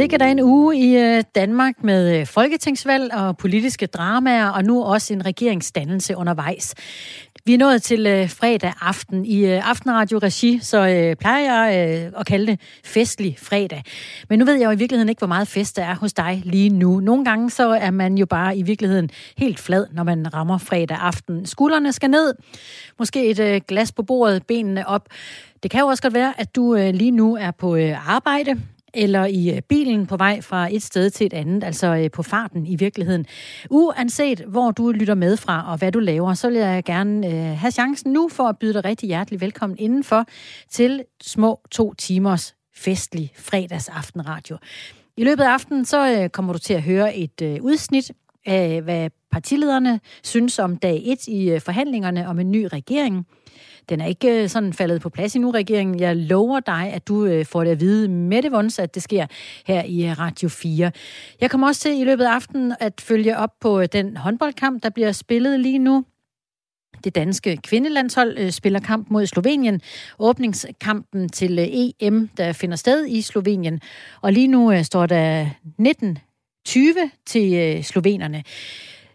Sikkert 0.00 0.22
en 0.22 0.40
uge 0.40 0.76
i 0.76 0.96
øh, 0.96 1.24
Danmark 1.34 1.74
med 1.84 2.20
øh, 2.20 2.26
folketingsvalg 2.26 3.14
og 3.14 3.36
politiske 3.36 3.86
dramaer, 3.86 4.48
og 4.48 4.64
nu 4.64 4.82
også 4.82 5.14
en 5.14 5.26
regeringsdannelse 5.26 6.16
undervejs. 6.16 6.74
Vi 7.44 7.54
er 7.54 7.58
nået 7.58 7.82
til 7.82 8.06
øh, 8.06 8.30
fredag 8.30 8.72
aften 8.80 9.24
i 9.24 9.44
Aftenradio-regi, 9.44 10.58
så 10.62 11.14
plejer 11.20 11.54
jeg 11.54 11.70
at 12.18 12.26
kalde 12.26 12.46
det 12.46 12.60
festlig 12.84 13.36
fredag. 13.38 13.82
Men 14.28 14.38
nu 14.38 14.44
ved 14.44 14.54
jeg 14.54 14.64
jo 14.66 14.70
i 14.70 14.76
virkeligheden 14.76 15.08
ikke, 15.08 15.20
hvor 15.20 15.26
meget 15.28 15.48
fest 15.48 15.76
der 15.76 15.84
er 15.84 15.94
hos 15.94 16.12
dig 16.12 16.42
lige 16.44 16.68
nu. 16.68 17.00
Nogle 17.00 17.24
gange 17.24 17.50
så 17.50 17.68
er 17.68 17.90
man 17.90 18.18
jo 18.18 18.26
bare 18.26 18.56
i 18.56 18.62
virkeligheden 18.62 19.10
helt 19.38 19.58
flad, 19.58 19.86
når 19.92 20.02
man 20.02 20.34
rammer 20.34 20.58
fredag 20.58 20.98
aften. 21.00 21.46
Skuldrene 21.46 21.92
skal 21.92 22.10
ned, 22.10 22.34
måske 22.98 23.30
et 23.30 23.66
glas 23.66 23.92
på 23.92 24.02
bordet, 24.02 24.46
benene 24.46 24.88
op. 24.88 25.08
Det 25.62 25.70
kan 25.70 25.80
jo 25.80 25.86
også 25.86 26.02
godt 26.02 26.14
være, 26.14 26.34
at 26.38 26.54
du 26.54 26.74
lige 26.74 27.10
nu 27.10 27.36
er 27.36 27.50
på 27.50 27.76
arbejde, 28.06 28.60
eller 28.94 29.24
i 29.24 29.50
øh, 29.56 29.62
bilen 29.62 30.06
på 30.06 30.16
vej 30.16 30.40
fra 30.40 30.68
et 30.74 30.82
sted 30.82 31.10
til 31.10 31.26
et 31.26 31.32
andet, 31.32 31.64
altså 31.64 31.86
øh, 31.86 32.10
på 32.10 32.22
farten 32.22 32.66
i 32.66 32.76
virkeligheden. 32.76 33.26
Uanset 33.70 34.40
hvor 34.48 34.70
du 34.70 34.92
lytter 34.92 35.14
med 35.14 35.36
fra 35.36 35.72
og 35.72 35.78
hvad 35.78 35.92
du 35.92 35.98
laver, 35.98 36.34
så 36.34 36.48
vil 36.48 36.58
jeg 36.58 36.84
gerne 36.84 37.26
øh, 37.26 37.58
have 37.58 37.70
chancen 37.70 38.12
nu 38.12 38.28
for 38.28 38.44
at 38.44 38.58
byde 38.58 38.74
dig 38.74 38.84
rigtig 38.84 39.06
hjertelig 39.06 39.40
velkommen 39.40 39.78
indenfor 39.78 40.24
til 40.70 41.04
små 41.22 41.60
to 41.70 41.94
timers 41.94 42.54
festlig 42.76 43.32
fredagsaftenradio. 43.36 44.56
I 45.16 45.24
løbet 45.24 45.44
af 45.44 45.48
aftenen 45.48 45.84
så 45.84 46.22
øh, 46.22 46.28
kommer 46.28 46.52
du 46.52 46.58
til 46.58 46.74
at 46.74 46.82
høre 46.82 47.16
et 47.16 47.60
udsnit 47.60 48.10
af, 48.46 48.82
hvad 48.82 49.10
partilederne 49.30 50.00
synes 50.22 50.58
om 50.58 50.76
dag 50.76 51.02
1 51.04 51.28
i 51.28 51.58
forhandlingerne 51.58 52.28
om 52.28 52.38
en 52.38 52.50
ny 52.50 52.68
regering. 52.72 53.26
Den 53.88 54.00
er 54.00 54.06
ikke 54.06 54.42
øh, 54.42 54.48
sådan 54.48 54.72
faldet 54.72 55.00
på 55.00 55.08
plads 55.08 55.34
endnu, 55.34 55.50
regeringen. 55.50 56.00
Jeg 56.00 56.16
lover 56.16 56.60
dig, 56.60 56.90
at 56.94 57.08
du 57.08 57.24
øh, 57.24 57.44
får 57.46 57.64
det 57.64 57.70
at 57.70 57.80
vide 57.80 58.08
med 58.08 58.42
det 58.42 58.52
vons, 58.52 58.78
at 58.78 58.94
det 58.94 59.02
sker 59.02 59.26
her 59.66 59.82
i 59.84 60.06
øh, 60.06 60.18
Radio 60.18 60.48
4. 60.48 60.92
Jeg 61.40 61.50
kommer 61.50 61.66
også 61.66 61.80
til 61.80 62.00
i 62.00 62.04
løbet 62.04 62.24
af 62.24 62.30
aftenen 62.30 62.74
at 62.80 63.00
følge 63.00 63.38
op 63.38 63.50
på 63.60 63.86
den 63.86 64.16
håndboldkamp, 64.16 64.82
der 64.82 64.90
bliver 64.90 65.12
spillet 65.12 65.60
lige 65.60 65.78
nu. 65.78 66.04
Det 67.04 67.14
danske 67.14 67.56
kvindelandshold 67.56 68.50
spiller 68.50 68.80
kamp 68.80 69.10
mod 69.10 69.26
Slovenien. 69.26 69.80
Åbningskampen 70.18 71.28
til 71.28 71.58
EM, 71.58 72.28
der 72.36 72.52
finder 72.52 72.76
sted 72.76 73.06
i 73.06 73.22
Slovenien. 73.22 73.80
Og 74.20 74.32
lige 74.32 74.48
nu 74.48 74.82
står 74.82 75.06
der 75.06 75.46
19-20 76.68 76.74
til 77.26 77.84
slovenerne. 77.84 78.42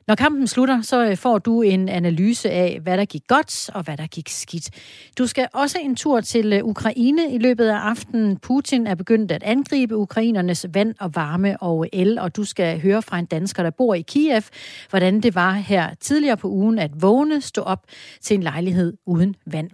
Når 0.08 0.16
kampen 0.16 0.48
slutter, 0.48 0.82
så 0.82 1.06
øh, 1.06 1.18
får 1.18 1.38
du 1.38 1.62
en 1.62 1.90
analyse 1.90 2.50
af, 2.50 2.80
hvad 2.84 2.98
der 2.98 3.06
gik 3.06 3.22
godt 3.28 3.70
og 3.70 3.84
hvad 3.84 3.98
der 3.98 4.08
gik 4.08 4.30
skidt. 4.30 4.70
Du 5.18 5.28
skal 5.28 5.48
også 5.54 5.78
en 5.82 5.96
tur 5.96 6.22
til 6.22 6.54
øh, 6.54 6.64
Ukraine 6.64 7.34
i 7.34 7.38
løbet 7.38 7.68
af 7.68 7.78
aftenen. 7.78 8.38
Putin 8.38 8.88
er 8.88 8.96
begyndt 8.96 9.32
at 9.32 9.44
angribe 9.44 9.98
ukrainernes 9.98 10.66
vand 10.74 10.96
og 11.00 11.16
varme 11.16 11.62
og 11.62 11.88
el, 11.94 12.20
og 12.20 12.36
du 12.36 12.44
skal 12.44 12.82
høre 12.82 13.02
fra 13.02 13.20
en 13.20 13.26
dansker, 13.26 13.64
der 13.64 13.70
bor 13.70 13.94
i 13.94 14.02
Kiev, 14.02 14.42
hvordan 14.90 15.22
det 15.22 15.36
var 15.36 15.54
her 15.54 15.90
tidligere 16.00 16.38
på 16.38 16.50
ugen 16.50 16.80
at 16.80 16.92
vågne, 17.02 17.42
stå 17.42 17.62
op 17.62 17.86
til 18.22 18.36
en 18.36 18.44
lejlighed 18.44 18.94
uden 19.06 19.36
vand. 19.46 19.70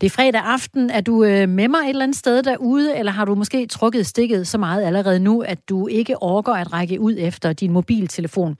Det 0.00 0.06
er 0.06 0.10
fredag 0.10 0.40
aften. 0.44 0.90
Er 0.90 1.00
du 1.00 1.24
øh, 1.24 1.48
med 1.48 1.68
mig 1.68 1.78
et 1.78 1.88
eller 1.88 2.02
andet 2.02 2.16
sted 2.16 2.42
derude, 2.42 2.96
eller 2.96 3.12
har 3.12 3.24
du 3.24 3.34
måske 3.34 3.66
trukket 3.66 4.06
stikket 4.06 4.46
så 4.46 4.58
meget 4.58 4.84
allerede 4.84 5.20
nu, 5.20 5.40
at 5.40 5.68
du 5.68 5.86
ikke 5.86 6.22
orker 6.22 6.52
at 6.52 6.72
række 6.72 7.00
ud 7.00 7.14
efter 7.18 7.52
din 7.52 7.72
mobiltelefon? 7.72 8.56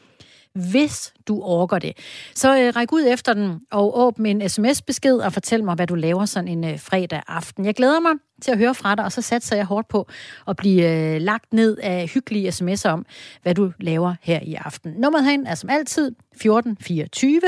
Hvis 0.56 1.14
du 1.28 1.42
orker 1.42 1.78
det. 1.78 1.92
Så 2.34 2.58
øh, 2.58 2.76
ræk 2.76 2.92
ud 2.92 3.04
efter 3.08 3.34
den 3.34 3.60
og 3.70 3.98
åbn 3.98 4.26
en 4.26 4.48
sms-besked 4.48 5.16
og 5.16 5.32
fortæl 5.32 5.64
mig, 5.64 5.74
hvad 5.74 5.86
du 5.86 5.94
laver 5.94 6.24
sådan 6.24 6.48
en 6.48 6.64
øh, 6.64 6.80
fredag 6.80 7.22
aften. 7.28 7.64
Jeg 7.64 7.74
glæder 7.74 8.00
mig 8.00 8.12
til 8.42 8.50
at 8.50 8.58
høre 8.58 8.74
fra 8.74 8.94
dig, 8.94 9.04
og 9.04 9.12
så 9.12 9.22
satser 9.22 9.56
jeg 9.56 9.64
hårdt 9.64 9.88
på 9.88 10.08
at 10.48 10.56
blive 10.56 11.14
øh, 11.14 11.20
lagt 11.20 11.52
ned 11.52 11.76
af 11.76 12.08
hyggelige 12.08 12.48
sms'er 12.48 12.88
om, 12.88 13.06
hvad 13.42 13.54
du 13.54 13.72
laver 13.80 14.14
her 14.22 14.40
i 14.42 14.54
aften. 14.54 14.92
Nummeret 14.92 15.24
herind 15.24 15.46
er 15.46 15.54
som 15.54 15.70
altid 15.70 16.06
1424. 16.06 17.40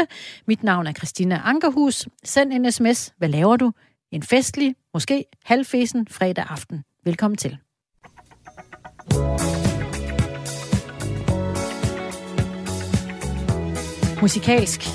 Mit 0.46 0.62
navn 0.62 0.86
er 0.86 0.92
Christina 0.92 1.40
Ankerhus. 1.44 2.08
Send 2.24 2.52
en 2.52 2.72
sms. 2.72 3.12
Hvad 3.18 3.28
laver 3.28 3.56
du? 3.56 3.72
En 4.12 4.22
festlig, 4.22 4.74
måske 4.94 5.24
halvfesen 5.44 6.06
fredag 6.10 6.46
aften. 6.50 6.84
Velkommen 7.04 7.36
til. 7.36 7.58
Musikalsk. 14.22 14.88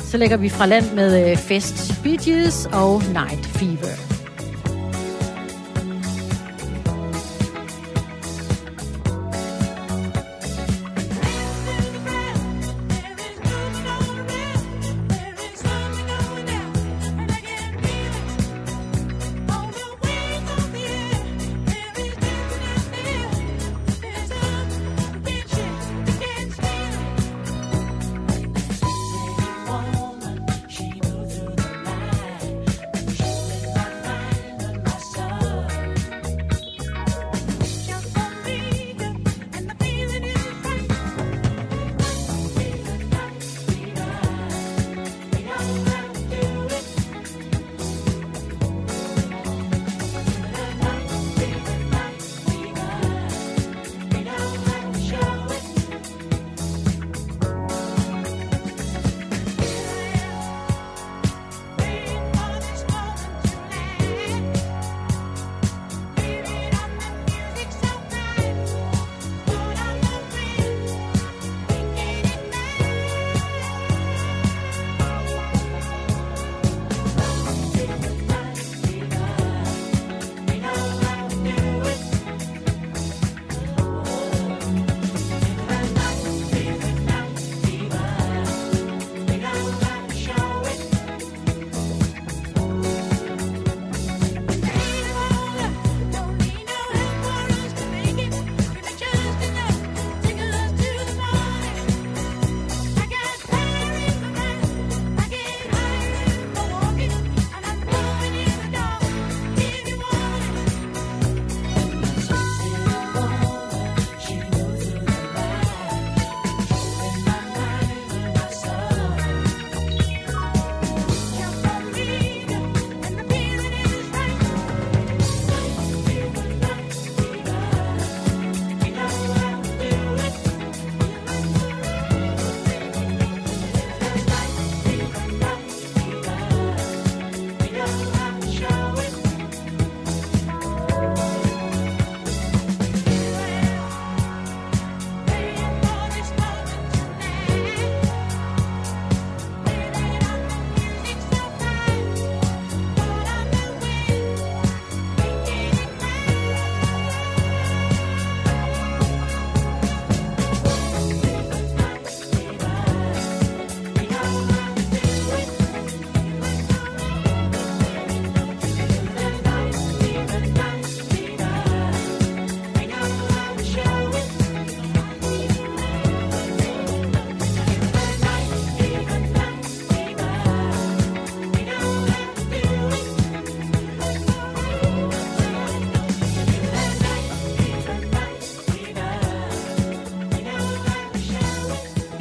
Så 0.00 0.16
lægger 0.16 0.36
vi 0.36 0.48
fra 0.48 0.66
land 0.66 0.92
med 0.94 1.30
øh, 1.30 1.36
Fest 1.36 2.02
Fest 2.02 2.02
Beaches 2.02 2.68
og 2.72 3.02
Night 3.12 3.46
Fever. 3.46 4.15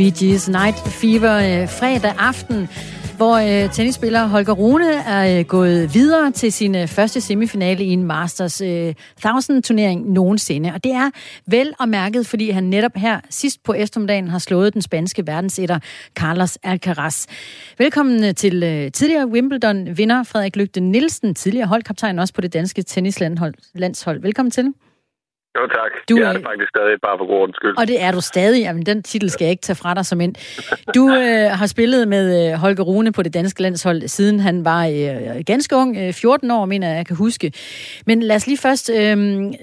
Bee 0.06 0.28
Gees 0.28 0.50
Night 0.50 0.76
Fever 0.76 1.62
øh, 1.62 1.70
fredag 1.70 2.14
aften, 2.20 2.70
hvor 3.18 3.36
øh, 3.36 3.72
tennisspiller 3.72 4.28
Holger 4.28 4.54
Rune 4.54 4.94
er 4.94 5.40
øh, 5.40 5.46
gået 5.46 5.94
videre 5.94 6.32
til 6.32 6.52
sin 6.52 6.76
øh, 6.76 6.88
første 6.88 7.22
semifinale 7.22 7.84
i 7.84 7.90
en 7.90 8.04
Masters 8.04 8.62
øh, 8.62 8.94
1000-turnering 9.26 10.12
nogensinde. 10.12 10.74
Og 10.74 10.84
det 10.84 10.92
er 10.92 11.10
vel 11.48 11.74
og 11.80 11.90
mærket, 11.90 12.28
fordi 12.28 12.50
han 12.50 12.64
netop 12.64 12.92
her 12.96 13.20
sidst 13.30 13.64
på 13.64 13.74
eftermiddagen 13.74 14.28
har 14.28 14.40
slået 14.40 14.74
den 14.74 14.82
spanske 14.82 15.28
verdensetter 15.28 15.80
Carlos 16.16 16.58
Alcaraz. 16.64 17.26
Velkommen 17.78 18.24
øh, 18.24 18.36
til 18.36 18.64
øh, 18.64 18.92
tidligere 18.92 19.28
Wimbledon-vinder 19.28 20.24
Frederik 20.24 20.56
Lygte 20.56 20.80
Nielsen, 20.80 21.36
tidligere 21.36 21.68
holdkaptajn 21.68 22.20
også 22.20 22.34
på 22.34 22.42
det 22.42 22.54
danske 22.54 22.84
tennislandshold. 22.84 24.22
Velkommen 24.22 24.52
til. 24.52 24.74
Jo 25.56 25.68
tak. 25.68 25.92
Du 26.10 26.16
er, 26.18 26.28
er 26.28 26.34
det 26.34 26.44
faktisk 26.46 26.70
stadig, 26.70 27.02
bare 27.02 27.18
for 27.18 27.28
god 27.28 27.54
skyld. 27.54 27.78
Og 27.78 27.88
det 27.88 28.02
er 28.02 28.12
du 28.12 28.22
stadig. 28.22 28.62
Jamen, 28.62 28.86
den 28.86 29.04
titel 29.04 29.30
skal 29.30 29.46
jeg 29.46 29.52
ikke 29.52 29.62
tage 29.62 29.76
fra 29.76 29.94
dig 29.94 30.06
som 30.06 30.22
ind. 30.22 30.36
Du 30.96 31.10
øh, 31.20 31.50
har 31.60 31.68
spillet 31.68 32.08
med 32.08 32.52
øh, 32.52 32.54
Holger 32.54 32.84
Rune 32.84 33.12
på 33.12 33.24
det 33.24 33.34
danske 33.34 33.62
landshold, 33.62 34.08
siden 34.08 34.40
han 34.40 34.66
var 34.66 34.86
øh, 34.86 35.44
ganske 35.46 35.76
ung, 35.76 35.98
øh, 35.98 36.14
14 36.14 36.52
år, 36.52 36.66
mener 36.66 36.88
jeg, 36.88 36.98
jeg 36.98 37.06
kan 37.06 37.16
huske. 37.16 37.54
Men 38.06 38.24
lad 38.24 38.36
os 38.36 38.48
lige 38.48 38.58
først, 38.58 38.90
øh, 38.90 39.18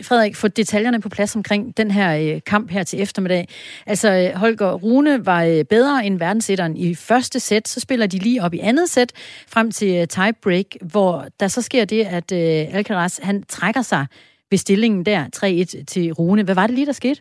Frederik, 0.08 0.36
få 0.36 0.48
detaljerne 0.48 1.00
på 1.00 1.08
plads 1.08 1.36
omkring 1.36 1.76
den 1.76 1.90
her 1.90 2.34
øh, 2.34 2.40
kamp 2.46 2.70
her 2.70 2.82
til 2.82 3.02
eftermiddag. 3.02 3.48
Altså, 3.86 4.08
øh, 4.12 4.40
Holger 4.40 4.72
Rune 4.72 5.26
var 5.26 5.44
øh, 5.44 5.64
bedre 5.64 6.06
end 6.06 6.18
verdenssætteren 6.18 6.76
i 6.76 6.94
første 6.94 7.40
sæt. 7.40 7.68
Så 7.68 7.80
spiller 7.80 8.06
de 8.06 8.18
lige 8.18 8.42
op 8.42 8.54
i 8.54 8.58
andet 8.58 8.88
sæt, 8.88 9.12
frem 9.48 9.70
til 9.70 10.00
øh, 10.00 10.06
tiebreak, 10.06 10.66
hvor 10.80 11.26
der 11.40 11.48
så 11.48 11.62
sker 11.62 11.84
det, 11.84 12.04
at 12.04 12.32
øh, 12.32 12.76
Alcaraz, 12.76 13.18
han 13.22 13.42
trækker 13.42 13.82
sig 13.82 14.06
ved 14.52 14.58
stillingen 14.58 15.02
der, 15.10 15.20
3-1 15.36 15.84
til 15.92 16.04
Rune. 16.18 16.44
Hvad 16.44 16.54
var 16.54 16.66
det 16.66 16.74
lige, 16.76 16.90
der 16.90 17.00
skete? 17.02 17.20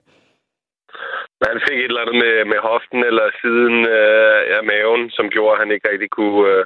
Han 1.52 1.62
fik 1.68 1.78
et 1.80 1.92
eller 1.92 2.04
andet 2.04 2.18
med, 2.24 2.36
med 2.52 2.60
hoften 2.70 3.00
eller 3.10 3.28
siden 3.42 3.76
øh, 3.98 4.40
af 4.58 4.64
maven, 4.72 5.04
som 5.18 5.26
gjorde, 5.34 5.54
at 5.54 5.62
han 5.62 5.72
ikke 5.74 5.90
rigtig 5.92 6.10
kunne, 6.18 6.42
øh, 6.52 6.62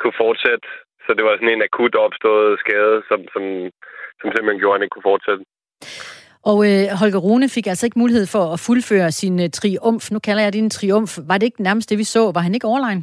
kunne 0.00 0.16
fortsætte. 0.24 0.66
Så 1.04 1.10
det 1.16 1.24
var 1.26 1.34
sådan 1.34 1.54
en 1.54 1.66
akut 1.68 1.94
opstået 2.06 2.60
skade, 2.64 2.96
som, 3.08 3.20
som, 3.34 3.42
som 4.20 4.28
simpelthen 4.30 4.60
gjorde, 4.60 4.74
at 4.74 4.78
han 4.78 4.86
ikke 4.86 4.94
kunne 4.96 5.10
fortsætte. 5.12 5.42
Og 6.50 6.58
øh, 6.68 6.82
Holger 7.00 7.20
Rune 7.26 7.48
fik 7.56 7.66
altså 7.66 7.86
ikke 7.86 7.98
mulighed 7.98 8.26
for 8.34 8.44
at 8.54 8.60
fuldføre 8.66 9.10
sin 9.20 9.40
øh, 9.44 9.50
triumf. 9.50 10.10
Nu 10.10 10.18
kalder 10.18 10.42
jeg 10.42 10.52
det 10.52 10.58
en 10.58 10.70
triumf. 10.70 11.18
Var 11.28 11.38
det 11.38 11.46
ikke 11.46 11.62
nærmest 11.62 11.90
det, 11.90 11.98
vi 11.98 12.04
så? 12.04 12.22
Var 12.36 12.40
han 12.40 12.54
ikke 12.54 12.66
overlegen? 12.66 13.02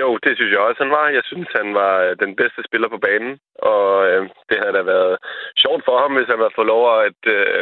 Jo, 0.00 0.08
det 0.24 0.32
synes 0.34 0.52
jeg 0.52 0.60
også, 0.66 0.80
han 0.84 0.94
var. 0.98 1.16
Jeg 1.18 1.24
synes, 1.30 1.48
han 1.60 1.68
var 1.80 1.94
øh, 2.04 2.12
den 2.24 2.32
bedste 2.40 2.60
spiller 2.68 2.88
på 2.90 2.98
banen, 3.06 3.32
og 3.72 3.86
øh, 4.10 4.22
det 4.48 4.56
havde 4.60 4.76
da 4.78 4.82
været 4.94 5.14
sjovt 5.62 5.82
for 5.88 5.96
ham, 6.02 6.12
hvis 6.14 6.30
han 6.32 6.40
havde 6.42 6.56
fået 6.58 6.72
lov 6.74 6.82
at, 7.08 7.20
øh, 7.36 7.60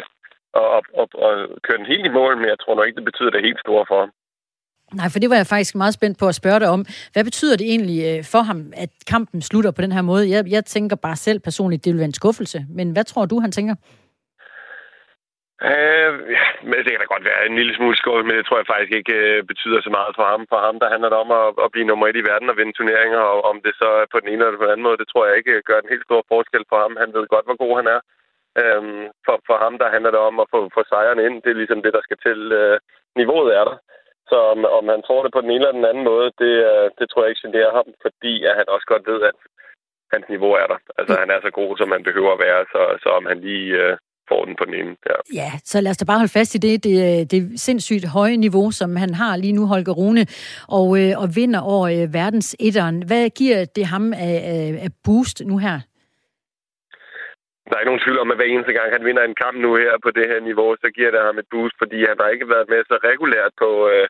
at, 0.61 0.67
at, 0.79 0.85
at, 1.03 1.09
at 1.29 1.35
køre 1.65 1.79
den 1.81 1.91
helt 1.93 2.07
i 2.07 2.17
mål, 2.19 2.33
men 2.37 2.49
jeg 2.53 2.59
tror 2.61 2.75
nok 2.75 2.87
ikke, 2.87 3.01
det 3.01 3.11
betyder 3.11 3.31
det 3.33 3.47
helt 3.49 3.61
store 3.65 3.85
for 3.91 3.99
ham. 4.03 4.11
Nej, 4.99 5.09
for 5.13 5.19
det 5.19 5.31
var 5.31 5.37
jeg 5.37 5.47
faktisk 5.47 5.75
meget 5.75 5.95
spændt 5.95 6.19
på 6.19 6.27
at 6.29 6.35
spørge 6.35 6.61
dig 6.61 6.69
om. 6.69 6.87
Hvad 7.13 7.25
betyder 7.25 7.57
det 7.57 7.67
egentlig 7.67 7.99
øh, 8.11 8.25
for 8.25 8.43
ham, 8.43 8.73
at 8.77 8.91
kampen 9.07 9.43
slutter 9.43 9.71
på 9.71 9.83
den 9.83 9.93
her 9.93 10.03
måde? 10.03 10.31
Jeg, 10.31 10.45
jeg 10.49 10.65
tænker 10.65 10.97
bare 10.97 11.17
selv 11.17 11.39
personligt, 11.41 11.85
det 11.85 11.93
vil 11.93 11.99
være 11.99 12.13
en 12.13 12.15
skuffelse. 12.15 12.67
Men 12.71 12.91
hvad 12.91 13.05
tror 13.05 13.27
du, 13.27 13.41
han 13.41 13.53
tænker? 13.53 13.75
Øh, 15.71 16.13
men 16.69 16.79
det 16.83 16.91
kan 16.91 17.03
da 17.03 17.07
godt 17.15 17.29
være 17.31 17.47
en 17.47 17.57
lille 17.61 17.75
smule 17.77 17.97
skål, 17.97 18.25
men 18.25 18.37
det 18.37 18.47
tror 18.47 18.59
jeg 18.59 18.73
faktisk 18.73 18.93
ikke 19.01 19.17
øh, 19.31 19.43
betyder 19.51 19.81
så 19.83 19.91
meget 19.99 20.13
for 20.19 20.27
ham. 20.33 20.43
For 20.53 20.59
ham, 20.67 20.77
der 20.83 20.93
handler 20.95 21.09
det 21.11 21.19
om 21.25 21.31
at, 21.41 21.47
at 21.65 21.73
blive 21.73 21.89
nummer 21.91 22.07
et 22.07 22.21
i 22.21 22.29
verden 22.31 22.51
og 22.51 22.57
vinde 22.57 22.75
turneringer, 22.77 23.23
og 23.35 23.41
om 23.51 23.57
det 23.67 23.75
så 23.81 23.89
er 24.03 24.07
på 24.13 24.19
den 24.21 24.29
ene 24.29 24.43
eller 24.45 24.61
på 24.61 24.67
den 24.67 24.75
anden 24.75 24.87
måde, 24.89 25.01
det 25.03 25.09
tror 25.09 25.27
jeg 25.27 25.37
ikke 25.37 25.63
gør 25.69 25.79
en 25.81 25.93
helt 25.93 26.07
stor 26.09 26.23
forskel 26.33 26.65
for 26.71 26.79
ham. 26.85 26.93
Han 27.03 27.11
ved 27.17 27.27
godt, 27.35 27.47
hvor 27.49 27.59
god 27.65 27.75
han 27.81 27.89
er. 27.97 28.01
Øh, 28.61 28.83
for, 29.27 29.37
for 29.49 29.57
ham, 29.65 29.75
der 29.83 29.95
handler 29.95 30.11
det 30.13 30.23
om 30.29 30.37
at 30.43 30.51
få, 30.55 30.61
få 30.77 30.81
sejren 30.93 31.21
ind. 31.27 31.37
Det 31.43 31.51
er 31.51 31.61
ligesom 31.61 31.83
det, 31.83 31.93
der 31.97 32.03
skal 32.05 32.19
til. 32.27 32.41
Øh, 32.61 32.77
niveauet 33.21 33.51
er 33.59 33.65
der. 33.71 33.77
Så 34.31 34.37
om, 34.53 34.59
om 34.79 34.85
han 34.95 35.03
tror 35.03 35.23
det 35.23 35.33
på 35.35 35.41
den 35.41 35.51
ene 35.51 35.65
eller 35.65 35.79
den 35.81 35.91
anden 35.91 36.05
måde, 36.11 36.29
det, 36.43 36.55
øh, 36.71 36.87
det 36.99 37.07
tror 37.07 37.23
jeg 37.23 37.31
ikke 37.31 37.47
generer 37.47 37.73
ham, 37.79 37.89
fordi 38.05 38.35
at 38.49 38.55
han 38.59 38.67
også 38.75 38.87
godt 38.93 39.05
ved, 39.11 39.21
at 39.31 39.37
hans 40.13 40.27
niveau 40.29 40.53
er 40.63 40.67
der. 40.73 40.79
Altså, 40.99 41.15
han 41.23 41.31
er 41.31 41.41
så 41.43 41.51
god, 41.61 41.71
som 41.77 41.91
han 41.95 42.03
behøver 42.09 42.33
at 42.35 42.43
være, 42.47 42.63
så, 42.73 42.83
så 43.03 43.09
om 43.19 43.27
han 43.27 43.41
lige... 43.49 43.69
Øh, 43.83 43.97
får 44.33 44.45
den 44.49 44.55
på 44.61 44.65
den 44.69 44.75
ene. 44.81 44.93
Ja. 45.11 45.17
ja, 45.41 45.51
så 45.71 45.77
lad 45.81 45.91
os 45.93 46.01
da 46.01 46.05
bare 46.11 46.23
holde 46.23 46.39
fast 46.39 46.55
i 46.55 46.61
det, 46.67 46.75
det, 46.87 46.95
det 47.33 47.41
sindssygt 47.67 48.07
høje 48.19 48.37
niveau, 48.47 48.67
som 48.81 48.91
han 49.03 49.13
har 49.23 49.33
lige 49.37 49.57
nu, 49.59 49.63
Holger 49.73 49.95
Rune, 50.01 50.25
og, 50.79 50.89
øh, 51.01 51.13
og 51.23 51.27
vinder 51.39 51.61
over 51.75 51.87
øh, 51.97 52.05
verdens 52.21 52.51
etteren. 52.67 52.97
Hvad 53.11 53.25
giver 53.41 53.59
det 53.77 53.87
ham 53.95 54.05
af, 54.29 54.37
af, 54.85 54.91
boost 55.05 55.37
nu 55.51 55.57
her? 55.67 55.77
Der 57.69 57.75
er 57.75 57.81
ikke 57.83 57.93
nogen 57.93 58.05
tvivl 58.05 58.23
om, 58.23 58.31
at 58.33 58.39
hver 58.39 58.53
eneste 58.55 58.73
gang 58.79 58.89
han 58.97 59.05
vinder 59.09 59.23
en 59.25 59.41
kamp 59.45 59.57
nu 59.65 59.71
her 59.85 59.95
på 60.05 60.11
det 60.17 60.27
her 60.31 60.41
niveau, 60.49 60.69
så 60.83 60.89
giver 60.97 61.11
det 61.15 61.21
ham 61.29 61.39
et 61.39 61.49
boost, 61.53 61.77
fordi 61.83 61.99
han 62.11 62.17
har 62.23 62.29
ikke 62.35 62.49
været 62.55 62.69
med 62.73 62.81
så 62.91 62.97
regulært 63.11 63.53
på, 63.63 63.71
øh, 63.93 64.07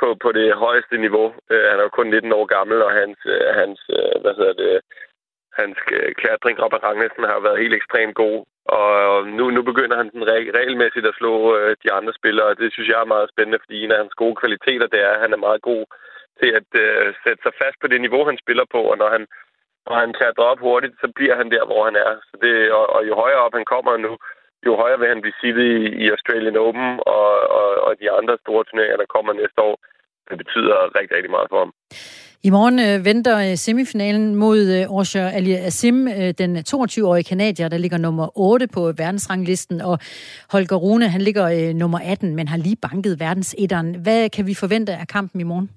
på, 0.00 0.08
på 0.24 0.28
det 0.38 0.48
højeste 0.64 0.96
niveau. 1.06 1.28
Øh, 1.52 1.64
han 1.70 1.78
er 1.78 1.84
jo 1.86 1.96
kun 1.98 2.08
19 2.10 2.32
år 2.38 2.46
gammel, 2.56 2.78
og 2.86 2.90
hans, 3.00 3.18
øh, 3.34 3.46
hans 3.60 3.80
hvad 4.22 4.34
hedder 4.38 4.56
det, 4.62 4.72
hans 5.60 5.76
klatring 6.20 6.56
op 6.64 6.74
ad 6.76 6.82
ranglisten 6.86 7.24
har 7.32 7.40
været 7.46 7.62
helt 7.62 7.74
ekstremt 7.80 8.14
god. 8.22 8.38
Og 8.66 9.26
nu, 9.26 9.50
nu 9.50 9.62
begynder 9.62 9.96
han 9.96 10.10
sådan 10.10 10.28
regelmæssigt 10.58 11.06
at 11.06 11.18
slå 11.18 11.56
øh, 11.56 11.76
de 11.84 11.92
andre 11.92 12.12
spillere, 12.20 12.46
og 12.46 12.58
det 12.58 12.72
synes 12.72 12.88
jeg 12.88 13.00
er 13.00 13.14
meget 13.14 13.28
spændende, 13.32 13.62
fordi 13.62 13.76
en 13.84 13.92
af 13.92 13.98
hans 13.98 14.14
gode 14.14 14.36
kvaliteter, 14.42 14.86
det 14.86 15.00
er, 15.00 15.10
at 15.14 15.20
han 15.20 15.32
er 15.32 15.46
meget 15.46 15.62
god 15.62 15.84
til 16.40 16.50
at 16.60 16.68
øh, 16.84 17.14
sætte 17.24 17.42
sig 17.42 17.52
fast 17.62 17.76
på 17.80 17.86
det 17.86 18.00
niveau, 18.00 18.22
han 18.30 18.38
spiller 18.44 18.66
på, 18.74 18.80
og 18.92 18.96
når 18.98 19.08
han, 19.16 19.22
når 19.86 19.96
han 20.02 20.12
klatrer 20.18 20.44
op 20.52 20.60
hurtigt, 20.60 20.94
så 21.02 21.08
bliver 21.16 21.36
han 21.40 21.50
der, 21.54 21.64
hvor 21.66 21.84
han 21.88 21.96
er. 22.06 22.12
Så 22.28 22.34
det, 22.44 22.72
og, 22.78 22.86
og 22.94 23.00
jo 23.08 23.14
højere 23.14 23.44
op 23.46 23.54
han 23.58 23.64
kommer 23.74 23.96
nu, 23.96 24.12
jo 24.66 24.76
højere 24.76 24.98
vil 24.98 25.08
han 25.08 25.20
blive 25.20 25.40
sittet 25.42 25.64
i, 25.78 25.80
i 26.04 26.10
Australian 26.14 26.56
Open 26.56 26.88
og, 27.16 27.30
og, 27.58 27.68
og 27.86 27.90
de 28.00 28.10
andre 28.18 28.34
store 28.44 28.64
turneringer, 28.64 28.96
der 28.96 29.14
kommer 29.14 29.32
næste 29.32 29.60
år. 29.68 29.76
Det 30.30 30.38
betyder 30.38 30.76
rigtig, 30.98 31.16
rigtig 31.16 31.30
meget 31.30 31.48
for 31.50 31.58
ham. 31.58 31.72
I 32.48 32.50
morgen 32.50 32.78
øh, 32.86 32.96
venter 33.10 33.36
øh, 33.46 33.56
semifinalen 33.66 34.26
mod 34.44 34.60
øh, 34.76 34.96
Orshar 34.96 35.28
Ali 35.36 35.52
Asim, 35.70 35.98
øh, 36.18 36.30
den 36.42 36.50
22-årige 36.72 37.30
kanadier, 37.32 37.68
der 37.68 37.78
ligger 37.84 37.98
nummer 38.06 38.26
8 38.36 38.66
på 38.76 38.80
øh, 38.88 38.94
verdensranglisten, 39.02 39.78
og 39.90 39.96
Holger 40.52 40.78
Rune, 40.84 41.06
han 41.14 41.22
ligger 41.28 41.46
øh, 41.56 41.70
nummer 41.82 42.00
18, 42.12 42.36
men 42.38 42.46
har 42.52 42.58
lige 42.66 42.82
banket 42.88 43.14
verdensetteren. 43.24 43.88
Hvad 44.04 44.20
kan 44.36 44.44
vi 44.48 44.54
forvente 44.62 44.92
af 45.02 45.06
kampen 45.16 45.38
i 45.40 45.48
morgen? 45.50 45.68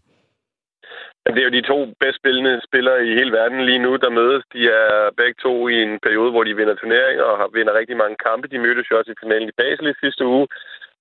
Det 1.35 1.41
er 1.41 1.49
jo 1.49 1.57
de 1.57 1.69
to 1.71 1.77
bedst 2.01 2.19
spillende 2.21 2.53
spillere 2.67 2.99
i 3.09 3.11
hele 3.19 3.31
verden 3.39 3.59
lige 3.69 3.83
nu, 3.85 3.91
der 4.03 4.17
mødes. 4.19 4.43
De 4.55 4.61
er 4.81 4.89
begge 5.21 5.37
to 5.45 5.53
i 5.73 5.75
en 5.85 5.93
periode, 6.05 6.31
hvor 6.33 6.43
de 6.43 6.57
vinder 6.59 6.75
turneringer 6.75 7.25
og 7.31 7.49
vinder 7.57 7.73
rigtig 7.79 7.97
mange 8.03 8.17
kampe. 8.27 8.45
De 8.53 8.63
mødtes 8.65 8.89
jo 8.91 8.97
også 8.99 9.11
i 9.11 9.21
finalen 9.23 9.49
i 9.49 9.57
Basel 9.59 9.87
i 9.91 10.01
sidste 10.03 10.23
uge, 10.35 10.47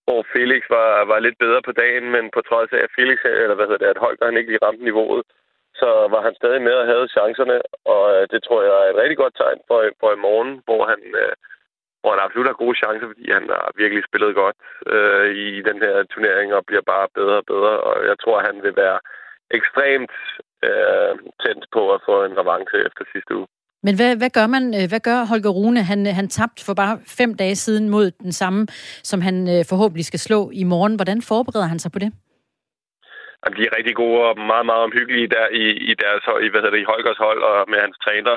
hvor 0.07 0.21
Felix 0.33 0.63
var, 0.77 0.91
var 1.11 1.19
lidt 1.27 1.39
bedre 1.45 1.61
på 1.69 1.73
dagen, 1.83 2.07
men 2.15 2.25
på 2.35 2.41
trods 2.49 2.71
af, 2.77 2.81
at 2.87 2.95
Felix, 2.97 3.19
eller 3.43 3.57
hvad 3.57 3.67
hedder 3.67 3.83
det, 3.83 3.95
at 3.95 4.03
Holger 4.05 4.27
han 4.29 4.39
ikke 4.39 4.51
lige 4.53 4.65
ramte 4.67 4.85
niveauet, 4.91 5.23
så 5.81 5.91
var 6.15 6.23
han 6.27 6.35
stadig 6.41 6.63
med 6.63 6.75
og 6.81 6.87
havde 6.93 7.15
chancerne, 7.17 7.57
og 7.95 8.03
øh, 8.15 8.23
det 8.33 8.41
tror 8.43 8.61
jeg 8.63 8.75
er 8.79 8.89
et 8.91 9.01
rigtig 9.03 9.19
godt 9.23 9.35
tegn 9.43 9.61
for, 9.69 9.79
for 10.01 10.11
i 10.13 10.23
morgen, 10.27 10.53
hvor 10.67 10.83
han, 10.93 11.01
øh, 11.23 11.35
hvor 12.01 12.11
han 12.15 12.25
absolut 12.25 12.51
har 12.51 12.63
gode 12.63 12.79
chancer, 12.83 13.07
fordi 13.13 13.27
han 13.39 13.45
har 13.55 13.67
virkelig 13.83 14.03
spillet 14.09 14.41
godt 14.43 14.57
øh, 14.95 15.27
i 15.45 15.47
den 15.69 15.79
her 15.85 15.95
turnering 16.13 16.49
og 16.57 16.63
bliver 16.69 16.85
bare 16.93 17.07
bedre 17.19 17.37
og 17.43 17.47
bedre, 17.53 17.75
og 17.89 17.97
jeg 18.11 18.17
tror, 18.23 18.47
han 18.49 18.57
vil 18.65 18.75
være 18.85 18.99
ekstremt 19.59 20.15
øh, 20.69 21.13
tændt 21.43 21.65
på 21.77 21.83
at 21.95 22.01
få 22.09 22.15
en 22.25 22.39
revanche 22.41 22.77
efter 22.87 23.03
sidste 23.13 23.33
uge. 23.39 23.49
Men 23.87 23.97
hvad, 23.97 24.17
hvad 24.17 24.31
gør 24.31 24.47
man? 24.47 24.65
Øh, 24.79 24.89
hvad 24.89 25.01
gør 25.09 25.19
Holger 25.31 25.53
Rune? 25.59 25.83
Han, 25.83 26.01
øh, 26.07 26.13
han 26.21 26.29
tabte 26.29 26.65
for 26.65 26.75
bare 26.75 26.99
fem 27.21 27.35
dage 27.35 27.57
siden 27.57 27.89
mod 27.89 28.11
den 28.11 28.33
samme, 28.33 28.67
som 29.11 29.21
han 29.21 29.37
øh, 29.49 29.65
forhåbentlig 29.71 30.05
skal 30.05 30.21
slå 30.21 30.51
i 30.53 30.65
morgen. 30.65 30.95
Hvordan 30.97 31.23
forbereder 31.23 31.67
han 31.67 31.79
sig 31.79 31.93
på 31.93 31.99
det? 31.99 32.13
De 33.57 33.63
er 33.69 33.77
rigtig 33.79 33.97
gode 34.03 34.21
og 34.29 34.35
meget, 34.53 34.67
meget 34.71 34.83
omhyggelige 34.89 35.29
der 35.37 35.47
i, 35.63 35.65
i 35.91 35.93
deres 36.03 36.23
i, 36.45 36.49
hvad 36.49 36.61
hedder 36.61 36.77
det, 36.77 36.85
i 36.85 36.91
Holgers 36.93 37.21
hold 37.27 37.41
og 37.51 37.57
med 37.71 37.79
hans 37.85 37.99
træner 38.07 38.37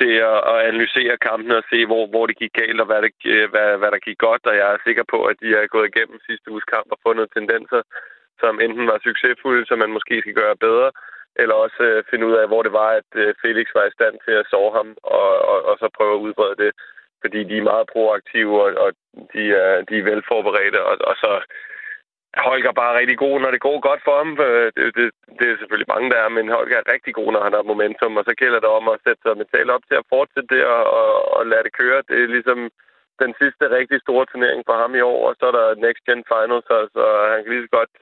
til 0.00 0.12
at, 0.32 0.38
at 0.52 0.58
analysere 0.68 1.24
kampen 1.28 1.52
og 1.60 1.64
se, 1.70 1.78
hvor, 1.86 2.02
hvor 2.12 2.24
det 2.26 2.36
gik 2.42 2.52
galt 2.60 2.80
og 2.82 2.86
hvad, 2.86 3.00
det, 3.04 3.12
øh, 3.34 3.46
hvad, 3.52 3.68
hvad 3.80 3.90
der 3.94 4.06
gik 4.06 4.18
godt. 4.18 4.42
Og 4.50 4.54
jeg 4.60 4.68
er 4.72 4.84
sikker 4.86 5.04
på, 5.12 5.18
at 5.30 5.36
de 5.42 5.48
er 5.60 5.74
gået 5.74 5.90
igennem 5.90 6.18
sidste 6.28 6.50
uges 6.52 6.66
kamp 6.74 6.88
og 6.94 6.98
fundet 7.06 7.34
tendenser, 7.36 7.82
som 8.40 8.60
enten 8.66 8.86
var 8.90 8.98
succesfulde, 9.08 9.66
som 9.66 9.78
man 9.78 9.92
måske 9.96 10.14
skal 10.20 10.34
gøre 10.42 10.56
bedre, 10.66 10.90
eller 11.40 11.54
også 11.64 11.82
øh, 11.90 12.04
finde 12.10 12.26
ud 12.26 12.34
af, 12.40 12.46
hvor 12.48 12.62
det 12.62 12.72
var, 12.72 12.90
at 13.00 13.10
øh, 13.22 13.34
Felix 13.42 13.66
var 13.78 13.84
i 13.86 13.96
stand 13.98 14.16
til 14.24 14.34
at 14.40 14.48
sove 14.50 14.72
ham, 14.78 14.88
og, 15.02 15.30
og, 15.52 15.58
og 15.68 15.74
så 15.80 15.86
prøve 15.96 16.14
at 16.14 16.24
udbrede 16.26 16.56
det. 16.64 16.72
Fordi 17.22 17.40
de 17.50 17.56
er 17.58 17.70
meget 17.72 17.86
proaktive, 17.92 18.54
og, 18.64 18.68
og 18.84 18.90
de, 19.34 19.44
er, 19.62 19.72
de 19.88 19.94
er 19.98 20.08
velforberedte, 20.10 20.80
og, 20.90 20.96
og 21.08 21.14
så 21.22 21.30
Holger 22.44 22.72
bare 22.80 22.98
rigtig 23.00 23.18
god, 23.24 23.36
når 23.40 23.50
det 23.54 23.60
går 23.66 23.78
godt 23.88 24.02
for 24.06 24.16
ham. 24.20 24.30
Øh, 24.48 24.66
det, 24.76 24.84
det, 24.96 25.06
det 25.38 25.46
er 25.48 25.56
selvfølgelig 25.58 25.92
mange, 25.94 26.10
der 26.12 26.18
er, 26.24 26.30
men 26.36 26.54
Holger 26.56 26.78
er 26.78 26.92
rigtig 26.94 27.12
god, 27.18 27.28
når 27.32 27.42
han 27.46 27.54
har 27.56 27.70
momentum, 27.70 28.16
og 28.20 28.24
så 28.28 28.34
gælder 28.42 28.60
det 28.60 28.70
om 28.78 28.86
at 28.94 29.02
sætte 29.04 29.22
sig 29.22 29.40
mentalt 29.42 29.70
op 29.76 29.84
til 29.88 29.96
at 29.98 30.08
fortsætte 30.14 30.50
det 30.54 30.62
og, 30.74 30.82
og, 31.00 31.10
og 31.36 31.42
lade 31.50 31.64
det 31.66 31.72
køre. 31.80 31.98
Det 32.08 32.16
er 32.20 32.34
ligesom 32.36 32.60
den 33.22 33.32
sidste 33.40 33.64
rigtig 33.78 33.98
store 34.06 34.26
turnering 34.32 34.62
for 34.68 34.76
ham 34.82 34.92
i 34.94 35.02
år, 35.12 35.20
og 35.28 35.34
så 35.38 35.44
er 35.50 35.54
der 35.58 35.66
Next 35.84 36.02
Gen 36.06 36.22
Finals, 36.30 36.66
så, 36.70 36.76
så 36.94 37.02
han 37.32 37.40
kan 37.42 37.52
lige 37.52 37.66
så 37.68 37.72
godt 37.78 37.92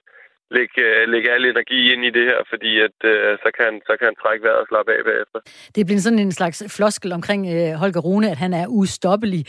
lægge, 0.56 0.80
øh, 0.88 1.08
lægge 1.12 1.28
al 1.34 1.44
energi 1.44 1.80
ind 1.92 2.02
i 2.08 2.10
det 2.10 2.24
her, 2.30 2.40
fordi 2.52 2.72
at, 2.86 2.98
øh, 3.12 3.38
så, 3.44 3.48
kan 3.56 3.64
han, 3.68 3.76
så 3.88 3.92
kan 3.98 4.06
han 4.10 4.16
trække 4.22 4.44
vejret 4.44 4.62
og 4.64 4.68
slappe 4.70 4.90
af 4.92 5.04
bagefter. 5.10 5.38
Det 5.76 5.86
bliver 5.86 6.00
sådan 6.06 6.24
en 6.26 6.32
slags 6.32 6.58
floskel 6.76 7.12
omkring 7.18 7.42
øh, 7.54 7.70
Holger 7.82 8.02
Rune, 8.06 8.30
at 8.34 8.38
han 8.44 8.52
er 8.52 8.66
ustoppelig. 8.68 9.42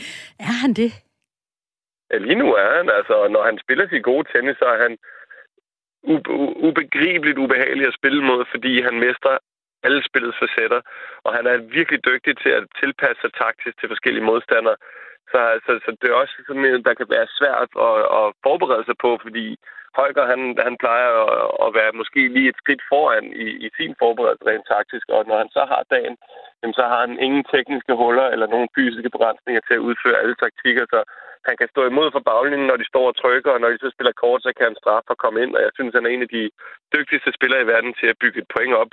Er 0.48 0.56
han 0.62 0.72
det? 0.82 0.90
Lige 2.10 2.40
nu 2.42 2.48
er 2.54 2.76
han, 2.76 2.90
altså, 2.98 3.28
når 3.34 3.42
han 3.42 3.58
spiller 3.58 3.88
sit 3.88 4.04
gode 4.04 4.24
tennis, 4.32 4.56
så 4.58 4.66
er 4.74 4.78
han 4.82 4.92
ubegribeligt 6.68 7.38
ubehagelig 7.38 7.86
at 7.86 7.98
spille 7.98 8.22
mod, 8.24 8.44
fordi 8.50 8.72
han 8.82 8.96
mestrer 9.06 9.38
alle 9.86 10.02
spillets 10.08 10.38
facetter, 10.42 10.80
og 11.24 11.30
han 11.36 11.46
er 11.46 11.56
virkelig 11.76 12.00
dygtig 12.10 12.32
til 12.42 12.52
at 12.58 12.64
tilpasse 12.80 13.20
sig 13.20 13.32
taktisk 13.44 13.74
til 13.78 13.88
forskellige 13.88 14.28
modstandere. 14.30 14.76
Så, 15.32 15.40
så, 15.64 15.72
så 15.84 15.90
det 16.00 16.06
er 16.10 16.20
også 16.22 16.34
sådan 16.46 16.62
noget, 16.62 16.86
der 16.88 16.94
kan 16.94 17.08
være 17.16 17.28
svært 17.38 17.70
at, 17.88 17.98
at 18.18 18.26
forberede 18.46 18.84
sig 18.86 18.96
på, 19.04 19.10
fordi 19.24 19.46
Holger, 19.98 20.26
han, 20.32 20.40
han 20.66 20.74
plejer 20.84 21.10
at, 21.24 21.46
at 21.64 21.70
være 21.78 21.98
måske 22.00 22.20
lige 22.36 22.48
et 22.52 22.60
skridt 22.62 22.82
foran 22.90 23.26
i, 23.44 23.46
i 23.66 23.68
sin 23.78 23.92
forberedelse 24.02 24.46
rent 24.46 24.66
taktisk, 24.74 25.06
og 25.16 25.20
når 25.28 25.36
han 25.42 25.50
så 25.56 25.62
har 25.72 25.82
dagen, 25.94 26.16
jamen, 26.60 26.74
så 26.78 26.84
har 26.90 27.00
han 27.06 27.14
ingen 27.26 27.44
tekniske 27.54 27.94
huller 28.00 28.26
eller 28.34 28.46
nogen 28.54 28.68
fysiske 28.76 29.10
begrænsninger 29.14 29.62
til 29.64 29.74
at 29.76 29.86
udføre 29.88 30.20
alle 30.22 30.36
taktikker, 30.44 30.84
så 30.94 31.00
han 31.48 31.56
kan 31.60 31.68
stå 31.72 31.82
imod 31.86 32.08
for 32.12 32.22
baglinjen, 32.30 32.68
når 32.70 32.78
de 32.80 32.90
står 32.92 33.06
og 33.10 33.16
trykker, 33.22 33.50
og 33.54 33.60
når 33.60 33.70
de 33.70 33.78
så 33.84 33.90
spiller 33.94 34.20
kort, 34.22 34.40
så 34.42 34.50
kan 34.56 34.66
han 34.68 34.80
straffe 34.82 35.10
og 35.14 35.18
komme 35.24 35.38
ind, 35.44 35.52
og 35.56 35.62
jeg 35.66 35.72
synes, 35.74 35.94
han 35.94 36.06
er 36.06 36.12
en 36.12 36.26
af 36.26 36.30
de 36.36 36.44
dygtigste 36.94 37.30
spillere 37.38 37.62
i 37.62 37.70
verden 37.72 37.92
til 38.00 38.08
at 38.12 38.20
bygge 38.22 38.38
et 38.40 38.52
point 38.56 38.74
op. 38.82 38.92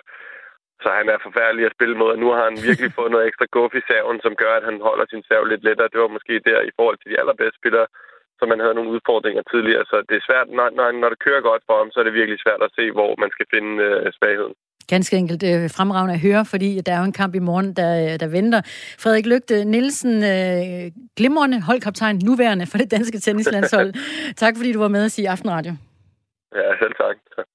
Så 0.83 0.89
han 0.99 1.07
er 1.13 1.25
forfærdelig 1.27 1.65
at 1.65 1.75
spille 1.77 1.95
mod, 2.01 2.09
og 2.15 2.19
nu 2.23 2.29
har 2.35 2.43
han 2.49 2.57
virkelig 2.67 2.91
fået 2.97 3.11
noget 3.11 3.27
ekstra 3.27 3.47
guff 3.55 3.73
i 3.75 3.87
saven, 3.89 4.19
som 4.25 4.33
gør, 4.41 4.53
at 4.59 4.67
han 4.69 4.77
holder 4.89 5.05
sin 5.09 5.23
sav 5.27 5.43
lidt 5.45 5.63
lettere. 5.67 5.91
Det 5.93 5.99
var 6.03 6.15
måske 6.17 6.33
der 6.49 6.59
i 6.69 6.75
forhold 6.77 6.97
til 6.99 7.11
de 7.11 7.19
allerbedste 7.21 7.59
spillere, 7.61 7.87
så 8.39 8.43
man 8.51 8.59
havde 8.63 8.77
nogle 8.77 8.93
udfordringer 8.95 9.43
tidligere. 9.51 9.85
Så 9.91 9.97
det 10.09 10.15
er 10.17 10.27
svært, 10.29 10.47
når, 10.57 10.67
når, 10.77 10.87
når 11.01 11.09
det 11.09 11.23
kører 11.25 11.47
godt 11.49 11.63
for 11.67 11.75
ham, 11.77 11.89
så 11.91 11.97
er 11.99 12.05
det 12.05 12.19
virkelig 12.19 12.39
svært 12.41 12.61
at 12.67 12.75
se, 12.77 12.85
hvor 12.97 13.11
man 13.23 13.31
skal 13.35 13.47
finde 13.53 13.73
øh, 13.87 14.11
svagheden. 14.17 14.55
Ganske 14.87 15.17
enkelt 15.17 15.43
øh, 15.43 15.69
fremragende 15.69 16.13
at 16.13 16.19
høre, 16.19 16.45
fordi 16.45 16.81
der 16.81 16.93
er 16.93 16.97
jo 16.97 17.03
en 17.03 17.11
kamp 17.11 17.35
i 17.35 17.39
morgen, 17.39 17.73
der, 17.73 18.17
der 18.17 18.27
venter. 18.27 18.61
Frederik 18.99 19.25
Lygte 19.25 19.65
Nielsen, 19.65 20.23
øh, 20.23 20.91
glimrende 21.17 21.61
holdkaptajn, 21.61 22.21
nuværende 22.23 22.65
for 22.65 22.77
det 22.77 22.91
danske 22.91 23.19
tennislandshold. 23.19 23.93
tak 24.43 24.57
fordi 24.57 24.71
du 24.73 24.79
var 24.79 24.87
med 24.87 25.05
os 25.05 25.17
i 25.19 25.25
Aftenradio. 25.25 25.73
Ja, 26.55 26.77
selv 26.81 26.93
tak. 26.95 27.45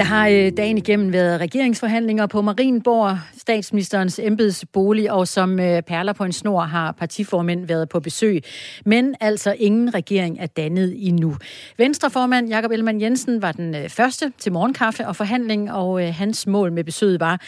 Der 0.00 0.06
har 0.06 0.28
øh, 0.28 0.52
dagen 0.56 0.78
igennem 0.78 1.12
været 1.12 1.40
regeringsforhandlinger 1.40 2.26
på 2.26 2.42
Marienborg, 2.42 3.18
statsministerens 3.38 4.18
embedsbolig, 4.18 5.12
og 5.12 5.28
som 5.28 5.60
øh, 5.60 5.82
perler 5.82 6.12
på 6.12 6.24
en 6.24 6.32
snor 6.32 6.60
har 6.60 6.92
partiformænd 6.92 7.66
været 7.66 7.88
på 7.88 8.00
besøg. 8.00 8.42
Men 8.86 9.14
altså 9.20 9.54
ingen 9.58 9.94
regering 9.94 10.36
er 10.40 10.46
dannet 10.46 10.94
endnu. 11.08 11.36
Venstreformand 11.78 12.48
Jakob 12.48 12.70
Ellemann 12.70 13.00
Jensen 13.00 13.42
var 13.42 13.52
den 13.52 13.74
øh, 13.74 13.88
første 13.88 14.32
til 14.38 14.52
morgenkaffe 14.52 15.06
og 15.06 15.16
forhandling, 15.16 15.72
og 15.72 16.02
øh, 16.02 16.14
hans 16.14 16.46
mål 16.46 16.72
med 16.72 16.84
besøget 16.84 17.20
var 17.20 17.40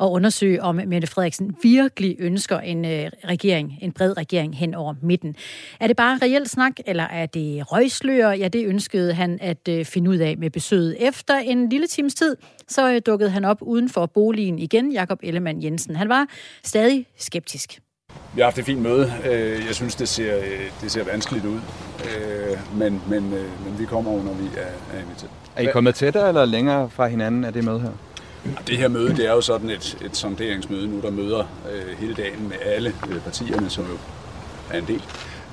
at 0.00 0.06
undersøge, 0.06 0.62
om 0.62 0.80
Mette 0.86 1.06
Frederiksen 1.06 1.56
virkelig 1.62 2.16
ønsker 2.18 2.58
en 2.60 2.84
øh, 2.84 3.10
regering, 3.24 3.78
en 3.80 3.92
bred 3.92 4.16
regering 4.16 4.56
hen 4.56 4.74
over 4.74 4.94
midten. 5.02 5.36
Er 5.80 5.86
det 5.86 5.96
bare 5.96 6.18
reelt 6.22 6.50
snak, 6.50 6.72
eller 6.86 7.04
er 7.04 7.26
det 7.26 7.72
røgslør? 7.72 8.30
Ja, 8.30 8.48
det 8.48 8.66
ønskede 8.66 9.14
han 9.14 9.38
at 9.40 9.68
øh, 9.68 9.84
finde 9.84 10.10
ud 10.10 10.16
af 10.16 10.36
med 10.38 10.50
besøget. 10.50 10.96
Efter 11.08 11.38
en 11.38 11.68
lille 11.68 11.86
times 11.86 12.14
tid, 12.14 12.36
så 12.68 12.92
øh, 12.92 13.00
dukkede 13.06 13.30
han 13.30 13.44
op 13.44 13.58
uden 13.60 13.88
for 13.88 14.06
boligen 14.06 14.58
igen, 14.58 14.92
Jakob 14.92 15.18
Ellemann 15.22 15.62
Jensen. 15.62 15.96
Han 15.96 16.08
var 16.08 16.26
stadig 16.64 17.06
skeptisk. 17.18 17.78
Vi 18.34 18.40
har 18.40 18.44
haft 18.44 18.58
et 18.58 18.64
fint 18.64 18.82
møde. 18.82 19.12
Jeg 19.66 19.74
synes, 19.74 19.94
det 19.94 20.08
ser, 20.08 20.40
det 20.82 20.92
ser 20.92 21.04
vanskeligt 21.04 21.44
ud. 21.44 21.60
Men, 22.74 23.02
men, 23.08 23.30
men 23.30 23.78
vi 23.78 23.84
kommer 23.84 24.10
over, 24.10 24.22
når 24.22 24.32
vi 24.32 24.44
er, 24.44 24.96
er 24.96 25.02
inviteret. 25.02 25.30
Er 25.56 25.62
I 25.62 25.66
kommet 25.72 25.94
tættere 25.94 26.28
eller 26.28 26.44
længere 26.44 26.90
fra 26.90 27.06
hinanden 27.06 27.44
af 27.44 27.52
det 27.52 27.64
møde 27.64 27.80
her? 27.80 27.90
Det 28.66 28.78
her 28.78 28.88
møde, 28.88 29.16
det 29.16 29.26
er 29.26 29.32
jo 29.32 29.40
sådan 29.40 29.70
et, 29.70 29.98
et 30.04 30.16
sonderingsmøde 30.16 30.88
nu, 30.88 31.00
der 31.00 31.10
møder 31.10 31.44
øh, 31.72 31.98
hele 31.98 32.14
dagen 32.14 32.48
med 32.48 32.56
alle 32.62 32.92
øh, 33.10 33.20
partierne, 33.20 33.70
som 33.70 33.84
jo 33.84 33.98
er 34.70 34.78
en 34.78 34.86
del 34.86 35.02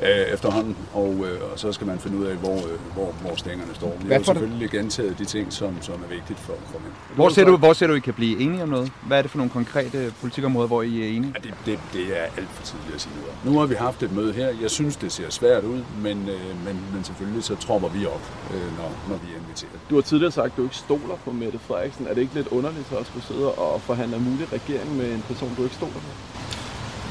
øh, 0.05 0.33
efterhånden, 0.33 0.77
og, 0.93 1.25
øh, 1.27 1.51
og 1.51 1.59
så 1.59 1.71
skal 1.71 1.87
man 1.87 1.99
finde 1.99 2.17
ud 2.17 2.25
af, 2.25 2.35
hvor, 2.35 2.55
øh, 2.55 2.93
hvor, 2.93 3.11
hvor 3.21 3.35
stængerne 3.35 3.75
står. 3.75 3.97
Vi 4.01 4.13
har 4.13 4.23
selvfølgelig 4.23 4.69
gentaget 4.69 5.19
de 5.19 5.25
ting, 5.25 5.53
som, 5.53 5.81
som 5.81 5.93
er 5.93 6.07
vigtigt 6.07 6.39
for, 6.39 6.53
for 6.71 6.79
mig. 6.79 6.91
Hvor 7.15 7.29
ser, 7.29 7.45
du, 7.45 7.57
hvor 7.57 7.73
ser 7.73 7.87
du, 7.87 7.93
I 7.93 7.99
kan 7.99 8.13
blive 8.13 8.39
enige 8.39 8.63
om 8.63 8.69
noget? 8.69 8.91
Hvad 9.07 9.17
er 9.17 9.21
det 9.21 9.31
for 9.31 9.37
nogle 9.37 9.51
konkrete 9.51 10.13
politikområder, 10.21 10.67
hvor 10.67 10.81
I 10.81 11.01
er 11.01 11.07
enige? 11.07 11.33
Ja, 11.35 11.49
det, 11.49 11.53
det, 11.65 11.79
det 11.93 12.19
er 12.19 12.23
alt 12.37 12.49
for 12.49 12.63
tidligt 12.63 12.95
at 12.95 13.01
sige 13.01 13.13
noget 13.15 13.35
Nu 13.45 13.59
har 13.59 13.65
vi 13.65 13.75
haft 13.75 14.03
et 14.03 14.11
møde 14.11 14.33
her. 14.33 14.49
Jeg 14.61 14.71
synes, 14.71 14.95
det 14.95 15.11
ser 15.11 15.29
svært 15.29 15.63
ud, 15.63 15.83
men, 16.01 16.29
øh, 16.29 16.65
men, 16.65 16.79
men 16.93 17.03
selvfølgelig 17.03 17.43
så 17.43 17.55
tropper 17.55 17.89
vi 17.89 18.05
op, 18.05 18.31
øh, 18.53 18.77
når, 18.77 18.91
når 19.09 19.15
vi 19.15 19.27
er 19.33 19.37
inviteret. 19.43 19.79
Du 19.89 19.95
har 19.95 20.01
tidligere 20.01 20.31
sagt, 20.31 20.45
at 20.51 20.57
du 20.57 20.63
ikke 20.63 20.75
stoler 20.75 21.15
på 21.25 21.31
Mette 21.31 21.59
Frederiksen. 21.59 22.07
Er 22.07 22.13
det 22.13 22.21
ikke 22.21 22.33
lidt 22.33 22.47
underligt 22.47 22.87
så 22.89 22.95
at 22.95 23.05
skulle 23.05 23.25
sidde 23.25 23.51
og 23.51 23.81
forhandle 23.81 24.19
mulig 24.19 24.53
regering 24.53 24.97
med 24.97 25.13
en 25.13 25.23
person, 25.27 25.55
du 25.57 25.63
ikke 25.63 25.75
stoler 25.75 25.93
på? 25.93 26.11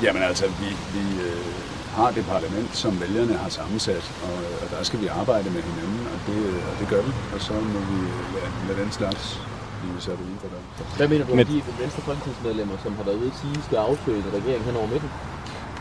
Jamen 0.03 0.23
altså, 0.23 0.47
vi, 0.47 0.69
vi, 0.95 1.05
øh, 1.23 1.74
har 1.99 2.11
det 2.17 2.25
parlament, 2.35 2.71
som 2.83 2.93
vælgerne 3.01 3.35
har 3.43 3.51
sammensat, 3.59 4.05
og, 4.29 4.39
og 4.63 4.67
der 4.75 4.83
skal 4.89 5.01
vi 5.03 5.07
arbejde 5.07 5.49
med 5.57 5.63
hinanden, 5.69 6.03
og 6.15 6.19
det, 6.29 6.41
og 6.71 6.75
det 6.81 6.87
gør 6.93 7.03
vi, 7.09 7.13
og 7.35 7.41
så 7.49 7.53
må 7.75 7.81
vi 7.91 7.99
lade, 8.35 8.51
lade 8.69 8.79
den 8.83 8.93
slags 8.93 9.23
blive 9.81 10.01
sat 10.01 10.19
uden 10.25 10.39
for 10.43 10.49
det. 10.53 10.87
Hvad 10.97 11.09
mener 11.09 11.25
du 11.27 11.33
om 11.33 11.39
de 11.39 11.63
venstre 11.83 12.03
folketingsmedlemmer, 12.09 12.77
som 12.85 12.93
har 12.99 13.05
været 13.09 13.19
ude 13.23 13.31
at 13.35 13.39
sige, 13.43 13.63
skal 13.67 13.77
afsøge 13.77 14.19
en 14.19 14.31
regering 14.39 14.65
hen 14.69 14.77
over 14.77 14.87
midten? 14.95 15.11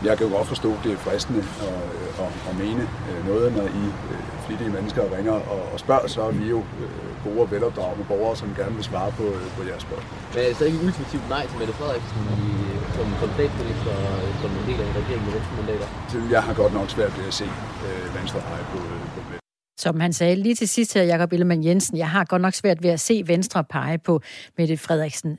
Jeg 0.04 0.18
kan 0.18 0.26
jo 0.26 0.32
godt 0.36 0.48
forstå, 0.48 0.70
at 0.72 0.80
det 0.84 0.92
er 0.92 0.96
fristende 0.96 1.42
at, 1.70 1.80
at, 2.24 2.32
at 2.48 2.54
mene 2.64 2.82
øh, 3.10 3.20
noget, 3.30 3.56
når 3.56 3.62
I 3.82 3.84
øh, 4.12 4.20
flittige 4.46 4.70
mennesker 4.70 5.02
ringer 5.16 5.32
og, 5.32 5.62
og 5.72 5.78
spørger, 5.84 6.06
så 6.06 6.22
er 6.22 6.30
vi 6.30 6.44
jo 6.54 6.58
øh, 6.58 7.13
gode 7.26 7.40
og 7.44 7.48
velopdragende 7.54 8.04
borgere, 8.12 8.36
som 8.40 8.48
gerne 8.60 8.74
vil 8.78 8.84
svare 8.90 9.10
på, 9.18 9.26
på 9.56 9.60
jeres 9.68 9.82
spørgsmål. 9.88 10.18
Men 10.32 10.40
er 10.44 10.48
det 10.58 10.66
ikke 10.70 10.80
ultimativt 10.86 11.26
nej 11.34 11.44
til 11.50 11.56
Mette 11.60 11.74
Frederiksen 11.78 12.20
i, 12.46 12.50
som, 12.96 13.06
som 13.20 13.28
statsminister 13.36 13.92
og 14.06 14.18
som 14.42 14.50
en 14.58 14.64
del 14.68 14.78
af 14.82 14.86
en 14.90 14.96
regering 15.00 15.22
med 15.26 15.32
venstremandater? 15.36 15.88
Jeg 16.34 16.42
har 16.46 16.54
godt 16.62 16.72
nok 16.78 16.88
svært 16.96 17.12
ved 17.18 17.24
at 17.30 17.34
se 17.40 17.46
øh, 17.88 18.04
Venstre 18.18 18.40
pege 18.48 18.64
på, 18.72 18.78
på 19.14 19.20
Mette. 19.28 19.44
Som 19.84 20.00
han 20.00 20.12
sagde 20.12 20.36
lige 20.36 20.54
til 20.54 20.68
sidst 20.68 20.94
her, 20.94 21.02
Jakob 21.02 21.32
Ellemann 21.32 21.64
Jensen, 21.64 21.96
jeg 21.98 22.10
har 22.10 22.24
godt 22.24 22.42
nok 22.42 22.54
svært 22.54 22.82
ved 22.82 22.90
at 22.90 23.00
se 23.00 23.22
Venstre 23.26 23.64
pege 23.64 23.98
på 23.98 24.20
Mette 24.58 24.76
Frederiksen. 24.76 25.38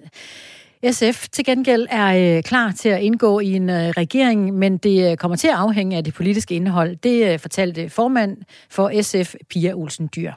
SF 0.91 1.27
til 1.31 1.45
gengæld 1.45 1.87
er 1.89 2.37
øh, 2.37 2.43
klar 2.43 2.71
til 2.71 2.89
at 2.89 3.01
indgå 3.01 3.39
i 3.39 3.53
en 3.53 3.69
øh, 3.69 3.89
regering, 3.89 4.53
men 4.53 4.77
det 4.77 5.11
øh, 5.11 5.17
kommer 5.17 5.37
til 5.37 5.47
at 5.47 5.53
afhænge 5.53 5.97
af 5.97 6.03
det 6.03 6.13
politiske 6.13 6.55
indhold. 6.55 6.95
Det 6.95 7.33
øh, 7.33 7.39
fortalte 7.39 7.89
formand 7.89 8.37
for 8.69 9.01
SF, 9.01 9.35
Pia 9.49 9.73
Olsen 9.73 10.09
Dyr. 10.15 10.31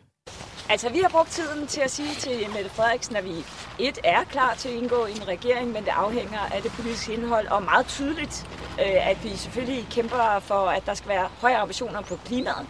Altså, 0.70 0.88
vi 0.88 0.98
har 0.98 1.08
brugt 1.08 1.30
tiden 1.30 1.66
til 1.66 1.80
at 1.80 1.90
sige 1.90 2.14
til 2.14 2.46
Mette 2.54 2.70
Frederiksen, 2.70 3.16
at 3.16 3.25
vi 3.25 3.44
et 3.78 3.98
er 4.04 4.25
klar 4.25 4.54
til 4.54 4.68
at 4.68 4.75
indgå 4.75 5.06
i 5.06 5.12
en 5.12 5.28
regering, 5.28 5.72
men 5.72 5.84
det 5.84 5.90
afhænger 5.90 6.38
af 6.38 6.62
det 6.62 6.72
politiske 6.72 7.12
indhold, 7.12 7.46
og 7.46 7.62
meget 7.62 7.87
tydeligt, 7.87 8.46
øh, 8.80 9.10
at 9.10 9.25
vi 9.25 9.37
selvfølgelig 9.37 9.87
kæmper 9.90 10.40
for, 10.40 10.68
at 10.68 10.87
der 10.87 10.94
skal 10.94 11.08
være 11.08 11.28
højere 11.40 11.58
ambitioner 11.58 12.00
på 12.02 12.18
klimaet, 12.25 12.66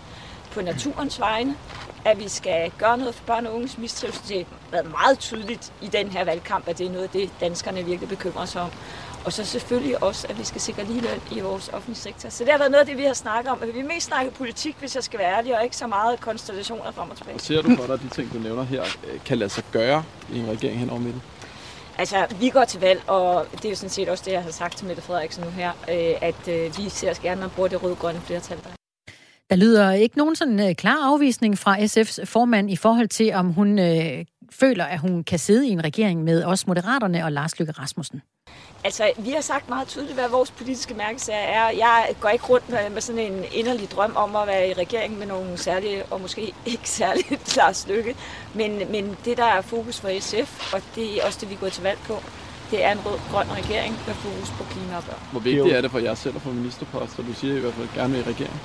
på 0.51 0.61
naturens 0.61 1.21
vegne, 1.21 1.57
at 2.05 2.19
vi 2.19 2.29
skal 2.29 2.73
gøre 2.79 2.99
noget 2.99 3.15
for 3.15 3.25
børn 3.25 3.47
og 3.47 3.55
unges 3.55 3.79
mistrivsel. 3.79 4.29
Det 4.29 4.47
har 4.47 4.71
været 4.71 4.91
meget 4.91 5.19
tydeligt 5.19 5.73
i 5.83 5.87
den 5.87 6.09
her 6.09 6.25
valgkamp, 6.25 6.69
at 6.69 6.79
det 6.79 6.87
er 6.87 6.91
noget 6.91 7.05
af 7.05 7.11
det, 7.11 7.31
danskerne 7.41 7.85
virkelig 7.85 8.09
bekymrer 8.09 8.45
sig 8.45 8.63
om. 8.63 8.71
Og 9.29 9.33
så 9.33 9.45
selvfølgelig 9.45 10.03
også, 10.03 10.27
at 10.31 10.39
vi 10.39 10.45
skal 10.45 10.61
sikre 10.61 10.85
ligeløn 10.85 11.21
i 11.33 11.41
vores 11.41 11.69
offentlige 11.69 11.97
sektor. 11.97 12.29
Så 12.29 12.45
det 12.45 12.53
har 12.53 12.59
været 12.59 12.71
noget 12.71 12.81
af 12.81 12.87
det, 12.87 12.97
vi 12.97 13.03
har 13.03 13.15
snakket 13.15 13.53
om. 13.53 13.63
Vi 13.75 13.81
har 13.81 13.87
mest 13.87 14.07
snakket 14.07 14.35
politik, 14.35 14.77
hvis 14.81 14.95
jeg 14.95 15.05
skal 15.05 15.19
være 15.19 15.37
ærlig, 15.37 15.57
og 15.57 15.65
ikke 15.65 15.77
så 15.77 15.87
meget 15.87 16.21
konstellationer 16.21 16.93
frem 16.93 17.11
og 17.11 17.17
tilbage. 17.17 17.35
Og 17.35 17.41
ser 17.41 17.63
du 17.63 17.77
for 17.77 17.87
dig, 17.87 17.95
at 17.95 18.01
de 18.03 18.09
ting, 18.09 18.33
du 18.33 18.39
nævner 18.39 18.63
her, 18.63 18.83
øh, 18.83 19.21
kan 19.25 19.39
lade 19.39 19.51
sig 19.51 19.65
gøre 19.73 20.05
i 20.33 20.39
en 20.39 20.49
regering 20.49 20.79
hen 20.79 20.91
over 20.91 21.01
midten? 21.01 21.23
Altså, 21.99 22.27
vi 22.41 22.49
går 22.49 22.65
til 22.65 22.81
valg, 22.81 23.03
og 23.07 23.47
det 23.53 23.65
er 23.65 23.71
jo 23.71 23.77
sådan 23.77 23.91
set 23.91 24.09
også 24.09 24.25
det, 24.27 24.33
jeg 24.33 24.43
har 24.43 24.51
sagt 24.51 24.77
til 24.77 24.87
Mette 24.87 25.03
Frederiksen 25.03 25.45
nu 25.45 25.51
her, 25.51 25.71
øh, 25.71 26.29
at 26.29 26.49
øh, 26.49 26.79
vi 26.79 26.89
ser 26.89 27.11
os 27.11 27.19
gerne, 27.19 27.33
at 27.33 27.39
man 27.39 27.51
bruger 27.51 27.69
det 27.69 27.83
rød-grønne 27.83 28.21
flertal, 28.21 28.57
der 28.57 28.71
der 29.51 29.57
lyder 29.57 29.93
ikke 29.93 30.19
nogen 30.19 30.37
sådan 30.37 30.75
klar 30.75 31.13
afvisning 31.13 31.59
fra 31.59 31.77
SF's 31.77 32.25
formand 32.25 32.71
i 32.71 32.77
forhold 32.77 33.09
til, 33.09 33.33
om 33.35 33.53
hun 33.53 33.79
uh, 33.79 33.87
føler, 34.51 34.85
at 34.85 34.99
hun 34.99 35.25
kan 35.25 35.39
sidde 35.39 35.69
i 35.69 35.71
en 35.71 35.85
regering 35.85 36.25
med 36.25 36.45
os 36.45 36.67
Moderaterne 36.67 37.25
og 37.25 37.33
Lars 37.33 37.59
Løkke 37.59 37.73
Rasmussen. 37.73 38.23
Altså, 38.85 39.13
vi 39.19 39.31
har 39.31 39.41
sagt 39.41 39.69
meget 39.69 39.89
tydeligt, 39.89 40.15
hvad 40.15 40.29
vores 40.29 40.51
politiske 40.51 40.95
mærkesager 40.95 41.39
er. 41.39 41.71
Jeg 41.71 42.15
går 42.21 42.29
ikke 42.29 42.45
rundt 42.47 42.93
med 42.93 43.01
sådan 43.01 43.33
en 43.33 43.45
inderlig 43.53 43.91
drøm 43.91 44.13
om 44.17 44.37
at 44.37 44.47
være 44.47 44.69
i 44.69 44.73
regering 44.73 45.19
med 45.19 45.27
nogle 45.27 45.59
særlige, 45.59 46.05
og 46.11 46.21
måske 46.21 46.53
ikke 46.67 46.91
særligt 46.91 47.57
Lars 47.57 47.87
Lykke. 47.89 48.17
Men, 48.55 48.83
men 48.91 49.17
det, 49.25 49.37
der 49.37 49.45
er 49.45 49.61
fokus 49.61 50.01
for 50.01 50.21
SF, 50.21 50.75
og 50.75 50.83
det 50.95 51.19
er 51.19 51.27
også 51.27 51.39
det, 51.41 51.51
vi 51.51 51.55
går 51.55 51.69
til 51.69 51.83
valg 51.83 51.99
på, 52.07 52.23
det 52.71 52.85
er 52.85 52.93
en 52.93 52.99
rød-grøn 53.07 53.47
regering 53.51 53.99
med 54.07 54.15
fokus 54.15 54.51
på 54.51 54.65
klima 54.71 54.97
og 54.97 55.05
børn. 55.05 55.21
Hvor 55.31 55.41
vigtigt 55.41 55.77
er 55.77 55.81
det 55.81 55.91
for 55.91 55.99
jer 55.99 56.15
selv 56.15 56.37
at 56.37 56.43
få 56.43 56.51
ministerposter? 56.51 57.23
Du 57.23 57.33
siger 57.33 57.57
i 57.57 57.59
hvert 57.59 57.75
fald 57.75 57.89
gerne 57.95 58.09
med 58.09 58.21
i 58.21 58.23
regering. 58.23 58.61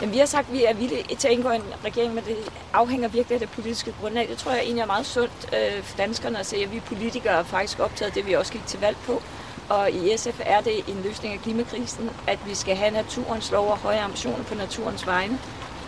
Men 0.00 0.12
vi 0.12 0.18
har 0.18 0.26
sagt, 0.26 0.48
at 0.48 0.52
vi 0.52 0.64
er 0.64 0.74
villige 0.74 1.16
til 1.18 1.28
at 1.28 1.34
indgå 1.34 1.50
en 1.50 1.62
regering, 1.84 2.14
men 2.14 2.24
det 2.24 2.36
afhænger 2.72 3.08
virkelig 3.08 3.34
af 3.34 3.40
det 3.40 3.50
politiske 3.50 3.94
grundlag. 4.00 4.28
Det 4.28 4.38
tror 4.38 4.52
jeg 4.52 4.60
egentlig 4.60 4.82
er 4.82 4.86
meget 4.86 5.06
sundt 5.06 5.32
øh, 5.52 5.82
for 5.82 5.96
danskerne 5.96 6.38
at 6.38 6.46
se, 6.46 6.56
at 6.56 6.72
vi 6.72 6.80
politikere 6.80 7.38
er 7.38 7.42
faktisk 7.42 7.78
optaget 7.78 8.14
det, 8.14 8.26
vi 8.26 8.32
også 8.32 8.52
gik 8.52 8.66
til 8.66 8.80
valg 8.80 8.96
på. 9.06 9.22
Og 9.70 9.90
i 9.90 10.16
SF 10.16 10.40
er 10.40 10.60
det 10.60 10.76
en 10.88 11.00
løsning 11.04 11.34
af 11.34 11.40
klimakrisen, 11.40 12.10
at 12.26 12.38
vi 12.46 12.54
skal 12.54 12.76
have 12.76 12.90
naturens 12.90 13.50
lov 13.50 13.68
og 13.68 13.78
høje 13.78 14.00
ambitioner 14.00 14.44
på 14.44 14.54
naturens 14.54 15.06
vegne. 15.06 15.38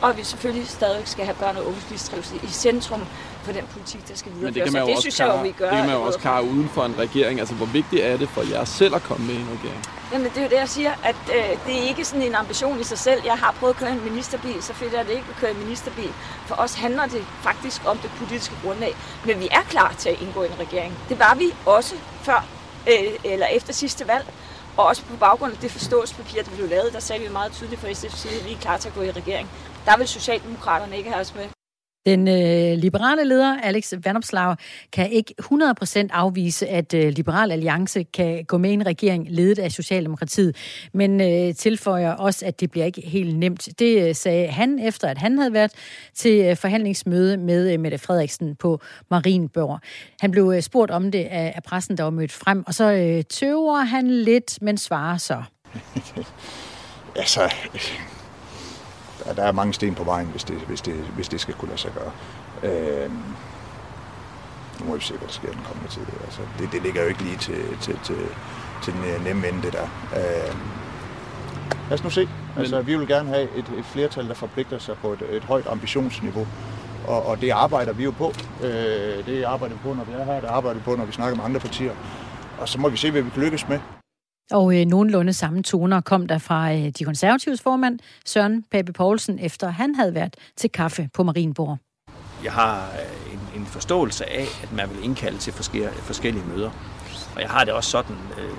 og 0.02 0.10
at 0.10 0.16
vi 0.16 0.24
selvfølgelig 0.24 0.68
stadig 0.68 1.08
skal 1.08 1.24
have 1.24 1.34
børn 1.34 1.56
og 1.56 1.66
unges 1.66 1.90
mistrivsel 1.90 2.40
i 2.44 2.46
centrum 2.46 3.00
for 3.42 3.52
den 3.52 3.64
politik, 3.72 4.08
der 4.08 4.14
skal 4.16 4.32
videreføres. 4.32 4.54
Men 4.54 4.54
det 4.54 4.62
kan 4.64 4.72
man 4.72 4.82
jo 4.82 4.86
det 4.86 4.96
også 4.96 5.02
synes 5.02 5.20
jeg 5.20 5.28
jo, 5.28 5.42
vi 5.42 5.50
gør. 5.58 5.68
det 5.70 5.76
kan 5.78 5.86
man 5.86 5.96
jo 5.96 6.02
også 6.02 6.18
klare 6.18 6.44
uden 6.44 6.68
for 6.68 6.84
en 6.84 6.98
regering. 6.98 7.40
Altså, 7.40 7.54
hvor 7.54 7.66
vigtigt 7.66 8.02
er 8.02 8.16
det 8.16 8.28
for 8.28 8.42
jer 8.50 8.64
selv 8.64 8.94
at 8.94 9.02
komme 9.02 9.26
med 9.26 9.34
i 9.34 9.40
en 9.40 9.48
regering? 9.58 9.84
Jamen, 10.12 10.30
det 10.30 10.36
er 10.38 10.42
jo 10.42 10.48
det, 10.48 10.56
jeg 10.56 10.68
siger, 10.68 10.92
at 11.04 11.16
øh, 11.36 11.44
det 11.66 11.78
er 11.78 11.82
ikke 11.88 12.04
sådan 12.04 12.22
en 12.22 12.34
ambition 12.34 12.80
i 12.80 12.84
sig 12.84 12.98
selv. 12.98 13.20
Jeg 13.24 13.34
har 13.34 13.54
prøvet 13.58 13.74
at 13.74 13.80
køre 13.80 13.92
en 13.92 14.04
ministerbil, 14.04 14.62
så 14.62 14.74
fedt 14.74 14.94
er 14.94 15.02
det 15.02 15.10
ikke 15.10 15.26
at 15.30 15.36
køre 15.36 15.50
en 15.50 15.58
ministerbil. 15.58 16.12
For 16.46 16.54
os 16.54 16.74
handler 16.74 17.06
det 17.06 17.24
faktisk 17.42 17.82
om 17.86 17.98
det 17.98 18.10
politiske 18.18 18.54
grundlag. 18.64 18.94
Men 19.24 19.40
vi 19.40 19.48
er 19.50 19.62
klar 19.68 19.94
til 19.98 20.08
at 20.08 20.20
indgå 20.22 20.42
i 20.42 20.46
en 20.46 20.58
regering. 20.58 20.94
Det 21.08 21.18
var 21.18 21.34
vi 21.34 21.54
også 21.66 21.94
før 22.22 22.44
øh, 22.86 23.32
eller 23.32 23.46
efter 23.46 23.72
sidste 23.72 24.08
valg. 24.08 24.26
Og 24.76 24.84
også 24.84 25.02
på 25.02 25.16
baggrund 25.16 25.52
af 25.52 25.58
det 25.58 25.70
forståelsespapir, 25.70 26.42
der 26.42 26.50
blev 26.50 26.68
lavet, 26.68 26.92
der 26.92 27.00
sagde 27.00 27.22
vi 27.22 27.28
meget 27.32 27.52
tydeligt 27.52 27.80
fra 27.80 27.88
SF's 27.88 28.16
side, 28.16 28.40
at 28.40 28.46
vi 28.46 28.52
er 28.52 28.58
klar 28.58 28.76
til 28.76 28.88
at 28.88 28.94
gå 28.94 29.02
i 29.02 29.10
regering. 29.10 29.50
Der 29.84 29.96
vil 29.96 30.08
Socialdemokraterne 30.08 30.96
ikke 30.96 31.10
have 31.10 31.20
os 31.20 31.34
med. 31.34 31.62
Den 32.06 32.28
øh, 32.28 32.78
liberale 32.78 33.25
leder, 33.25 33.61
Alex 33.62 33.92
Vanopslag, 34.04 34.56
kan 34.92 35.12
ikke 35.12 35.35
100% 35.42 36.06
afvise, 36.11 36.68
at 36.68 36.94
øh, 36.94 37.09
Liberal 37.09 37.52
Alliance 37.52 38.02
kan 38.02 38.44
gå 38.44 38.59
med 38.59 38.71
i 38.71 38.73
en 38.73 38.87
regering 38.87 39.26
ledet 39.30 39.59
af 39.59 39.73
Socialdemokratiet, 39.73 40.56
men 40.94 41.21
øh, 41.21 41.54
tilføjer 41.54 42.12
også, 42.12 42.47
at 42.47 42.61
det 42.61 42.71
bliver 42.71 42.87
ikke 42.87 43.00
helt 43.00 43.38
nemt. 43.38 43.68
Det 43.78 44.09
øh, 44.09 44.14
sagde 44.14 44.47
han 44.47 44.78
efter, 44.78 45.09
at 45.09 45.18
han 45.18 45.38
havde 45.38 45.52
været 45.52 45.73
til 46.14 46.44
øh, 46.44 46.56
forhandlingsmøde 46.56 47.37
med 47.37 47.73
øh, 47.73 47.80
Mette 47.80 47.99
Frederiksen 47.99 48.56
på 48.56 48.80
Marienborg. 49.11 49.80
Han 50.21 50.30
blev 50.30 50.52
øh, 50.56 50.62
spurgt 50.62 50.90
om 50.90 51.11
det 51.11 51.25
af, 51.25 51.52
af 51.56 51.62
pressen, 51.62 51.97
der 51.97 52.04
var 52.04 52.11
mødt 52.11 52.32
frem, 52.32 52.64
og 52.66 52.75
så 52.75 52.92
øh, 52.92 53.25
tøver 53.25 53.78
han 53.78 54.11
lidt, 54.11 54.59
men 54.62 54.78
svarer 54.78 55.18
så. 55.18 55.42
altså, 57.16 57.52
der, 59.25 59.35
der 59.35 59.43
er 59.43 59.52
mange 59.52 59.75
sten 59.75 59.95
på 59.95 60.05
vejen, 60.05 60.26
hvis 60.26 60.45
det, 60.45 60.57
hvis 60.57 60.81
det, 60.81 60.95
hvis 60.95 61.29
det 61.29 61.41
skal 61.41 61.55
kunne 61.55 61.69
lade 61.69 61.81
sig 61.81 61.91
gøre. 61.93 62.12
Øh, 62.73 63.11
nu 64.81 64.87
må 64.87 64.95
vi 64.97 65.00
se, 65.00 65.14
hvad 65.14 65.29
der 65.29 65.33
sker 65.33 65.50
den 65.50 65.61
kommende 65.64 65.91
tid. 65.91 66.02
Altså, 66.25 66.41
det, 66.59 66.73
det 66.73 66.83
ligger 66.83 67.02
jo 67.02 67.09
ikke 67.09 67.23
lige 67.23 67.37
til, 67.37 67.79
til, 67.81 67.99
til, 68.05 68.17
til 68.83 68.93
den 68.93 69.23
nemme 69.25 69.49
ende, 69.49 69.62
det 69.62 69.73
der. 69.73 69.87
Øh, 70.17 70.55
lad 71.88 71.99
os 71.99 72.05
nu 72.05 72.11
se. 72.11 72.29
Altså, 72.57 72.81
vi 72.81 72.97
vil 72.97 73.09
gerne 73.09 73.29
have 73.29 73.43
et, 73.43 73.73
et 73.79 73.85
flertal, 73.85 74.29
der 74.29 74.35
forpligter 74.35 74.79
sig 74.79 74.97
på 74.97 75.12
et, 75.12 75.23
et 75.31 75.45
højt 75.45 75.67
ambitionsniveau. 75.67 76.47
Og, 77.07 77.26
og 77.26 77.41
det 77.41 77.50
arbejder 77.50 77.93
vi 77.93 78.05
jo 78.05 78.11
på. 78.11 78.33
Øh, 78.62 79.26
det 79.26 79.45
arbejder 79.45 79.75
vi 79.75 79.81
på, 79.83 79.95
når 79.95 80.05
vi 80.05 80.12
er 80.12 80.25
her. 80.25 80.41
Det 80.41 80.49
arbejder 80.49 80.79
vi 80.79 80.85
på, 80.85 80.97
når 80.97 81.05
vi 81.05 81.12
snakker 81.12 81.37
med 81.37 81.45
andre 81.45 81.61
partier. 81.61 81.93
Og 82.59 82.69
så 82.69 82.81
må 82.81 82.88
vi 82.88 82.97
se, 82.97 83.11
hvad 83.11 83.23
vi 83.23 83.31
kan 83.31 83.43
lykkes 83.43 83.69
med. 83.69 83.79
Og 84.52 84.80
øh, 84.80 84.87
nogenlunde 84.87 85.32
samme 85.32 85.62
toner 85.62 86.00
kom 86.00 86.26
der 86.26 86.38
fra 86.38 86.73
øh, 86.73 86.88
de 86.99 87.04
konservatives 87.04 87.61
formand, 87.61 87.99
Søren 88.25 88.64
Pape 88.71 88.92
Poulsen, 88.92 89.38
efter 89.38 89.68
han 89.68 89.94
havde 89.94 90.14
været 90.14 90.37
til 90.56 90.71
kaffe 90.71 91.09
på 91.14 91.23
Marienborg. 91.23 91.78
Jeg 92.44 92.52
har 92.52 92.76
øh, 92.76 93.32
en, 93.32 93.61
en 93.61 93.66
forståelse 93.66 94.30
af, 94.30 94.47
at 94.62 94.73
man 94.73 94.90
vil 94.90 95.04
indkalde 95.04 95.38
til 95.38 95.52
forskellige, 95.52 95.91
forskellige 95.93 96.45
møder. 96.54 96.71
Og 97.34 97.41
jeg 97.41 97.50
har 97.50 97.65
det 97.65 97.73
også 97.75 97.91
sådan, 97.91 98.17
øh, 98.38 98.56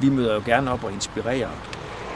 vi 0.00 0.08
møder 0.08 0.34
jo 0.34 0.42
gerne 0.46 0.70
op 0.70 0.84
og 0.84 0.92
inspirerer 0.92 1.50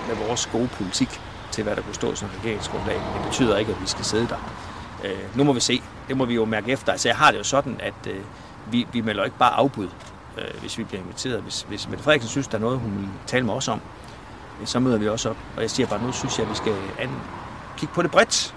med 0.08 0.26
vores 0.26 0.46
gode 0.46 0.68
politik 0.68 1.08
til, 1.52 1.64
hvad 1.64 1.76
der 1.76 1.82
kunne 1.82 1.94
stå 1.94 2.14
som 2.14 2.28
regeringsgrundlag. 2.38 2.96
Det 2.96 3.24
betyder 3.24 3.56
ikke, 3.56 3.72
at 3.72 3.80
vi 3.80 3.86
skal 3.86 4.04
sidde 4.04 4.28
der. 4.28 4.54
Øh, 5.04 5.36
nu 5.36 5.44
må 5.44 5.52
vi 5.52 5.60
se. 5.60 5.82
Det 6.08 6.16
må 6.16 6.24
vi 6.24 6.34
jo 6.34 6.44
mærke 6.44 6.72
efter. 6.72 6.92
Altså, 6.92 7.08
jeg 7.08 7.16
har 7.16 7.30
det 7.30 7.38
jo 7.38 7.44
sådan, 7.44 7.76
at 7.80 8.06
øh, 8.06 8.20
vi, 8.70 8.86
vi 8.92 9.00
melder 9.00 9.24
ikke 9.24 9.38
bare 9.38 9.52
afbud 9.52 9.88
øh, 10.38 10.60
hvis 10.60 10.78
vi 10.78 10.84
bliver 10.84 11.02
inviteret. 11.02 11.42
Hvis, 11.42 11.62
hvis 11.62 11.88
Mette 11.88 12.04
Frederiksen 12.04 12.30
synes, 12.30 12.48
der 12.48 12.58
er 12.58 12.60
noget, 12.60 12.78
hun 12.78 12.98
vil 12.98 13.08
tale 13.26 13.46
med 13.46 13.54
os 13.54 13.68
om, 13.68 13.80
øh, 14.60 14.66
så 14.66 14.80
møder 14.80 14.98
vi 14.98 15.08
også 15.08 15.30
op. 15.30 15.36
Og 15.56 15.62
jeg 15.62 15.70
siger 15.70 15.86
bare, 15.86 16.02
nu 16.02 16.12
synes 16.12 16.38
jeg, 16.38 16.44
at 16.44 16.50
vi 16.50 16.56
skal 16.56 16.74
an, 16.98 17.10
kigge 17.78 17.94
på 17.94 18.02
det 18.02 18.10
bredt. 18.10 18.54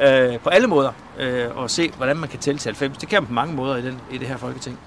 Øh, 0.00 0.40
på 0.40 0.48
alle 0.48 0.66
måder. 0.66 0.92
Øh, 1.18 1.56
og 1.56 1.70
se, 1.70 1.90
hvordan 1.96 2.16
man 2.16 2.28
kan 2.28 2.38
tælle 2.38 2.58
til 2.58 2.68
90. 2.68 2.98
Det 2.98 3.08
kan 3.08 3.22
man 3.22 3.26
på 3.26 3.32
mange 3.32 3.54
måder 3.54 3.76
i, 3.76 3.82
den, 3.82 4.00
i 4.10 4.18
det 4.18 4.28
her 4.28 4.36
folketing. 4.36 4.78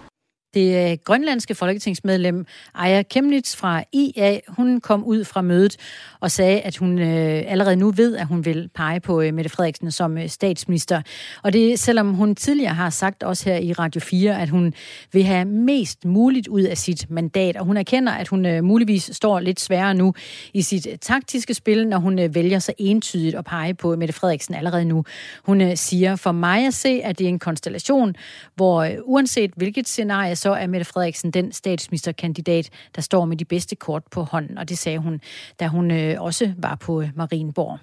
Det 0.53 0.91
øh, 0.91 0.97
grønlandske 1.03 1.55
folketingsmedlem 1.55 2.45
Aya 2.75 3.01
Kemnitz 3.01 3.55
fra 3.55 3.83
IA, 3.93 4.39
hun 4.47 4.81
kom 4.81 5.03
ud 5.03 5.23
fra 5.23 5.41
mødet 5.41 5.77
og 6.19 6.31
sagde, 6.31 6.61
at 6.61 6.77
hun 6.77 6.99
øh, 6.99 7.43
allerede 7.47 7.75
nu 7.75 7.91
ved, 7.91 8.15
at 8.15 8.27
hun 8.27 8.45
vil 8.45 8.69
pege 8.75 8.99
på 8.99 9.21
øh, 9.21 9.33
Mette 9.33 9.49
Frederiksen 9.49 9.91
som 9.91 10.17
øh, 10.17 10.29
statsminister. 10.29 11.01
Og 11.43 11.53
det 11.53 11.79
selvom 11.79 12.13
hun 12.13 12.35
tidligere 12.35 12.73
har 12.73 12.89
sagt 12.89 13.23
også 13.23 13.49
her 13.49 13.57
i 13.57 13.73
Radio 13.73 14.01
4, 14.01 14.41
at 14.41 14.49
hun 14.49 14.73
vil 15.13 15.23
have 15.23 15.45
mest 15.45 16.05
muligt 16.05 16.47
ud 16.47 16.61
af 16.61 16.77
sit 16.77 17.09
mandat. 17.09 17.57
Og 17.57 17.65
hun 17.65 17.77
erkender, 17.77 18.13
at 18.13 18.27
hun 18.27 18.45
øh, 18.45 18.63
muligvis 18.63 19.09
står 19.13 19.39
lidt 19.39 19.59
sværere 19.59 19.93
nu 19.93 20.13
i 20.53 20.61
sit 20.61 20.87
taktiske 21.01 21.53
spil, 21.53 21.87
når 21.87 21.97
hun 21.97 22.19
øh, 22.19 22.35
vælger 22.35 22.59
så 22.59 22.73
entydigt 22.77 23.35
at 23.35 23.45
pege 23.45 23.73
på 23.73 23.95
Mette 23.95 24.13
Frederiksen 24.13 24.55
allerede 24.55 24.85
nu. 24.85 25.03
Hun 25.43 25.61
øh, 25.61 25.77
siger, 25.77 26.15
for 26.15 26.31
mig 26.31 26.67
at 26.67 26.73
se, 26.73 27.01
at 27.03 27.19
det 27.19 27.25
er 27.25 27.29
en 27.29 27.39
konstellation, 27.39 28.15
hvor 28.55 28.83
øh, 28.83 28.91
uanset 29.03 29.51
hvilket 29.55 29.87
scenarie, 29.87 30.35
så 30.37 30.51
er 30.53 30.67
Mette 30.67 30.85
Frederiksen 30.85 31.31
den 31.31 31.51
statsministerkandidat, 31.51 32.69
der 32.95 33.01
står 33.01 33.25
med 33.25 33.37
de 33.37 33.45
bedste 33.45 33.75
kort 33.75 34.03
på 34.11 34.23
hånden. 34.23 34.57
Og 34.57 34.69
det 34.69 34.77
sagde 34.77 34.97
hun, 34.97 35.21
da 35.59 35.67
hun 35.67 35.91
øh, 35.91 36.21
også 36.21 36.53
var 36.57 36.75
på 36.75 37.01
øh, 37.01 37.09
Marienborg. 37.15 37.79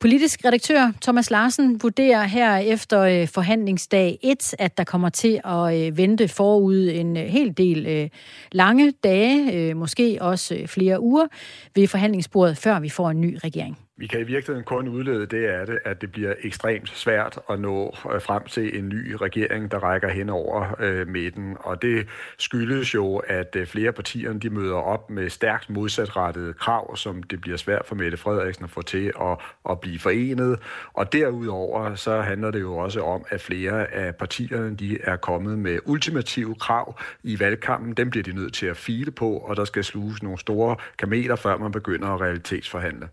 Politisk 0.00 0.44
redaktør 0.44 0.92
Thomas 1.02 1.30
Larsen 1.30 1.82
vurderer 1.82 2.24
her 2.24 2.56
efter 2.56 3.00
øh, 3.00 3.28
forhandlingsdag 3.28 4.18
1, 4.22 4.54
at 4.58 4.78
der 4.78 4.84
kommer 4.84 5.08
til 5.08 5.40
at 5.44 5.96
vente 5.96 6.28
forud 6.28 6.88
en 6.88 7.16
hel 7.16 7.56
del 7.56 8.10
lange 8.52 8.92
dage, 9.04 9.74
måske 9.74 10.18
også 10.20 10.62
flere 10.66 11.00
uger 11.00 11.26
ved 11.74 11.88
forhandlingsbordet, 11.88 12.56
før 12.56 12.80
vi 12.80 12.88
får 12.88 13.10
en 13.10 13.20
ny 13.20 13.38
regering. 13.44 13.78
Vi 14.00 14.06
kan 14.06 14.20
i 14.20 14.24
virkeligheden 14.24 14.64
kun 14.64 14.88
udlede 14.88 15.26
det 15.26 15.46
af 15.46 15.66
det, 15.66 15.78
at 15.84 16.00
det 16.00 16.12
bliver 16.12 16.34
ekstremt 16.42 16.88
svært 16.88 17.38
at 17.50 17.60
nå 17.60 17.96
øh, 18.14 18.22
frem 18.22 18.44
til 18.44 18.78
en 18.78 18.88
ny 18.88 19.12
regering, 19.12 19.70
der 19.70 19.78
rækker 19.78 20.08
hen 20.08 20.28
over 20.28 20.76
øh, 20.78 21.08
midten. 21.08 21.56
Og 21.60 21.82
det 21.82 22.06
skyldes 22.38 22.94
jo, 22.94 23.16
at 23.16 23.56
øh, 23.56 23.66
flere 23.66 23.92
partier 23.92 24.32
de 24.32 24.50
møder 24.50 24.76
op 24.76 25.10
med 25.10 25.30
stærkt 25.30 25.70
modsatrettede 25.70 26.52
krav, 26.52 26.96
som 26.96 27.22
det 27.22 27.40
bliver 27.40 27.56
svært 27.56 27.86
for 27.86 27.94
Mette 27.94 28.16
Frederiksen 28.16 28.64
at 28.64 28.70
få 28.70 28.82
til 28.82 29.12
at, 29.20 29.38
at 29.70 29.80
blive 29.80 29.98
forenet. 29.98 30.58
Og 30.94 31.12
derudover 31.12 31.94
så 31.94 32.20
handler 32.20 32.50
det 32.50 32.60
jo 32.60 32.76
også 32.76 33.02
om, 33.02 33.24
at 33.28 33.40
flere 33.40 33.92
af 33.92 34.14
partierne 34.14 34.76
de 34.76 34.98
er 35.02 35.16
kommet 35.16 35.58
med 35.58 35.78
ultimative 35.84 36.54
krav 36.54 36.98
i 37.22 37.40
valgkampen. 37.40 37.94
Dem 37.94 38.10
bliver 38.10 38.24
de 38.24 38.32
nødt 38.32 38.54
til 38.54 38.66
at 38.66 38.76
file 38.76 39.10
på, 39.10 39.32
og 39.32 39.56
der 39.56 39.64
skal 39.64 39.84
sluges 39.84 40.22
nogle 40.22 40.38
store 40.38 40.76
kameler, 40.98 41.36
før 41.36 41.56
man 41.56 41.72
begynder 41.72 42.08
at 42.08 42.20
realitetsforhandle. 42.20 43.08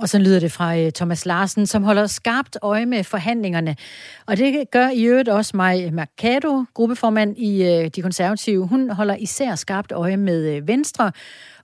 Og 0.00 0.08
så 0.08 0.18
lyder 0.18 0.40
det 0.40 0.52
fra 0.52 0.78
øh, 0.78 0.92
Thomas 0.92 1.26
Larsen, 1.26 1.66
som 1.66 1.82
holder 1.82 2.06
skarpt 2.06 2.58
øje 2.62 2.86
med 2.86 3.04
forhandlingerne. 3.04 3.76
Og 4.26 4.36
det 4.36 4.70
gør 4.70 4.88
i 4.88 5.04
øvrigt 5.04 5.28
også 5.28 5.56
mig 5.56 5.94
Mercado, 5.94 6.64
gruppeformand 6.74 7.38
i 7.38 7.64
øh, 7.64 7.88
De 7.88 8.02
Konservative. 8.02 8.66
Hun 8.66 8.90
holder 8.90 9.16
især 9.16 9.54
skarpt 9.54 9.92
øje 9.92 10.16
med 10.16 10.56
øh, 10.56 10.68
Venstre, 10.68 11.12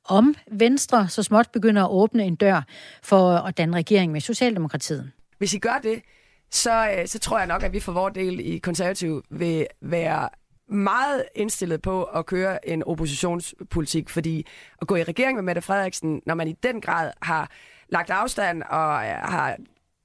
om 0.05 0.35
Venstre 0.53 1.09
så 1.09 1.23
småt 1.23 1.51
begynder 1.53 1.85
at 1.85 1.91
åbne 1.91 2.25
en 2.25 2.35
dør 2.35 2.63
for 3.03 3.33
at 3.33 3.59
danne 3.59 3.77
regering 3.77 4.13
med 4.13 4.21
Socialdemokratiet. 4.21 5.11
Hvis 5.39 5.55
I 5.55 5.59
gør 5.59 5.81
det, 5.83 6.03
så, 6.51 7.03
så 7.07 7.19
tror 7.19 7.39
jeg 7.39 7.47
nok, 7.47 7.63
at 7.63 7.73
vi 7.73 7.81
for 7.81 7.93
vores 7.93 8.15
del 8.15 8.41
i 8.41 8.59
Konservative 8.59 9.23
vil 9.31 9.67
være 9.83 10.29
meget 10.69 11.25
indstillet 11.35 11.83
på 11.83 12.03
at 12.03 12.27
køre 12.27 12.69
en 12.69 12.83
oppositionspolitik, 12.83 14.09
fordi 14.09 14.47
at 14.83 14.87
gå 14.89 14.97
i 14.97 15.03
regering 15.03 15.37
med 15.37 15.43
Mette 15.43 15.63
Frederiksen, 15.63 16.23
når 16.27 16.35
man 16.35 16.49
i 16.49 16.53
den 16.63 16.81
grad 16.81 17.11
har 17.23 17.51
lagt 17.89 18.11
afstand 18.11 18.63
og 18.63 19.07
øh, 19.07 19.11
har 19.11 19.57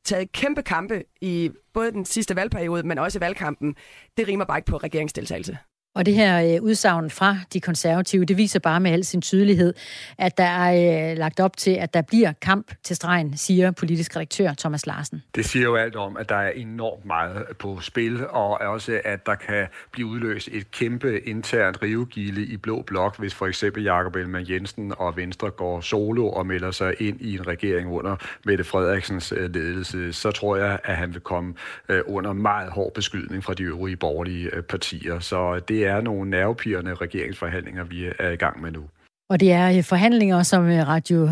taget 0.04 0.32
kæmpe 0.32 0.62
kampe 0.62 1.04
i 1.22 1.52
både 1.74 1.92
den 1.92 2.06
sidste 2.06 2.36
valgperiode, 2.36 2.84
men 2.84 2.98
også 2.98 3.20
i 3.20 3.22
valgkampen, 3.22 3.76
det 4.18 4.28
rimer 4.28 4.46
bare 4.46 4.58
ikke 4.58 4.72
på 4.72 4.78
regeringsdeltagelse. 4.78 5.58
Og 5.94 6.06
det 6.06 6.14
her 6.14 6.56
øh, 6.56 6.64
udsagn 6.64 7.10
fra 7.10 7.38
de 7.54 7.60
konservative, 7.60 8.26
det 8.26 8.38
viser 8.38 8.60
bare 8.60 8.80
med 8.80 8.92
al 8.92 9.06
sin 9.06 9.22
tydelighed, 9.22 9.74
at 10.18 10.38
der 10.38 10.44
er 10.44 11.12
øh, 11.12 11.18
lagt 11.18 11.40
op 11.40 11.58
til, 11.58 11.72
at 11.72 11.94
der 11.94 12.02
bliver 12.02 12.34
kamp 12.42 12.74
til 12.84 12.96
stregen, 12.96 13.38
siger 13.38 13.72
politisk 13.72 14.16
redaktør 14.16 14.54
Thomas 14.58 14.86
Larsen. 14.86 15.24
Det 15.36 15.46
siger 15.46 15.64
jo 15.64 15.76
alt 15.76 15.96
om, 15.96 16.18
at 16.18 16.30
der 16.30 16.36
er 16.36 16.50
enormt 16.50 17.06
meget 17.06 17.46
på 17.60 17.80
spil, 17.82 18.28
og 18.28 18.62
også, 18.62 19.02
at 19.06 19.26
der 19.26 19.36
kan 19.36 19.68
blive 19.92 20.08
udløst 20.08 20.50
et 20.52 20.72
kæmpe 20.72 21.20
internt 21.20 21.82
rivegilde 21.82 22.46
i 22.46 22.58
Blå 22.58 22.82
Blok, 22.82 23.20
hvis 23.20 23.34
for 23.34 23.48
eksempel 23.48 23.84
Jakob 23.84 24.16
Ellemann 24.16 24.50
Jensen 24.50 24.94
og 24.98 25.18
Venstre 25.18 25.50
går 25.50 25.82
solo 25.82 26.30
og 26.30 26.46
melder 26.46 26.72
sig 26.72 26.94
ind 27.00 27.22
i 27.22 27.34
en 27.34 27.48
regering 27.48 27.90
under 27.90 28.16
Mette 28.46 28.64
Frederiksens 28.64 29.34
øh, 29.38 29.54
ledelse. 29.54 30.14
Så 30.14 30.32
tror 30.32 30.56
jeg, 30.56 30.80
at 30.84 30.96
han 30.96 31.14
vil 31.14 31.22
komme 31.22 31.54
øh, 31.90 32.02
under 32.08 32.34
meget 32.34 32.72
hård 32.72 32.94
beskydning 32.94 33.44
fra 33.44 33.54
de 33.54 33.64
øvrige 33.64 33.98
borgerlige 33.98 34.56
øh, 34.56 34.64
partier. 34.64 35.20
Så 35.20 35.60
det 35.60 35.81
er 35.84 36.02
nogle 36.02 36.30
nervepirrende 36.30 36.94
regeringsforhandlinger, 36.94 37.84
vi 37.84 38.06
er 38.20 38.30
i 38.30 38.36
gang 38.36 38.62
med 38.62 38.72
nu. 38.72 38.82
Og 39.30 39.40
det 39.40 39.52
er 39.52 39.78
øh, 39.78 39.84
forhandlinger, 39.84 40.44
som 40.44 40.70
øh, 40.70 40.88
Radio 40.88 41.30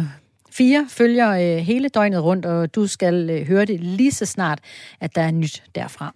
4 0.52 0.86
følger 0.90 1.30
øh, 1.30 1.58
hele 1.58 1.90
døgnet 1.90 2.24
rundt, 2.24 2.46
og 2.46 2.76
du 2.76 2.88
skal 2.88 3.46
høre 3.48 3.66
det 3.66 3.80
lige 3.80 4.12
så 4.12 4.26
snart, 4.26 4.60
at 5.02 5.16
der 5.16 5.22
er 5.22 5.32
nyt 5.32 5.64
derfra. 5.76 6.14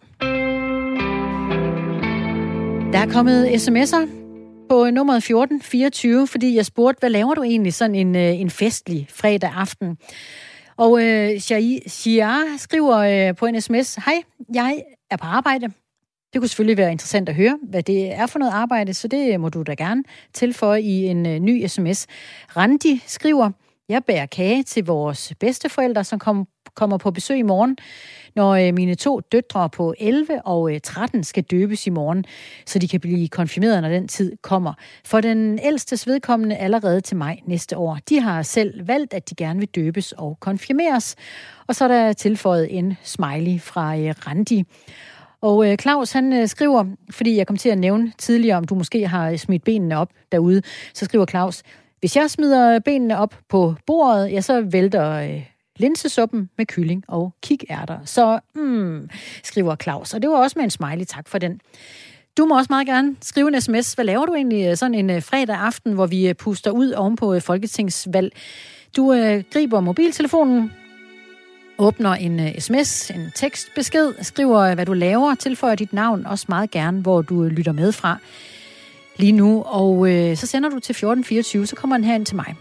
Der 2.93 2.99
er 2.99 3.09
kommet 3.13 3.47
sms'er 3.47 4.07
på 4.69 4.89
nummeret 4.89 5.17
1424, 5.17 6.27
fordi 6.27 6.55
jeg 6.55 6.65
spurgte, 6.65 6.99
hvad 6.99 7.09
laver 7.09 7.33
du 7.33 7.43
egentlig 7.43 7.73
sådan 7.73 7.95
en, 7.95 8.15
en 8.15 8.49
festlig 8.49 9.07
fredag 9.09 9.51
aften? 9.55 9.97
Og 10.77 11.03
øh, 11.03 11.39
Shia 11.87 12.35
skriver 12.57 12.97
øh, 12.97 13.35
på 13.35 13.45
en 13.45 13.61
sms, 13.61 13.95
Hej, 13.95 14.23
jeg 14.53 14.83
er 15.11 15.17
på 15.17 15.25
arbejde. 15.25 15.71
Det 16.33 16.41
kunne 16.41 16.49
selvfølgelig 16.49 16.77
være 16.77 16.91
interessant 16.91 17.29
at 17.29 17.35
høre, 17.35 17.59
hvad 17.61 17.83
det 17.83 18.13
er 18.13 18.25
for 18.25 18.39
noget 18.39 18.51
arbejde, 18.51 18.93
så 18.93 19.07
det 19.07 19.39
må 19.39 19.49
du 19.49 19.63
da 19.63 19.73
gerne 19.73 20.03
tilføje 20.33 20.81
i 20.81 21.05
en 21.05 21.25
øh, 21.25 21.39
ny 21.39 21.67
sms. 21.67 22.07
Randi 22.57 23.03
skriver, 23.07 23.51
jeg 23.89 24.03
bærer 24.03 24.25
kage 24.25 24.63
til 24.63 24.85
vores 24.85 25.33
bedsteforældre, 25.39 26.03
som 26.03 26.19
kom, 26.19 26.47
kommer 26.75 26.97
på 26.97 27.11
besøg 27.11 27.37
i 27.37 27.41
morgen, 27.41 27.77
når 28.35 28.51
øh, 28.51 28.73
mine 28.73 28.95
to 28.95 29.19
døtre 29.19 29.69
på 29.69 29.93
11 29.99 30.45
og 30.45 30.73
øh, 30.73 30.81
13 30.81 31.23
skal 31.23 31.43
døbes 31.43 31.87
i 31.87 31.89
morgen, 31.89 32.25
så 32.65 32.79
de 32.79 32.87
kan 32.87 32.99
blive 32.99 33.27
konfirmeret, 33.27 33.81
når 33.81 33.89
den 33.89 34.07
tid 34.07 34.37
kommer. 34.41 34.73
For 35.05 35.21
den 35.21 35.59
ældste 35.63 36.11
vedkommende 36.11 36.55
allerede 36.57 37.01
til 37.01 37.17
maj 37.17 37.39
næste 37.45 37.77
år. 37.77 37.99
De 38.09 38.19
har 38.19 38.41
selv 38.41 38.87
valgt, 38.87 39.13
at 39.13 39.29
de 39.29 39.35
gerne 39.35 39.59
vil 39.59 39.69
døbes 39.69 40.11
og 40.11 40.37
konfirmeres. 40.39 41.15
Og 41.67 41.75
så 41.75 41.83
er 41.83 41.87
der 41.87 42.13
tilføjet 42.13 42.77
en 42.77 42.97
smiley 43.03 43.61
fra 43.61 43.91
Randi. 44.27 44.63
Og 45.43 45.71
øh, 45.71 45.77
Claus, 45.77 46.11
han 46.11 46.33
øh, 46.33 46.47
skriver, 46.47 46.85
fordi 47.09 47.37
jeg 47.37 47.47
kom 47.47 47.57
til 47.57 47.69
at 47.69 47.77
nævne 47.77 48.11
tidligere, 48.17 48.57
om 48.57 48.63
du 48.63 48.75
måske 48.75 49.07
har 49.07 49.29
øh, 49.29 49.37
smidt 49.37 49.63
benene 49.63 49.97
op 49.97 50.09
derude, 50.31 50.61
så 50.93 51.05
skriver 51.05 51.25
Claus, 51.25 51.63
hvis 51.99 52.15
jeg 52.15 52.29
smider 52.29 52.75
øh, 52.75 52.81
benene 52.81 53.17
op 53.17 53.35
på 53.49 53.75
bordet, 53.85 54.31
ja, 54.31 54.41
så 54.41 54.61
vælter 54.61 55.11
øh, 55.11 55.45
linsesuppen 55.77 56.49
med 56.57 56.65
kylling 56.65 57.03
og 57.07 57.33
kikærter. 57.41 57.97
Så, 58.05 58.39
mm, 58.55 59.09
skriver 59.43 59.75
Claus. 59.75 60.13
Og 60.13 60.21
det 60.21 60.29
var 60.29 60.35
også 60.35 60.53
med 60.59 60.63
en 60.63 60.69
smiley. 60.69 61.05
Tak 61.05 61.29
for 61.29 61.37
den. 61.37 61.61
Du 62.37 62.45
må 62.45 62.57
også 62.57 62.67
meget 62.69 62.87
gerne 62.87 63.15
skrive 63.21 63.47
en 63.47 63.61
sms. 63.61 63.93
Hvad 63.93 64.05
laver 64.05 64.25
du 64.25 64.33
egentlig 64.33 64.67
øh, 64.67 64.77
sådan 64.77 65.09
en 65.09 65.21
fredag 65.21 65.55
aften, 65.55 65.93
hvor 65.93 66.05
vi 66.05 66.33
puster 66.33 66.71
ud 66.71 66.91
ovenpå 66.91 67.39
folketingsvalg? 67.39 68.31
Du 68.97 69.13
øh, 69.13 69.43
griber 69.53 69.79
mobiltelefonen, 69.79 70.71
åbner 71.83 72.11
en 72.13 72.39
øh, 72.39 72.45
uh, 72.45 72.59
sms, 72.59 73.11
en 73.11 73.31
tekstbesked, 73.35 74.13
skriver, 74.21 74.59
øh, 74.59 74.75
hvad 74.75 74.85
du 74.85 74.93
laver, 74.93 75.35
tilføjer 75.35 75.75
dit 75.75 75.93
navn, 75.93 76.25
også 76.25 76.45
meget 76.49 76.71
gerne, 76.71 77.01
hvor 77.01 77.21
du 77.21 77.43
øh, 77.43 77.51
lytter 77.51 77.71
med 77.71 77.91
fra 77.91 78.17
lige 79.17 79.31
nu, 79.31 79.63
og 79.63 80.09
øh, 80.09 80.37
så 80.37 80.47
sender 80.47 80.69
du 80.69 80.79
til 80.79 80.93
1424, 80.93 81.67
så 81.67 81.75
kommer 81.75 81.97
den 81.97 82.03
her 82.03 82.15
ind 82.15 82.25
til 82.25 82.35
mig. 82.35 82.55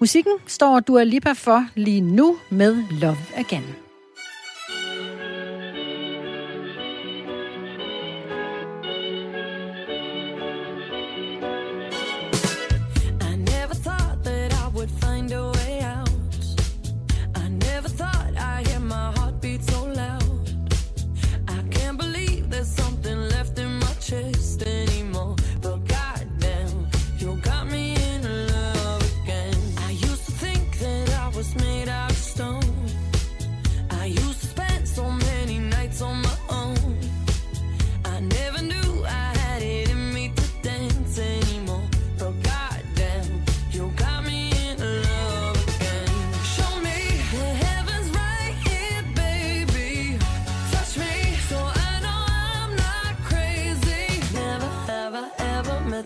Musikken 0.00 0.32
står 0.46 0.80
Dua 0.80 1.04
Lipa 1.04 1.32
for 1.32 1.66
lige 1.74 2.00
nu 2.00 2.36
med 2.50 2.76
Love 2.90 3.18
Again. 3.36 3.85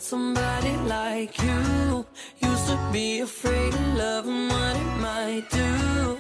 Somebody 0.01 0.77
like 0.89 1.41
you. 1.43 2.07
Used 2.41 2.67
to 2.69 2.79
be 2.93 3.21
afraid 3.21 3.75
of 3.75 3.97
love 3.97 4.27
and 4.27 4.51
what 4.51 4.77
it 4.77 4.97
might 5.01 5.51
do. 5.51 6.19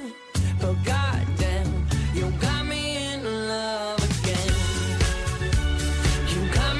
But 0.60 0.74
goddamn, 0.84 1.86
you 2.14 2.30
got 2.40 2.66
me 2.66 2.96
in 2.96 3.24
love 3.48 3.98
again. 4.10 4.52
You 6.28 6.54
got 6.54 6.76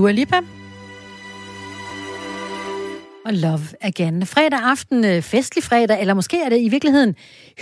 Dua 0.00 0.12
Lipa. 0.12 0.36
Og 3.24 3.32
Love 3.32 3.60
Again. 3.80 4.26
Fredag 4.26 4.58
aften, 4.62 5.04
øh, 5.04 5.22
festlig 5.22 5.64
fredag, 5.64 6.00
eller 6.00 6.14
måske 6.14 6.42
er 6.42 6.48
det 6.48 6.60
i 6.60 6.68
virkeligheden 6.68 7.14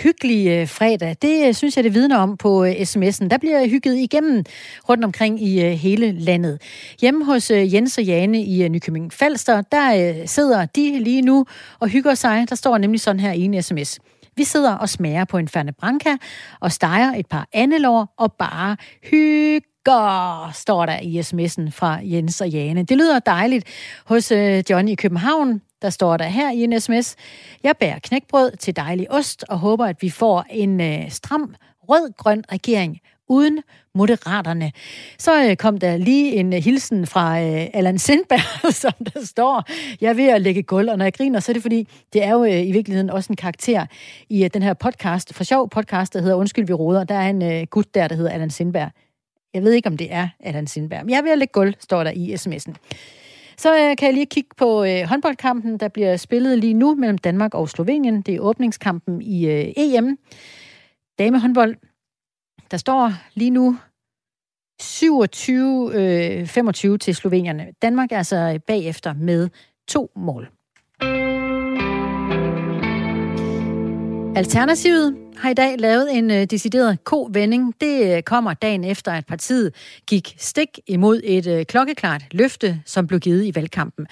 hyggelig 0.03 0.47
øh, 0.47 0.67
fredag. 0.67 1.15
Det 1.21 1.47
øh, 1.47 1.53
synes 1.53 1.75
jeg, 1.75 1.83
det 1.83 1.93
vidner 1.93 2.17
om 2.17 2.37
på 2.37 2.65
sms'en. 2.65 3.27
Der 3.27 3.37
bliver 3.39 3.67
hygget 3.67 3.97
igennem 3.97 4.43
rundt 4.89 5.03
omkring 5.03 5.43
i 5.43 5.59
hele 5.61 6.11
landet. 6.11 6.61
Hjemme 7.01 7.25
hos 7.25 7.51
Jens 7.51 7.97
og 7.97 8.03
Jane 8.03 8.43
i 8.43 8.69
Nykøbing 8.69 9.13
Falster, 9.13 9.61
der 9.61 10.13
sidder 10.25 10.65
de 10.65 10.99
lige 10.99 11.21
nu 11.21 11.45
og 11.79 11.87
hygger 11.87 12.13
sig. 12.13 12.45
Der 12.49 12.55
står 12.55 12.77
nemlig 12.77 13.01
sådan 13.01 13.19
her 13.19 13.31
i 13.31 13.41
en 13.41 13.63
sms. 13.63 13.99
Vi 14.37 14.43
sidder 14.43 14.75
og 14.75 14.89
smager 14.89 15.25
på 15.25 15.37
en 15.37 15.47
Ferne 15.47 15.71
Branca 15.71 16.17
og 16.59 16.71
steger 16.71 17.13
et 17.13 17.27
par 17.27 17.47
andelår 17.53 18.13
og 18.17 18.33
bare 18.33 18.77
hygger, 19.03 19.69
står 20.53 20.85
der 20.85 20.99
i 20.99 21.19
sms'en 21.19 21.71
fra 21.71 21.99
Jens 22.03 22.41
og 22.41 22.49
Jane. 22.49 22.83
Det 22.83 22.97
lyder 22.97 23.19
dejligt. 23.19 23.67
Hos 24.05 24.31
øh, 24.31 24.39
John 24.39 24.63
Johnny 24.69 24.91
i 24.91 24.95
København, 24.95 25.61
der 25.81 25.89
står 25.89 26.17
der 26.17 26.25
her 26.25 26.51
i 26.51 26.63
en 26.63 26.79
sms. 26.79 27.15
Jeg 27.63 27.77
bærer 27.79 27.99
knækbrød 27.99 28.51
til 28.51 28.75
dejlig 28.75 29.11
ost 29.11 29.45
og 29.49 29.59
håber, 29.59 29.85
at 29.85 30.01
vi 30.01 30.09
får 30.09 30.45
en 30.49 30.81
øh, 30.81 31.11
stram 31.11 31.55
rød-grøn 31.89 32.43
regering 32.51 32.99
uden 33.29 33.63
moderaterne. 33.95 34.71
Så 35.17 35.49
øh, 35.49 35.55
kom 35.55 35.77
der 35.77 35.97
lige 35.97 36.35
en 36.35 36.53
øh, 36.53 36.59
hilsen 36.59 37.07
fra 37.07 37.41
øh, 37.41 37.67
Allan 37.73 37.99
Sindberg, 37.99 38.73
som 38.83 38.93
der 39.13 39.25
står, 39.25 39.63
jeg 40.01 40.09
er 40.09 40.13
ved 40.13 40.29
at 40.29 40.41
lægge 40.41 40.63
gulv, 40.63 40.89
og 40.89 40.97
når 40.97 41.05
jeg 41.05 41.13
griner, 41.13 41.39
så 41.39 41.51
er 41.51 41.53
det 41.53 41.61
fordi, 41.61 41.87
det 42.13 42.23
er 42.23 42.31
jo 42.31 42.43
øh, 42.43 42.67
i 42.67 42.71
virkeligheden 42.71 43.09
også 43.09 43.33
en 43.33 43.35
karakter 43.35 43.85
i 44.29 44.43
øh, 44.43 44.49
den 44.53 44.63
her 44.63 44.73
podcast, 44.73 45.33
for 45.33 45.43
sjov 45.43 45.69
podcast, 45.69 46.13
der 46.13 46.21
hedder 46.21 46.35
Undskyld, 46.35 46.67
vi 46.67 46.73
råder. 46.73 47.03
Der 47.03 47.15
er 47.15 47.29
en 47.29 47.43
øh, 47.43 47.67
gut 47.67 47.95
der, 47.95 48.07
der 48.07 48.15
hedder 48.15 48.31
Allan 48.31 48.49
Sindberg. 48.49 48.91
Jeg 49.53 49.63
ved 49.63 49.71
ikke, 49.71 49.87
om 49.87 49.97
det 49.97 50.13
er 50.13 50.29
Allan 50.39 50.67
Sindberg, 50.67 51.05
men 51.05 51.09
jeg 51.09 51.17
er 51.17 51.21
ved 51.21 51.31
at 51.31 51.37
lægge 51.37 51.51
gulv, 51.51 51.73
står 51.79 52.03
der 52.03 52.11
i 52.11 52.33
sms'en. 52.33 52.73
Så 53.57 53.73
øh, 53.73 53.97
kan 53.97 54.05
jeg 54.05 54.13
lige 54.13 54.25
kigge 54.25 54.49
på 54.57 54.83
øh, 54.83 55.03
håndboldkampen, 55.03 55.77
der 55.77 55.87
bliver 55.87 56.17
spillet 56.17 56.59
lige 56.59 56.73
nu 56.73 56.95
mellem 56.95 57.17
Danmark 57.17 57.53
og 57.53 57.69
Slovenien. 57.69 58.21
Det 58.21 58.35
er 58.35 58.39
åbningskampen 58.39 59.21
i 59.21 59.47
øh, 59.47 59.73
EM. 59.77 60.17
Damehåndbold, 61.19 61.75
der 62.71 62.77
står 62.77 63.13
lige 63.33 63.49
nu 63.49 63.77
27-25 64.81 64.85
øh, 66.87 66.99
til 66.99 67.15
slovenierne. 67.15 67.67
Danmark 67.81 68.11
er 68.11 68.17
altså 68.17 68.59
bagefter 68.67 69.13
med 69.13 69.49
to 69.87 70.11
mål. 70.15 70.49
Alternativet 74.35 75.17
har 75.39 75.49
i 75.49 75.53
dag 75.53 75.79
lavet 75.79 76.17
en 76.17 76.31
øh, 76.31 76.45
decideret 76.45 77.03
kovending. 77.03 77.75
Det 77.81 78.15
øh, 78.17 78.23
kommer 78.23 78.53
dagen 78.53 78.83
efter, 78.83 79.11
at 79.11 79.25
partiet 79.25 79.75
gik 80.07 80.35
stik 80.37 80.79
imod 80.87 81.21
et 81.23 81.47
øh, 81.47 81.65
klokkeklart 81.65 82.23
løfte, 82.31 82.81
som 82.85 83.07
blev 83.07 83.19
givet 83.19 83.45
i 83.45 83.55
valgkampen. 83.55 84.07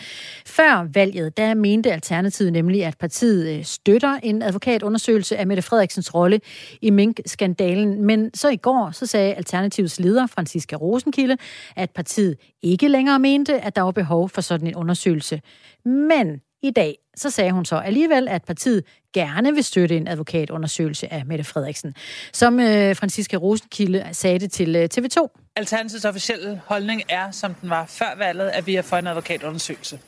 Før 0.46 0.88
valget, 0.94 1.38
der 1.38 1.54
mente 1.54 1.92
Alternativet 1.92 2.54
nemlig, 2.54 2.86
at 2.86 2.98
partiet 2.98 3.58
øh, 3.58 3.64
støtter 3.64 4.20
en 4.24 4.42
advokatundersøgelse 4.42 5.38
af 5.38 5.48
Mette 5.48 5.64
Frederiksens 5.64 6.14
rolle 6.14 6.40
i 6.82 6.90
Mink-skandalen. 6.90 8.04
Men 8.06 8.34
så 8.34 8.50
i 8.50 8.56
går, 8.56 8.92
så 8.92 9.06
sagde 9.06 9.34
Alternativets 9.34 10.00
leder, 10.00 10.28
Franziska 10.28 10.76
Rosenkilde, 10.76 11.38
at 11.76 11.90
partiet 11.92 12.36
ikke 12.62 12.88
længere 12.88 13.20
mente, 13.20 13.62
at 13.62 13.76
der 13.76 13.82
var 13.82 13.92
behov 13.92 14.30
for 14.30 14.42
sådan 14.42 14.68
en 14.68 14.76
undersøgelse. 14.76 15.42
Men 15.86 16.42
i 16.68 16.72
dag, 16.72 16.98
så 17.16 17.30
sagde 17.30 17.52
hun 17.52 17.66
så 17.66 17.76
alligevel, 17.76 18.28
at 18.28 18.44
partiet 18.44 18.84
gerne 19.14 19.54
vil 19.54 19.64
støtte 19.64 19.98
en 19.98 20.08
advokatundersøgelse 20.08 21.14
af 21.14 21.26
Mette 21.26 21.44
Frederiksen. 21.44 21.94
Som 22.34 22.60
øh, 22.60 22.96
Franziska 22.96 23.38
Rosenkilde 23.38 24.10
sagde 24.12 24.40
det 24.40 24.52
til 24.52 24.76
øh, 24.76 24.90
TV2. 24.98 25.28
Alternativets 25.56 26.06
officielle 26.06 26.62
holdning 26.66 27.02
er, 27.10 27.32
som 27.32 27.54
den 27.54 27.70
var 27.70 27.86
før 27.86 28.18
valget, 28.18 28.50
at 28.50 28.68
vi 28.68 28.76
er 28.76 28.82
for 28.82 28.98
en 28.98 29.08
advokatundersøgelse. 29.08 30.00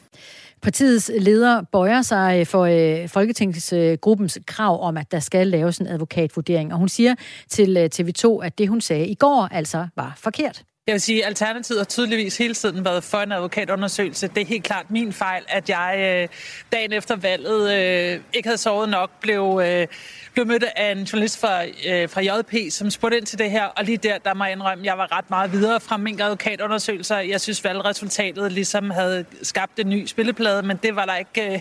Partiets 0.61 1.11
leder 1.19 1.61
bøjer 1.71 2.01
sig 2.01 2.47
for 2.47 2.65
øh, 2.65 3.09
Folketingsgruppens 3.09 4.39
krav 4.47 4.83
om, 4.83 4.97
at 4.97 5.11
der 5.11 5.19
skal 5.19 5.47
laves 5.47 5.77
en 5.77 5.87
advokatvurdering. 5.87 6.73
Og 6.73 6.79
hun 6.79 6.89
siger 6.89 7.15
til 7.49 7.77
øh, 7.77 7.89
TV2, 7.95 8.45
at 8.45 8.57
det, 8.57 8.69
hun 8.69 8.81
sagde 8.81 9.07
i 9.07 9.15
går, 9.15 9.47
altså 9.51 9.87
var 9.95 10.13
forkert. 10.17 10.63
Jeg 10.89 10.93
vil 10.93 11.01
sige, 11.01 11.23
at 11.23 11.27
Alternativet 11.27 11.79
har 11.79 11.85
tydeligvis 11.85 12.37
hele 12.37 12.53
tiden 12.53 12.85
været 12.85 13.03
for 13.03 13.17
en 13.17 13.31
advokatundersøgelse. 13.31 14.27
Det 14.27 14.41
er 14.41 14.45
helt 14.45 14.63
klart 14.63 14.91
min 14.91 15.13
fejl, 15.13 15.43
at 15.47 15.69
jeg 15.69 15.95
øh, 15.99 16.27
dagen 16.71 16.93
efter 16.93 17.15
valget 17.15 17.73
øh, 17.73 18.21
ikke 18.33 18.47
havde 18.47 18.57
sovet 18.57 18.89
nok, 18.89 19.09
blev, 19.21 19.61
øh, 19.65 19.87
blev 20.33 20.47
mødt 20.47 20.63
af 20.63 20.91
en 20.91 21.03
journalist 21.03 21.39
fra, 21.39 21.65
øh, 21.65 22.09
fra 22.09 22.21
JP, 22.21 22.71
som 22.71 22.89
spurgte 22.89 23.17
ind 23.17 23.25
til 23.25 23.39
det 23.39 23.51
her, 23.51 23.65
og 23.65 23.83
lige 23.83 23.97
der, 23.97 24.17
der 24.17 24.33
må 24.33 24.43
jeg 24.43 24.53
indrømme, 24.53 24.81
at 24.81 24.85
jeg 24.85 24.97
var 24.97 25.17
ret 25.17 25.29
meget 25.29 25.51
videre 25.51 25.79
fra 25.79 25.97
min 25.97 26.21
advokatundersøgelser. 26.21 27.17
Jeg 27.17 27.41
synes, 27.41 27.63
valgresultatet 27.63 28.51
ligesom 28.51 28.89
havde 28.89 29.25
skabt 29.43 29.79
en 29.79 29.89
ny 29.89 30.05
spilleplade, 30.05 30.63
men 30.63 30.77
det 30.77 30.95
var 30.95 31.05
der 31.05 31.15
ikke... 31.15 31.53
Øh, 31.53 31.59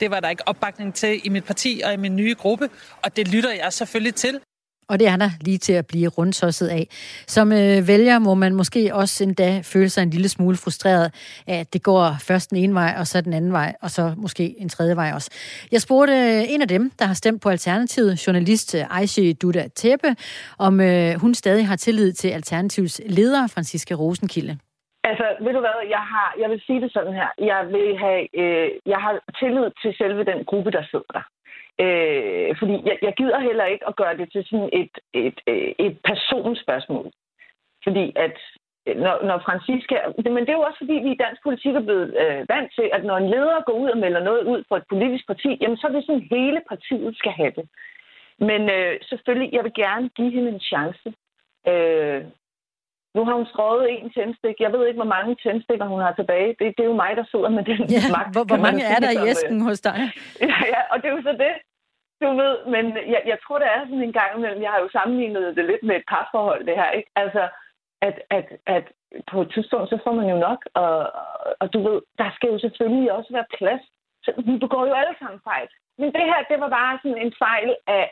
det 0.00 0.10
var 0.10 0.20
der 0.20 0.28
ikke 0.28 0.48
opbakning 0.48 0.94
til 0.94 1.20
i 1.24 1.28
mit 1.28 1.44
parti 1.44 1.82
og 1.84 1.92
i 1.92 1.96
min 1.96 2.16
nye 2.16 2.34
gruppe, 2.34 2.70
og 3.02 3.16
det 3.16 3.28
lytter 3.28 3.52
jeg 3.52 3.72
selvfølgelig 3.72 4.14
til. 4.14 4.40
Og 4.88 4.98
det 4.98 5.08
er 5.08 5.16
der 5.16 5.30
lige 5.40 5.58
til 5.58 5.72
at 5.72 5.86
blive 5.86 6.08
rundtosset 6.08 6.68
af. 6.68 6.86
Som 7.26 7.52
øh, 7.52 7.88
vælger 7.88 8.18
må 8.18 8.34
man 8.34 8.54
måske 8.54 8.94
også 8.94 9.24
endda 9.24 9.60
føle 9.64 9.88
sig 9.88 10.02
en 10.02 10.10
lille 10.10 10.28
smule 10.28 10.56
frustreret 10.56 11.10
af, 11.46 11.60
at 11.60 11.72
det 11.72 11.82
går 11.82 12.16
først 12.28 12.50
den 12.50 12.58
ene 12.58 12.74
vej, 12.74 12.94
og 12.98 13.06
så 13.06 13.20
den 13.20 13.32
anden 13.32 13.52
vej, 13.52 13.74
og 13.82 13.90
så 13.90 14.14
måske 14.16 14.54
en 14.58 14.68
tredje 14.68 14.96
vej 14.96 15.12
også. 15.14 15.30
Jeg 15.72 15.80
spurgte 15.80 16.12
øh, 16.12 16.52
en 16.54 16.62
af 16.62 16.68
dem, 16.68 16.90
der 16.98 17.04
har 17.04 17.14
stemt 17.14 17.42
på 17.42 17.48
Alternativet, 17.48 18.26
journalist 18.26 18.74
øh, 18.74 18.98
Aisha 18.98 19.32
Duda 19.42 19.68
Teppe, 19.76 20.16
om 20.58 20.80
øh, 20.80 21.14
hun 21.20 21.34
stadig 21.34 21.66
har 21.66 21.76
tillid 21.76 22.12
til 22.12 22.28
Alternativets 22.28 23.00
leder, 23.06 23.46
Franziska 23.46 23.94
Rosenkilde. 23.94 24.58
Altså, 25.04 25.26
ved 25.44 25.52
du 25.52 25.60
hvad, 25.60 25.78
jeg, 25.96 26.04
har, 26.12 26.28
jeg 26.40 26.50
vil 26.50 26.60
sige 26.66 26.80
det 26.80 26.92
sådan 26.92 27.14
her. 27.20 27.28
Jeg, 27.52 27.60
vil 27.74 27.88
have, 28.04 28.22
øh, 28.42 28.70
jeg 28.86 28.98
har 29.04 29.12
tillid 29.40 29.66
til 29.82 29.94
selve 30.00 30.24
den 30.24 30.44
gruppe, 30.44 30.70
der 30.70 30.84
sidder 30.90 31.12
der. 31.16 31.24
Øh, 31.80 32.56
fordi 32.58 32.74
jeg, 32.88 32.96
jeg 33.02 33.14
gider 33.16 33.40
heller 33.40 33.64
ikke 33.64 33.86
at 33.88 33.96
gøre 33.96 34.16
det 34.16 34.32
til 34.32 34.44
sådan 34.44 34.70
et, 34.72 34.94
et, 35.14 35.38
et, 35.46 35.74
et 35.78 35.98
personspørgsmål. 36.04 37.12
Fordi 37.84 38.12
at 38.16 38.36
øh, 38.86 38.96
når, 38.96 39.24
når 39.28 39.38
Francisca... 39.46 39.96
Men 40.16 40.42
det 40.44 40.48
er 40.48 40.60
jo 40.60 40.68
også 40.68 40.78
fordi, 40.78 40.92
vi 40.92 41.10
i 41.12 41.22
dansk 41.24 41.42
politik 41.42 41.74
er 41.74 41.86
blevet 41.88 42.08
øh, 42.22 42.48
vant 42.48 42.70
til, 42.74 42.90
at 42.92 43.04
når 43.04 43.16
en 43.16 43.30
leder 43.30 43.66
går 43.66 43.72
ud 43.72 43.90
og 43.90 43.98
melder 43.98 44.20
noget 44.20 44.44
ud 44.44 44.64
for 44.68 44.76
et 44.76 44.86
politisk 44.88 45.26
parti, 45.26 45.58
jamen 45.60 45.76
så 45.76 45.86
er 45.86 45.92
det 45.92 46.06
sådan, 46.06 46.28
hele 46.30 46.60
partiet 46.68 47.16
skal 47.16 47.32
have 47.32 47.52
det. 47.58 47.66
Men 48.38 48.62
øh, 48.76 48.94
selvfølgelig, 49.02 49.52
jeg 49.52 49.64
vil 49.64 49.74
gerne 49.74 50.08
give 50.08 50.30
hende 50.30 50.50
en 50.50 50.60
chance. 50.60 51.08
Øh, 51.68 52.24
nu 53.14 53.20
har 53.26 53.34
hun 53.38 53.46
skrevet 53.52 53.84
en 53.90 54.10
tændstik. 54.16 54.56
Jeg 54.64 54.72
ved 54.72 54.86
ikke, 54.86 55.00
hvor 55.02 55.14
mange 55.16 55.32
tændstikker 55.44 55.86
hun 55.92 56.00
har 56.06 56.12
tilbage. 56.12 56.48
Det, 56.58 56.66
det 56.76 56.82
er 56.82 56.90
jo 56.92 57.00
mig, 57.04 57.12
der 57.16 57.24
sidder 57.32 57.50
med 57.56 57.64
den 57.70 57.80
ja, 57.96 58.02
magt. 58.16 58.32
Hvor, 58.34 58.44
hvor 58.50 58.62
mange 58.66 58.82
er 58.94 58.98
der 59.04 59.10
i 59.10 59.28
æsken 59.32 59.60
hos 59.68 59.80
dig? 59.80 59.98
Ja, 60.40 60.58
ja, 60.74 60.80
og 60.90 60.96
det 61.00 61.06
er 61.08 61.16
jo 61.16 61.22
så 61.22 61.34
det. 61.44 61.54
Du 62.22 62.28
ved, 62.42 62.56
men 62.74 62.84
jeg, 63.14 63.22
jeg 63.32 63.38
tror, 63.44 63.58
det 63.58 63.68
er 63.74 63.80
sådan 63.80 64.06
en 64.08 64.18
gang 64.20 64.30
imellem. 64.36 64.62
Jeg 64.62 64.70
har 64.74 64.80
jo 64.84 64.88
sammenlignet 64.98 65.56
det 65.56 65.64
lidt 65.64 65.82
med 65.88 65.96
et 65.96 66.06
parforhold, 66.12 66.66
det 66.66 66.76
her. 66.80 66.90
Ikke? 66.90 67.10
Altså, 67.16 67.42
at, 68.08 68.16
at, 68.30 68.46
at 68.66 68.84
på 69.30 69.42
et 69.42 69.50
tidspunkt, 69.54 69.88
så 69.90 69.98
får 70.04 70.14
man 70.20 70.28
jo 70.32 70.38
nok. 70.48 70.60
Og, 70.74 70.96
og 71.60 71.66
du 71.74 71.78
ved, 71.88 71.98
der 72.18 72.30
skal 72.36 72.48
jo 72.52 72.58
selvfølgelig 72.58 73.12
også 73.12 73.30
være 73.32 73.52
plads. 73.58 73.84
Så 74.24 74.30
vi 74.46 74.58
begår 74.64 74.86
jo 74.86 74.94
alle 75.00 75.14
sammen 75.18 75.40
fejl. 75.44 75.68
Men 75.98 76.08
det 76.16 76.24
her, 76.30 76.40
det 76.50 76.60
var 76.60 76.68
bare 76.68 76.98
sådan 77.02 77.22
en 77.24 77.34
fejl 77.38 77.70
af 77.86 78.04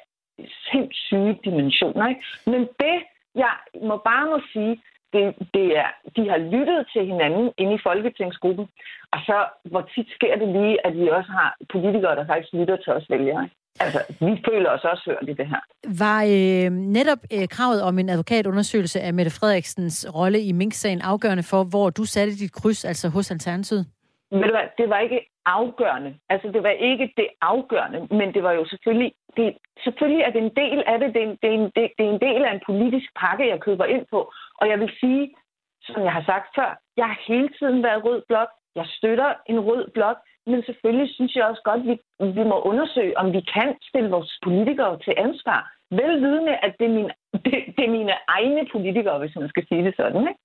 sindssyge 0.68 1.38
dimensioner. 1.44 2.08
Ikke? 2.08 2.22
Men 2.46 2.60
det, 2.82 2.96
jeg 3.34 3.52
må 3.88 3.96
bare 4.08 4.26
må 4.32 4.40
sige, 4.52 4.82
det, 5.12 5.24
det 5.54 5.66
er, 5.82 5.90
de 6.16 6.22
har 6.32 6.40
lyttet 6.54 6.80
til 6.92 7.02
hinanden 7.06 7.52
inde 7.58 7.74
i 7.74 7.84
Folketingsgruppen. 7.88 8.66
Og 9.12 9.18
så, 9.28 9.36
hvor 9.70 9.82
tit 9.94 10.08
sker 10.16 10.34
det 10.36 10.48
lige, 10.48 10.86
at 10.86 10.92
vi 11.00 11.08
også 11.08 11.30
har 11.30 11.56
politikere, 11.72 12.16
der 12.16 12.26
faktisk 12.26 12.52
lytter 12.52 12.76
til 12.76 12.92
os 12.92 13.06
vælgere. 13.10 13.48
Altså, 13.80 14.00
vi 14.20 14.42
føler 14.48 14.70
os 14.70 14.84
også 14.84 15.02
hørt 15.06 15.28
i 15.28 15.32
det 15.40 15.46
her. 15.46 15.62
Var 16.04 16.20
øh, 16.22 16.70
netop 16.72 17.18
øh, 17.34 17.48
kravet 17.48 17.82
om 17.82 17.98
en 17.98 18.08
advokatundersøgelse 18.08 19.00
af 19.00 19.14
Mette 19.14 19.30
Frederiksens 19.30 20.06
rolle 20.14 20.40
i 20.40 20.52
Mink-sagen 20.52 21.00
afgørende 21.00 21.42
for, 21.42 21.64
hvor 21.64 21.90
du 21.90 22.04
satte 22.04 22.32
dit 22.32 22.52
kryds, 22.52 22.84
altså 22.84 23.08
hos 23.08 23.30
Alternativet? 23.30 23.86
Men 24.30 24.42
det 24.42 24.52
var, 24.52 24.64
det 24.78 24.88
var 24.90 24.98
ikke 24.98 25.26
afgørende. 25.46 26.14
Altså, 26.28 26.48
det 26.54 26.62
var 26.62 26.70
ikke 26.70 27.12
det 27.16 27.28
afgørende, 27.40 28.00
men 28.10 28.34
det 28.34 28.42
var 28.42 28.52
jo 28.52 28.64
selvfølgelig... 28.64 29.12
Det, 29.36 29.56
selvfølgelig 29.84 30.22
er 30.22 30.30
det 30.30 30.42
en 30.42 30.56
del 30.62 30.82
af 30.86 30.98
det. 30.98 31.14
Det 31.14 31.22
er 31.22 31.28
en, 31.28 31.38
det, 31.42 31.48
er 31.50 31.58
en, 31.60 31.70
det, 31.76 31.90
det 31.98 32.04
er 32.06 32.12
en 32.12 32.20
del 32.20 32.44
af 32.44 32.52
en 32.54 32.62
politisk 32.66 33.08
pakke, 33.20 33.48
jeg 33.48 33.60
køber 33.60 33.84
ind 33.84 34.06
på. 34.10 34.32
Og 34.60 34.68
jeg 34.68 34.80
vil 34.80 34.92
sige, 35.00 35.34
som 35.82 36.02
jeg 36.02 36.12
har 36.12 36.24
sagt 36.26 36.48
før, 36.58 36.70
jeg 36.96 37.06
har 37.06 37.18
hele 37.28 37.48
tiden 37.58 37.82
været 37.82 38.04
rød 38.04 38.22
blok. 38.28 38.48
Jeg 38.74 38.86
støtter 38.86 39.34
en 39.46 39.60
rød 39.60 39.90
blok. 39.94 40.16
Men 40.46 40.62
selvfølgelig 40.62 41.14
synes 41.14 41.36
jeg 41.36 41.44
også 41.44 41.62
godt, 41.64 41.80
at 41.80 41.86
vi, 41.86 41.94
vi 42.40 42.44
må 42.44 42.60
undersøge, 42.60 43.18
om 43.18 43.32
vi 43.32 43.40
kan 43.54 43.76
stille 43.82 44.10
vores 44.10 44.38
politikere 44.42 44.98
til 44.98 45.14
ansvar. 45.16 45.72
Velvidende, 45.90 46.54
at 46.56 46.74
det 46.78 46.86
er, 46.86 46.94
mine, 46.98 47.12
det, 47.44 47.54
det 47.76 47.84
er 47.84 47.90
mine 47.98 48.14
egne 48.28 48.66
politikere, 48.72 49.18
hvis 49.18 49.36
man 49.36 49.48
skal 49.48 49.66
sige 49.68 49.84
det 49.84 49.94
sådan. 49.96 50.20
Ikke? 50.28 50.40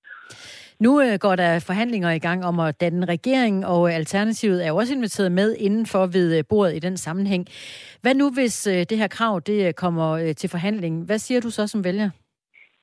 Nu 0.80 1.00
øh, 1.00 1.18
går 1.18 1.36
der 1.36 1.58
forhandlinger 1.58 2.10
i 2.10 2.18
gang 2.18 2.44
om 2.44 2.60
at 2.60 2.80
danne 2.80 3.06
regering, 3.06 3.66
og 3.66 3.88
øh, 3.88 3.94
Alternativet 3.94 4.64
er 4.64 4.68
jo 4.68 4.76
også 4.76 4.94
inviteret 4.94 5.32
med 5.32 5.56
indenfor 5.58 6.06
ved 6.06 6.38
øh, 6.38 6.44
bordet 6.48 6.76
i 6.76 6.78
den 6.78 6.96
sammenhæng. 6.96 7.46
Hvad 8.00 8.14
nu, 8.14 8.30
hvis 8.30 8.66
øh, 8.66 8.86
det 8.90 8.98
her 8.98 9.08
krav 9.08 9.40
det 9.46 9.66
øh, 9.66 9.72
kommer 9.72 10.32
til 10.32 10.50
forhandling? 10.50 11.04
Hvad 11.04 11.18
siger 11.18 11.40
du 11.40 11.50
så 11.50 11.66
som 11.66 11.84
vælger? 11.84 12.10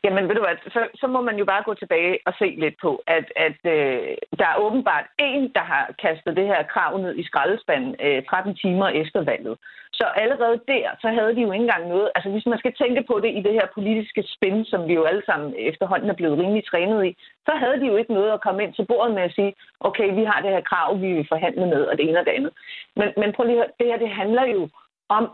Jamen, 0.05 0.27
ved 0.27 0.35
du 0.35 0.43
hvad, 0.45 0.57
så, 0.75 0.81
så 1.01 1.07
må 1.07 1.21
man 1.21 1.37
jo 1.37 1.45
bare 1.45 1.63
gå 1.63 1.73
tilbage 1.73 2.19
og 2.25 2.33
se 2.39 2.47
lidt 2.63 2.75
på, 2.81 2.91
at, 3.07 3.27
at 3.35 3.59
øh, 3.75 4.17
der 4.39 4.47
er 4.49 4.61
åbenbart 4.65 5.05
en, 5.19 5.51
der 5.57 5.65
har 5.71 5.83
kastet 6.05 6.37
det 6.37 6.47
her 6.51 6.63
krav 6.73 6.97
ned 6.97 7.15
i 7.15 7.23
skraldespanden 7.23 7.95
øh, 8.05 8.23
13 8.23 8.55
timer 8.55 8.87
efter 8.87 9.21
valget. 9.31 9.55
Så 9.99 10.05
allerede 10.23 10.59
der, 10.67 10.87
så 11.01 11.07
havde 11.17 11.35
de 11.35 11.41
jo 11.41 11.51
ikke 11.51 11.63
engang 11.67 11.87
noget. 11.87 12.09
Altså, 12.15 12.29
hvis 12.29 12.45
man 12.45 12.59
skal 12.59 12.73
tænke 12.73 13.03
på 13.09 13.19
det 13.23 13.31
i 13.37 13.41
det 13.47 13.53
her 13.53 13.67
politiske 13.73 14.23
spin, 14.35 14.65
som 14.65 14.87
vi 14.87 14.93
jo 14.93 15.03
alle 15.03 15.23
sammen 15.25 15.53
efterhånden 15.57 16.09
er 16.09 16.19
blevet 16.19 16.39
rimelig 16.39 16.63
trænet 16.65 17.05
i, 17.05 17.11
så 17.47 17.51
havde 17.61 17.79
de 17.81 17.87
jo 17.91 17.95
ikke 17.95 18.13
noget 18.13 18.31
at 18.31 18.41
komme 18.41 18.63
ind 18.63 18.73
til 18.73 18.85
bordet 18.85 19.13
med 19.15 19.23
at 19.23 19.35
sige, 19.35 19.53
okay, 19.79 20.07
vi 20.19 20.23
har 20.23 20.39
det 20.41 20.51
her 20.55 20.61
krav, 20.71 21.01
vi 21.01 21.13
vil 21.13 21.27
forhandle 21.33 21.65
med, 21.65 21.81
og 21.89 21.97
det 21.97 22.09
ene 22.09 22.19
og 22.19 22.25
det 22.25 22.37
andet. 22.37 22.53
Men, 22.95 23.09
men 23.17 23.33
prøv 23.33 23.45
lige 23.45 23.57
at 23.57 23.63
høre, 23.63 23.77
det 23.79 23.87
her, 23.87 23.97
det 23.97 24.09
handler 24.21 24.45
jo 24.55 24.69
om, 25.09 25.25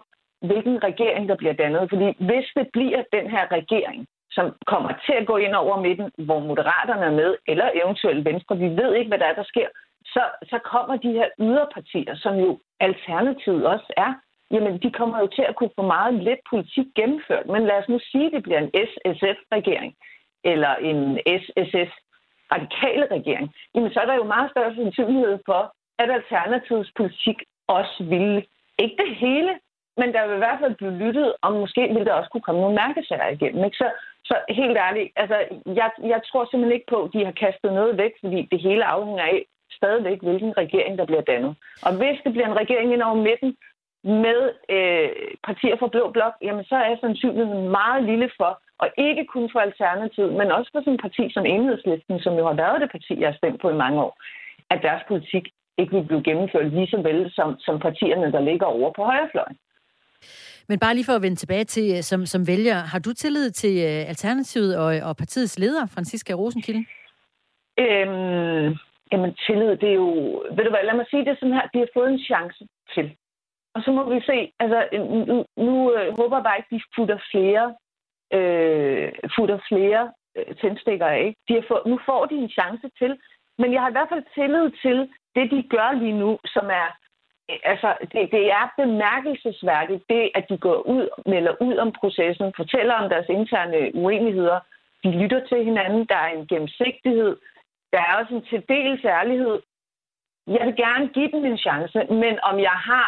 hvilken 0.42 0.84
regering, 0.84 1.30
der 1.30 1.36
bliver 1.36 1.54
dannet. 1.54 1.90
Fordi 1.90 2.08
hvis 2.28 2.48
det 2.58 2.68
bliver 2.74 3.04
den 3.14 3.26
her 3.30 3.46
regering, 3.52 4.08
som 4.40 4.48
kommer 4.72 4.92
til 5.06 5.16
at 5.22 5.28
gå 5.32 5.36
ind 5.38 5.56
over 5.64 5.82
midten, 5.88 6.08
hvor 6.28 6.40
Moderaterne 6.40 7.06
er 7.06 7.16
med, 7.22 7.32
eller 7.52 7.68
eventuelt 7.82 8.26
Venstre, 8.26 8.58
vi 8.58 8.70
ved 8.82 8.92
ikke, 8.96 9.10
hvad 9.10 9.20
der 9.20 9.30
er, 9.32 9.38
der 9.42 9.52
sker, 9.54 9.68
så, 10.14 10.24
så 10.52 10.58
kommer 10.72 10.96
de 10.98 11.12
her 11.20 11.30
yderpartier, 11.40 12.16
som 12.16 12.36
jo 12.46 12.60
alternativet 12.80 13.66
også 13.74 13.94
er, 13.98 14.12
jamen 14.52 14.74
de 14.84 14.92
kommer 14.92 15.20
jo 15.20 15.28
til 15.28 15.46
at 15.50 15.56
kunne 15.56 15.76
få 15.80 15.82
meget 15.82 16.14
lidt 16.14 16.42
politik 16.50 16.88
gennemført. 16.96 17.46
Men 17.54 17.66
lad 17.66 17.78
os 17.82 17.90
nu 17.90 18.00
sige, 18.12 18.26
at 18.26 18.32
det 18.36 18.44
bliver 18.44 18.62
en 18.62 18.72
SSF-regering, 18.90 19.92
eller 20.44 20.74
en 20.76 21.02
SSF 21.42 21.92
radikale 22.56 23.06
regering, 23.12 23.48
jamen 23.76 23.92
så 23.94 24.00
er 24.00 24.06
der 24.06 24.16
jo 24.16 24.24
meget 24.24 24.52
større 24.52 24.76
sandsynlighed 24.76 25.40
for, 25.46 25.62
at 26.02 26.12
alternativets 26.12 26.92
politik 26.98 27.38
også 27.68 28.04
ville. 28.04 28.46
ikke 28.80 28.98
det 29.04 29.16
hele, 29.16 29.54
men 30.00 30.14
der 30.14 30.28
vil 30.28 30.36
i 30.36 30.44
hvert 30.46 30.62
fald 30.62 30.76
blive 30.76 30.98
lyttet, 31.04 31.28
og 31.42 31.50
måske 31.54 31.82
ville 31.82 32.06
der 32.06 32.20
også 32.20 32.30
kunne 32.32 32.48
komme 32.48 32.62
nogle 32.62 32.80
mærkesager 32.84 33.28
igennem. 33.28 33.64
Ikke? 33.66 33.78
Så, 33.78 33.88
så 34.30 34.36
helt 34.60 34.78
ærligt, 34.88 35.10
altså, 35.22 35.38
jeg, 35.80 35.90
jeg 36.14 36.22
tror 36.28 36.44
simpelthen 36.46 36.78
ikke 36.78 36.92
på, 36.94 37.00
at 37.04 37.14
de 37.14 37.26
har 37.26 37.36
kastet 37.46 37.72
noget 37.74 37.98
væk, 37.98 38.14
fordi 38.22 38.40
det 38.52 38.60
hele 38.68 38.86
afhænger 38.86 39.24
af 39.24 39.40
stadigvæk, 39.80 40.20
hvilken 40.22 40.58
regering, 40.58 40.98
der 40.98 41.06
bliver 41.06 41.22
dannet. 41.22 41.54
Og 41.86 41.92
hvis 42.00 42.18
det 42.24 42.32
bliver 42.34 42.48
en 42.48 42.62
regering 42.62 42.94
ind 42.94 43.02
over 43.02 43.16
midten 43.30 43.52
med 44.04 44.40
øh, 44.76 45.10
partier 45.48 45.76
fra 45.80 45.92
Blå 45.94 46.12
Blok, 46.16 46.36
jamen 46.42 46.66
så 46.66 46.76
er 46.76 46.96
sandsynligheden 47.02 47.70
meget 47.70 48.04
lille 48.04 48.30
for, 48.38 48.52
og 48.82 48.88
ikke 48.98 49.26
kun 49.26 49.50
for 49.52 49.60
Alternativet, 49.60 50.34
men 50.34 50.52
også 50.52 50.70
for 50.72 50.80
sådan 50.82 50.94
et 50.94 51.02
parti 51.02 51.24
som 51.34 51.46
Enhedslisten, 51.46 52.20
som 52.20 52.34
jo 52.40 52.44
har 52.48 52.54
været 52.64 52.82
det 52.82 52.92
parti, 52.92 53.20
jeg 53.20 53.30
har 53.30 53.38
stemt 53.38 53.62
på 53.62 53.70
i 53.70 53.82
mange 53.84 54.02
år, 54.02 54.14
at 54.70 54.80
deres 54.82 55.04
politik 55.08 55.46
ikke 55.78 55.96
vil 55.96 56.08
blive 56.10 56.24
gennemført 56.24 56.74
lige 56.74 56.88
så 56.88 57.02
vel 57.02 57.32
som, 57.32 57.60
som 57.60 57.80
partierne, 57.80 58.32
der 58.32 58.42
ligger 58.50 58.66
over 58.66 58.92
på 58.92 59.04
højrefløjen. 59.04 59.58
Men 60.70 60.80
bare 60.80 60.96
lige 60.96 61.10
for 61.10 61.16
at 61.18 61.22
vende 61.22 61.36
tilbage 61.36 61.64
til, 61.64 61.86
øh, 61.96 62.02
som, 62.10 62.26
som 62.26 62.48
vælger, 62.48 62.78
har 62.92 63.00
du 63.00 63.14
tillid 63.14 63.52
til 63.52 63.76
øh, 63.90 64.10
Alternativet 64.12 64.78
og, 64.82 64.96
øh, 64.96 65.08
og 65.08 65.18
partiets 65.18 65.60
leder, 65.60 65.86
Franziska 65.96 66.34
Rosenkilde? 66.34 66.84
Øhm, 67.84 68.68
jamen, 69.12 69.32
tillid, 69.46 69.72
det 69.82 69.90
er 69.90 70.00
jo... 70.04 70.12
Ved 70.56 70.64
du 70.64 70.70
hvad, 70.70 70.84
lad 70.86 70.96
mig 70.96 71.08
sige 71.10 71.26
det 71.26 71.38
sådan 71.40 71.58
her. 71.58 71.68
De 71.74 71.80
har 71.80 71.90
fået 71.94 72.10
en 72.12 72.26
chance 72.30 72.68
til. 72.94 73.08
Og 73.76 73.80
så 73.84 73.92
må 73.92 74.02
vi 74.14 74.22
se, 74.32 74.38
altså, 74.60 74.80
nu, 75.30 75.36
nu 75.66 75.74
øh, 75.96 76.08
håber 76.20 76.38
jeg 76.38 76.44
bare 76.48 76.58
ikke, 76.60 76.76
de 76.76 76.82
futter 76.96 77.20
flere, 77.32 77.66
øh, 78.38 79.12
futter 79.36 79.60
flere 79.70 80.02
øh, 80.38 80.56
tændstikker 80.62 81.08
af. 81.08 81.36
De 81.48 81.54
har 81.54 81.66
fået, 81.68 81.84
nu 81.86 82.00
får 82.06 82.26
de 82.26 82.36
en 82.36 82.50
chance 82.50 82.88
til. 83.00 83.12
Men 83.62 83.74
jeg 83.74 83.82
har 83.82 83.90
i 83.90 83.98
hvert 83.98 84.12
fald 84.12 84.26
tillid 84.38 84.66
til 84.84 84.98
det, 85.36 85.46
de 85.54 85.62
gør 85.76 85.90
lige 86.02 86.20
nu, 86.24 86.32
som 86.56 86.66
er 86.82 86.90
altså, 87.64 87.90
det, 88.02 88.32
det 88.32 88.52
er 88.52 88.74
bemærkelsesværdigt, 88.78 90.04
det, 90.10 90.32
at 90.36 90.46
de 90.50 90.58
går 90.58 90.80
ud, 90.96 91.10
melder 91.26 91.54
ud 91.62 91.76
om 91.78 91.92
processen, 91.92 92.54
fortæller 92.56 92.94
om 92.94 93.10
deres 93.10 93.30
interne 93.30 93.92
uenigheder, 93.94 94.60
de 95.04 95.12
lytter 95.22 95.42
til 95.48 95.64
hinanden, 95.64 96.06
der 96.06 96.16
er 96.16 96.28
en 96.28 96.48
gennemsigtighed, 96.48 97.38
der 97.94 98.00
er 98.00 98.16
også 98.20 98.36
en 98.36 98.46
til 98.50 98.64
dels 98.70 99.06
ærlighed. 99.06 99.62
Jeg 100.48 100.66
vil 100.68 100.76
gerne 100.76 101.08
give 101.08 101.32
dem 101.32 101.46
en 101.46 101.58
chance, 101.58 102.00
men 102.24 102.40
om 102.44 102.60
jeg 102.60 102.78
har, 102.90 103.08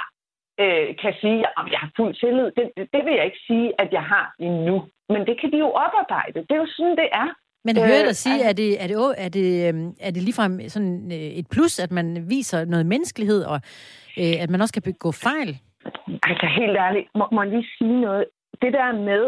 øh, 0.59 0.95
kan 1.01 1.13
sige, 1.21 1.45
om 1.57 1.67
jeg 1.71 1.79
har 1.79 1.91
fuld 1.95 2.13
tillid, 2.13 2.51
det, 2.57 2.71
det 2.93 3.05
vil 3.05 3.13
jeg 3.13 3.25
ikke 3.25 3.43
sige, 3.47 3.81
at 3.81 3.93
jeg 3.93 4.03
har 4.03 4.33
endnu. 4.39 4.87
Men 5.09 5.27
det 5.27 5.41
kan 5.41 5.51
de 5.51 5.57
jo 5.57 5.69
oparbejde. 5.71 6.39
Det 6.39 6.51
er 6.51 6.63
jo 6.65 6.67
sådan, 6.75 6.97
det 6.97 7.09
er. 7.11 7.27
Men 7.65 7.77
hører 7.77 8.03
dig 8.09 8.15
øh, 8.15 8.23
sige, 8.25 8.43
er 8.43 8.53
det, 8.53 8.83
er, 8.83 8.87
det, 8.87 9.15
er, 9.17 9.29
det, 9.29 9.67
øhm, 9.67 9.95
er 9.99 10.11
det 10.11 10.23
ligefrem 10.23 10.69
sådan 10.69 11.11
øh, 11.11 11.17
et 11.39 11.47
plus, 11.51 11.79
at 11.79 11.91
man 11.91 12.29
viser 12.29 12.65
noget 12.65 12.85
menneskelighed, 12.85 13.43
og 13.43 13.61
øh, 14.21 14.35
at 14.43 14.49
man 14.49 14.61
også 14.61 14.73
kan 14.73 14.81
begå 14.81 15.11
fejl? 15.11 15.51
Altså 16.29 16.47
helt 16.59 16.77
ærligt, 16.77 17.07
må, 17.15 17.25
må 17.31 17.43
lige 17.43 17.67
sige 17.77 18.01
noget. 18.01 18.25
Det 18.61 18.73
der 18.73 18.91
med, 19.09 19.23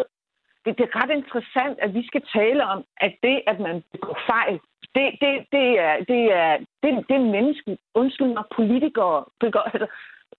det, 0.65 0.77
det 0.77 0.83
er 0.87 0.95
ret 1.01 1.11
interessant, 1.19 1.75
at 1.85 1.93
vi 1.93 2.07
skal 2.07 2.21
tale 2.35 2.63
om, 2.65 2.83
at 2.97 3.13
det, 3.23 3.41
at 3.47 3.59
man 3.59 3.83
begår 3.91 4.17
fejl, 4.31 4.59
det, 4.95 5.05
det, 5.21 5.31
det, 5.55 5.67
er, 5.87 5.95
det, 6.11 6.23
er, 6.41 6.57
det, 6.83 6.89
det 7.09 7.15
er 7.15 7.31
menneskeligt. 7.37 7.81
Undskyld 7.95 8.27
mig, 8.27 8.43
politikere 8.55 9.25
begår... 9.39 9.61
Altså, 9.73 9.87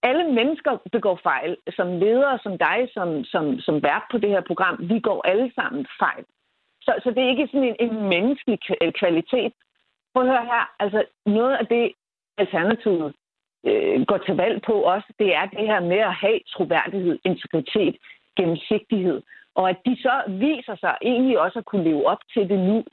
alle 0.02 0.24
mennesker 0.38 0.72
begår 0.92 1.20
fejl. 1.22 1.56
Som 1.76 1.88
ledere, 2.04 2.38
som 2.42 2.58
dig, 2.58 2.78
som, 2.94 3.24
som, 3.24 3.44
som 3.58 3.74
vært 3.82 4.04
på 4.10 4.18
det 4.18 4.30
her 4.30 4.40
program, 4.50 4.76
vi 4.92 5.00
går 5.00 5.22
alle 5.30 5.52
sammen 5.54 5.86
fejl. 5.98 6.24
Så, 6.84 6.92
så 7.02 7.10
det 7.10 7.22
er 7.22 7.28
ikke 7.28 7.46
sådan 7.46 7.68
en, 7.68 7.76
en 7.80 8.08
menneskelig 8.08 8.58
øh, 8.82 8.92
kvalitet. 8.92 9.52
Prøv 10.12 10.22
at 10.22 10.28
høre 10.28 10.44
her. 10.44 10.64
Altså, 10.78 11.04
noget 11.26 11.54
af 11.56 11.66
det, 11.66 11.92
Alternativet 12.38 13.14
øh, 13.66 14.06
går 14.06 14.18
til 14.18 14.36
valg 14.36 14.62
på 14.62 14.72
også, 14.72 15.08
det 15.18 15.34
er 15.34 15.46
det 15.46 15.66
her 15.70 15.80
med 15.80 15.98
at 16.10 16.14
have 16.14 16.40
troværdighed, 16.54 17.18
integritet, 17.24 17.96
gennemsigtighed. 18.36 19.22
Og 19.54 19.70
at 19.70 19.78
de 19.86 19.96
så 19.96 20.14
viser 20.28 20.76
sig 20.76 20.94
egentlig 21.02 21.38
også 21.40 21.58
at 21.58 21.64
kunne 21.64 21.84
leve 21.84 22.06
op 22.06 22.22
til 22.34 22.48
det 22.48 22.58
nu. 22.58 22.84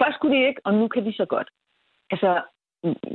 Først 0.00 0.20
kunne 0.20 0.36
de 0.36 0.46
ikke, 0.48 0.60
og 0.64 0.74
nu 0.74 0.88
kan 0.88 1.04
de 1.04 1.12
så 1.16 1.24
godt. 1.24 1.48
Altså, 2.10 2.42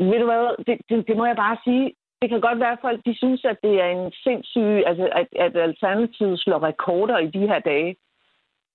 ved 0.09 0.19
du 0.19 0.25
hvad, 0.25 0.65
det, 0.67 0.77
det, 0.89 1.07
det 1.07 1.17
må 1.17 1.25
jeg 1.25 1.35
bare 1.35 1.57
sige. 1.63 1.93
Det 2.21 2.29
kan 2.29 2.41
godt 2.41 2.59
være, 2.59 2.71
at 2.71 2.81
folk 2.81 2.99
de 3.05 3.17
synes, 3.17 3.45
at 3.45 3.57
det 3.63 3.81
er 3.81 3.89
en 3.89 4.11
sindssyg, 4.23 4.83
altså 4.85 5.09
at, 5.11 5.27
at 5.45 5.57
Alternativet 5.57 6.39
slår 6.39 6.63
rekorder 6.63 7.17
i 7.17 7.27
de 7.27 7.47
her 7.47 7.59
dage. 7.59 7.95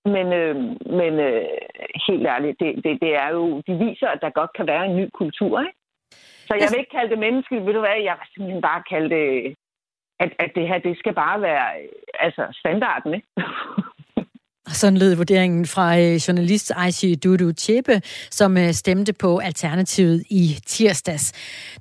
Men, 0.05 0.33
øh, 0.33 0.55
men 0.99 1.13
øh, 1.19 1.45
helt 2.07 2.27
ærligt, 2.27 2.59
det, 2.59 2.75
det, 2.83 3.01
det 3.01 3.15
er 3.15 3.29
jo, 3.29 3.61
de 3.67 3.73
viser, 3.85 4.07
at 4.07 4.21
der 4.21 4.29
godt 4.29 4.53
kan 4.53 4.67
være 4.67 4.85
en 4.85 4.95
ny 4.95 5.09
kultur, 5.13 5.59
ikke? 5.59 5.79
Så 6.47 6.53
jeg 6.59 6.67
vil 6.71 6.79
ikke 6.79 6.95
kalde 6.97 7.09
det 7.09 7.19
menneskeligt, 7.19 7.65
ved 7.65 7.73
du 7.73 7.79
hvad, 7.79 7.97
jeg 8.09 8.15
vil 8.19 8.27
simpelthen 8.33 8.61
bare 8.61 8.83
kalde 8.89 9.09
det, 9.15 9.55
at, 10.19 10.31
at 10.39 10.51
det 10.55 10.67
her, 10.67 10.77
det 10.77 10.97
skal 10.97 11.13
bare 11.13 11.41
være 11.41 11.67
altså 12.19 12.43
standarden, 12.51 13.13
ikke? 13.13 13.27
Sådan 14.71 14.97
lød 14.97 15.15
vurderingen 15.15 15.65
fra 15.65 15.99
øh, 15.99 16.15
journalist 16.15 16.71
Aishi 16.75 17.15
Dudu 17.15 17.51
Chepe, 17.51 18.01
som 18.31 18.57
øh, 18.57 18.73
stemte 18.73 19.13
på 19.13 19.37
Alternativet 19.37 20.23
i 20.29 20.59
tirsdags. 20.65 21.31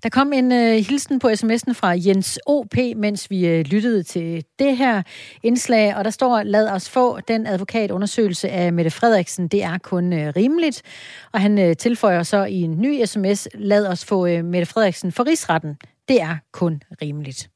Der 0.03 0.09
kom 0.09 0.33
en 0.33 0.53
øh, 0.53 0.75
hilsen 0.75 1.19
på 1.19 1.29
sms'en 1.29 1.73
fra 1.73 1.95
Jens 2.07 2.39
O.P., 2.47 2.77
mens 2.97 3.31
vi 3.31 3.63
lyttede 3.63 4.03
til 4.03 4.45
det 4.59 4.77
her 4.77 5.03
indslag, 5.43 5.97
og 5.97 6.05
der 6.05 6.11
står, 6.11 6.43
lad 6.43 6.69
os 6.69 6.91
få 6.91 7.21
den 7.21 7.47
advokatundersøgelse 7.47 8.49
af 8.49 8.73
Mette 8.73 8.91
Frederiksen, 8.91 9.49
det 9.49 9.63
er 9.63 9.79
kun 9.79 10.13
rimeligt. 10.13 10.83
Og 11.33 11.41
han 11.41 11.77
tilføjer 11.77 12.23
så 12.23 12.45
i 12.45 12.61
en 12.61 12.81
ny 12.81 13.05
sms, 13.05 13.49
lad 13.55 13.87
os 13.87 14.05
få 14.05 14.27
Mette 14.27 14.67
Frederiksen 14.67 15.13
for 15.13 15.27
rigsretten, 15.27 15.77
det 16.09 16.21
er 16.21 16.37
kun 16.53 16.83
rimeligt. 17.03 17.49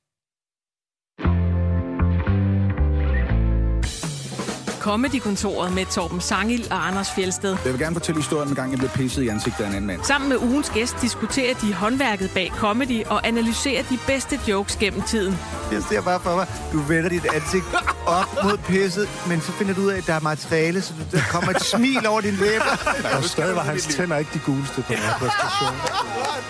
Comedy-kontoret 4.87 5.73
med 5.73 5.87
Torben 5.87 6.21
Sangil 6.21 6.67
og 6.71 6.87
Anders 6.87 7.11
Fjelsted. 7.11 7.57
Jeg 7.65 7.73
vil 7.73 7.81
gerne 7.81 7.95
fortælle 7.95 8.21
historien, 8.21 8.49
en 8.49 8.55
gang 8.55 8.71
jeg 8.71 8.79
blev 8.79 8.91
pisset 8.91 9.23
i 9.23 9.29
ansigtet 9.29 9.65
af 9.65 9.69
en 9.69 9.75
anden 9.75 9.87
mand. 9.87 10.05
Sammen 10.05 10.29
med 10.29 10.37
ugens 10.37 10.71
gæst 10.71 10.97
diskuterer 11.03 11.55
de 11.55 11.75
håndværket 11.75 12.31
bag 12.35 12.53
comedy 12.57 13.05
og 13.05 13.27
analyserer 13.27 13.83
de 13.83 13.99
bedste 14.07 14.41
jokes 14.49 14.77
gennem 14.77 15.03
tiden. 15.03 15.39
Jeg 15.73 15.83
ser 15.83 16.03
bare 16.03 16.21
for 16.21 16.37
mig, 16.37 16.47
du 16.73 16.79
vender 16.79 17.09
dit 17.09 17.27
ansigt 17.35 17.65
op 18.07 18.45
mod 18.45 18.57
pisset, 18.57 19.09
men 19.29 19.41
så 19.41 19.53
finder 19.53 19.75
du 19.75 19.81
ud 19.81 19.91
af, 19.91 19.97
at 19.99 20.07
der 20.07 20.15
er 20.15 20.21
materiale, 20.21 20.83
så 20.83 20.93
der 21.13 21.21
kommer 21.31 21.51
et 21.51 21.63
smil 21.63 22.07
over 22.07 22.21
din 22.21 22.35
læber. 22.35 22.73
Og 23.17 23.25
stadig 23.25 23.57
var 23.57 23.63
hans 23.63 23.87
tænder 23.87 24.17
ikke 24.17 24.31
de 24.35 24.41
guleste 24.47 24.83
på 24.83 24.93
den 24.93 24.97
her 24.99 25.13
præstation. 25.19 25.75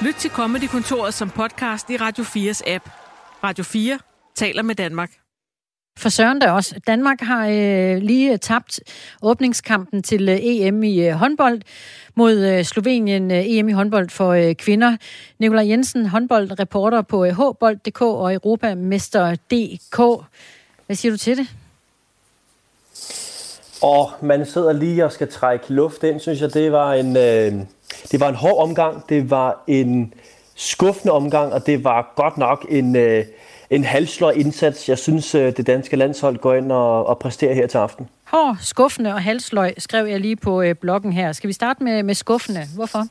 Lyt 0.00 0.14
til 0.14 0.30
Comedy-kontoret 0.30 1.14
som 1.14 1.30
podcast 1.30 1.90
i 1.90 1.96
Radio 1.96 2.24
4's 2.24 2.70
app. 2.70 2.84
Radio 3.44 3.64
4 3.64 3.98
taler 4.36 4.62
med 4.62 4.74
Danmark. 4.74 5.10
For 5.98 6.08
Søren 6.08 6.40
der 6.40 6.50
også. 6.50 6.74
Danmark 6.86 7.20
har 7.20 7.46
øh, 7.46 7.96
lige 7.96 8.32
øh, 8.32 8.38
tabt 8.38 8.80
åbningskampen 9.22 10.02
til 10.02 10.28
øh, 10.28 10.38
EM 10.40 10.82
i 10.82 11.08
øh, 11.08 11.12
håndbold 11.12 11.60
mod 12.14 12.34
øh, 12.38 12.64
Slovenien. 12.64 13.30
Øh, 13.30 13.42
EM 13.46 13.68
i 13.68 13.72
håndbold 13.72 14.10
for 14.10 14.32
øh, 14.32 14.54
kvinder. 14.54 14.96
Nikolaj 15.38 15.68
Jensen, 15.68 16.06
håndboldreporter 16.06 17.02
på 17.02 17.24
øh, 17.24 17.32
hbold.dk 17.32 18.02
og 18.02 18.34
Europamester.dk. 18.34 20.24
Hvad 20.86 20.96
siger 20.96 21.12
du 21.12 21.18
til 21.18 21.36
det? 21.36 21.46
Og 23.82 24.10
man 24.22 24.46
sidder 24.46 24.72
lige 24.72 25.04
og 25.04 25.12
skal 25.12 25.28
trække 25.28 25.72
luft 25.72 26.02
ind, 26.02 26.20
synes 26.20 26.40
jeg. 26.40 26.54
Det 26.54 26.72
var 26.72 26.94
en, 26.94 27.16
øh, 27.16 27.52
det 28.10 28.20
var 28.20 28.28
en 28.28 28.34
hård 28.34 28.62
omgang. 28.68 29.08
Det 29.08 29.30
var 29.30 29.64
en 29.66 30.14
skuffende 30.54 31.12
omgang, 31.12 31.52
og 31.52 31.66
det 31.66 31.84
var 31.84 32.12
godt 32.16 32.38
nok 32.38 32.66
en... 32.68 32.96
Øh, 32.96 33.24
en 33.70 33.84
halvslår 33.84 34.30
indsats, 34.30 34.88
jeg 34.88 34.98
synes, 34.98 35.34
øh, 35.34 35.56
det 35.56 35.66
danske 35.66 35.96
landshold 35.96 36.36
går 36.38 36.54
ind 36.54 36.72
og, 36.72 37.06
og 37.06 37.18
præsterer 37.18 37.54
her 37.54 37.66
til 37.66 37.78
aften. 37.78 38.08
Hård, 38.24 38.56
skuffende 38.60 39.14
og 39.14 39.22
halsløg, 39.22 39.74
skrev 39.78 40.06
jeg 40.06 40.20
lige 40.20 40.36
på 40.36 40.62
øh, 40.62 40.74
bloggen 40.74 41.12
her. 41.12 41.32
Skal 41.32 41.48
vi 41.48 41.52
starte 41.52 41.84
med, 41.84 42.02
med 42.02 42.14
skuffende? 42.14 42.66
Hvorfor? 42.74 43.06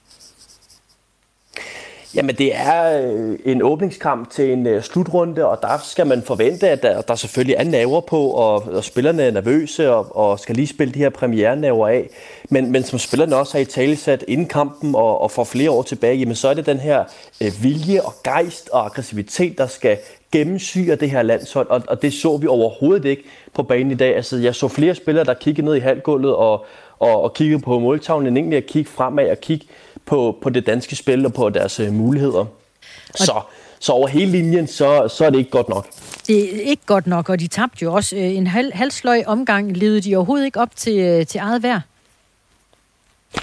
Jamen, 2.16 2.36
det 2.36 2.56
er 2.56 3.02
øh, 3.02 3.40
en 3.46 3.62
åbningskamp 3.62 4.30
til 4.30 4.54
en 4.54 4.68
øh, 4.68 4.84
slutrunde, 4.84 5.46
og 5.46 5.60
der 5.62 5.78
skal 5.84 6.08
man 6.08 6.22
forvente, 6.22 6.70
at 6.70 6.84
der, 6.84 7.02
der 7.02 7.16
selvfølgelig 7.16 7.56
er 7.56 7.64
naver 7.64 8.02
på, 8.02 8.28
og, 8.28 8.64
og 8.64 8.84
spillerne 8.84 9.24
er 9.24 9.32
nervøse 9.32 9.92
og, 9.94 10.16
og 10.16 10.40
skal 10.40 10.56
lige 10.56 10.68
spille 10.68 10.94
de 10.94 11.00
her 11.00 11.10
premiere 11.10 11.68
af. 11.92 12.10
Men, 12.50 12.72
men 12.72 12.84
som 12.84 13.00
spillerne 13.00 13.36
også 13.36 13.54
har 13.54 13.60
i 13.60 13.66
talesat 13.66 14.26
inden 14.28 14.48
kampen 14.48 14.96
og, 14.96 15.22
og 15.22 15.32
for 15.32 15.44
flere 15.44 15.72
år 15.72 15.84
tilbage, 15.84 16.16
jamen 16.16 16.36
så 16.36 16.48
er 16.48 16.54
det 16.54 16.66
den 16.66 16.80
her 16.80 17.04
øh, 17.42 17.64
vilje 17.64 18.02
og 18.02 18.14
gejst 18.24 18.70
og 18.70 18.86
aggressivitet, 18.86 19.58
der 19.58 19.68
skal 19.68 19.98
gennemsyre 20.32 20.96
det 20.96 21.10
her 21.10 21.22
landshold, 21.22 21.70
og, 21.70 21.84
og 21.88 22.02
det 22.02 22.14
så 22.14 22.38
vi 22.38 22.48
overhovedet 22.48 23.06
ikke 23.06 23.24
på 23.54 23.64
banen 23.64 23.92
i 23.92 23.96
dag. 23.96 24.16
Altså, 24.16 24.38
jeg 24.38 24.56
så 24.56 24.68
flere 24.68 24.96
spillere, 24.96 25.26
der 25.26 25.34
kiggede 25.34 25.66
ned 25.66 25.76
i 25.76 25.80
halvgulvet 25.80 26.36
og, 26.36 26.66
og, 27.00 27.22
og 27.22 27.34
kiggede 27.34 27.62
på 27.62 27.80
måltavlen, 27.80 28.28
end 28.28 28.38
egentlig 28.38 28.58
at 28.58 28.66
kigge 28.66 28.92
fremad 28.92 29.30
og 29.30 29.42
kigge 29.42 29.66
på, 30.06 30.38
på 30.42 30.50
det 30.50 30.66
danske 30.66 30.96
spil 30.96 31.26
og 31.26 31.34
på 31.34 31.50
deres 31.50 31.80
øh, 31.80 31.94
muligheder. 31.94 32.46
Så, 33.16 33.42
så 33.80 33.92
over 33.92 34.08
hele 34.08 34.32
linjen, 34.32 34.68
så, 34.68 35.08
så 35.08 35.26
er 35.26 35.30
det 35.30 35.38
ikke 35.38 35.52
godt 35.52 35.70
nok. 35.70 35.88
Det 36.28 36.56
er 36.56 36.62
ikke 36.62 36.84
godt 36.86 37.08
nok, 37.08 37.30
og 37.30 37.40
de 37.40 37.48
tabte 37.48 37.84
jo 37.84 37.94
også 37.94 38.16
øh, 38.16 38.36
en 38.36 38.48
halv, 38.48 38.74
halvsløj 38.74 39.24
omgang. 39.28 39.78
Levede 39.78 40.02
de 40.02 40.16
overhovedet 40.16 40.46
ikke 40.46 40.60
op 40.60 40.76
til, 40.76 41.00
øh, 41.00 41.26
til 41.26 41.40
eget 41.40 41.64
værd? 41.64 41.82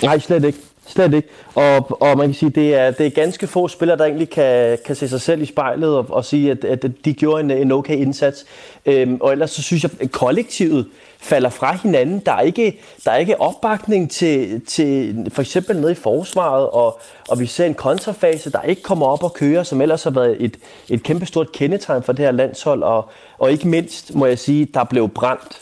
Nej, 0.02 0.18
slet 0.18 0.44
ikke. 0.44 0.58
Slet 0.86 1.14
ikke. 1.14 1.28
Og, 1.54 2.02
og 2.02 2.18
man 2.18 2.26
kan 2.26 2.34
sige, 2.34 2.50
det 2.50 2.74
er, 2.74 2.90
det 2.90 3.06
er 3.06 3.10
ganske 3.10 3.46
få 3.46 3.68
spillere, 3.68 3.98
der 3.98 4.04
egentlig 4.04 4.30
kan, 4.30 4.78
kan 4.84 4.96
se 4.96 5.08
sig 5.08 5.20
selv 5.20 5.42
i 5.42 5.46
spejlet 5.46 5.96
og, 5.96 6.06
og 6.08 6.24
sige, 6.24 6.50
at, 6.50 6.64
at 6.64 6.86
de 7.04 7.12
gjorde 7.12 7.42
en, 7.42 7.50
en 7.50 7.72
okay 7.72 7.96
indsats. 7.96 8.44
Øhm, 8.86 9.18
og 9.20 9.32
ellers 9.32 9.50
så 9.50 9.62
synes 9.62 9.82
jeg, 9.82 9.90
at 10.00 10.12
kollektivet 10.12 10.86
falder 11.18 11.50
fra 11.50 11.78
hinanden. 11.82 12.18
Der 12.26 12.32
er 12.32 12.40
ikke, 12.40 12.80
der 13.04 13.10
er 13.10 13.16
ikke 13.16 13.40
opbakning 13.40 14.10
til, 14.10 14.60
til 14.66 15.16
for 15.32 15.42
eksempel 15.42 15.76
nede 15.76 15.92
i 15.92 15.94
forsvaret, 15.94 16.70
og, 16.70 17.00
og 17.28 17.40
vi 17.40 17.46
ser 17.46 17.64
en 17.66 17.74
kontrafase, 17.74 18.52
der 18.52 18.62
ikke 18.62 18.82
kommer 18.82 19.06
op 19.06 19.22
og 19.22 19.32
kører, 19.32 19.62
som 19.62 19.80
ellers 19.80 20.04
har 20.04 20.10
været 20.10 20.36
et, 20.44 20.56
et 20.88 21.02
kæmpestort 21.02 21.52
kendetegn 21.52 22.02
for 22.02 22.12
det 22.12 22.24
her 22.24 22.32
landshold. 22.32 22.82
Og, 22.82 23.10
og 23.38 23.52
ikke 23.52 23.68
mindst, 23.68 24.14
må 24.14 24.26
jeg 24.26 24.38
sige, 24.38 24.64
der 24.64 24.84
blev 24.84 25.08
brændt 25.08 25.60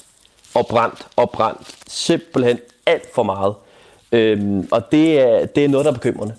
og 0.55 0.66
brændt 0.66 1.07
og 1.16 1.31
brændt. 1.31 1.75
Simpelthen 1.89 2.59
alt 2.87 3.14
for 3.14 3.23
meget. 3.23 3.55
Øhm, 4.13 4.69
og 4.71 4.93
det 4.93 5.21
er, 5.21 5.47
det 5.47 5.65
er 5.65 5.69
noget, 5.69 5.85
der 5.85 5.91
er 5.91 5.95
bekymrende. 5.95 6.35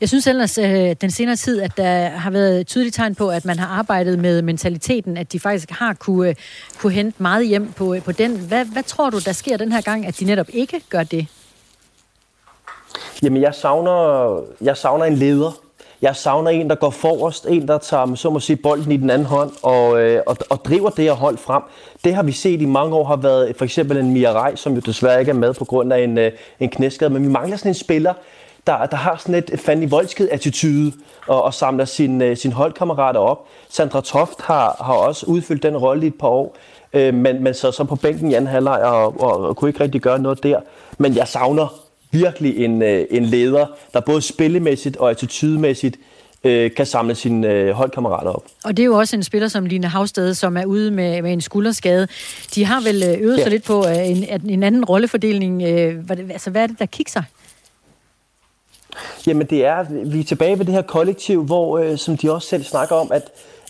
Jeg 0.00 0.08
synes 0.08 0.26
ellers, 0.26 0.58
øh, 0.58 0.96
den 1.00 1.10
senere 1.10 1.36
tid, 1.36 1.60
at 1.60 1.76
der 1.76 2.08
har 2.08 2.30
været 2.30 2.66
tydeligt 2.66 2.94
tegn 2.94 3.14
på, 3.14 3.28
at 3.28 3.44
man 3.44 3.58
har 3.58 3.66
arbejdet 3.66 4.18
med 4.18 4.42
mentaliteten, 4.42 5.16
at 5.16 5.32
de 5.32 5.40
faktisk 5.40 5.70
har 5.70 5.94
kunne, 5.94 6.28
øh, 6.28 6.34
kunne 6.78 6.92
hente 6.92 7.22
meget 7.22 7.46
hjem 7.48 7.72
på, 7.72 7.96
på 8.04 8.12
den. 8.12 8.36
Hvad, 8.36 8.64
hvad 8.64 8.82
tror 8.82 9.10
du, 9.10 9.18
der 9.18 9.32
sker 9.32 9.56
den 9.56 9.72
her 9.72 9.80
gang, 9.80 10.06
at 10.06 10.20
de 10.20 10.24
netop 10.24 10.46
ikke 10.52 10.80
gør 10.88 11.02
det? 11.02 11.26
Jamen, 13.22 13.42
jeg 13.42 13.54
savner, 13.54 14.42
jeg 14.60 14.76
savner 14.76 15.04
en 15.04 15.14
leder. 15.14 15.60
Jeg 16.02 16.16
savner 16.16 16.50
en, 16.50 16.70
der 16.70 16.74
går 16.74 16.90
forrest, 16.90 17.46
en, 17.46 17.68
der 17.68 17.78
tager 17.78 18.14
så 18.14 18.30
må 18.30 18.40
sige, 18.40 18.56
bolden 18.56 18.92
i 18.92 18.96
den 18.96 19.10
anden 19.10 19.26
hånd 19.26 19.52
og, 19.62 20.02
øh, 20.02 20.22
og, 20.26 20.36
og 20.50 20.64
driver 20.64 20.90
det 20.90 21.04
her 21.04 21.12
hold 21.12 21.38
frem. 21.38 21.62
Det 22.04 22.14
har 22.14 22.22
vi 22.22 22.32
set 22.32 22.60
i 22.60 22.64
mange 22.64 22.96
år 22.96 23.04
har 23.04 23.16
været 23.16 23.56
for 23.56 23.64
eksempel 23.64 23.96
en 23.96 24.10
Mia 24.10 24.32
Rej, 24.32 24.56
som 24.56 24.74
jo 24.74 24.80
desværre 24.80 25.20
ikke 25.20 25.30
er 25.30 25.34
med 25.34 25.54
på 25.54 25.64
grund 25.64 25.92
af 25.92 26.00
en, 26.00 26.18
øh, 26.18 26.32
en 26.60 26.68
knæskade, 26.68 27.10
men 27.10 27.22
vi 27.22 27.28
mangler 27.28 27.56
sådan 27.56 27.70
en 27.70 27.74
spiller, 27.74 28.14
der, 28.66 28.86
der 28.86 28.96
har 28.96 29.16
sådan 29.16 29.34
et 29.34 29.60
Fanny 29.60 29.88
Voldsked 29.90 30.28
attitude 30.30 30.92
og, 31.26 31.42
og 31.42 31.54
samler 31.54 31.84
sin, 31.84 32.22
øh, 32.22 32.36
sin 32.36 32.52
holdkammerater 32.52 33.20
op. 33.20 33.46
Sandra 33.68 34.00
Toft 34.00 34.40
har, 34.40 34.76
har 34.84 34.94
også 34.94 35.26
udfyldt 35.26 35.62
den 35.62 35.76
rolle 35.76 36.04
i 36.04 36.06
et 36.06 36.14
par 36.14 36.28
år, 36.28 36.56
øh, 36.92 37.14
men, 37.14 37.42
men 37.42 37.54
så, 37.54 37.70
så 37.70 37.84
på 37.84 37.96
bænken 37.96 38.30
i 38.30 38.34
anden 38.34 38.50
halvleg 38.50 38.82
og, 38.82 39.20
og, 39.20 39.40
og 39.40 39.56
kunne 39.56 39.70
ikke 39.70 39.80
rigtig 39.80 40.00
gøre 40.00 40.18
noget 40.18 40.42
der. 40.42 40.60
Men 40.98 41.16
jeg 41.16 41.28
savner 41.28 41.79
virkelig 42.10 42.64
en, 42.64 42.82
øh, 42.82 43.06
en 43.10 43.24
leder, 43.24 43.66
der 43.94 44.00
både 44.00 44.22
spillemæssigt 44.22 44.96
og 44.96 45.10
attitudemæssigt 45.10 45.96
øh, 46.44 46.70
kan 46.74 46.86
samle 46.86 47.14
sine 47.14 47.48
øh, 47.48 47.70
holdkammerater 47.70 48.30
op. 48.30 48.44
Og 48.64 48.76
det 48.76 48.82
er 48.82 48.86
jo 48.86 48.94
også 48.94 49.16
en 49.16 49.22
spiller 49.22 49.48
som 49.48 49.66
Line 49.66 49.86
Havsted, 49.86 50.34
som 50.34 50.56
er 50.56 50.64
ude 50.64 50.90
med, 50.90 51.22
med 51.22 51.32
en 51.32 51.40
skulderskade. 51.40 52.08
De 52.54 52.64
har 52.64 52.80
vel 52.80 53.02
øh, 53.02 53.20
øvet 53.20 53.38
ja. 53.38 53.42
sig 53.42 53.50
lidt 53.50 53.64
på 53.64 53.86
øh, 53.86 54.10
en, 54.10 54.50
en 54.50 54.62
anden 54.62 54.84
rollefordeling. 54.84 55.62
Øh, 55.62 55.98
hvad, 55.98 56.18
altså, 56.18 56.50
hvad 56.50 56.62
er 56.62 56.66
det, 56.66 56.78
der 56.78 56.86
kigger? 56.86 57.22
Jamen 59.26 59.46
det 59.46 59.64
er, 59.64 59.84
vi 60.04 60.20
er 60.20 60.24
tilbage 60.24 60.58
ved 60.58 60.66
det 60.66 60.74
her 60.74 60.82
kollektiv, 60.82 61.44
hvor, 61.44 61.78
øh, 61.78 61.98
som 61.98 62.16
de 62.16 62.32
også 62.32 62.48
selv 62.48 62.64
snakker 62.64 62.96
om, 62.96 63.12
at, 63.12 63.22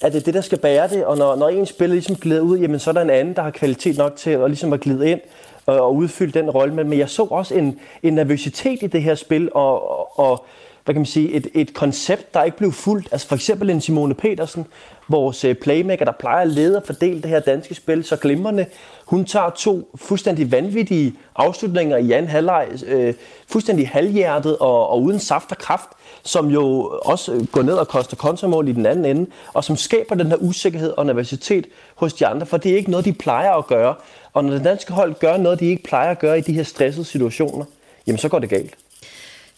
at 0.02 0.12
det 0.12 0.20
er 0.20 0.24
det, 0.24 0.34
der 0.34 0.40
skal 0.40 0.58
bære 0.58 0.88
det, 0.88 1.04
og 1.04 1.18
når, 1.18 1.36
når 1.36 1.48
en 1.48 1.66
spiller 1.66 1.94
ligesom 1.94 2.16
glider 2.16 2.40
ud, 2.40 2.58
jamen 2.58 2.80
så 2.80 2.90
er 2.90 2.94
der 2.94 3.00
en 3.00 3.10
anden, 3.10 3.34
der 3.34 3.42
har 3.42 3.50
kvalitet 3.50 3.96
nok 3.96 4.16
til 4.16 4.30
at, 4.30 4.50
ligesom 4.50 4.72
at 4.72 4.80
glide 4.80 5.10
ind 5.10 5.20
Øh, 5.68 5.74
og, 5.74 5.94
udfylde 5.94 6.38
den 6.38 6.50
rolle. 6.50 6.74
Men, 6.74 6.88
men 6.88 6.98
jeg 6.98 7.08
så 7.08 7.22
også 7.22 7.54
en, 7.54 7.78
en 8.02 8.14
nervøsitet 8.14 8.82
i 8.82 8.86
det 8.86 9.02
her 9.02 9.14
spil, 9.14 9.50
og, 9.54 9.90
og, 9.90 10.18
og 10.18 10.44
hvad 10.84 10.94
kan 10.94 11.00
man 11.00 11.06
sige, 11.06 11.32
et, 11.32 11.46
et 11.54 11.74
koncept, 11.74 12.34
der 12.34 12.42
ikke 12.42 12.56
blev 12.56 12.72
fuldt. 12.72 13.08
Altså 13.12 13.28
for 13.28 13.34
eksempel 13.34 13.70
en 13.70 13.80
Simone 13.80 14.14
Petersen, 14.14 14.66
vores 15.08 15.44
øh, 15.44 15.54
playmaker, 15.54 16.04
der 16.04 16.12
plejer 16.12 16.42
at 16.42 16.48
lede 16.48 16.76
og 16.76 16.82
fordele 16.86 17.22
det 17.22 17.30
her 17.30 17.40
danske 17.40 17.74
spil 17.74 18.04
så 18.04 18.16
glimrende. 18.16 18.66
Hun 19.06 19.24
tager 19.24 19.50
to 19.50 19.90
fuldstændig 19.94 20.52
vanvittige 20.52 21.14
afslutninger 21.36 21.96
i 21.96 22.12
anden 22.12 22.30
halvleg, 22.30 22.68
øh, 22.86 23.14
fuldstændig 23.48 23.88
halvhjertet 23.88 24.58
og, 24.58 24.88
og 24.88 25.02
uden 25.02 25.18
saft 25.18 25.50
og 25.50 25.58
kraft, 25.58 25.88
som 26.22 26.48
jo 26.48 26.92
også 27.02 27.46
går 27.52 27.62
ned 27.62 27.74
og 27.74 27.88
koster 27.88 28.16
kontramål 28.16 28.68
i 28.68 28.72
den 28.72 28.86
anden 28.86 29.04
ende, 29.04 29.30
og 29.52 29.64
som 29.64 29.76
skaber 29.76 30.14
den 30.14 30.26
her 30.26 30.36
usikkerhed 30.36 30.92
og 30.96 31.06
nervøsitet 31.06 31.66
hos 31.94 32.12
de 32.12 32.26
andre, 32.26 32.46
for 32.46 32.56
det 32.56 32.72
er 32.72 32.76
ikke 32.76 32.90
noget, 32.90 33.06
de 33.06 33.12
plejer 33.12 33.52
at 33.52 33.66
gøre. 33.66 33.94
Og 34.32 34.44
når 34.44 34.52
det 34.52 34.64
danske 34.64 34.92
hold 34.92 35.14
gør 35.14 35.36
noget, 35.36 35.60
de 35.60 35.66
ikke 35.66 35.82
plejer 35.82 36.10
at 36.10 36.18
gøre 36.18 36.38
i 36.38 36.40
de 36.40 36.52
her 36.52 36.62
stressede 36.62 37.04
situationer, 37.04 37.64
jamen 38.06 38.18
så 38.18 38.28
går 38.28 38.38
det 38.38 38.48
galt. 38.48 38.74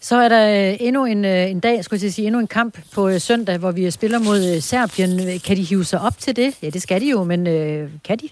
Så 0.01 0.15
er 0.15 0.29
der 0.29 0.69
øh, 0.69 0.77
endnu 0.79 1.05
en, 1.05 1.25
øh, 1.25 1.51
en 1.51 1.59
dag, 1.59 1.83
skulle 1.83 2.03
jeg 2.03 2.13
sige, 2.13 2.25
endnu 2.25 2.39
en 2.39 2.47
kamp 2.47 2.77
på 2.93 3.09
øh, 3.09 3.21
søndag, 3.21 3.57
hvor 3.57 3.71
vi 3.71 3.91
spiller 3.91 4.19
mod 4.19 4.61
Serbien. 4.61 5.39
Kan 5.39 5.57
de 5.57 5.63
hive 5.63 5.85
sig 5.85 6.01
op 6.01 6.17
til 6.19 6.35
det? 6.35 6.55
Ja, 6.61 6.69
det 6.69 6.81
skal 6.81 7.01
de 7.01 7.09
jo, 7.09 7.23
men 7.23 7.47
øh, 7.47 7.89
kan 8.03 8.17
de? 8.17 8.29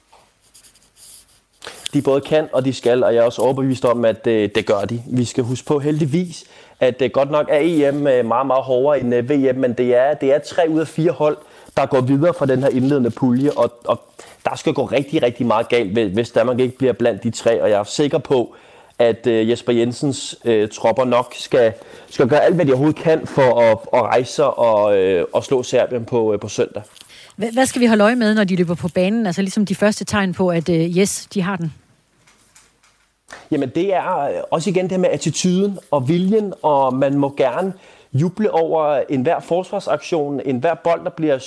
De 1.94 2.02
både 2.02 2.22
kan, 2.22 2.48
og 2.54 2.66
de 2.66 2.74
skal, 2.74 3.04
og 3.04 3.16
jeg 3.16 3.22
er 3.22 3.26
også 3.26 3.42
overbevist 3.42 3.86
om, 3.86 4.06
at 4.06 4.28
øh, 4.28 4.50
det 4.56 4.66
gør 4.66 4.82
de. 4.82 5.04
Vi 5.08 5.26
skal 5.26 5.44
huske 5.44 5.68
på 5.68 5.80
heldigvis, 5.80 6.44
at 6.82 7.02
øh, 7.02 7.10
godt 7.10 7.32
nok 7.32 7.48
er 7.50 7.60
EM 7.62 8.08
øh, 8.08 8.26
meget, 8.26 8.48
meget 8.48 8.64
hårdere 8.64 9.00
end 9.00 9.16
øh, 9.16 9.30
VM, 9.30 9.60
men 9.60 9.74
det 9.74 9.96
er, 9.96 10.14
det 10.14 10.34
er 10.34 10.40
tre 10.40 10.70
ud 10.70 10.80
af 10.80 10.88
fire 10.88 11.12
hold, 11.12 11.38
der 11.78 11.86
går 11.86 12.02
videre 12.02 12.34
fra 12.34 12.46
den 12.46 12.64
her 12.64 12.70
indledende 12.70 13.12
pulje, 13.12 13.52
og, 13.52 13.74
og 13.86 14.02
der 14.46 14.56
skal 14.56 14.74
gå 14.74 14.86
rigtig, 14.86 15.24
rigtig 15.24 15.46
meget 15.46 15.70
galt, 15.70 16.14
hvis 16.14 16.32
Danmark 16.32 16.60
ikke 16.60 16.78
bliver 16.78 16.94
blandt 16.94 17.24
de 17.24 17.32
tre, 17.32 17.62
og 17.62 17.70
jeg 17.70 17.80
er 17.80 17.84
sikker 17.84 18.18
på, 18.18 18.56
at 19.00 19.28
øh, 19.28 19.50
Jesper 19.50 19.74
Jensens 19.74 20.36
øh, 20.46 20.70
tropper 20.70 21.06
nok 21.06 21.34
skal, 21.38 21.74
skal 22.10 22.28
gøre 22.28 22.44
alt, 22.44 22.56
hvad 22.56 22.66
de 22.66 22.72
overhovedet 22.72 23.00
kan 23.00 23.28
for 23.28 23.60
at, 23.60 23.78
at 23.94 24.02
rejse 24.02 24.34
sig 24.34 24.60
og, 24.60 24.98
øh, 24.98 25.26
og 25.34 25.44
slå 25.44 25.64
Serbien 25.64 26.06
på, 26.06 26.34
øh, 26.34 26.40
på 26.40 26.48
søndag. 26.48 26.84
Hvad 27.36 27.66
skal 27.66 27.82
vi 27.82 27.86
holde 27.86 28.04
øje 28.04 28.16
med, 28.16 28.36
når 28.36 28.44
de 28.44 28.56
løber 28.56 28.76
på 28.76 28.88
banen? 28.88 29.26
Altså 29.26 29.42
ligesom 29.42 29.66
de 29.66 29.76
første 29.76 30.06
tegn 30.06 30.34
på, 30.34 30.50
at 30.50 30.70
øh, 30.70 30.98
yes, 30.98 31.28
de 31.34 31.42
har 31.42 31.56
den. 31.56 31.74
Jamen 33.52 33.70
det 33.70 33.94
er 33.94 34.20
øh, 34.20 34.44
også 34.52 34.70
igen 34.70 34.90
det 34.90 35.00
med 35.00 35.10
attituden 35.10 35.80
og 35.92 36.08
viljen, 36.08 36.54
og 36.62 36.96
man 36.96 37.18
må 37.18 37.34
gerne 37.38 37.74
juble 38.14 38.52
over 38.52 39.02
enhver 39.10 39.40
forsvarsaktion, 39.40 40.42
enhver 40.46 40.74
bold, 40.74 41.04
der 41.04 41.10
bliver 41.10 41.38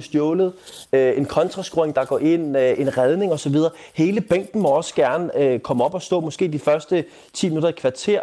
stjålet, 0.00 0.52
øh, 0.92 1.18
en 1.18 1.24
kontraskruing, 1.24 1.96
der 1.96 2.04
går 2.04 2.18
ind, 2.18 2.58
øh, 2.58 2.80
en 2.80 2.98
redning 2.98 3.32
osv. 3.32 3.56
Hele 3.94 4.20
bænken 4.20 4.62
må 4.62 4.68
også 4.68 4.94
gerne 4.94 5.58
komme 5.58 5.84
op 5.84 5.94
og 5.94 6.02
stå 6.02 6.20
måske 6.20 6.48
de 6.48 6.58
første 6.58 7.04
10 7.32 7.48
minutter 7.48 7.68
i 7.68 7.72
kvarter, 7.72 8.20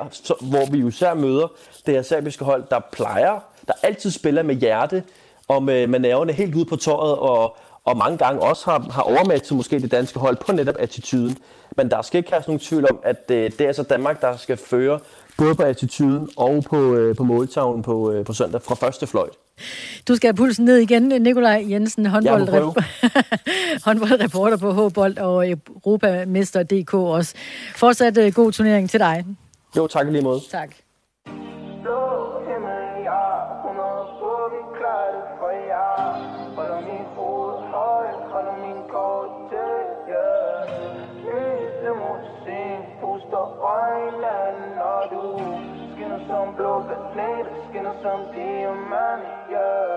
hvor 0.50 0.72
vi 0.72 0.78
jo 0.78 0.88
især 0.88 1.14
møder 1.14 1.48
det 1.86 1.94
her 1.94 2.02
serbiske 2.02 2.46
hold, 2.46 2.64
der 2.72 2.80
plejer, 2.92 3.40
der 3.68 3.74
altid 3.84 4.12
spiller 4.12 4.44
med 4.44 4.56
hjerte 4.56 5.04
og 5.48 5.64
med, 5.64 5.88
med 5.88 6.00
nerverne 6.00 6.34
helt 6.34 6.56
ude 6.56 6.66
på 6.66 6.76
tøjet, 6.76 7.16
og, 7.16 7.58
og 7.86 7.98
mange 7.98 8.18
gange 8.18 8.42
også 8.42 8.72
har, 8.72 8.88
har 8.92 9.02
overmatchet 9.02 9.58
måske 9.58 9.80
det 9.80 9.92
danske 9.92 10.20
hold 10.20 10.36
på 10.36 10.52
netop 10.52 10.76
attituden. 10.80 11.38
Men 11.78 11.92
der 11.92 12.02
skal 12.02 12.18
ikke 12.18 12.32
have 12.32 12.44
nogen 12.48 12.60
tvivl 12.60 12.92
om, 12.92 13.00
at 13.04 13.32
øh, 13.32 13.52
det 13.52 13.62
er 13.62 13.68
altså 13.68 13.84
Danmark, 13.84 14.22
der 14.22 14.38
skal 14.38 14.58
føre 14.58 15.00
både 15.38 15.56
på 15.56 15.64
attituden 15.64 16.30
og 16.38 16.64
på, 16.64 16.94
øh, 16.96 17.16
på 17.16 17.24
måltavlen 17.24 17.84
på, 17.84 18.12
øh, 18.12 18.26
på 18.26 18.34
søndag 18.34 18.62
fra 18.62 18.76
første 18.76 19.08
fløjt. 19.08 19.34
Du 20.08 20.16
skal 20.16 20.28
have 20.28 20.36
pulsen 20.36 20.66
ned 20.66 20.78
igen, 20.78 21.04
Nikolaj 21.04 21.66
Jensen, 21.70 22.06
håndboldrep- 22.06 22.84
håndboldreporter 23.86 24.58
på 24.58 24.72
H-Bold 24.72 25.18
og 25.18 25.50
Europamester 25.50 26.64
DK 26.64 26.94
også. 26.94 27.36
Fortsat 27.76 28.18
øh, 28.18 28.34
god 28.34 28.52
turnering 28.52 28.90
til 28.90 29.00
dig. 29.00 29.26
Jo, 29.78 29.88
tak 29.88 30.08
lige 30.12 30.24
måde. 30.24 30.42
Tak. 30.52 30.70
Som 48.06 48.22
diamant, 48.38 49.24
yeah. 49.54 49.96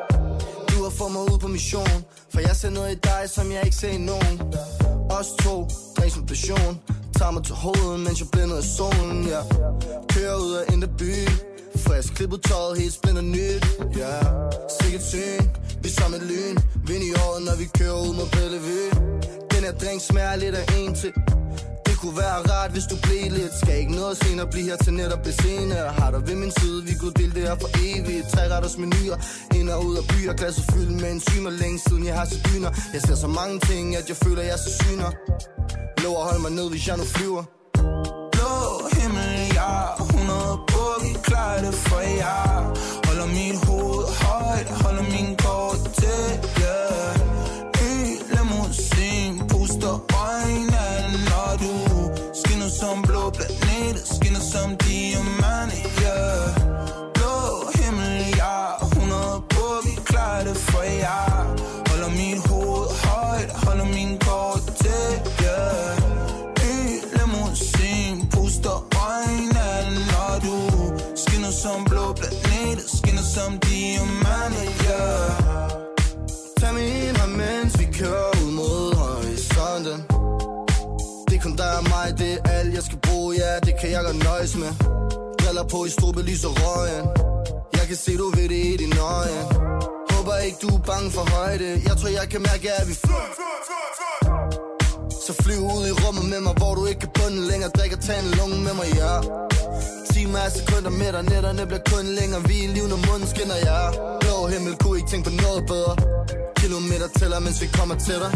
Du 0.71 0.77
har 0.85 0.93
fået 0.99 1.13
mig 1.17 1.23
ud 1.31 1.39
på 1.45 1.49
mission 1.49 1.97
For 2.33 2.41
jeg 2.49 2.57
ser 2.61 2.71
noget 2.71 2.91
i 2.97 2.99
dig, 3.11 3.23
som 3.37 3.47
jeg 3.55 3.61
ikke 3.67 3.79
ser 3.83 3.93
i 3.99 4.03
nogen. 4.11 4.35
Os 5.19 5.29
to, 5.45 5.55
dræs 5.97 6.17
med 6.19 6.27
passion. 6.33 6.73
Tager 7.19 7.33
mig 7.37 7.43
til 7.49 7.57
hovedet, 7.65 8.01
mens 8.07 8.19
jeg 8.23 8.29
blænder 8.33 8.57
af 8.63 8.67
solen, 8.77 9.19
ja 9.33 9.41
Kører 10.15 10.37
ud 10.47 10.53
af 10.61 10.65
indre 10.73 10.91
by. 11.01 11.13
Frisk 11.85 12.11
klippet 12.17 12.41
tøjet, 12.49 12.79
helt 12.81 12.95
splinter 12.99 13.27
nyt, 13.37 13.65
ja 14.01 14.13
Sikkert 14.81 15.05
syn, 15.13 15.45
vi 15.83 15.89
som 15.99 16.11
et 16.19 16.25
lyn. 16.31 16.57
Vind 16.89 17.03
i 17.11 17.13
året, 17.25 17.41
når 17.49 17.57
vi 17.63 17.67
kører 17.79 17.99
ud 18.07 18.13
mod 18.19 18.29
Bellevue. 18.37 18.89
Den 19.53 19.61
her 19.67 19.75
drink 19.83 20.01
smager 20.11 20.37
lidt 20.37 20.55
af 20.61 20.65
en 20.79 20.95
til 21.01 21.13
kunne 22.03 22.17
være 22.17 22.39
rart, 22.51 22.71
hvis 22.77 22.87
du 22.93 22.97
blev 23.07 23.25
lidt. 23.39 23.53
Skal 23.61 23.75
ikke 23.83 23.95
noget 24.01 24.17
senere 24.23 24.47
blive 24.53 24.67
her 24.71 24.77
til 24.77 24.93
netop 24.93 25.23
besene 25.23 25.75
Har 25.75 26.11
dig 26.11 26.23
ved 26.29 26.37
min 26.45 26.53
side, 26.61 26.79
vi 26.89 26.95
kunne 27.01 27.17
dele 27.21 27.33
det 27.39 27.43
her 27.49 27.57
for 27.65 27.71
evigt. 27.87 28.27
Tre 28.35 28.43
retters 28.55 28.77
menuer, 28.83 29.17
ind 29.59 29.69
og 29.75 29.79
ud 29.87 29.97
af 30.01 30.05
byer. 30.11 30.33
Glasset 30.41 30.65
fyldt 30.73 31.01
med 31.03 31.11
enzymer, 31.13 31.51
længe 31.51 31.79
siden 31.87 32.07
jeg 32.07 32.15
har 32.19 32.27
set 32.31 32.43
dyner. 32.49 32.71
Jeg 32.95 33.01
ser 33.07 33.15
så 33.15 33.29
mange 33.41 33.57
ting, 33.69 33.97
at 33.97 34.09
jeg 34.09 34.17
føler, 34.25 34.43
jeg 34.43 34.55
er 34.59 34.63
så 34.67 34.73
syner. 34.81 35.11
Lov 36.05 36.15
at 36.21 36.25
holde 36.29 36.43
mig 36.47 36.53
ned, 36.59 36.71
hvis 36.71 36.89
jeg 36.89 36.97
nu 36.97 37.05
flyver. 37.17 37.43
Blå 38.35 38.55
himmel, 38.97 39.33
ja. 39.59 39.73
100 40.03 40.59
boogie, 40.71 41.15
klar 41.29 41.53
det 41.65 41.75
for 41.75 42.01
jer. 42.21 42.55
Holder 43.07 43.29
mit 43.39 43.57
hoved 43.67 44.05
højt, 44.23 44.69
holder 44.83 45.05
min 45.15 45.29
gård 45.45 45.79
tæt, 45.99 46.41
yeah. 46.61 47.18
Som 52.89 53.03
blå 53.03 53.33
skin 53.33 53.97
skinner 54.05 54.41
som 54.41 54.77
diamante, 54.77 55.77
yeah. 56.03 56.55
Blå 57.15 57.35
himmel, 57.79 58.37
ja 58.37 58.77
100 58.83 59.43
boogie, 59.53 59.97
klar 60.05 60.45
det 60.45 60.57
for 60.57 60.83
jer. 60.83 61.45
Holder 61.89 62.11
mit 62.21 62.39
hoved 62.49 62.89
højt, 63.05 63.51
holder 63.65 63.89
min 63.97 64.19
kort 64.19 64.63
tæt, 64.81 65.21
yeah. 65.43 65.97
Ny 66.63 66.75
limousin, 67.17 68.29
puster 68.33 68.79
øjnene, 69.09 69.71
når 70.11 70.33
du 70.45 70.57
Skinner 71.23 71.55
som 71.63 71.85
blå 71.85 72.13
planet, 72.21 72.85
skinner 72.97 73.27
som 73.35 73.51
diamante, 73.59 74.65
yeah. 74.87 75.71
Tag 76.61 76.75
mig 76.75 76.87
ind 77.09 77.17
her, 77.17 77.31
mens 77.41 77.79
vi 77.81 77.87
kører 77.99 78.31
ud 78.43 78.51
mod 78.53 78.95
horisonten. 78.95 79.99
Det 81.29 81.37
er 81.37 81.43
kun 81.43 81.57
dig 81.57 81.73
og 81.79 81.85
mig, 81.95 82.09
det 82.19 82.48
ja, 83.49 83.55
det 83.67 83.75
kan 83.81 83.89
jeg 83.95 84.03
godt 84.09 84.21
nøjes 84.29 84.55
med. 84.63 84.73
Briller 85.39 85.67
på 85.73 85.79
i 85.89 85.91
strube, 85.97 86.21
lys 86.29 86.45
og 86.49 86.55
røgen. 86.63 87.07
Jeg 87.79 87.85
kan 87.89 87.97
se, 88.05 88.13
du 88.23 88.27
ved 88.37 88.49
det 88.53 88.61
i 88.73 88.77
dine 88.83 89.01
øjne. 89.19 89.43
Håber 90.13 90.37
ikke, 90.47 90.59
du 90.65 90.69
er 90.79 90.83
bange 90.91 91.09
for 91.17 91.25
højde. 91.37 91.69
Jeg 91.89 91.95
tror, 91.99 92.11
jeg 92.21 92.27
kan 92.33 92.41
mærke, 92.51 92.67
at 92.81 92.87
vi 92.91 92.95
flyver 93.05 93.29
Så 95.27 95.33
flyv 95.45 95.61
ud 95.77 95.85
i 95.91 95.95
rummet 96.03 96.27
med 96.33 96.41
mig, 96.47 96.55
hvor 96.61 96.73
du 96.79 96.83
ikke 96.91 97.01
kan 97.05 97.13
bunde 97.19 97.41
længere. 97.51 97.71
Drik 97.77 97.93
og 97.97 98.01
tag 98.07 98.19
en 98.25 98.31
lunge 98.39 98.59
med 98.67 98.75
mig, 98.81 98.89
ja. 99.03 99.15
Timer 100.13 100.41
af 100.47 100.51
sekunder 100.59 100.93
med 101.01 101.11
dig, 101.15 101.23
nætterne 101.33 101.63
bliver 101.71 101.85
kun 101.93 102.05
længere. 102.19 102.41
Vi 102.51 102.57
er 102.65 102.69
liv, 102.77 102.87
når 102.93 103.01
munden 103.09 103.29
skinner, 103.33 103.59
ja. 103.69 103.81
Blå 104.23 104.37
himmel, 104.53 104.75
kunne 104.83 104.97
ikke 104.99 105.11
tænke 105.13 105.25
på 105.31 105.35
noget 105.45 105.63
bedre? 105.73 105.95
Kilometer 106.63 107.09
tæller, 107.19 107.39
mens 107.47 107.59
vi 107.63 107.69
kommer 107.79 107.97
til 108.07 108.19
dig 108.25 108.33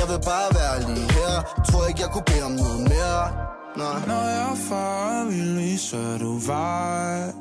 Jeg 0.00 0.06
vil 0.10 0.20
bare 0.32 0.48
være 0.58 0.76
lige 0.88 1.06
her. 1.18 1.34
Tror 1.68 1.82
ikke, 1.90 2.00
jeg 2.04 2.10
kunne 2.14 2.26
bede 2.30 2.44
om 2.50 2.54
noget 2.62 2.80
mere. 2.92 3.57
Nej. 3.78 4.06
Når 4.06 4.28
jeg 4.28 4.58
farer 4.68 5.24
vild, 5.24 5.78
så 5.78 6.18
du 6.20 6.32
vej 6.46 7.32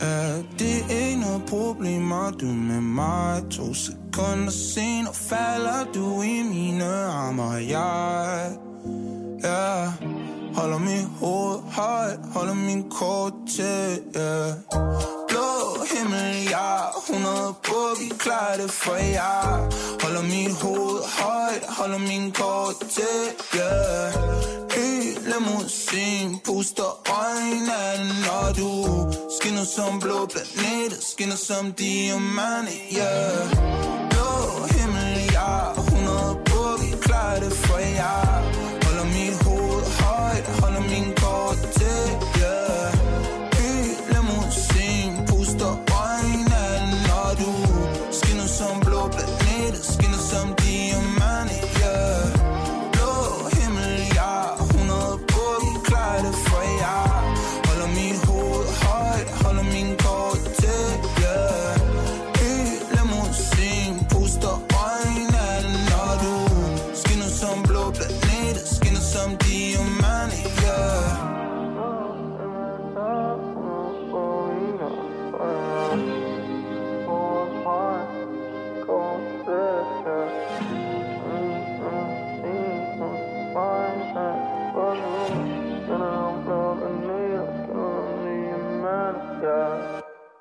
Ja, 0.00 0.36
det 0.58 0.76
er 0.90 1.06
ikke 1.06 1.20
noget 1.20 1.42
problem, 1.48 2.12
og 2.12 2.40
du 2.40 2.46
med 2.46 2.80
mig 2.80 3.42
To 3.50 3.74
sekunder 3.74 4.50
senere 4.50 5.14
falder 5.14 5.84
du 5.94 6.22
i 6.22 6.42
mine 6.42 6.84
arme 6.84 7.42
Og 7.42 7.68
jeg, 7.68 8.52
ja 9.44 9.92
Holder 10.56 10.78
min 10.78 11.06
hoved 11.20 11.58
højt, 11.72 12.18
holder 12.34 12.54
min 12.54 12.90
kort 12.90 13.32
til, 13.56 14.00
yeah. 14.16 14.52
Blå 15.28 15.48
himmel, 15.92 16.48
ja 16.50 16.68
100 17.08 17.54
boogie, 17.66 18.18
klar 18.18 18.54
det 18.56 18.70
for 18.70 18.94
jer. 18.94 19.58
Holder 20.02 20.22
mit 20.22 20.52
hoved 20.62 21.02
højt, 21.18 21.64
holder 21.78 21.98
min 21.98 22.32
kort 22.32 22.76
til, 22.96 23.22
yeah. 23.56 24.12
Ny 24.76 25.18
limousin, 25.32 26.40
puster 26.44 26.90
øjnene, 27.20 27.82
når 28.24 28.52
du 28.58 28.68
Skinner 29.40 29.64
som 29.64 30.00
blå 30.00 30.26
planet, 30.26 31.02
skinner 31.02 31.36
som 31.36 31.72
diamante, 31.72 32.72
yeah. 32.96 33.48
Blå 34.10 34.30
himmel, 34.74 35.32
ja 35.32 35.72
100 35.72 36.36
boogie, 36.46 36.98
klar 37.00 37.34
det 37.40 37.52
for 37.52 37.78
jer. 37.78 38.51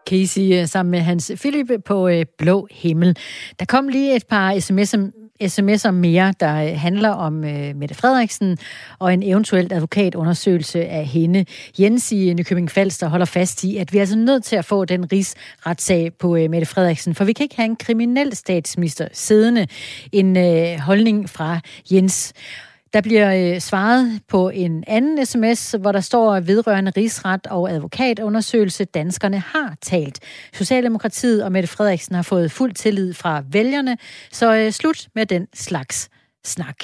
Casey 0.10 0.62
øh, 0.62 0.68
sammen 0.68 0.92
med 0.92 1.00
Hans 1.00 1.32
Philip 1.36 1.84
på 1.86 2.08
øh, 2.08 2.26
Blå 2.38 2.68
Himmel. 2.72 3.18
Der 3.60 3.66
kom 3.66 3.88
lige 3.88 4.16
et 4.16 4.26
par 4.28 4.54
sms'er 4.54 5.22
sms'er 5.44 5.92
mere, 5.92 6.34
der 6.40 6.64
øh, 6.64 6.80
handler 6.80 7.10
om 7.10 7.44
øh, 7.44 7.76
Mette 7.76 7.96
Frederiksen 7.96 8.58
og 9.00 9.14
en 9.14 9.24
eventuelt 9.24 9.72
advokatundersøgelse 9.72 10.86
af 10.86 11.06
hende. 11.06 11.46
Jens 11.80 12.12
i 12.12 12.30
øh, 12.30 12.36
Nykøbing 12.36 12.72
Falster 12.72 13.08
holder 13.08 13.26
fast 13.26 13.64
i, 13.64 13.78
at 13.78 13.94
vi 13.94 13.98
er 13.98 14.02
altså 14.02 14.18
nødt 14.18 14.44
til 14.44 14.56
at 14.56 14.66
få 14.66 14.86
den 14.86 15.12
rigsretssag 15.12 16.14
på 16.14 16.36
øh, 16.36 16.50
Mette 16.50 16.68
Frederiksen, 16.68 17.16
for 17.16 17.24
vi 17.24 17.34
kan 17.34 17.44
ikke 17.44 17.56
have 17.56 17.66
en 17.66 17.76
kriminel 17.76 18.36
statsminister 18.36 19.08
siddende. 19.14 19.68
En 20.12 20.38
øh, 20.38 20.80
holdning 20.80 21.30
fra 21.30 21.60
Jens. 21.92 22.34
Der 22.94 23.02
bliver 23.02 23.54
øh, 23.54 23.60
svaret 23.60 24.22
på 24.28 24.50
en 24.50 24.84
anden 24.88 25.26
sms, 25.26 25.76
hvor 25.80 25.92
der 25.92 26.00
står 26.00 26.40
vedrørende 26.40 26.92
rigsret 26.98 27.48
og 27.48 27.72
advokatundersøgelse. 27.72 28.86
Danskerne 28.86 29.40
har 29.40 29.76
talt. 29.82 30.20
Socialdemokratiet 30.54 31.44
og 31.44 31.52
Mette 31.52 31.68
Frederiksen 31.68 32.16
har 32.16 32.22
fået 32.22 32.52
fuld 32.52 32.74
tillid 32.74 33.14
fra 33.14 33.44
vælgerne, 33.50 33.98
så 34.32 34.56
øh, 34.56 34.72
slut 34.72 35.08
med 35.16 35.26
den 35.26 35.48
slags 35.54 36.10
snak. 36.46 36.78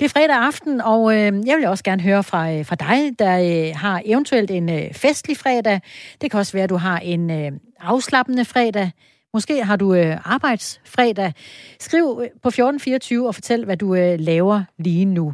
Det 0.00 0.04
er 0.04 0.08
fredag 0.08 0.36
aften, 0.36 0.80
og 0.80 1.14
øh, 1.16 1.32
jeg 1.46 1.56
vil 1.56 1.66
også 1.66 1.84
gerne 1.84 2.02
høre 2.02 2.24
fra, 2.24 2.52
øh, 2.52 2.66
fra 2.66 2.74
dig, 2.74 3.18
der 3.18 3.38
øh, 3.38 3.76
har 3.76 4.02
eventuelt 4.04 4.50
en 4.50 4.70
øh, 4.70 4.94
festlig 4.94 5.36
fredag. 5.36 5.80
Det 6.20 6.30
kan 6.30 6.40
også 6.40 6.52
være, 6.52 6.64
at 6.64 6.70
du 6.70 6.76
har 6.76 6.98
en 6.98 7.30
øh, 7.30 7.52
afslappende 7.80 8.44
fredag. 8.44 8.90
Måske 9.34 9.64
har 9.64 9.76
du 9.76 9.94
øh, 9.94 10.16
arbejdsfredag. 10.24 11.32
Skriv 11.80 12.20
øh, 12.22 12.28
på 12.42 12.48
1424 12.48 13.28
og 13.28 13.34
fortæl, 13.34 13.64
hvad 13.64 13.76
du 13.76 13.94
øh, 13.94 14.20
laver 14.20 14.62
lige 14.78 15.04
nu. 15.04 15.32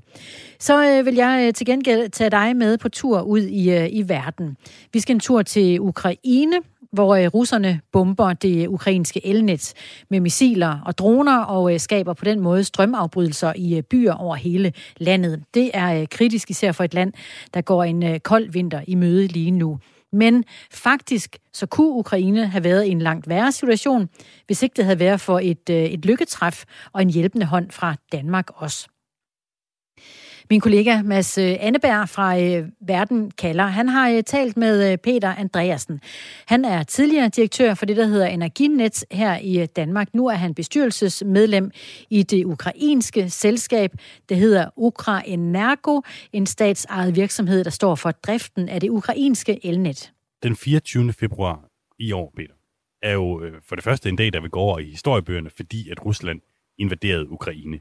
Så 0.58 0.88
øh, 0.88 1.06
vil 1.06 1.14
jeg 1.14 1.44
øh, 1.46 1.54
til 1.54 1.66
gengæld 1.66 2.10
tage 2.10 2.30
dig 2.30 2.56
med 2.56 2.78
på 2.78 2.88
tur 2.88 3.20
ud 3.20 3.40
i, 3.40 3.70
øh, 3.70 3.88
i 3.90 4.08
verden. 4.08 4.56
Vi 4.92 5.00
skal 5.00 5.14
en 5.14 5.20
tur 5.20 5.42
til 5.42 5.80
Ukraine, 5.80 6.56
hvor 6.92 7.14
øh, 7.14 7.26
russerne 7.26 7.80
bomber 7.92 8.32
det 8.32 8.66
ukrainske 8.66 9.26
elnet 9.26 9.72
med 10.10 10.20
missiler 10.20 10.80
og 10.86 10.98
droner 10.98 11.38
og 11.38 11.72
øh, 11.72 11.80
skaber 11.80 12.12
på 12.12 12.24
den 12.24 12.40
måde 12.40 12.64
strømafbrydelser 12.64 13.52
i 13.56 13.82
byer 13.82 14.12
over 14.12 14.36
hele 14.36 14.72
landet. 14.96 15.42
Det 15.54 15.70
er 15.74 16.06
kritisk 16.10 16.50
især 16.50 16.72
for 16.72 16.84
et 16.84 16.94
land, 16.94 17.12
der 17.54 17.60
går 17.60 17.84
en 17.84 18.20
kold 18.20 18.50
vinter 18.50 18.80
i 18.86 18.94
møde 18.94 19.26
lige 19.26 19.50
nu. 19.50 19.78
Men 20.14 20.44
faktisk 20.70 21.36
så 21.52 21.66
kunne 21.66 21.92
Ukraine 21.92 22.46
have 22.46 22.64
været 22.64 22.86
i 22.86 22.90
en 22.90 23.02
langt 23.02 23.28
værre 23.28 23.52
situation, 23.52 24.08
hvis 24.46 24.62
ikke 24.62 24.76
det 24.76 24.84
havde 24.84 24.98
været 24.98 25.20
for 25.20 25.38
et, 25.38 25.70
øh, 25.70 25.76
et 25.76 26.06
lykketræf 26.06 26.64
og 26.92 27.02
en 27.02 27.10
hjælpende 27.10 27.46
hånd 27.46 27.70
fra 27.70 27.94
Danmark 28.12 28.50
også. 28.54 28.88
Min 30.50 30.60
kollega 30.60 31.02
Mads 31.02 31.38
øh, 31.38 31.56
Anneberg 31.60 32.08
fra 32.08 32.40
øh, 32.40 32.68
Verden 32.80 33.30
kalder, 33.30 33.64
han 33.64 33.88
har 33.88 34.10
øh, 34.10 34.22
talt 34.22 34.56
med 34.56 34.98
Peter 34.98 35.34
Andreasen. 35.34 36.00
Han 36.46 36.64
er 36.64 36.82
tidligere 36.82 37.28
direktør 37.28 37.74
for 37.74 37.86
det, 37.86 37.96
der 37.96 38.06
hedder 38.06 38.26
Energinet 38.26 39.04
her 39.10 39.38
i 39.38 39.66
Danmark. 39.66 40.14
Nu 40.14 40.26
er 40.26 40.34
han 40.34 40.54
bestyrelsesmedlem 40.54 41.70
i 42.10 42.22
det 42.22 42.44
ukrainske 42.44 43.30
selskab, 43.30 43.92
det 44.28 44.36
hedder 44.36 44.70
Ukraenergo, 44.76 46.00
en 46.32 46.46
statsejet 46.46 47.16
virksomhed, 47.16 47.64
der 47.64 47.70
står 47.70 47.94
for 47.94 48.10
driften 48.10 48.68
af 48.68 48.80
det 48.80 48.90
ukrainske 48.90 49.66
elnet. 49.66 50.12
Den 50.42 50.56
24. 50.56 51.12
februar 51.12 51.68
i 51.98 52.12
år, 52.12 52.32
Peter, 52.36 52.54
er 53.02 53.12
jo 53.12 53.42
for 53.68 53.74
det 53.74 53.84
første 53.84 54.08
en 54.08 54.16
dag, 54.16 54.32
der 54.32 54.40
vil 54.40 54.50
gå 54.50 54.60
over 54.60 54.78
i 54.78 54.90
historiebøgerne, 54.90 55.50
fordi 55.50 55.90
at 55.90 56.04
Rusland 56.04 56.40
invaderede 56.78 57.30
Ukraine. 57.30 57.80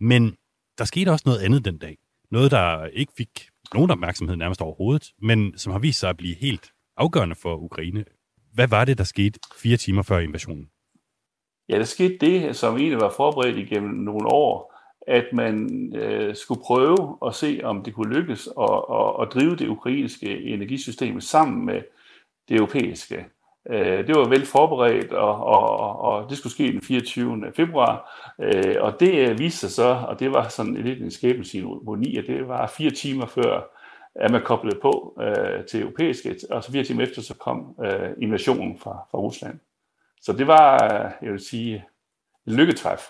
Men 0.00 0.36
der 0.80 0.86
skete 0.86 1.10
også 1.10 1.22
noget 1.26 1.40
andet 1.40 1.64
den 1.64 1.78
dag. 1.78 1.96
Noget, 2.30 2.50
der 2.50 2.86
ikke 2.86 3.12
fik 3.16 3.48
nogen 3.74 3.90
opmærksomhed 3.90 4.36
nærmest 4.36 4.62
overhovedet, 4.62 5.12
men 5.22 5.58
som 5.58 5.72
har 5.72 5.78
vist 5.78 6.00
sig 6.00 6.10
at 6.10 6.16
blive 6.16 6.34
helt 6.34 6.72
afgørende 6.96 7.34
for 7.34 7.56
Ukraine. 7.56 8.04
Hvad 8.54 8.68
var 8.68 8.84
det, 8.84 8.98
der 8.98 9.04
skete 9.04 9.40
fire 9.56 9.76
timer 9.76 10.02
før 10.02 10.18
invasionen? 10.18 10.70
Ja, 11.68 11.78
der 11.78 11.84
skete 11.84 12.18
det, 12.20 12.56
som 12.56 12.76
egentlig 12.76 13.00
var 13.00 13.12
forberedt 13.16 13.58
igennem 13.58 13.94
nogle 13.94 14.26
år, 14.26 14.74
at 15.06 15.24
man 15.32 15.56
øh, 15.96 16.36
skulle 16.36 16.62
prøve 16.64 17.18
at 17.26 17.34
se, 17.34 17.60
om 17.64 17.82
det 17.82 17.94
kunne 17.94 18.14
lykkes 18.14 18.48
at, 18.60 18.82
at, 19.00 19.22
at 19.22 19.28
drive 19.34 19.56
det 19.56 19.68
ukrainske 19.68 20.42
energisystem 20.42 21.20
sammen 21.20 21.66
med 21.66 21.82
det 22.48 22.56
europæiske. 22.56 23.24
Øh, 23.68 24.06
det 24.06 24.16
var 24.16 24.28
vel 24.28 24.46
forberedt, 24.46 25.12
og, 25.12 25.44
og, 25.44 26.00
og 26.00 26.30
det 26.30 26.38
skulle 26.38 26.52
ske 26.52 26.72
den 26.72 26.82
24. 26.82 27.52
februar. 27.56 28.24
Øh, 28.40 28.76
og 28.80 29.00
det 29.00 29.28
øh, 29.28 29.38
viste 29.38 29.58
sig 29.58 29.70
så, 29.70 30.04
og 30.08 30.20
det 30.20 30.32
var 30.32 30.48
sådan 30.48 30.74
lidt 30.74 31.02
en 31.02 31.10
skæbneceremoni, 31.10 32.16
at 32.16 32.24
det 32.26 32.48
var 32.48 32.66
fire 32.66 32.90
timer 32.90 33.26
før, 33.26 33.70
at 34.14 34.30
man 34.30 34.42
koblede 34.42 34.78
på 34.82 35.18
øh, 35.22 35.64
til 35.64 35.80
europæiske, 35.80 36.36
og 36.50 36.64
så 36.64 36.72
fire 36.72 36.84
timer 36.84 37.02
efter 37.02 37.22
så 37.22 37.34
kom 37.34 37.74
øh, 37.84 38.10
invasionen 38.22 38.78
fra, 38.78 39.06
fra 39.10 39.18
Rusland. 39.18 39.58
Så 40.22 40.32
det 40.32 40.46
var, 40.46 40.84
øh, 40.84 41.10
jeg 41.22 41.32
vil 41.32 41.40
sige, 41.40 41.84
en 42.46 42.52
lykketræf. 42.52 43.00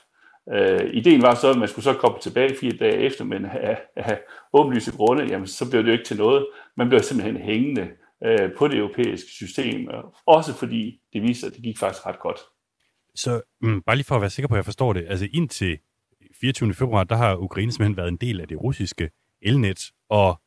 Øh, 0.52 0.90
ideen 0.92 1.22
var 1.22 1.34
så, 1.34 1.50
at 1.50 1.58
man 1.58 1.68
skulle 1.68 1.84
så 1.84 1.92
komme 1.92 2.18
tilbage 2.18 2.56
fire 2.60 2.72
dage 2.72 2.96
efter, 2.96 3.24
men 3.24 3.44
af, 3.44 3.82
af 3.96 4.20
åbenlyse 4.52 4.96
grunde, 4.96 5.24
jamen, 5.24 5.46
så 5.46 5.70
blev 5.70 5.82
det 5.82 5.88
jo 5.88 5.92
ikke 5.92 6.04
til 6.04 6.16
noget. 6.16 6.46
Man 6.76 6.88
blev 6.88 7.00
simpelthen 7.00 7.36
hængende 7.36 7.88
øh, 8.24 8.50
på 8.58 8.68
det 8.68 8.78
europæiske 8.78 9.30
system, 9.30 9.88
også 10.26 10.54
fordi 10.54 11.00
det 11.12 11.22
viste 11.22 11.46
at 11.46 11.52
det 11.52 11.62
gik 11.62 11.78
faktisk 11.78 12.06
ret 12.06 12.20
godt. 12.20 12.38
Så 13.14 13.42
mm, 13.60 13.82
bare 13.82 13.96
lige 13.96 14.04
for 14.04 14.14
at 14.14 14.20
være 14.20 14.30
sikker 14.30 14.48
på, 14.48 14.54
at 14.54 14.56
jeg 14.56 14.64
forstår 14.64 14.92
det, 14.92 15.06
altså 15.08 15.28
indtil 15.32 15.78
24. 16.40 16.74
februar, 16.74 17.04
der 17.04 17.16
har 17.16 17.36
Ukraine 17.36 17.72
simpelthen 17.72 17.96
været 17.96 18.08
en 18.08 18.16
del 18.16 18.40
af 18.40 18.48
det 18.48 18.60
russiske 18.60 19.10
elnet, 19.42 19.90
og 20.08 20.40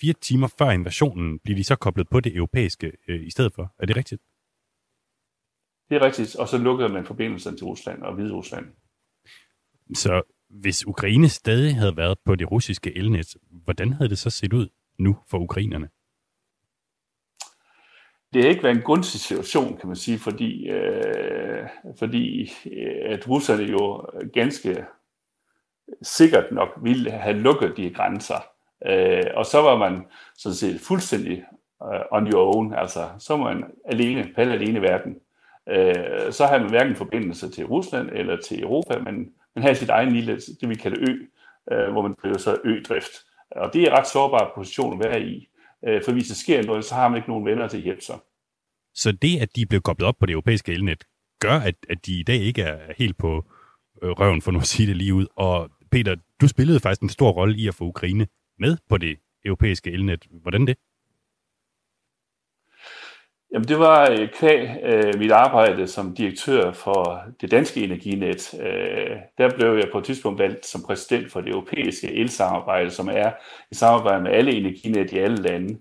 fire 0.00 0.12
timer 0.12 0.48
før 0.58 0.70
invasionen 0.70 1.38
bliver 1.38 1.56
de 1.56 1.64
så 1.64 1.76
koblet 1.76 2.08
på 2.08 2.20
det 2.20 2.36
europæiske 2.36 2.92
øh, 3.08 3.26
i 3.26 3.30
stedet 3.30 3.52
for. 3.54 3.74
Er 3.78 3.86
det 3.86 3.96
rigtigt? 3.96 4.22
Det 5.88 5.96
er 5.96 6.02
rigtigt, 6.02 6.36
og 6.36 6.48
så 6.48 6.58
lukkede 6.58 6.88
man 6.88 7.04
forbindelsen 7.04 7.56
til 7.56 7.66
Rusland 7.66 8.02
og 8.02 8.14
Hvide 8.14 8.32
Rusland. 8.32 8.66
Så 9.94 10.22
hvis 10.48 10.86
Ukraine 10.86 11.28
stadig 11.28 11.76
havde 11.76 11.96
været 11.96 12.18
på 12.24 12.34
det 12.34 12.50
russiske 12.50 12.96
elnet, 12.96 13.34
hvordan 13.50 13.92
havde 13.92 14.08
det 14.10 14.18
så 14.18 14.30
set 14.30 14.52
ud 14.52 14.68
nu 14.98 15.16
for 15.30 15.38
ukrainerne? 15.38 15.88
Det 18.34 18.42
har 18.42 18.50
ikke 18.50 18.62
været 18.62 18.76
en 18.76 18.82
gunstig 18.82 19.20
situation, 19.20 19.76
kan 19.76 19.86
man 19.86 19.96
sige, 19.96 20.18
fordi, 20.18 20.68
øh, 20.68 21.68
fordi 21.98 22.52
øh, 22.72 23.02
at 23.04 23.28
russerne 23.28 23.62
jo 23.62 24.06
ganske 24.32 24.84
sikkert 26.02 26.52
nok 26.52 26.68
ville 26.82 27.10
have 27.10 27.36
lukket 27.36 27.76
de 27.76 27.90
grænser. 27.90 28.46
Øh, 28.86 29.24
og 29.34 29.46
så 29.46 29.62
var 29.62 29.76
man 29.76 30.04
sådan 30.36 30.56
set 30.56 30.80
fuldstændig 30.80 31.44
øh, 31.82 32.00
on 32.10 32.32
your 32.32 32.56
own, 32.56 32.74
altså 32.74 33.08
så 33.18 33.36
var 33.36 33.44
man 33.44 33.64
alene, 33.84 34.32
pal 34.34 34.52
alene 34.52 34.78
i 34.78 34.82
verden. 34.82 35.16
Øh, 35.68 36.32
så 36.32 36.46
havde 36.46 36.60
man 36.60 36.70
hverken 36.70 36.96
forbindelse 36.96 37.50
til 37.50 37.66
Rusland 37.66 38.10
eller 38.12 38.36
til 38.40 38.62
Europa, 38.62 38.98
men 38.98 39.32
man 39.54 39.62
havde 39.62 39.74
sit 39.74 39.88
egen 39.88 40.12
lille, 40.12 40.40
det 40.60 40.68
vi 40.68 40.74
kalder 40.74 40.98
ø, 41.00 41.12
øh, 41.74 41.92
hvor 41.92 42.02
man 42.02 42.14
blev 42.14 42.34
så 42.34 42.58
ødrift. 42.64 43.12
Og 43.50 43.72
det 43.72 43.82
er 43.82 43.86
en 43.86 43.98
ret 43.98 44.06
sårbar 44.06 44.52
position 44.54 44.92
at 44.92 45.08
være 45.08 45.22
i. 45.22 45.48
Øh, 45.86 46.02
for 46.04 46.12
hvis 46.12 46.28
der 46.28 46.34
sker 46.34 46.62
noget, 46.62 46.84
så 46.84 46.94
har 46.94 47.08
man 47.08 47.16
ikke 47.16 47.28
nogen 47.28 47.46
venner 47.46 47.68
til 47.68 47.76
at 47.76 47.82
hjælpe 47.82 48.02
sig. 48.02 48.18
Så 48.94 49.12
det, 49.12 49.40
at 49.40 49.56
de 49.56 49.66
blev 49.66 49.80
koblet 49.80 50.08
op 50.08 50.14
på 50.20 50.26
det 50.26 50.32
europæiske 50.32 50.72
elnet, 50.72 51.04
gør, 51.40 51.58
at, 51.58 51.74
at 51.88 52.06
de 52.06 52.20
i 52.20 52.22
dag 52.22 52.36
ikke 52.36 52.62
er 52.62 52.92
helt 52.98 53.18
på 53.18 53.44
øh, 54.02 54.10
røven, 54.10 54.42
for 54.42 54.50
nu 54.50 54.58
at 54.58 54.66
sige 54.66 54.86
det 54.86 54.96
lige 54.96 55.14
ud. 55.14 55.26
Og 55.36 55.70
Peter, 55.90 56.16
du 56.40 56.48
spillede 56.48 56.80
faktisk 56.80 57.02
en 57.02 57.08
stor 57.08 57.30
rolle 57.30 57.56
i 57.56 57.68
at 57.68 57.74
få 57.74 57.84
Ukraine 57.84 58.26
med 58.58 58.76
på 58.88 58.98
det 58.98 59.18
europæiske 59.44 59.90
elnet. 59.90 60.26
Hvordan 60.42 60.66
det? 60.66 60.76
Jamen 63.54 63.68
det 63.68 63.78
var 63.78 64.10
øh, 64.10 64.28
kvæg 64.28 64.68
øh, 64.82 65.18
mit 65.18 65.30
arbejde 65.30 65.86
som 65.86 66.14
direktør 66.14 66.72
for 66.72 67.22
det 67.40 67.50
danske 67.50 67.84
energinet. 67.84 68.54
Øh, 68.60 69.16
der 69.38 69.50
blev 69.56 69.74
jeg 69.74 69.88
på 69.92 69.98
et 69.98 70.04
tidspunkt 70.04 70.38
valgt 70.38 70.66
som 70.66 70.82
præsident 70.82 71.32
for 71.32 71.40
det 71.40 71.50
europæiske 71.50 72.14
elsamarbejde, 72.14 72.90
som 72.90 73.08
er 73.08 73.30
i 73.70 73.74
samarbejde 73.74 74.22
med 74.22 74.30
alle 74.30 74.52
energinet 74.52 75.12
i 75.12 75.18
alle 75.18 75.36
lande. 75.36 75.78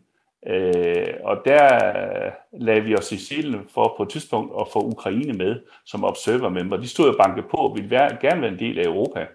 Øh, 0.48 1.14
og 1.24 1.38
der 1.46 1.76
øh, 1.76 2.32
lagde 2.62 2.82
vi 2.82 2.96
os 2.96 3.12
i 3.12 3.18
selen 3.18 3.62
for 3.74 3.94
på 3.98 4.04
et 4.04 4.10
tidspunkt 4.10 4.52
at 4.60 4.68
få 4.74 4.80
Ukraine 4.80 5.34
med 5.34 5.60
som 5.86 6.04
observer-member. 6.04 6.78
De 6.78 6.88
stod 6.88 7.10
og 7.10 7.16
bankede 7.18 7.48
på 7.52 7.58
og 7.58 7.76
ville 7.76 7.90
være, 7.90 8.18
gerne 8.22 8.42
være 8.42 8.52
en 8.52 8.60
del 8.60 8.80
af 8.80 8.84
Europa. 8.84 9.28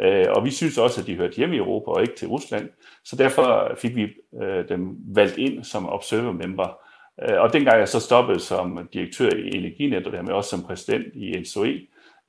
Øh, 0.00 0.26
og 0.36 0.44
vi 0.44 0.50
synes 0.50 0.78
også, 0.78 1.00
at 1.00 1.06
de 1.06 1.16
hørte 1.16 1.36
hjemme 1.36 1.54
i 1.54 1.58
Europa 1.58 1.90
og 1.90 2.02
ikke 2.02 2.16
til 2.16 2.28
Rusland. 2.28 2.68
Så 3.04 3.16
derfor 3.16 3.72
fik 3.78 3.96
vi 3.96 4.08
øh, 4.42 4.68
dem 4.68 4.96
valgt 5.14 5.38
ind 5.38 5.64
som 5.64 5.88
observer-member. 5.88 6.85
Øh, 7.22 7.40
og 7.40 7.52
dengang 7.52 7.78
jeg 7.78 7.88
så 7.88 8.00
stoppede 8.00 8.40
som 8.40 8.88
direktør 8.92 9.30
i 9.30 9.56
Energinet, 9.56 10.06
og 10.06 10.12
dermed 10.12 10.32
også 10.32 10.50
som 10.50 10.62
præsident 10.62 11.14
i 11.14 11.40
NSOE, 11.40 11.80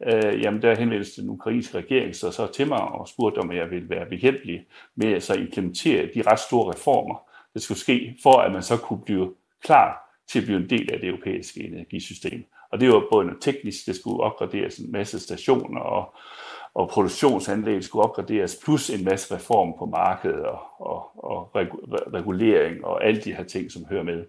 øh, 0.07 0.41
jamen 0.41 0.61
der 0.61 0.75
henvendte 0.75 1.21
den 1.21 1.29
ukrainske 1.29 1.77
regering 1.77 2.15
så, 2.15 2.31
så 2.31 2.47
til 2.47 2.67
mig 2.67 2.81
og 2.81 3.07
spurgte, 3.07 3.39
om 3.39 3.51
jeg 3.51 3.71
ville 3.71 3.89
være 3.89 4.05
behjælpelig 4.09 4.65
med 4.95 5.13
at 5.13 5.23
så 5.23 5.33
implementere 5.33 6.09
de 6.15 6.21
ret 6.21 6.39
store 6.39 6.73
reformer, 6.73 7.29
der 7.53 7.59
skulle 7.59 7.79
ske, 7.79 8.15
for 8.23 8.37
at 8.37 8.51
man 8.51 8.63
så 8.63 8.77
kunne 8.77 9.01
blive 9.05 9.33
klar 9.63 10.07
til 10.29 10.39
at 10.39 10.45
blive 10.45 10.57
en 10.57 10.69
del 10.69 10.93
af 10.93 10.99
det 10.99 11.09
europæiske 11.09 11.63
energisystem. 11.63 12.45
Og 12.71 12.79
det 12.79 12.89
var 12.89 13.03
både 13.11 13.25
noget 13.25 13.41
teknisk, 13.41 13.85
det 13.85 13.95
skulle 13.95 14.23
opgraderes 14.23 14.77
en 14.77 14.91
masse 14.91 15.19
stationer, 15.19 15.81
og, 15.81 16.15
og 16.73 16.89
produktionsanlæg 16.89 17.83
skulle 17.83 18.05
opgraderes, 18.05 18.59
plus 18.63 18.89
en 18.89 19.05
masse 19.05 19.35
reform 19.35 19.73
på 19.79 19.85
markedet 19.85 20.45
og, 20.45 20.59
og, 20.79 21.23
og 21.23 21.51
regulering 22.13 22.85
og 22.85 23.05
alle 23.05 23.21
de 23.21 23.33
her 23.33 23.43
ting, 23.43 23.71
som 23.71 23.85
hører 23.89 24.03
med. 24.03 24.25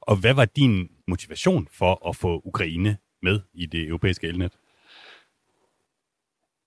Og 0.00 0.16
hvad 0.16 0.34
var 0.34 0.44
din 0.44 0.88
motivation 1.08 1.68
for 1.78 2.08
at 2.08 2.16
få 2.16 2.42
Ukraine 2.44 2.96
med 3.22 3.40
i 3.54 3.66
det 3.66 3.88
europæiske 3.88 4.26
elnet? 4.26 4.52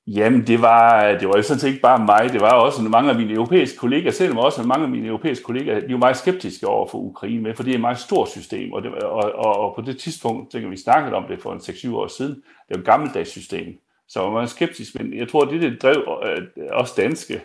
Jamen, 0.07 0.47
det 0.47 0.61
var, 0.61 1.11
det 1.19 1.27
var 1.27 1.35
jo 1.35 1.41
sådan 1.41 1.59
set 1.59 1.67
ikke 1.67 1.81
bare 1.81 2.05
mig, 2.05 2.33
det 2.33 2.41
var 2.41 2.53
også 2.53 2.81
mange 2.81 3.09
af 3.09 3.15
mine 3.15 3.33
europæiske 3.33 3.77
kollegaer, 3.77 4.11
selvom 4.11 4.37
også 4.37 4.63
mange 4.63 4.83
af 4.83 4.91
mine 4.91 5.07
europæiske 5.07 5.43
kollegaer, 5.43 5.79
de 5.79 5.93
var 5.93 5.99
meget 5.99 6.17
skeptiske 6.17 6.67
over 6.67 6.87
for 6.87 6.97
Ukraine 6.97 7.41
med, 7.41 7.55
for 7.55 7.63
det 7.63 7.71
er 7.71 7.75
et 7.75 7.81
meget 7.81 7.99
stort 7.99 8.29
system, 8.29 8.73
og, 8.73 8.83
det, 8.83 8.91
og, 8.91 9.31
og, 9.35 9.59
og 9.59 9.75
på 9.75 9.81
det 9.81 9.97
tidspunkt, 9.99 10.51
tænker 10.51 10.69
vi 10.69 10.77
snakkede 10.77 11.15
om 11.15 11.23
det 11.27 11.41
for 11.41 11.53
en 11.53 11.59
6-7 11.59 11.95
år 11.95 12.07
siden, 12.07 12.35
det 12.35 12.69
var 12.69 12.77
et 12.77 12.85
gammeldags 12.85 13.29
system, 13.29 13.79
så 14.07 14.19
var 14.19 14.31
meget 14.31 14.49
skeptisk, 14.49 14.95
men 14.95 15.17
jeg 15.17 15.27
tror, 15.27 15.45
det 15.45 15.61
det 15.61 15.81
drev 15.81 16.19
øh, 16.23 16.67
også 16.71 16.93
danske, 16.97 17.41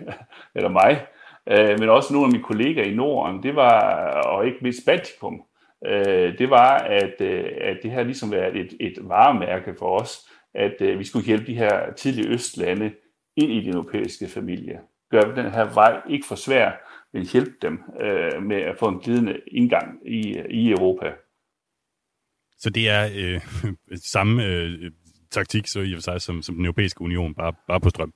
eller 0.54 0.68
mig, 0.68 1.06
øh, 1.46 1.78
men 1.78 1.88
også 1.88 2.12
nogle 2.12 2.26
af 2.26 2.32
mine 2.32 2.44
kollegaer 2.44 2.86
i 2.86 2.94
Norden, 2.94 3.42
det 3.42 3.56
var, 3.56 3.80
og 4.10 4.46
ikke 4.46 4.58
mindst 4.62 4.86
Baltikum, 4.86 5.42
øh, 5.86 6.38
det 6.38 6.50
var, 6.50 6.78
at, 6.78 7.20
øh, 7.20 7.44
at 7.60 7.78
det 7.82 7.90
her 7.90 8.02
ligesom 8.02 8.32
været 8.32 8.56
et, 8.56 8.76
et 8.80 8.98
varemærke 9.00 9.74
for 9.78 10.00
os, 10.00 10.18
at 10.54 10.74
øh, 10.80 10.98
vi 10.98 11.04
skulle 11.04 11.26
hjælpe 11.26 11.46
de 11.46 11.54
her 11.54 11.92
tidlige 11.94 12.28
østlande 12.28 12.92
ind 13.36 13.52
i 13.52 13.60
den 13.60 13.74
europæiske 13.74 14.28
familie. 14.28 14.80
Gør 15.10 15.20
den 15.20 15.50
her 15.50 15.74
vej 15.74 16.00
ikke 16.10 16.26
for 16.26 16.34
svær, 16.34 16.72
men 17.12 17.26
hjælpe 17.26 17.54
dem 17.62 17.80
øh, 18.00 18.42
med 18.42 18.56
at 18.56 18.78
få 18.78 18.88
en 18.88 19.00
glidende 19.00 19.40
indgang 19.46 20.08
i, 20.08 20.42
i 20.50 20.70
Europa. 20.70 21.12
Så 22.58 22.70
det 22.70 22.88
er 22.88 23.08
øh, 23.16 23.40
samme 24.14 24.44
øh, 24.44 24.90
taktik 25.30 25.66
så 25.66 25.80
i 25.80 25.92
og 25.92 25.96
for 25.96 26.02
sig 26.02 26.20
som, 26.20 26.42
som 26.42 26.54
den 26.54 26.64
europæiske 26.64 27.02
union, 27.02 27.34
bare, 27.34 27.52
bare 27.68 27.80
på 27.80 27.88
strøm? 27.88 28.12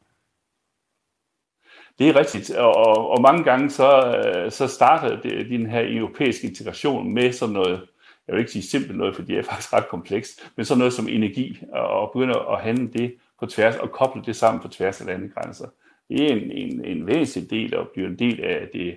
Det 1.98 2.08
er 2.08 2.16
rigtigt, 2.16 2.50
og, 2.50 2.76
og, 2.76 3.10
og 3.10 3.22
mange 3.22 3.44
gange 3.44 3.70
så, 3.70 4.16
øh, 4.16 4.50
så 4.50 4.66
starter 4.66 5.20
det, 5.20 5.50
den 5.50 5.66
her 5.66 5.82
europæiske 5.98 6.46
integration 6.46 7.14
med 7.14 7.32
sådan 7.32 7.52
noget 7.52 7.80
jeg 8.26 8.34
vil 8.34 8.40
ikke 8.40 8.52
sige 8.52 8.62
simpelt 8.62 8.98
noget, 8.98 9.16
for 9.16 9.22
det 9.22 9.38
er 9.38 9.42
faktisk 9.50 9.72
ret 9.72 9.88
komplekst, 9.88 10.50
men 10.56 10.64
sådan 10.64 10.78
noget 10.78 10.92
som 10.92 11.08
energi, 11.08 11.58
og 11.72 12.10
begynder 12.12 12.52
at 12.54 12.62
handle 12.62 12.88
det 12.92 13.14
på 13.40 13.46
tværs, 13.46 13.76
og 13.76 13.90
koble 13.90 14.22
det 14.26 14.36
sammen 14.36 14.62
på 14.62 14.68
tværs 14.68 15.00
af 15.00 15.06
landegrænser. 15.06 15.68
Det 16.08 16.20
er 16.20 16.36
en, 16.36 16.50
en, 16.50 16.84
en 16.84 17.06
væsentlig 17.06 17.50
del 17.50 17.76
og 17.76 17.88
bliver 17.88 18.08
en 18.08 18.18
del 18.18 18.44
af 18.44 18.68
det, 18.72 18.96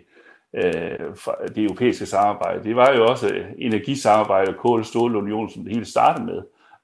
øh, 0.53 1.15
det 1.55 1.63
europæiske 1.63 2.05
samarbejde. 2.05 2.63
Det 2.63 2.75
var 2.75 2.93
jo 2.93 3.07
også 3.07 3.43
energisamarbejde 3.57 4.51
og 4.51 4.57
kål- 4.57 4.79
og 4.79 4.85
stålunion, 4.85 5.49
som 5.49 5.63
det 5.63 5.73
hele 5.73 5.85
startede 5.85 6.25
med. 6.25 6.41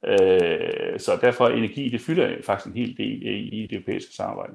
Øh, 0.07 0.99
så 0.99 1.17
derfor 1.21 1.47
energi, 1.47 1.89
det 1.89 2.01
fylder 2.01 2.35
faktisk 2.45 2.67
en 2.67 2.81
hel 2.81 2.97
del 2.97 3.21
i 3.53 3.67
det 3.69 3.75
europæiske 3.75 4.13
samarbejde. 4.13 4.53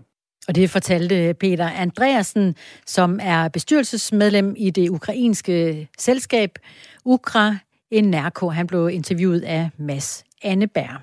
Og 0.48 0.54
det 0.54 0.70
fortalte 0.70 1.34
Peter 1.34 1.70
Andreasen, 1.70 2.54
som 2.86 3.20
er 3.22 3.48
bestyrelsesmedlem 3.48 4.54
i 4.58 4.70
det 4.70 4.88
ukrainske 4.88 5.88
selskab 5.98 6.58
Ukra 7.04 7.56
Enerko. 7.90 8.48
Han 8.48 8.66
blev 8.66 8.90
interviewet 8.90 9.40
af 9.44 9.70
Mads 9.78 10.24
Anneberg. 10.42 11.00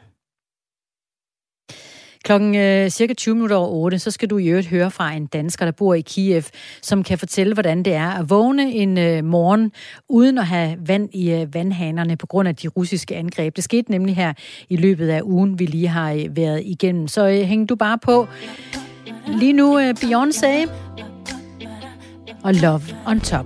Klokken 2.23 2.55
øh, 2.55 2.89
cirka 2.89 3.13
20 3.13 3.35
minutter 3.35 3.55
over 3.55 3.69
8, 3.69 3.99
så 3.99 4.11
skal 4.11 4.29
du 4.29 4.37
i 4.37 4.47
øvrigt 4.47 4.67
høre 4.67 4.91
fra 4.91 5.11
en 5.11 5.25
dansker, 5.25 5.65
der 5.65 5.71
bor 5.71 5.93
i 5.93 6.01
Kiev, 6.01 6.43
som 6.81 7.03
kan 7.03 7.17
fortælle, 7.17 7.53
hvordan 7.53 7.83
det 7.83 7.93
er 7.93 8.09
at 8.09 8.29
vågne 8.29 8.73
en 8.73 8.97
øh, 8.97 9.23
morgen 9.23 9.71
uden 10.09 10.37
at 10.37 10.47
have 10.47 10.77
vand 10.87 11.09
i 11.13 11.31
øh, 11.31 11.53
vandhanerne 11.53 12.17
på 12.17 12.27
grund 12.27 12.47
af 12.47 12.55
de 12.55 12.67
russiske 12.67 13.15
angreb. 13.15 13.55
Det 13.55 13.63
skete 13.63 13.91
nemlig 13.91 14.15
her 14.15 14.33
i 14.69 14.75
løbet 14.75 15.09
af 15.09 15.21
ugen, 15.21 15.59
vi 15.59 15.65
lige 15.65 15.87
har 15.87 16.11
øh, 16.11 16.37
været 16.37 16.61
igennem. 16.65 17.07
Så 17.07 17.27
øh, 17.27 17.41
hæng 17.41 17.69
du 17.69 17.75
bare 17.75 17.97
på. 17.97 18.27
Lige 19.27 19.53
nu 19.53 19.79
øh, 19.79 19.89
Beyoncé 19.89 20.69
og 22.43 22.53
Love 22.53 22.81
on 23.05 23.19
Top. 23.19 23.45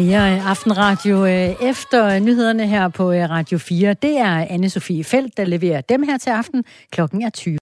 Mere 0.00 0.34
øh, 0.34 0.50
Aftenradio 0.50 1.26
øh, 1.26 1.68
efter 1.70 2.18
nyhederne 2.18 2.66
her 2.66 2.88
på 2.88 3.12
øh, 3.12 3.30
Radio 3.30 3.58
4. 3.58 3.94
Det 3.94 4.18
er 4.18 4.46
Anne-Sophie 4.46 5.02
Felt, 5.02 5.36
der 5.36 5.44
leverer 5.44 5.80
dem 5.80 6.02
her 6.02 6.18
til 6.18 6.30
aften. 6.30 6.64
Klokken 6.90 7.22
er 7.22 7.30
20. 7.30 7.58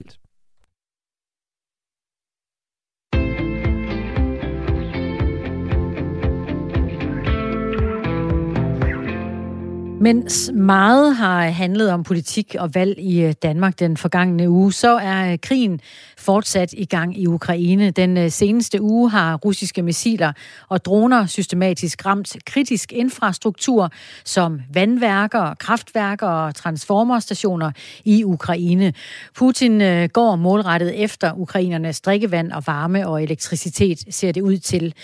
Mens 10.00 10.50
meget 10.54 11.16
har 11.16 11.42
handlet 11.42 11.90
om 11.90 12.02
politik 12.02 12.56
og 12.58 12.74
valg 12.74 12.98
i 12.98 13.22
øh, 13.22 13.34
Danmark 13.42 13.78
den 13.78 13.96
forgangne 13.96 14.50
uge, 14.50 14.72
så 14.72 14.96
er 14.96 15.32
øh, 15.32 15.38
krigen 15.38 15.80
fortsat 16.18 16.72
i 16.72 16.84
gang 16.84 17.18
i 17.18 17.26
Ukraine. 17.26 17.90
Den 17.90 18.16
øh, 18.16 18.30
seneste 18.30 18.82
uge 18.82 19.10
har 19.10 19.36
russiske 19.36 19.82
missiler 19.82 20.32
og 20.68 20.84
droner 20.84 21.26
systematisk 21.26 22.06
ramt 22.06 22.36
kritisk 22.46 22.92
infrastruktur 22.92 23.90
som 24.24 24.60
vandværker, 24.72 25.54
kraftværker 25.54 26.26
og 26.26 26.54
transformerstationer 26.54 27.70
i 28.04 28.24
Ukraine. 28.24 28.92
Putin 29.34 29.78
går 30.08 30.36
målrettet 30.36 31.02
efter 31.02 31.32
ukrainernes 31.36 32.00
drikkevand 32.00 32.52
og 32.52 32.62
varme 32.66 33.08
og 33.08 33.22
elektricitet, 33.22 34.14
ser 34.14 34.32
det 34.32 34.40
ud 34.40 34.58
til. 34.58 34.94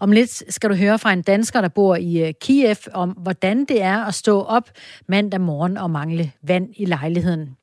Om 0.00 0.12
lidt 0.12 0.54
skal 0.54 0.70
du 0.70 0.74
høre 0.74 0.98
fra 0.98 1.12
en 1.12 1.22
dansker, 1.22 1.60
der 1.60 1.68
bor 1.68 1.96
i 1.96 2.32
Kiev, 2.40 2.76
om 2.92 3.10
hvordan 3.10 3.64
det 3.64 3.82
er 3.82 4.04
at 4.04 4.14
stå 4.14 4.41
op 4.44 4.70
mandag 5.08 5.40
morgen 5.40 5.76
og 5.76 5.90
mangle 5.90 6.32
vand 6.42 6.68
i 6.76 6.84
lejligheden. 6.84 7.56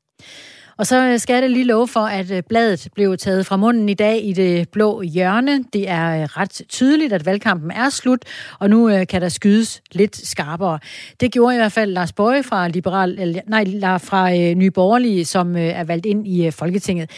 Og 0.80 0.88
så 0.88 1.18
skal 1.18 1.42
jeg 1.42 1.50
lige 1.50 1.66
love 1.66 1.88
for, 1.88 2.00
at 2.00 2.32
øh, 2.32 2.44
bladet 2.50 2.88
blev 2.96 3.18
taget 3.18 3.46
fra 3.46 3.58
munden 3.58 3.90
i 3.90 3.94
dag 3.94 4.26
i 4.26 4.34
det 4.34 4.70
blå 4.70 5.02
hjørne. 5.02 5.64
Det 5.74 5.90
er 5.90 6.22
øh, 6.22 6.24
ret 6.24 6.62
tydeligt, 6.70 7.14
at 7.14 7.26
valgkampen 7.26 7.72
er 7.72 7.90
slut, 7.90 8.26
og 8.60 8.70
nu 8.70 8.90
øh, 8.90 9.08
kan 9.08 9.22
der 9.22 9.30
skydes 9.30 9.82
lidt 9.92 10.28
skarpere. 10.28 10.80
Det 11.20 11.32
gjorde 11.32 11.56
i 11.56 11.58
hvert 11.58 11.72
fald 11.72 11.92
Lars 11.92 12.14
Bøge 12.14 12.44
fra, 12.44 12.68
Liberal, 12.68 13.42
nej, 13.48 13.66
fra 13.98 14.54
Nye 14.54 14.72
Borgerlige, 14.72 15.26
som 15.26 15.56
er 15.56 15.84
valgt 15.84 16.06
ind 16.06 16.28
i 16.28 16.52
Folketinget. 16.52 17.10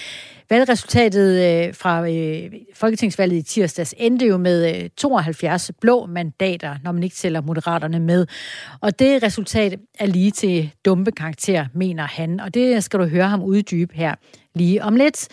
Valgresultatet 0.52 1.68
øh, 1.68 1.74
fra 1.76 2.10
øh, 2.10 2.52
Folketingsvalget 2.74 3.38
i 3.38 3.41
tirsdags 3.41 3.93
endte 3.97 4.26
jo 4.26 4.38
med 4.38 4.84
øh, 4.84 4.89
72 4.97 5.72
blå 5.82 6.06
mandater, 6.06 6.76
når 6.84 6.91
man 6.91 7.04
ikke 7.04 7.16
tæller 7.16 7.41
moderaterne 7.41 7.99
med. 7.99 8.28
Og 8.82 8.99
det 8.99 9.24
resultat 9.24 9.80
er 9.99 10.06
lige 10.06 10.32
til 10.32 10.72
dumpe 10.86 11.12
karakter, 11.12 11.66
mener 11.74 12.04
han. 12.04 12.39
Og 12.39 12.54
det 12.54 12.84
skal 12.84 12.99
du 12.99 13.06
høre 13.06 13.28
ham 13.28 13.43
uddybe 13.43 13.95
her 13.95 14.16
lige 14.56 14.84
om 14.84 14.95
lidt. 14.95 15.28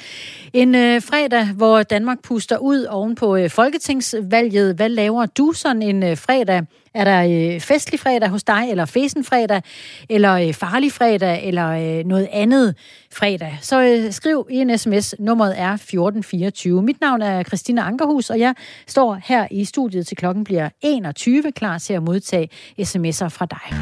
En 0.53 0.75
øh, 0.75 1.03
fredag, 1.03 1.47
hvor 1.47 1.83
Danmark 1.83 2.23
puster 2.23 2.59
ud 2.59 2.85
oven 2.85 3.15
på 3.15 3.37
øh, 3.37 3.51
folketingsvalget. 3.51 4.77
Hvad 4.77 4.89
laver 4.89 5.27
du 5.27 5.53
sådan 5.53 5.83
en 5.83 6.03
øh, 6.03 6.17
fredag? 6.17 6.63
Er 6.99 7.05
der 7.05 7.55
øh, 7.55 7.61
festlig 7.61 8.01
fredag 8.01 8.29
hos 8.29 8.45
dig, 8.45 8.71
eller 8.71 8.85
fesen 8.85 9.25
fredag, 9.25 9.63
eller 10.11 10.33
øh, 10.33 10.55
farlig 10.55 10.93
fredag, 10.93 11.47
eller 11.49 11.69
øh, 11.69 12.05
noget 12.05 12.29
andet 12.33 12.75
fredag? 13.13 13.59
Så 13.61 13.83
øh, 13.83 14.13
skriv 14.13 14.47
i 14.51 14.57
en 14.57 14.79
sms. 14.79 15.15
Nummeret 15.19 15.59
er 15.59 15.73
1424. 15.73 16.83
Mit 16.83 17.01
navn 17.01 17.23
er 17.23 17.43
Christina 17.43 17.83
Ankerhus, 17.83 18.31
og 18.31 18.39
jeg 18.39 18.55
står 18.87 19.19
her 19.25 19.47
i 19.51 19.65
studiet 19.65 20.07
til 20.07 20.17
klokken 20.17 20.45
bliver 20.45 20.69
21, 20.81 21.53
klar 21.53 21.79
til 21.79 21.95
at 21.95 22.03
modtage 22.03 22.49
sms'er 22.81 23.29
fra 23.29 23.47
dig. 23.47 23.79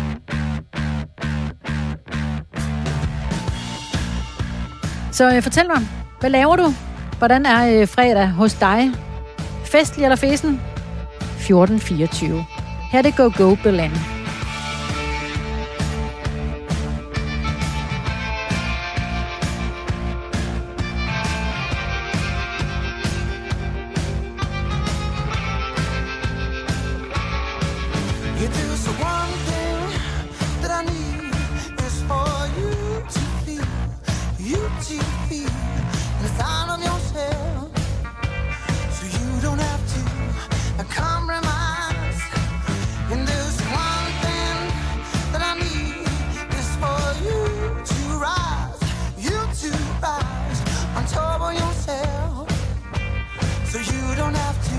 Så 5.12 5.36
øh, 5.36 5.42
fortæl 5.42 5.66
mig, 5.66 5.88
hvad 6.20 6.30
laver 6.30 6.56
du? 6.56 6.74
Hvordan 7.18 7.46
er 7.46 7.80
øh, 7.80 7.88
fredag 7.88 8.28
hos 8.28 8.54
dig? 8.54 8.90
Festlig 9.64 10.04
eller 10.04 10.16
fesen? 10.16 10.60
1424. 11.20 12.55
Her 12.96 13.00
er 13.00 13.02
det 13.02 13.16
Go 13.16 13.28
Go 13.28 13.56
Berlin. 13.62 14.15
Yourself, 51.86 52.50
so 53.64 53.78
you 53.78 54.16
don't 54.16 54.34
have 54.34 54.64
to 54.68 54.75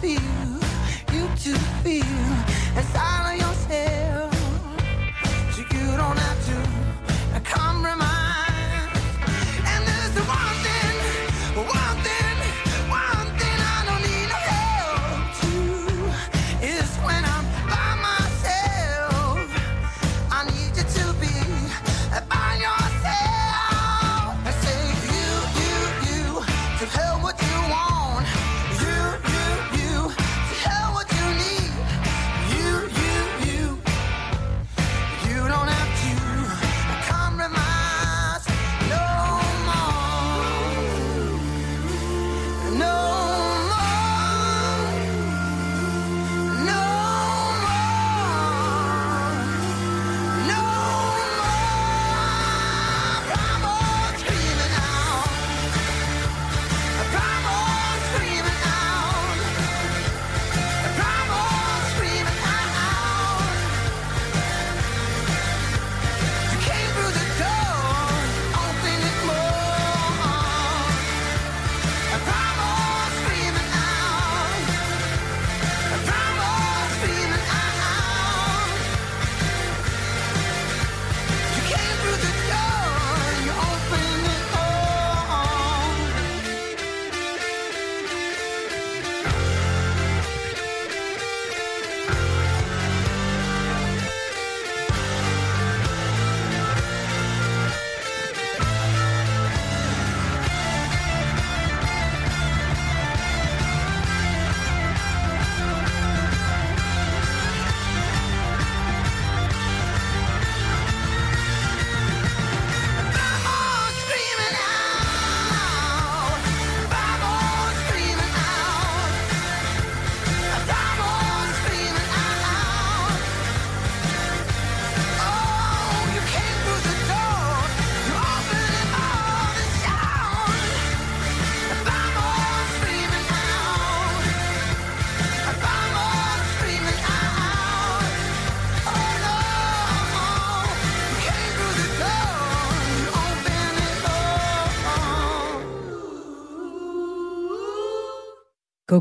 feel, 0.00 0.20
you 1.12 1.28
to 1.36 1.54
feel 1.82 2.04
as 2.74 2.94
of 2.94 3.19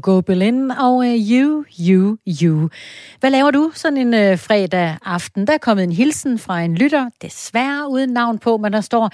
Go 0.02 0.14
Go 0.14 0.22
Berlin 0.22 0.72
og 0.72 1.08
øh, 1.08 1.32
You, 1.32 1.64
You, 1.90 2.18
You. 2.44 2.70
Hvad 3.20 3.30
laver 3.30 3.52
du 3.52 3.72
sådan 3.74 3.98
en 3.98 4.14
øh, 4.14 4.38
fredag 4.38 4.98
aften? 5.06 5.48
Der 5.48 5.54
er 5.54 5.58
kommet 5.58 5.84
en 5.84 5.92
hilsen 5.92 6.40
fra 6.40 6.62
en 6.62 6.76
lytter, 6.76 7.10
desværre 7.22 7.90
uden 7.90 8.10
navn 8.10 8.38
på, 8.38 8.58
men 8.58 8.74
der 8.74 8.82
står... 8.82 9.12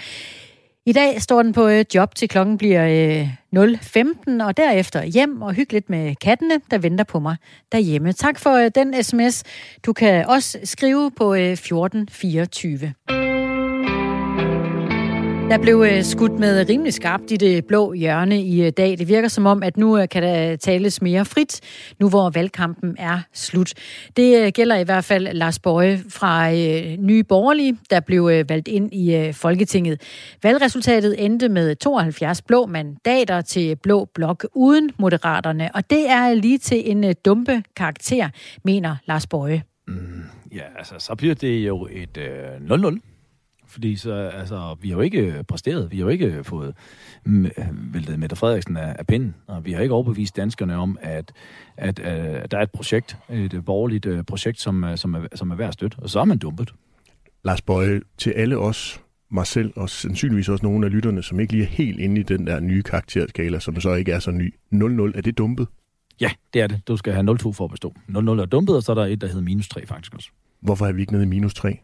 I 0.87 0.91
dag 0.93 1.21
står 1.21 1.43
den 1.43 1.53
på 1.53 1.67
øh, 1.67 1.85
job 1.95 2.15
til 2.15 2.29
klokken 2.29 2.57
bliver 2.57 2.87
øh, 2.87 3.29
0.15, 3.55 4.43
og 4.43 4.57
derefter 4.57 5.03
hjem 5.03 5.41
og 5.41 5.53
hygge 5.53 5.73
lidt 5.73 5.89
med 5.89 6.15
kattene, 6.15 6.61
der 6.71 6.77
venter 6.77 7.03
på 7.03 7.19
mig 7.19 7.35
derhjemme. 7.71 8.13
Tak 8.13 8.39
for 8.39 8.53
øh, 8.53 8.71
den 8.75 9.03
sms. 9.03 9.43
Du 9.85 9.93
kan 9.93 10.25
også 10.25 10.59
skrive 10.63 11.11
på 11.11 11.33
øh, 11.33 11.51
1424. 11.51 12.93
Der 15.49 15.57
blev 15.57 15.85
øh, 15.91 16.03
skudt 16.03 16.39
med 16.39 16.69
rimelig 16.69 16.93
skarpt 16.93 17.31
i 17.31 17.35
det 17.35 17.65
blå 17.65 17.93
hjørne 17.93 18.41
i 18.41 18.65
øh, 18.65 18.71
dag. 18.77 18.97
Det 18.97 19.07
virker 19.07 19.27
som 19.27 19.45
om, 19.45 19.63
at 19.63 19.77
nu 19.77 19.97
øh, 19.97 20.09
kan 20.09 20.23
der 20.23 20.55
tales 20.55 21.01
mere 21.01 21.25
frit, 21.25 21.61
nu 21.99 22.09
hvor 22.09 22.29
valgkampen 22.29 22.95
er 22.99 23.19
slut. 23.33 23.73
Det 24.17 24.53
gælder 24.53 24.75
i 24.75 24.83
hvert 24.83 25.03
fald 25.03 25.27
Lars 25.33 25.59
Bøje 25.59 26.01
fra 26.09 26.51
Nye 26.97 27.23
Borgerlige, 27.23 27.77
der 27.89 27.99
blev 27.99 28.25
valgt 28.25 28.67
ind 28.67 28.93
i 28.93 29.31
Folketinget. 29.33 30.01
Valgresultatet 30.43 31.25
endte 31.25 31.49
med 31.49 31.75
72 31.75 32.41
blå 32.41 32.65
mandater 32.65 33.41
til 33.41 33.75
blå 33.75 34.05
blok 34.13 34.45
uden 34.53 34.91
moderaterne, 34.99 35.69
og 35.75 35.89
det 35.89 36.09
er 36.09 36.33
lige 36.33 36.57
til 36.57 36.91
en 36.91 37.15
dumpe 37.25 37.63
karakter, 37.75 38.29
mener 38.63 38.95
Lars 39.05 39.27
Bøje. 39.27 39.63
Mm, 39.87 40.23
ja, 40.55 40.63
altså 40.77 40.95
så 40.99 41.15
bliver 41.15 41.35
det 41.35 41.67
jo 41.67 41.87
et 41.91 42.17
øh, 42.17 42.75
0-0 42.75 43.14
fordi 43.75 43.95
så, 43.95 44.13
altså, 44.13 44.75
vi 44.81 44.89
har 44.89 44.95
jo 44.95 45.01
ikke 45.01 45.43
præsteret, 45.47 45.91
vi 45.91 45.97
har 45.97 46.03
jo 46.03 46.09
ikke 46.09 46.43
fået 46.43 46.75
væltet 47.93 48.19
Mette 48.19 48.35
Frederiksen 48.35 48.77
af, 48.77 48.95
af 48.99 49.07
pinden, 49.07 49.35
og 49.47 49.65
vi 49.65 49.71
har 49.71 49.81
ikke 49.81 49.93
overbevist 49.93 50.35
danskerne 50.35 50.75
om, 50.75 50.97
at, 51.01 51.31
at, 51.77 51.99
at 51.99 52.51
der 52.51 52.57
er 52.57 52.61
et 52.61 52.71
projekt, 52.71 53.17
et 53.29 53.65
borgerligt 53.65 54.05
øh, 54.05 54.23
projekt, 54.23 54.61
som, 54.61 54.85
som, 54.95 55.13
er, 55.13 55.27
som 55.35 55.51
er 55.51 55.55
værd 55.55 55.67
at 55.67 55.73
støtte, 55.73 55.97
og 55.99 56.09
så 56.09 56.19
er 56.19 56.25
man 56.25 56.37
dumpet. 56.37 56.73
Lars 57.43 57.61
Bøje, 57.61 58.01
til 58.17 58.31
alle 58.31 58.57
os, 58.57 59.01
mig 59.31 59.47
selv, 59.47 59.73
og 59.75 59.89
sandsynligvis 59.89 60.49
også 60.49 60.65
nogle 60.65 60.85
af 60.85 60.91
lytterne, 60.91 61.23
som 61.23 61.39
ikke 61.39 61.53
lige 61.53 61.63
er 61.63 61.69
helt 61.69 61.99
inde 61.99 62.21
i 62.21 62.23
den 62.23 62.47
der 62.47 62.59
nye 62.59 62.83
karakterskala, 62.83 63.59
som 63.59 63.79
så 63.79 63.93
ikke 63.93 64.11
er 64.11 64.19
så 64.19 64.31
ny. 64.31 64.53
0-0, 64.73 64.77
er 65.17 65.21
det 65.25 65.37
dumpet? 65.37 65.67
Ja, 66.21 66.31
det 66.53 66.61
er 66.61 66.67
det. 66.67 66.81
Du 66.87 66.97
skal 66.97 67.13
have 67.13 67.31
0-2 67.31 67.51
for 67.51 67.65
at 67.65 67.71
bestå. 67.71 67.93
0-0 68.09 68.15
er 68.15 68.45
dumpet, 68.45 68.75
og 68.75 68.83
så 68.83 68.91
er 68.91 68.95
der 68.95 69.05
et, 69.05 69.21
der 69.21 69.27
hedder 69.27 69.41
minus 69.41 69.69
3 69.69 69.85
faktisk 69.85 70.13
også. 70.15 70.29
Hvorfor 70.61 70.85
er 70.85 70.91
vi 70.91 71.01
ikke 71.01 71.13
nede 71.13 71.23
i 71.23 71.27
minus 71.27 71.53
3? 71.53 71.79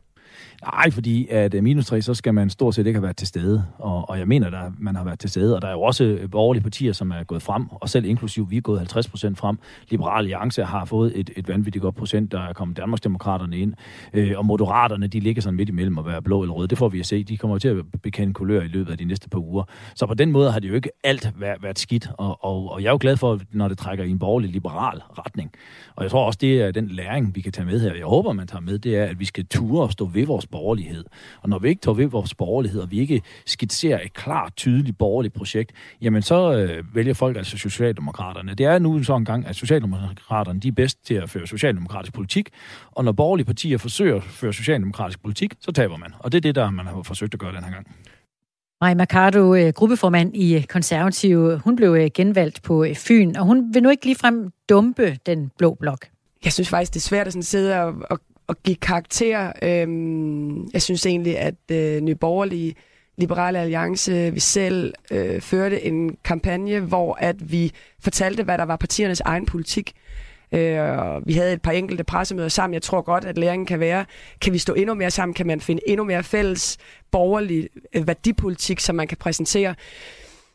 Nej, 0.65 0.91
fordi 0.91 1.27
at 1.27 1.53
øh, 1.53 1.63
minus 1.63 1.85
3, 1.85 2.01
så 2.01 2.13
skal 2.13 2.33
man 2.33 2.49
stort 2.49 2.75
set 2.75 2.87
ikke 2.87 2.97
have 2.97 3.03
været 3.03 3.17
til 3.17 3.27
stede. 3.27 3.65
Og, 3.77 4.09
og 4.09 4.19
jeg 4.19 4.27
mener, 4.27 4.47
at 4.47 4.71
man 4.79 4.95
har 4.95 5.03
været 5.03 5.19
til 5.19 5.29
stede. 5.29 5.55
Og 5.55 5.61
der 5.61 5.67
er 5.67 5.71
jo 5.71 5.81
også 5.81 6.03
øh, 6.03 6.31
borgerlige 6.31 6.63
partier, 6.63 6.93
som 6.93 7.11
er 7.11 7.23
gået 7.23 7.41
frem, 7.41 7.65
og 7.71 7.89
selv 7.89 8.05
inklusiv, 8.05 8.49
vi 8.49 8.57
er 8.57 8.61
gået 8.61 8.79
50 8.79 9.07
procent 9.07 9.37
frem. 9.37 9.59
Liberale 9.89 10.17
Alliance 10.17 10.63
har 10.63 10.85
fået 10.85 11.19
et, 11.19 11.29
et 11.35 11.47
vanvittigt 11.47 11.81
godt 11.81 11.95
procent, 11.95 12.31
der 12.31 12.39
er 12.39 12.53
kommet 12.53 12.77
Danmarksdemokraterne 12.77 13.57
ind. 13.57 13.73
Øh, 14.13 14.33
og 14.37 14.45
Moderaterne, 14.45 15.07
de 15.07 15.19
ligger 15.19 15.41
sådan 15.41 15.57
midt 15.57 15.69
imellem 15.69 15.97
at 15.97 16.05
være 16.05 16.21
blå 16.21 16.41
eller 16.41 16.53
rød. 16.53 16.67
Det 16.67 16.77
får 16.77 16.89
vi 16.89 16.99
at 16.99 17.05
se. 17.05 17.23
De 17.23 17.37
kommer 17.37 17.57
til 17.57 17.67
at 17.67 17.85
bekende 18.03 18.33
kulør 18.33 18.61
i 18.61 18.67
løbet 18.67 18.91
af 18.91 18.97
de 18.97 19.05
næste 19.05 19.29
par 19.29 19.39
uger. 19.39 19.63
Så 19.95 20.05
på 20.05 20.13
den 20.13 20.31
måde 20.31 20.51
har 20.51 20.59
det 20.59 20.69
jo 20.69 20.73
ikke 20.73 20.89
alt 21.03 21.33
været, 21.39 21.63
været 21.63 21.79
skidt. 21.79 22.09
Og, 22.17 22.45
og, 22.45 22.71
og 22.71 22.81
jeg 22.81 22.87
er 22.87 22.91
jo 22.93 22.97
glad 23.01 23.17
for, 23.17 23.39
når 23.51 23.67
det 23.67 23.77
trækker 23.77 24.03
i 24.03 24.09
en 24.09 24.19
borgerlig 24.19 24.49
liberal 24.49 25.01
retning. 25.17 25.51
Og 25.95 26.03
jeg 26.03 26.11
tror 26.11 26.25
også, 26.25 26.37
det 26.41 26.61
er 26.61 26.71
den 26.71 26.87
læring, 26.87 27.35
vi 27.35 27.41
kan 27.41 27.51
tage 27.51 27.65
med 27.65 27.79
her. 27.79 27.93
Jeg 27.93 28.05
håber, 28.05 28.33
man 28.33 28.47
tager 28.47 28.61
med, 28.61 28.79
det 28.79 28.97
er, 28.97 29.05
at 29.05 29.19
vi 29.19 29.25
skal 29.25 29.45
ture 29.45 29.83
og 29.83 29.91
stå 29.91 30.05
ved 30.05 30.25
vores 30.25 30.47
borgerlighed. 30.51 31.05
Og 31.41 31.49
når 31.49 31.59
vi 31.59 31.69
ikke 31.69 31.81
tager 31.81 31.95
ved 31.95 32.05
vores 32.05 32.33
borgerlighed, 32.33 32.81
og 32.81 32.91
vi 32.91 32.99
ikke 32.99 33.21
skitserer 33.45 33.99
et 34.05 34.13
klart, 34.13 34.55
tydeligt 34.55 34.97
borgerligt 34.97 35.33
projekt, 35.33 35.71
jamen 36.01 36.21
så 36.21 36.53
øh, 36.53 36.95
vælger 36.95 37.13
folk 37.13 37.37
altså 37.37 37.57
Socialdemokraterne. 37.57 38.53
Det 38.53 38.65
er 38.65 38.79
nu 38.79 39.03
så 39.03 39.15
en 39.15 39.25
gang, 39.25 39.47
at 39.47 39.55
Socialdemokraterne 39.55 40.59
de 40.59 40.67
er 40.67 40.71
bedst 40.71 41.05
til 41.05 41.13
at 41.13 41.29
føre 41.29 41.47
socialdemokratisk 41.47 42.13
politik, 42.13 42.49
og 42.91 43.05
når 43.05 43.11
borgerlige 43.11 43.45
partier 43.45 43.77
forsøger 43.77 44.15
at 44.15 44.23
føre 44.23 44.53
socialdemokratisk 44.53 45.21
politik, 45.21 45.53
så 45.59 45.71
taber 45.71 45.97
man. 45.97 46.13
Og 46.19 46.31
det 46.31 46.37
er 46.37 46.41
det, 46.41 46.55
der 46.55 46.69
man 46.69 46.85
har 46.85 47.01
forsøgt 47.03 47.33
at 47.33 47.39
gøre 47.39 47.55
den 47.55 47.63
her 47.63 47.71
gang. 47.71 47.87
Maja 48.81 48.95
Mercado, 48.95 49.55
øh, 49.55 49.73
gruppeformand 49.73 50.35
i 50.35 50.65
Konservative, 50.69 51.57
hun 51.57 51.75
blev 51.75 51.95
øh, 51.95 52.09
genvalgt 52.13 52.61
på 52.63 52.83
øh, 52.83 52.95
Fyn, 52.95 53.35
og 53.35 53.45
hun 53.45 53.73
vil 53.73 53.83
nu 53.83 53.89
ikke 53.89 54.05
ligefrem 54.05 54.51
dumpe 54.69 55.17
den 55.25 55.51
blå 55.57 55.73
blok. 55.73 56.05
Jeg 56.45 56.53
synes 56.53 56.69
faktisk, 56.69 56.93
det 56.93 56.99
er 56.99 57.03
svært 57.03 57.27
at 57.27 57.33
sådan 57.33 57.43
sidde 57.43 57.81
og, 57.81 57.95
og, 58.09 58.19
og 58.47 58.63
give 58.63 58.75
karakter. 58.75 59.51
Øhm, 59.61 60.67
jeg 60.73 60.81
synes 60.81 61.05
egentlig, 61.05 61.39
at 61.39 61.55
øh, 61.71 62.01
Nye 62.01 62.15
Borgerlige, 62.15 62.75
Liberale 63.17 63.59
Alliance, 63.59 64.33
vi 64.33 64.39
selv 64.39 64.93
øh, 65.11 65.41
førte 65.41 65.83
en 65.85 66.17
kampagne, 66.23 66.79
hvor 66.79 67.17
at 67.19 67.51
vi 67.51 67.71
fortalte, 67.99 68.43
hvad 68.43 68.57
der 68.57 68.63
var 68.63 68.75
partiernes 68.75 69.19
egen 69.19 69.45
politik. 69.45 69.93
Øh, 70.51 70.79
og 70.79 71.21
vi 71.25 71.33
havde 71.33 71.53
et 71.53 71.61
par 71.61 71.71
enkelte 71.71 72.03
pressemøder 72.03 72.49
sammen. 72.49 72.73
Jeg 72.73 72.81
tror 72.81 73.01
godt, 73.01 73.25
at 73.25 73.37
læringen 73.37 73.65
kan 73.65 73.79
være, 73.79 74.05
kan 74.41 74.53
vi 74.53 74.57
stå 74.57 74.73
endnu 74.73 74.93
mere 74.93 75.11
sammen? 75.11 75.33
Kan 75.33 75.47
man 75.47 75.61
finde 75.61 75.81
endnu 75.87 76.03
mere 76.03 76.23
fælles 76.23 76.77
borgerlig 77.11 77.69
øh, 77.95 78.07
værdipolitik, 78.07 78.79
som 78.79 78.95
man 78.95 79.07
kan 79.07 79.17
præsentere? 79.17 79.75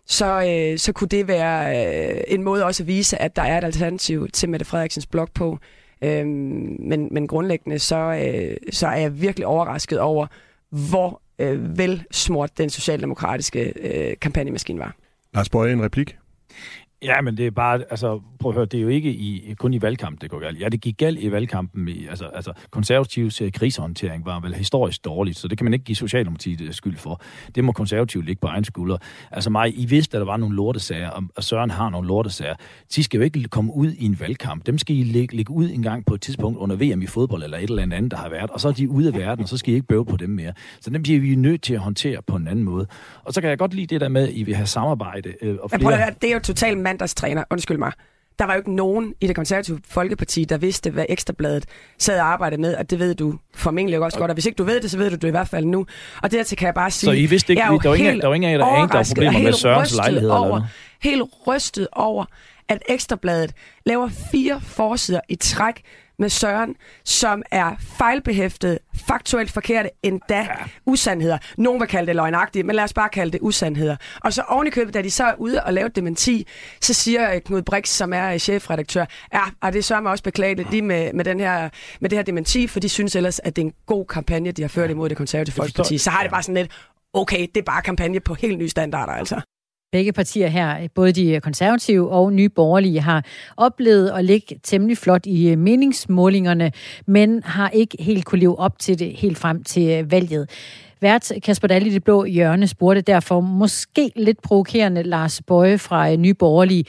Så, 0.07 0.27
øh, 0.49 0.79
så 0.79 0.93
kunne 0.93 1.09
det 1.09 1.29
være 1.29 1.87
øh, 2.17 2.21
en 2.29 2.43
måde 2.43 2.65
også 2.65 2.83
at 2.83 2.87
vise, 2.87 3.23
at 3.23 3.37
der 3.37 3.43
er 3.43 3.59
et 3.59 3.65
alternativ 3.65 4.29
til 4.29 4.49
Mette 4.49 4.67
Frederiksens 4.67 5.07
blog 5.07 5.29
på. 5.35 5.59
Øh, 6.03 6.27
men, 6.27 7.09
men 7.11 7.27
grundlæggende 7.27 7.79
så, 7.79 7.97
øh, 7.97 8.57
så 8.73 8.87
er 8.87 8.97
jeg 8.97 9.21
virkelig 9.21 9.47
overrasket 9.47 10.01
over, 10.01 10.27
hvor 10.71 11.23
øh, 11.39 11.79
velsmurt 11.79 12.59
den 12.59 12.71
socialdemokratiske 12.71 13.73
øh, 13.77 14.17
kampagnemaskine 14.21 14.79
var. 14.79 14.95
Lars 15.35 15.49
Bøje, 15.49 15.73
en 15.73 15.83
replik? 15.83 16.17
Ja, 17.07 17.21
men 17.21 17.37
det 17.37 17.47
er 17.47 17.51
bare, 17.51 17.81
altså, 17.91 18.21
prøv 18.39 18.51
at 18.51 18.55
høre, 18.55 18.65
det 18.65 18.79
er 18.79 18.83
jo 18.83 18.89
ikke 18.89 19.11
i, 19.11 19.55
kun 19.59 19.75
i 19.75 19.83
valgkampen, 19.83 20.19
det 20.21 20.31
går 20.31 20.39
galt. 20.39 20.61
Ja, 20.61 20.69
det 20.69 20.81
gik 20.81 20.99
galt 20.99 21.19
i 21.19 21.33
valgkampen. 21.33 21.89
I, 21.89 22.07
altså, 22.07 22.25
altså, 22.25 22.53
konservativs 22.71 23.43
uh, 23.43 23.49
krisehåndtering 23.51 24.27
var 24.27 24.41
vel 24.41 24.55
historisk 24.55 25.05
dårligt, 25.05 25.39
så 25.39 25.49
det 25.49 25.59
kan 25.59 25.65
man 25.65 25.73
ikke 25.73 25.85
give 25.85 25.97
Socialdemokratiet 25.97 26.61
uh, 26.61 26.71
skyld 26.71 26.97
for. 26.97 27.21
Det 27.55 27.65
må 27.65 27.73
konservativt 27.73 28.27
ligge 28.27 28.41
på 28.41 28.47
egen 28.47 28.65
skulder. 28.65 28.97
Altså 29.31 29.51
mig, 29.51 29.79
I 29.79 29.87
vidste, 29.87 30.17
at 30.17 30.21
der 30.21 30.27
var 30.27 30.37
nogle 30.37 30.57
lortesager, 30.57 31.29
og 31.37 31.45
Søren 31.45 31.71
har 31.71 31.91
nogle 31.91 32.09
lortesager. 32.09 32.55
De 32.97 33.03
skal 33.03 33.19
jo 33.19 33.25
ikke 33.25 33.45
komme 33.49 33.75
ud 33.75 33.93
i 33.93 34.05
en 34.05 34.21
valgkamp. 34.21 34.67
Dem 34.67 34.79
skal 34.79 34.97
I 34.97 35.05
lægge, 35.05 35.37
lægge 35.37 35.51
ud 35.51 35.71
en 35.71 35.83
gang 35.83 36.07
på 36.07 36.15
et 36.15 36.21
tidspunkt 36.21 36.59
under 36.59 36.77
VM 36.77 37.03
i 37.03 37.07
fodbold, 37.07 37.43
eller 37.43 37.59
et 37.59 37.71
eller 37.71 37.83
andet, 37.83 38.11
der 38.11 38.17
har 38.17 38.29
været, 38.29 38.51
og 38.51 38.61
så 38.61 38.69
er 38.69 38.73
de 38.73 38.89
ude 38.89 39.09
af 39.09 39.15
verden, 39.15 39.43
og 39.43 39.49
så 39.49 39.59
skal 39.59 39.73
I 39.73 39.75
ikke 39.75 39.87
bøve 39.87 40.07
på 40.07 40.17
dem 40.17 40.31
mere. 40.31 40.53
Så 40.81 40.91
dem 40.91 41.03
bliver 41.03 41.21
vi 41.21 41.35
nødt 41.35 41.63
til 41.63 41.75
at 41.75 41.81
håndtere 41.81 42.23
på 42.23 42.37
en 42.37 42.49
anden 42.49 42.65
måde. 42.65 42.87
Og 43.25 43.33
så 43.33 43.41
kan 43.41 43.51
jeg 43.51 43.59
godt 43.59 43.75
lide 43.75 43.87
det 43.87 44.01
der 44.01 44.09
med, 44.09 44.29
at 44.29 44.35
I 44.35 44.43
vil 44.43 44.55
have 44.55 44.67
samarbejde. 44.67 45.35
Øh, 45.43 45.57
og 45.63 45.71
flere... 45.71 45.95
Ja, 45.95 46.07
det 46.23 46.31
er 46.31 46.35
jo 46.35 46.41
totalt 46.41 46.79
mandagstræner, 46.97 47.45
undskyld 47.51 47.79
mig. 47.79 47.93
Der 48.39 48.45
var 48.45 48.53
jo 48.53 48.59
ikke 48.59 48.75
nogen 48.75 49.15
i 49.21 49.27
det 49.27 49.37
konservative 49.37 49.81
Folkeparti, 49.89 50.45
der 50.45 50.59
vidste, 50.59 50.91
hvad 50.91 51.05
Ekstrabladet 51.09 51.65
sad 51.99 52.21
og 52.21 52.27
arbejdede 52.27 52.61
med, 52.61 52.75
og 52.75 52.91
det 52.91 52.99
ved 52.99 53.15
du 53.15 53.35
formentlig 53.55 53.99
også 53.99 54.19
godt. 54.19 54.31
Og 54.31 54.35
hvis 54.35 54.47
ikke 54.47 54.57
du 54.57 54.65
ved 54.65 54.81
det, 54.81 54.91
så 54.91 54.99
ved 54.99 55.11
du 55.11 55.17
det 55.17 55.29
i 55.29 55.31
hvert 55.31 55.49
fald 55.49 55.65
nu. 55.65 55.87
Og 56.23 56.31
dertil 56.31 56.59
kan 56.59 56.67
jeg 56.67 56.75
bare 56.75 56.91
sige... 56.91 57.09
Så 57.09 57.13
I 57.13 57.27
vidste 57.27 57.53
ikke, 57.53 57.61
der 57.61 57.89
var 57.89 57.95
ingen, 57.95 58.21
der 58.21 58.27
var 58.27 58.35
ingen 58.35 58.51
af 58.51 58.53
jer, 58.53 58.59
der 58.59 58.67
anede, 58.67 58.89
der 58.89 58.97
var 58.97 59.05
problemer 59.15 59.43
med 59.43 59.53
Sørens 59.53 59.95
lejlighed? 59.95 60.31
Over, 60.31 60.45
eller 60.45 60.49
noget. 60.49 60.69
Helt 61.03 61.23
rystet 61.47 61.89
over, 61.93 62.25
at 62.69 62.83
Ekstrabladet 62.89 63.53
laver 63.87 64.09
fire 64.33 64.61
forsider 64.61 65.21
i 65.29 65.37
træk 65.37 65.83
med 66.19 66.29
Søren, 66.29 66.75
som 67.05 67.43
er 67.51 67.77
fejlbehæftet, 67.99 68.79
faktuelt 69.09 69.51
forkerte, 69.51 69.91
endda 70.03 70.39
ja. 70.39 70.49
usandheder. 70.87 71.39
Nogen 71.59 71.81
vil 71.81 71.89
kalde 71.89 72.07
det 72.07 72.17
løgnagtige, 72.17 72.63
men 72.63 72.77
lad 72.77 72.85
os 72.85 72.93
bare 72.93 73.09
kalde 73.09 73.33
det 73.33 73.39
usandheder. 73.43 73.97
Og 74.21 74.33
så 74.33 74.43
ovenikøbet, 74.43 74.95
da 74.95 75.03
de 75.03 75.11
så 75.11 75.25
er 75.25 75.35
ude 75.39 75.65
og 75.65 75.73
lave 75.73 75.89
dementi, 75.89 76.47
så 76.81 76.95
siger 76.95 77.39
Knud 77.39 77.63
Brix, 77.63 77.89
som 77.89 78.13
er 78.13 78.39
chefredaktør, 78.39 79.05
ja, 79.35 79.43
og 79.63 79.73
det 79.73 79.85
sørger 79.85 80.03
mig 80.03 80.13
også 80.13 80.25
beklageligt 80.25 80.71
lige 80.71 80.83
med, 80.83 81.13
med, 81.13 81.25
den 81.25 81.41
her, 81.41 81.69
med 82.01 82.11
det 82.11 82.19
her 82.19 82.23
dementi, 82.25 82.67
for 82.67 82.81
de 82.81 82.89
synes 82.89 83.17
ellers, 83.17 83.41
at 83.41 83.57
det 83.57 83.63
er 83.63 83.67
en 83.67 83.75
god 83.87 84.07
kampagne, 84.07 84.53
de 84.53 84.63
har 84.63 84.69
ført 84.69 84.91
imod 84.91 85.09
det 85.09 85.17
konservative 85.17 85.55
folkeparti. 85.55 85.99
Så 85.99 86.11
har 86.11 86.23
det 86.23 86.31
bare 86.31 86.43
sådan 86.43 86.55
lidt, 86.55 86.73
okay, 87.13 87.41
det 87.41 87.57
er 87.57 87.63
bare 87.63 87.83
kampagne 87.83 88.21
på 88.21 88.35
helt 88.35 88.59
nye 88.59 88.69
standarder, 88.69 89.13
altså. 89.13 89.41
Begge 89.93 90.13
partier 90.13 90.49
her, 90.49 90.89
både 90.95 91.13
de 91.13 91.41
konservative 91.41 92.11
og 92.11 92.33
nye 92.33 92.49
borgerlige, 92.49 93.01
har 93.01 93.25
oplevet 93.57 94.11
at 94.11 94.25
ligge 94.25 94.61
temmelig 94.63 94.99
flot 94.99 95.27
i 95.27 95.51
øh, 95.51 95.59
meningsmålingerne, 95.59 96.73
men 97.07 97.43
har 97.45 97.69
ikke 97.69 97.97
helt 98.01 98.25
kunne 98.25 98.39
leve 98.39 98.59
op 98.59 98.79
til 98.79 98.99
det 98.99 99.13
helt 99.17 99.39
frem 99.39 99.65
til 99.65 99.91
øh, 99.91 100.11
valget. 100.11 100.51
Vært 101.01 101.33
Kasper 101.43 101.69
Dahl 101.69 101.87
i 101.87 101.91
det 101.91 102.05
blå 102.05 102.25
hjørne 102.25 102.67
spurgte 102.67 103.01
derfor 103.01 103.41
måske 103.41 104.11
lidt 104.17 104.43
provokerende 104.43 105.03
Lars 105.03 105.43
Bøje 105.43 105.79
fra 105.79 106.13
øh, 106.13 106.17
Nye 106.17 106.35
Borgerlige. 106.35 106.85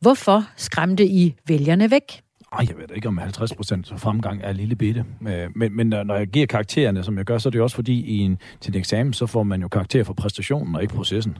Hvorfor 0.00 0.44
skræmte 0.56 1.06
I 1.06 1.34
vælgerne 1.48 1.90
væk? 1.90 2.20
Ej, 2.52 2.66
jeg 2.68 2.76
ved 2.76 2.96
ikke, 2.96 3.08
om 3.08 3.18
50% 3.18 3.96
fremgang 3.96 4.40
er 4.42 4.52
lille 4.52 4.76
bitte. 4.76 5.04
Men, 5.54 5.76
men 5.76 5.86
når 5.86 6.14
jeg 6.14 6.26
giver 6.26 6.46
karaktererne, 6.46 7.04
som 7.04 7.18
jeg 7.18 7.24
gør, 7.24 7.38
så 7.38 7.48
er 7.48 7.50
det 7.50 7.60
også 7.60 7.76
fordi, 7.76 8.00
i 8.00 8.18
en, 8.18 8.38
til 8.60 8.74
en 8.74 8.78
eksamen, 8.78 9.12
så 9.12 9.26
får 9.26 9.42
man 9.42 9.62
jo 9.62 9.68
karakter 9.68 10.04
for 10.04 10.12
præstationen 10.12 10.74
og 10.76 10.82
ikke 10.82 10.94
processen. 10.94 11.36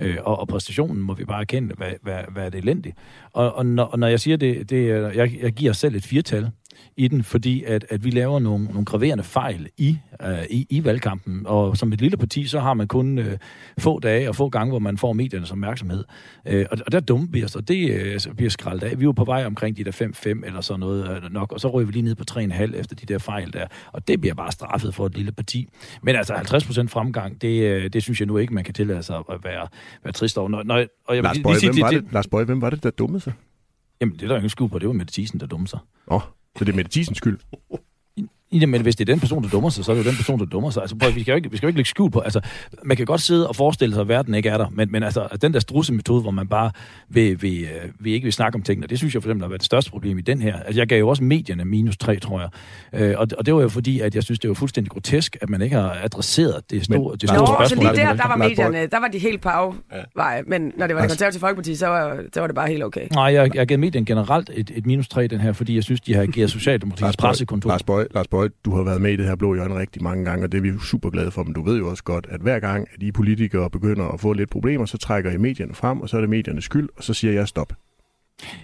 Øh, 0.00 0.16
og, 0.20 0.38
og 0.38 0.48
præstationen 0.48 1.02
må 1.02 1.14
vi 1.14 1.24
bare 1.24 1.40
erkende, 1.40 1.74
hvad, 1.74 1.92
hvad, 2.02 2.18
hvad 2.32 2.46
er 2.46 2.50
det 2.50 2.58
elendigt. 2.58 2.96
Og, 3.32 3.52
og, 3.52 3.66
når, 3.66 3.84
og 3.84 3.98
når 3.98 4.06
jeg 4.06 4.20
siger 4.20 4.36
det, 4.36 4.70
det 4.70 4.88
jeg, 5.16 5.42
jeg 5.42 5.52
giver 5.52 5.72
selv 5.72 5.94
et 5.94 6.04
firtal, 6.04 6.50
i 6.96 7.08
den, 7.08 7.22
fordi 7.22 7.64
at, 7.64 7.86
at 7.88 8.04
vi 8.04 8.10
laver 8.10 8.38
nogle, 8.38 8.64
nogle 8.64 8.84
graverende 8.84 9.24
fejl 9.24 9.68
i, 9.78 9.98
uh, 10.24 10.44
i, 10.50 10.66
i 10.70 10.84
valgkampen. 10.84 11.42
Og 11.46 11.76
som 11.76 11.92
et 11.92 12.00
lille 12.00 12.16
parti, 12.16 12.46
så 12.46 12.60
har 12.60 12.74
man 12.74 12.88
kun 12.88 13.18
uh, 13.18 13.24
få 13.78 14.00
dage 14.00 14.28
og 14.28 14.36
få 14.36 14.48
gange, 14.48 14.70
hvor 14.70 14.78
man 14.78 14.98
får 14.98 15.12
mediernes 15.12 15.50
opmærksomhed. 15.50 16.04
Uh, 16.52 16.60
og, 16.70 16.78
og 16.86 16.92
der 16.92 17.00
dummer 17.00 17.26
vi 17.30 17.44
os, 17.44 17.56
og 17.56 17.68
det 17.68 18.16
uh, 18.28 18.34
bliver 18.36 18.50
skraldet 18.50 18.86
af. 18.86 19.00
Vi 19.00 19.06
var 19.06 19.12
på 19.12 19.24
vej 19.24 19.44
omkring 19.46 19.76
de 19.76 19.84
der 19.84 20.12
5-5 20.36 20.46
eller 20.46 20.60
sådan 20.60 20.80
noget 20.80 21.24
uh, 21.24 21.32
nok, 21.32 21.52
og 21.52 21.60
så 21.60 21.68
røg 21.68 21.86
vi 21.86 21.92
lige 21.92 22.02
ned 22.02 22.14
på 22.14 22.24
3,5 22.30 22.76
efter 22.76 22.96
de 22.96 23.06
der 23.06 23.18
fejl 23.18 23.52
der. 23.52 23.66
Og 23.92 24.08
det 24.08 24.20
bliver 24.20 24.34
bare 24.34 24.52
straffet 24.52 24.94
for 24.94 25.06
et 25.06 25.16
lille 25.16 25.32
parti. 25.32 25.68
Men 26.02 26.16
altså 26.16 26.34
50 26.34 26.64
procent 26.64 26.90
fremgang, 26.90 27.42
det, 27.42 27.84
uh, 27.84 27.86
det 27.86 28.02
synes 28.02 28.20
jeg 28.20 28.26
nu 28.26 28.36
ikke, 28.36 28.54
man 28.54 28.64
kan 28.64 28.74
tillade 28.74 29.02
sig 29.02 29.16
at 29.16 29.44
være, 29.44 29.68
være 30.04 30.12
trist 30.12 30.38
over. 30.38 30.48
Når, 30.48 30.62
når, 30.62 30.84
og 31.04 31.14
jeg 31.16 31.22
Lars 31.22 31.38
Bøje, 31.42 31.54
lige 31.54 31.72
sige 31.72 31.88
hvem 31.88 32.04
det, 32.04 32.12
Lars 32.12 32.26
Bøje, 32.26 32.44
hvem 32.44 32.60
var 32.60 32.70
det, 32.70 32.82
der 32.82 32.90
dummede 32.90 33.20
sig? 33.20 33.32
Jamen, 34.00 34.14
det 34.14 34.22
er 34.22 34.28
der 34.28 34.36
ingen 34.36 34.50
skue 34.50 34.68
på. 34.68 34.78
Det 34.78 34.88
var 34.88 34.94
Mette 34.94 35.12
Thiesen, 35.12 35.40
der 35.40 35.46
dummede 35.46 35.70
sig. 35.70 35.78
Åh, 36.08 36.16
oh, 36.16 36.22
så 36.58 36.64
det 36.64 36.72
er 36.72 36.76
Mette 36.76 36.90
Thiesens 36.90 37.18
skyld? 37.18 37.38
Ja, 38.52 38.66
men 38.66 38.82
hvis 38.82 38.96
det 38.96 39.08
er 39.08 39.12
den 39.12 39.20
person, 39.20 39.42
der 39.42 39.48
dummer 39.48 39.70
sig, 39.70 39.84
så 39.84 39.92
er 39.92 39.96
det 39.96 40.04
jo 40.04 40.08
den 40.08 40.16
person, 40.16 40.38
der 40.38 40.44
dummer 40.44 40.70
sig. 40.70 40.80
Altså, 40.80 40.96
prøv, 40.96 41.14
vi, 41.14 41.20
skal 41.20 41.32
jo 41.32 41.36
ikke, 41.36 41.50
vi 41.50 41.56
skal 41.56 41.66
jo 41.66 41.68
ikke 41.68 41.78
lægge 41.78 41.88
skjul 41.88 42.10
på. 42.10 42.20
Altså, 42.20 42.40
man 42.82 42.96
kan 42.96 43.06
godt 43.06 43.20
sidde 43.20 43.48
og 43.48 43.56
forestille 43.56 43.94
sig, 43.94 44.00
at 44.00 44.08
verden 44.08 44.34
ikke 44.34 44.48
er 44.48 44.58
der, 44.58 44.66
men, 44.70 44.92
men 44.92 45.02
altså, 45.02 45.28
den 45.42 45.54
der 45.54 45.60
strusse-metode, 45.60 46.22
hvor 46.22 46.30
man 46.30 46.48
bare 46.48 46.70
vil, 47.08 47.42
vil, 47.42 47.62
øh, 47.62 47.90
vil 47.98 48.12
ikke 48.12 48.24
vil 48.24 48.32
snakke 48.32 48.56
om 48.56 48.62
tingene, 48.62 48.86
det 48.86 48.98
synes 48.98 49.14
jeg 49.14 49.22
for 49.22 49.28
eksempel 49.28 49.44
har 49.44 49.48
været 49.48 49.60
det 49.60 49.66
største 49.66 49.90
problem 49.90 50.18
i 50.18 50.20
den 50.20 50.42
her. 50.42 50.56
Altså, 50.56 50.80
jeg 50.80 50.86
gav 50.86 50.98
jo 50.98 51.08
også 51.08 51.24
medierne 51.24 51.64
minus 51.64 51.96
3, 51.96 52.16
tror 52.16 52.40
jeg. 52.40 52.48
Øh, 53.00 53.14
og, 53.18 53.28
og 53.38 53.46
det 53.46 53.54
var 53.54 53.60
jo 53.60 53.68
fordi, 53.68 54.00
at 54.00 54.14
jeg 54.14 54.22
synes, 54.22 54.38
det 54.38 54.48
var 54.48 54.54
fuldstændig 54.54 54.90
grotesk, 54.90 55.36
at 55.40 55.50
man 55.50 55.62
ikke 55.62 55.76
har 55.76 55.96
adresseret 56.02 56.70
det 56.70 56.84
store, 56.84 57.16
det 57.16 57.28
store 57.28 57.46
så 57.46 57.54
spørgsmål. 57.54 57.94
lige 57.94 58.06
der, 58.06 58.12
der 58.14 58.28
var 58.28 58.36
medierne, 58.36 58.86
der 58.86 59.00
var 59.00 59.08
de 59.08 59.18
helt 59.18 59.40
på 59.40 59.48
afvej, 59.48 60.42
men 60.46 60.72
når 60.76 60.86
det 60.86 60.96
var 60.96 61.02
det 61.02 61.10
konservative 61.10 61.40
folkeparti, 61.40 61.74
så 61.74 61.86
var, 61.86 62.22
så 62.34 62.40
var 62.40 62.46
det 62.46 62.56
bare 62.56 62.68
helt 62.68 62.84
okay. 62.84 63.06
Nej, 63.12 63.24
jeg, 63.24 63.54
jeg 63.54 63.60
har 63.60 63.64
givet 63.64 63.80
medierne 63.80 64.06
generelt 64.06 64.50
et, 64.54 64.70
et 64.74 64.86
minus 64.86 65.08
3 65.08 65.26
den 65.26 65.40
her, 65.40 65.52
fordi 65.52 65.74
jeg 65.74 65.84
synes, 65.84 66.00
de 66.00 66.14
har 66.14 66.22
ageret 66.22 66.50
Socialdemokratiets 66.50 67.16
pressekontor. 67.16 67.70
Lars 67.70 67.82
Bøje, 67.82 68.06
Lars 68.14 68.28
godt, 68.40 68.64
du 68.64 68.70
har 68.74 68.82
været 68.82 69.00
med 69.00 69.12
i 69.12 69.16
det 69.16 69.26
her 69.26 69.36
blå 69.36 69.54
hjørne 69.54 69.78
rigtig 69.78 70.02
mange 70.02 70.24
gange, 70.24 70.44
og 70.44 70.52
det 70.52 70.58
er 70.58 70.62
vi 70.62 70.72
super 70.78 71.10
glade 71.10 71.30
for, 71.30 71.42
men 71.42 71.52
du 71.52 71.62
ved 71.62 71.78
jo 71.78 71.88
også 71.90 72.04
godt, 72.04 72.26
at 72.30 72.40
hver 72.40 72.58
gang, 72.60 72.88
at 72.94 73.02
I 73.02 73.12
politikere 73.12 73.70
begynder 73.70 74.08
at 74.08 74.20
få 74.20 74.32
lidt 74.32 74.50
problemer, 74.50 74.86
så 74.86 74.98
trækker 74.98 75.30
I 75.30 75.36
medierne 75.36 75.74
frem, 75.74 76.00
og 76.00 76.08
så 76.08 76.16
er 76.16 76.20
det 76.20 76.30
mediernes 76.30 76.64
skyld, 76.64 76.88
og 76.96 77.04
så 77.04 77.14
siger 77.14 77.32
jeg 77.32 77.48
stop. 77.48 77.72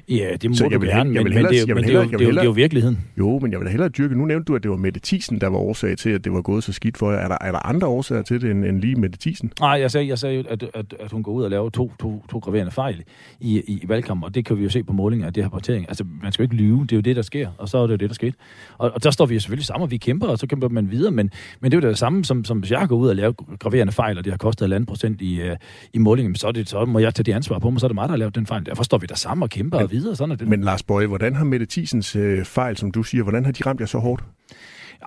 Ja, 0.09 0.37
det 0.43 0.51
må 0.51 0.57
Så 0.57 0.64
du 0.64 0.70
jeg 0.70 0.81
vil, 0.81 0.89
gerne, 0.89 1.14
jeg 1.14 1.22
men, 1.22 1.24
vil 1.24 1.35
men, 1.43 1.45
det, 1.45 1.57
er 1.59 1.61
jo- 1.61 1.66
jeg 1.66 1.77
vil 1.77 1.85
men 1.85 1.85
det, 1.85 1.91
er 1.91 1.95
jo- 1.95 2.01
hellere- 2.03 2.18
det, 2.18 2.24
er 2.24 2.27
jo- 2.27 2.31
det 2.33 2.39
er 2.39 2.45
jo 2.45 2.51
hellere- 2.51 2.55
virkeligheden. 2.55 2.99
Jo, 3.18 3.39
men 3.39 3.53
jeg 3.53 3.61
vil 3.61 3.66
da 3.66 3.70
hellere 3.70 3.89
dyrke. 3.89 4.14
Nu 4.18 4.24
nævnte 4.24 4.45
du, 4.45 4.55
at 4.57 4.62
det 4.62 4.70
var 4.70 4.77
Mette 4.77 5.01
Thiesen, 5.05 5.41
der 5.41 5.47
var 5.49 5.59
årsag 5.59 5.99
til, 5.99 6.11
at 6.11 6.24
det 6.24 6.33
var 6.33 6.43
gået 6.43 6.64
så 6.64 6.72
skidt 6.72 6.97
for 6.97 7.11
jer. 7.12 7.18
Er 7.18 7.29
der, 7.29 7.37
er 7.41 7.53
der 7.53 7.66
andre 7.66 7.87
årsager 7.87 8.22
til 8.22 8.41
det, 8.41 8.51
end, 8.51 8.64
end 8.64 8.81
lige 8.81 8.95
Mette 8.97 9.18
Thiesen? 9.20 9.53
Nej, 9.61 9.70
jeg 9.70 9.91
sagde, 9.91 10.09
jeg 10.09 10.18
sagde 10.18 10.37
jo, 10.37 10.43
at, 10.49 10.64
at, 10.74 10.95
at 11.01 11.12
hun 11.12 11.22
går 11.22 11.33
ud 11.33 11.43
og 11.43 11.51
laver 11.51 11.70
to, 11.70 11.93
to, 12.01 12.24
to 12.31 12.39
graverende 12.39 12.72
fejl 12.72 13.03
i, 13.41 13.59
i, 13.59 13.72
i 13.83 13.89
valgkampen, 13.89 14.24
og 14.24 14.35
det 14.35 14.45
kan 14.45 14.59
vi 14.59 14.62
jo 14.62 14.68
se 14.70 14.83
på 14.83 14.93
målinger 14.93 15.27
af 15.27 15.33
det 15.33 15.43
her 15.43 15.51
partering. 15.51 15.85
Altså, 15.89 16.05
man 16.22 16.33
skal 16.33 16.43
jo 16.43 16.45
ikke 16.53 16.55
lyve, 16.64 16.81
det 16.83 16.93
er 16.93 16.97
jo 16.97 17.01
det, 17.01 17.16
der 17.16 17.22
sker, 17.22 17.49
og 17.59 17.68
så 17.68 17.79
er 17.79 17.83
det 17.83 17.91
jo 17.93 17.97
det, 17.97 18.11
der 18.11 18.14
skete. 18.14 18.35
Og, 18.79 18.91
og 18.95 19.05
der 19.05 19.11
står 19.11 19.27
vi 19.27 19.35
jo 19.35 19.41
selvfølgelig 19.41 19.66
sammen, 19.66 19.83
og 19.83 19.91
vi 19.91 19.97
kæmper, 19.97 20.27
og 20.27 20.39
så 20.39 20.47
kæmper 20.47 20.68
man 20.68 20.91
videre, 20.91 21.11
men, 21.12 21.31
men 21.61 21.70
det 21.70 21.77
er 21.79 21.83
jo 21.83 21.89
det 21.89 21.99
samme, 21.99 22.24
som, 22.24 22.45
som 22.45 22.59
hvis 22.59 22.70
jeg 22.70 22.89
går 22.89 22.97
ud 22.97 23.09
og 23.09 23.16
laver 23.16 23.33
graverende 23.59 23.93
fejl, 23.93 24.18
og 24.18 24.24
det 24.24 24.33
har 24.33 24.39
kostet 24.39 24.72
1,5 24.72 24.85
procent 24.85 25.22
i, 25.22 25.41
uh, 25.51 25.57
i 25.93 25.99
målingen, 25.99 26.35
så, 26.35 26.47
er 26.49 26.53
det, 26.53 26.68
så 26.68 26.85
må 26.85 26.99
jeg 26.99 27.14
tage 27.14 27.24
det 27.24 27.33
ansvar 27.33 27.59
på 27.59 27.70
mig, 27.70 27.81
så 27.81 27.87
er 27.87 27.89
det 27.89 27.95
mig, 27.95 28.03
der 28.05 28.09
har 28.12 28.16
lavet 28.16 28.35
den 28.35 28.47
fejl. 28.47 28.66
Derfor 28.66 28.83
står 28.83 28.99
vi 28.99 29.07
der 29.07 29.14
sammen 29.14 29.43
og 29.43 29.51
kæmper 29.51 29.66
og 29.73 29.91
videre, 29.91 30.17
sådan 30.17 30.33
er 30.33 30.37
det. 30.37 30.49
Men 30.49 30.61
Lars 30.61 30.83
Bøje, 30.83 31.07
hvordan 31.07 31.35
har 31.35 31.45
Mette 31.45 31.67
Thiesens 31.71 32.17
øh, 32.17 32.45
fejl, 32.45 32.77
som 32.77 32.91
du 32.91 33.03
siger, 33.03 33.23
hvordan 33.23 33.45
har 33.45 33.53
de 33.53 33.62
ramt 33.67 33.81
jer 33.81 33.87
så 33.87 33.99
hårdt? 33.99 34.25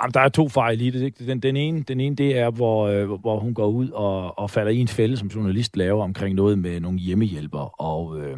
Jamen, 0.01 0.13
der 0.13 0.19
er 0.19 0.29
to 0.29 0.49
fejl 0.49 0.81
i 0.81 0.89
det. 0.89 1.01
ikke? 1.01 1.25
Den, 1.25 1.39
den, 1.39 1.57
ene, 1.57 1.81
den 1.81 1.99
ene, 1.99 2.15
det 2.15 2.37
er, 2.37 2.49
hvor, 2.49 2.87
øh, 2.87 3.09
hvor 3.09 3.39
hun 3.39 3.53
går 3.53 3.67
ud 3.67 3.89
og, 3.89 4.39
og 4.39 4.49
falder 4.49 4.71
i 4.71 4.77
en 4.77 4.87
fælde, 4.87 5.17
som 5.17 5.27
journalist 5.27 5.77
laver 5.77 6.03
omkring 6.03 6.35
noget 6.35 6.59
med 6.59 6.79
nogle 6.79 6.99
hjemmehjælper, 6.99 7.81
og, 7.81 8.19
øh, 8.19 8.37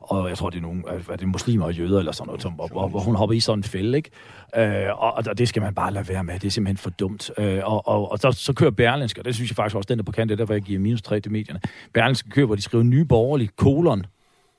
og 0.00 0.28
jeg 0.28 0.38
tror, 0.38 0.50
det 0.50 0.58
er 0.58 0.62
nogle 0.62 0.82
er 1.10 1.16
det 1.16 1.28
muslimer 1.28 1.64
og 1.64 1.74
jøder 1.74 1.98
eller 1.98 2.12
sådan 2.12 2.26
noget, 2.26 2.42
som, 2.42 2.52
hvor, 2.52 2.66
hvor, 2.66 2.88
hvor 2.88 3.00
hun 3.00 3.14
hopper 3.14 3.36
i 3.36 3.40
sådan 3.40 3.58
en 3.58 3.64
fælde, 3.64 3.96
ikke? 3.96 4.10
Øh, 4.56 5.02
og, 5.02 5.12
og 5.12 5.38
det 5.38 5.48
skal 5.48 5.62
man 5.62 5.74
bare 5.74 5.92
lade 5.92 6.08
være 6.08 6.24
med. 6.24 6.34
Det 6.34 6.44
er 6.44 6.50
simpelthen 6.50 6.76
for 6.76 6.90
dumt. 6.90 7.30
Øh, 7.38 7.60
og 7.64 7.88
og, 7.88 8.12
og 8.12 8.18
så, 8.18 8.32
så 8.32 8.52
kører 8.52 8.70
Berlinske, 8.70 9.20
og 9.20 9.24
det 9.24 9.34
synes 9.34 9.50
jeg 9.50 9.56
faktisk 9.56 9.76
også, 9.76 9.86
den 9.86 9.98
er 9.98 10.02
på 10.02 10.12
kant, 10.12 10.28
det 10.28 10.34
er 10.34 10.36
derfor, 10.36 10.54
jeg 10.54 10.62
giver 10.62 10.80
minus 10.80 11.02
3 11.02 11.20
til 11.20 11.32
medierne. 11.32 11.60
Berlinske 11.94 12.30
kører, 12.30 12.46
hvor 12.46 12.54
de 12.54 12.62
skriver 12.62 12.84
nye 12.84 13.04
borgerlige 13.04 13.50
kolon, 13.56 14.04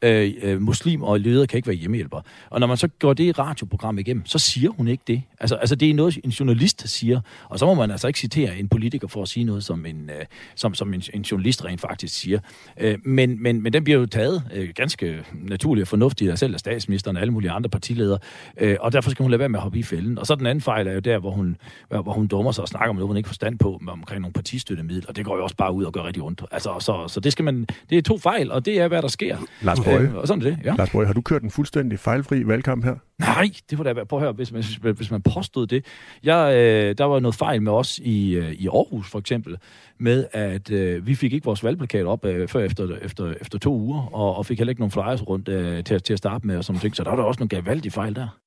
øh, 0.02 0.34
øh, 0.41 0.62
muslim 0.62 1.04
og 1.04 1.20
leder 1.20 1.45
kan 1.45 1.58
ikke 1.58 1.68
være 1.68 1.78
hjemmehjælper. 1.78 2.22
Og 2.49 2.60
når 2.60 2.68
man 2.68 2.78
så 2.78 2.88
går 2.88 3.14
det 3.14 3.39
radioprogram 3.39 3.97
igennem, 3.97 4.26
så 4.26 4.39
siger 4.39 4.70
hun 4.70 4.88
ikke 4.88 5.04
det. 5.08 5.24
Altså, 5.39 5.56
altså 5.56 5.76
det 5.76 5.89
er 5.89 5.93
noget, 5.93 6.20
en 6.24 6.30
journalist 6.30 6.89
siger, 6.89 7.22
og 7.49 7.60
så 7.60 7.66
må 7.66 7.74
man 7.74 7.91
altså 7.91 8.08
ikke 8.08 8.20
citere 8.20 8.58
en 8.58 8.68
politiker 8.68 9.08
for 9.08 9.22
at 9.22 9.28
sige 9.28 9.43
noget, 9.43 9.64
som 9.64 9.86
en, 9.86 10.10
øh, 10.10 10.26
som, 10.56 10.74
som 10.74 10.93
en, 10.93 11.04
en 11.14 11.22
journalist 11.22 11.66
rent 11.66 11.82
faktisk 11.82 12.20
siger. 12.20 12.39
Øh, 12.80 12.97
men, 13.04 13.43
men, 13.43 13.64
men 13.64 13.74
den 13.74 13.84
bliver 13.84 13.99
jo 13.99 14.06
taget 14.06 14.43
øh, 14.54 14.70
ganske 14.76 15.24
naturligt 15.34 15.84
og 15.84 15.88
fornuftigt 15.88 16.32
af 16.32 16.39
selv 16.39 16.54
af 16.54 16.60
statsministeren 16.60 17.18
og 17.18 17.22
alle 17.22 17.34
mulige 17.34 17.52
andre 17.52 17.70
partiledere, 17.70 18.20
øh, 18.58 18.78
og 18.80 18.93
derfor 18.93 19.10
skal 19.10 19.24
hun 19.24 19.32
lade 19.32 19.39
være 19.39 19.49
med 19.49 19.60
at 19.60 19.64
hoppe 19.64 19.80
i 19.80 19.84
fælden. 19.84 20.18
Og 20.18 20.28
så 20.28 20.36
den 20.36 20.45
anden 20.45 20.62
fejl 20.62 20.88
er 20.88 20.94
jo 20.94 20.99
der, 20.99 21.19
hvor 21.19 21.32
hun, 21.32 21.57
hvor 21.90 22.14
hun 22.14 22.28
dummer 22.28 22.52
sig 22.52 22.61
og 22.61 22.68
snakker 22.68 22.90
om 22.90 22.95
noget, 22.95 23.07
hun 23.07 23.18
ikke 23.18 23.28
får 23.28 23.32
forstand 23.32 23.60
på, 23.60 23.82
omkring 23.88 24.22
nogle 24.22 24.34
partistøttemidler, 24.34 25.07
og 25.07 25.15
det 25.15 25.26
går 25.26 25.38
jo 25.38 25.44
også 25.44 25.56
bare 25.56 25.73
ud 25.73 25.84
og 25.84 25.94
gør 25.94 26.03
rigtig 26.03 26.23
ondt. 26.23 26.41
Altså, 26.52 26.76
så, 26.80 27.07
så 27.07 27.19
det 27.19 27.32
skal 27.32 27.45
man, 27.45 27.68
det 27.90 27.98
er 27.98 28.02
to 28.02 28.18
fejl, 28.18 28.52
og 28.52 28.65
det 28.65 28.80
er, 28.80 28.88
hvad 28.88 29.02
der 29.02 29.07
sker. 29.07 29.38
Lars 29.61 29.80
Bøje, 29.97 30.13
og 30.15 30.27
sådan 30.27 30.43
er 30.43 30.49
det, 30.49 30.59
ja. 30.63 30.76
Lars 30.76 30.89
Bøje, 30.89 31.05
har 31.05 31.13
du 31.13 31.22
kørt 31.22 31.43
en 31.43 31.51
fuldstændig 31.51 31.99
fejlfri 31.99 32.47
valgkamp 32.47 32.84
her? 32.84 32.95
Nej, 33.19 33.49
det 33.69 33.77
var 33.77 33.84
da 33.84 33.89
at 33.89 34.19
høre, 34.19 34.31
hvis 34.31 34.51
man, 34.51 34.63
hvis 34.95 35.11
man 35.11 35.22
påstod 35.22 35.68
det. 35.68 35.85
Jeg, 36.23 36.53
øh, 36.55 36.97
der 36.97 37.05
var 37.05 37.19
noget 37.19 37.35
fejl 37.35 37.61
med 37.61 37.72
os 37.72 37.99
i, 38.03 38.31
øh, 38.31 38.51
i 38.51 38.68
Aarhus, 38.68 39.11
for 39.11 39.19
eksempel, 39.19 39.57
med 39.99 40.26
at 40.31 40.72
øh, 40.72 41.07
vi 41.07 41.15
fik 41.15 41.34
ikke 41.34 41.45
vores 41.45 41.63
valgplakat 41.63 42.05
op 42.05 42.26
øh, 42.26 42.47
før 42.47 42.59
efter, 42.59 42.97
efter, 43.01 43.34
efter 43.41 43.59
to 43.59 43.76
uger, 43.76 44.15
og, 44.15 44.35
og 44.35 44.45
fik 44.45 44.57
heller 44.57 44.72
ikke 44.72 44.81
nogen 44.81 44.91
flyers 44.91 45.27
rundt 45.27 45.49
øh, 45.49 45.84
til, 45.84 46.01
til 46.01 46.13
at 46.13 46.19
starte 46.19 46.47
med, 46.47 46.57
og 46.57 46.63
sådan 46.63 46.80
ting. 46.80 46.95
Så 46.95 47.03
der 47.03 47.09
var 47.09 47.18
der 47.18 47.23
også 47.23 47.39
nogle 47.39 47.49
gavaldige 47.49 47.91
fejl 47.91 48.15
der. 48.15 48.40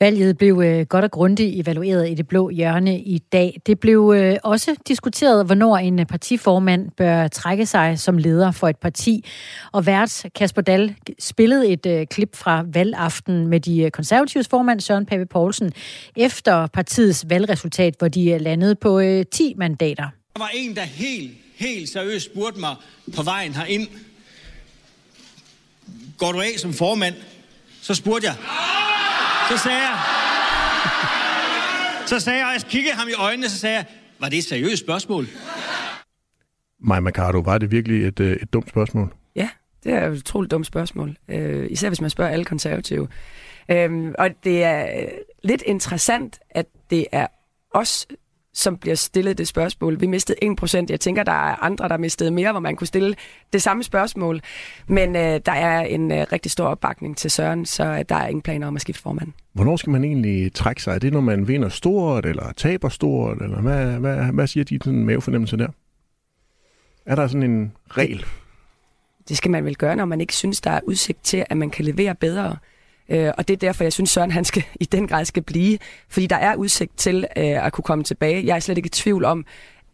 Valget 0.00 0.38
blev 0.38 0.62
øh, 0.64 0.86
godt 0.86 1.04
og 1.04 1.10
grundigt 1.10 1.60
evalueret 1.60 2.10
i 2.10 2.14
det 2.14 2.28
blå 2.28 2.48
hjørne 2.50 3.00
i 3.00 3.18
dag. 3.18 3.60
Det 3.66 3.80
blev 3.80 4.14
øh, 4.16 4.36
også 4.44 4.76
diskuteret, 4.88 5.46
hvornår 5.46 5.76
en 5.76 5.98
øh, 5.98 6.06
partiformand 6.06 6.90
bør 6.90 7.28
trække 7.28 7.66
sig 7.66 7.98
som 7.98 8.18
leder 8.18 8.50
for 8.50 8.68
et 8.68 8.76
parti. 8.76 9.24
Og 9.72 9.86
vært 9.86 10.26
Kasper 10.34 10.62
Dahl 10.62 10.96
spillede 11.18 11.68
et 11.68 11.86
øh, 11.86 12.06
klip 12.06 12.36
fra 12.36 12.64
valgaften 12.72 13.46
med 13.46 13.60
de 13.60 13.80
øh, 13.80 13.90
konservatives 13.90 14.48
formand 14.48 14.80
Søren 14.80 15.06
Pape 15.06 15.26
Poulsen 15.26 15.72
efter 16.16 16.66
partiets 16.66 17.24
valgresultat, 17.28 17.94
hvor 17.98 18.08
de 18.08 18.30
øh, 18.30 18.40
landede 18.40 18.74
på 18.74 19.00
øh, 19.00 19.24
10 19.32 19.54
mandater. 19.56 20.08
Der 20.34 20.40
var 20.40 20.50
en, 20.54 20.76
der 20.76 20.82
helt, 20.82 21.32
helt 21.56 21.88
seriøst 21.88 22.24
spurgte 22.24 22.60
mig 22.60 22.74
på 23.16 23.22
vejen 23.22 23.54
herind. 23.54 23.88
Går 26.18 26.32
du 26.32 26.40
af 26.40 26.52
som 26.56 26.72
formand? 26.72 27.14
Så 27.82 27.94
spurgte 27.94 28.26
jeg. 28.26 28.36
Så 29.50 29.56
sagde 29.56 29.78
jeg. 29.78 29.98
Så 32.06 32.20
sagde 32.20 32.38
jeg, 32.38 32.46
og 32.46 32.52
jeg 32.52 32.62
kiggede 32.62 32.94
ham 32.94 33.08
i 33.08 33.12
øjnene, 33.12 33.48
så 33.48 33.58
sagde 33.58 33.76
jeg, 33.76 33.84
var 34.20 34.28
det 34.28 34.38
et 34.38 34.44
seriøst 34.44 34.82
spørgsmål? 34.82 35.26
Maja 36.80 37.00
Mercado, 37.00 37.38
var 37.38 37.58
det 37.58 37.70
virkelig 37.70 38.06
et, 38.06 38.20
øh, 38.20 38.36
et 38.42 38.52
dumt 38.52 38.68
spørgsmål? 38.68 39.14
Ja, 39.36 39.48
det 39.84 39.92
er 39.92 40.06
et 40.06 40.18
utroligt 40.18 40.50
dumt 40.50 40.66
spørgsmål. 40.66 41.16
Øh, 41.28 41.66
især 41.70 41.88
hvis 41.88 42.00
man 42.00 42.10
spørger 42.10 42.32
alle 42.32 42.44
konservative. 42.44 43.08
Øhm, 43.70 44.14
og 44.18 44.30
det 44.44 44.64
er 44.64 45.00
øh, 45.00 45.08
lidt 45.44 45.62
interessant, 45.66 46.38
at 46.50 46.66
det 46.90 47.06
er 47.12 47.26
os, 47.70 48.06
som 48.58 48.76
bliver 48.76 48.94
stillet 48.94 49.38
det 49.38 49.48
spørgsmål. 49.48 50.00
Vi 50.00 50.06
mistede 50.06 50.38
1%. 50.62 50.86
Jeg 50.88 51.00
tænker, 51.00 51.22
der 51.22 51.32
er 51.32 51.64
andre, 51.64 51.88
der 51.88 51.96
mistede 51.96 52.30
mere, 52.30 52.50
hvor 52.50 52.60
man 52.60 52.76
kunne 52.76 52.86
stille 52.86 53.14
det 53.52 53.62
samme 53.62 53.82
spørgsmål. 53.82 54.40
Men 54.86 55.16
øh, 55.16 55.40
der 55.46 55.52
er 55.52 55.80
en 55.80 56.12
øh, 56.12 56.26
rigtig 56.32 56.52
stor 56.52 56.64
opbakning 56.64 57.16
til 57.16 57.30
Søren, 57.30 57.66
så 57.66 57.84
øh, 57.84 58.04
der 58.08 58.14
er 58.14 58.26
ingen 58.26 58.42
planer 58.42 58.66
om 58.66 58.76
at 58.76 58.82
skifte 58.82 59.02
formand. 59.02 59.32
Hvornår 59.52 59.76
skal 59.76 59.90
man 59.90 60.04
egentlig 60.04 60.52
trække 60.54 60.82
sig? 60.82 60.94
Er 60.94 60.98
det, 60.98 61.12
når 61.12 61.20
man 61.20 61.48
vinder 61.48 61.68
stort, 61.68 62.26
eller 62.26 62.52
taber 62.52 62.88
stort, 62.88 63.42
eller 63.42 63.60
hvad, 63.60 63.86
hvad, 63.86 64.16
hvad 64.16 64.46
siger 64.46 64.64
de 64.64 64.78
sådan 64.84 65.04
mavefornemmelse 65.04 65.56
der? 65.56 65.68
Er 67.06 67.14
der 67.14 67.26
sådan 67.26 67.50
en 67.50 67.72
regel? 67.90 68.24
Det 69.28 69.36
skal 69.36 69.50
man 69.50 69.64
vel 69.64 69.76
gøre, 69.76 69.96
når 69.96 70.04
man 70.04 70.20
ikke 70.20 70.36
synes, 70.36 70.60
der 70.60 70.70
er 70.70 70.80
udsigt 70.84 71.24
til, 71.24 71.44
at 71.50 71.56
man 71.56 71.70
kan 71.70 71.84
levere 71.84 72.14
bedre. 72.14 72.56
Øh, 73.08 73.32
og 73.38 73.48
det 73.48 73.54
er 73.54 73.58
derfor, 73.58 73.84
jeg 73.84 73.92
synes, 73.92 74.10
Søren 74.10 74.30
han 74.30 74.44
skal, 74.44 74.64
i 74.80 74.84
den 74.84 75.08
grad 75.08 75.24
skal 75.24 75.42
blive. 75.42 75.78
Fordi 76.08 76.26
der 76.26 76.36
er 76.36 76.56
udsigt 76.56 76.96
til 76.96 77.26
øh, 77.36 77.66
at 77.66 77.72
kunne 77.72 77.82
komme 77.82 78.04
tilbage. 78.04 78.46
Jeg 78.46 78.56
er 78.56 78.60
slet 78.60 78.76
ikke 78.76 78.86
i 78.86 78.90
tvivl 78.90 79.24
om, 79.24 79.44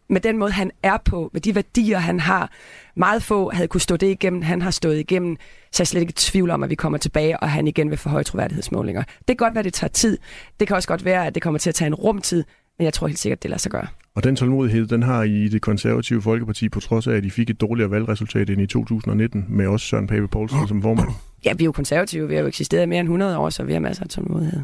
med 0.09 0.21
den 0.21 0.37
måde, 0.37 0.51
han 0.51 0.71
er 0.83 0.97
på, 1.05 1.29
med 1.33 1.41
de 1.41 1.55
værdier, 1.55 1.97
han 1.97 2.19
har. 2.19 2.51
Meget 2.95 3.23
få 3.23 3.51
havde 3.53 3.67
kunne 3.67 3.81
stå 3.81 3.97
det 3.97 4.07
igennem, 4.07 4.41
han 4.41 4.61
har 4.61 4.71
stået 4.71 4.99
igennem. 4.99 5.37
Så 5.71 5.81
jeg 5.81 5.83
er 5.83 5.85
slet 5.85 6.01
ikke 6.01 6.11
i 6.11 6.13
tvivl 6.13 6.49
om, 6.49 6.63
at 6.63 6.69
vi 6.69 6.75
kommer 6.75 6.97
tilbage, 6.97 7.39
og 7.39 7.49
han 7.49 7.67
igen 7.67 7.89
vil 7.89 7.97
få 7.97 8.09
høje 8.09 8.23
troværdighedsmålinger. 8.23 9.03
Det 9.03 9.27
kan 9.27 9.35
godt 9.35 9.53
være, 9.53 9.59
at 9.59 9.65
det 9.65 9.73
tager 9.73 9.91
tid. 9.91 10.17
Det 10.59 10.67
kan 10.67 10.75
også 10.75 10.87
godt 10.87 11.05
være, 11.05 11.27
at 11.27 11.35
det 11.35 11.43
kommer 11.43 11.57
til 11.57 11.69
at 11.69 11.75
tage 11.75 11.87
en 11.87 11.95
rumtid. 11.95 12.43
Men 12.77 12.85
jeg 12.85 12.93
tror 12.93 13.07
helt 13.07 13.19
sikkert, 13.19 13.43
det 13.43 13.49
lader 13.49 13.59
sig 13.59 13.71
gøre. 13.71 13.87
Og 14.15 14.23
den 14.23 14.35
tålmodighed, 14.35 14.87
den 14.87 15.03
har 15.03 15.23
I 15.23 15.43
i 15.43 15.47
det 15.47 15.61
konservative 15.61 16.21
Folkeparti, 16.21 16.69
på 16.69 16.79
trods 16.79 17.07
af, 17.07 17.13
at 17.13 17.25
I 17.25 17.29
fik 17.29 17.49
et 17.49 17.61
dårligere 17.61 17.91
valgresultat 17.91 18.49
end 18.49 18.61
i 18.61 18.67
2019, 18.67 19.45
med 19.49 19.67
også 19.67 19.85
Søren 19.85 20.07
Pape 20.07 20.27
Poulsen 20.27 20.67
som 20.67 20.81
formand. 20.81 21.09
Ja, 21.45 21.53
vi 21.53 21.63
er 21.63 21.65
jo 21.65 21.71
konservative. 21.71 22.27
Vi 22.27 22.33
har 22.35 22.41
jo 22.41 22.47
eksisteret 22.47 22.83
i 22.83 22.85
mere 22.85 22.99
end 22.99 23.07
100 23.07 23.37
år, 23.37 23.49
så 23.49 23.63
vi 23.63 23.73
har 23.73 23.79
masser 23.79 24.03
af 24.03 24.09
tålmodighed. 24.09 24.63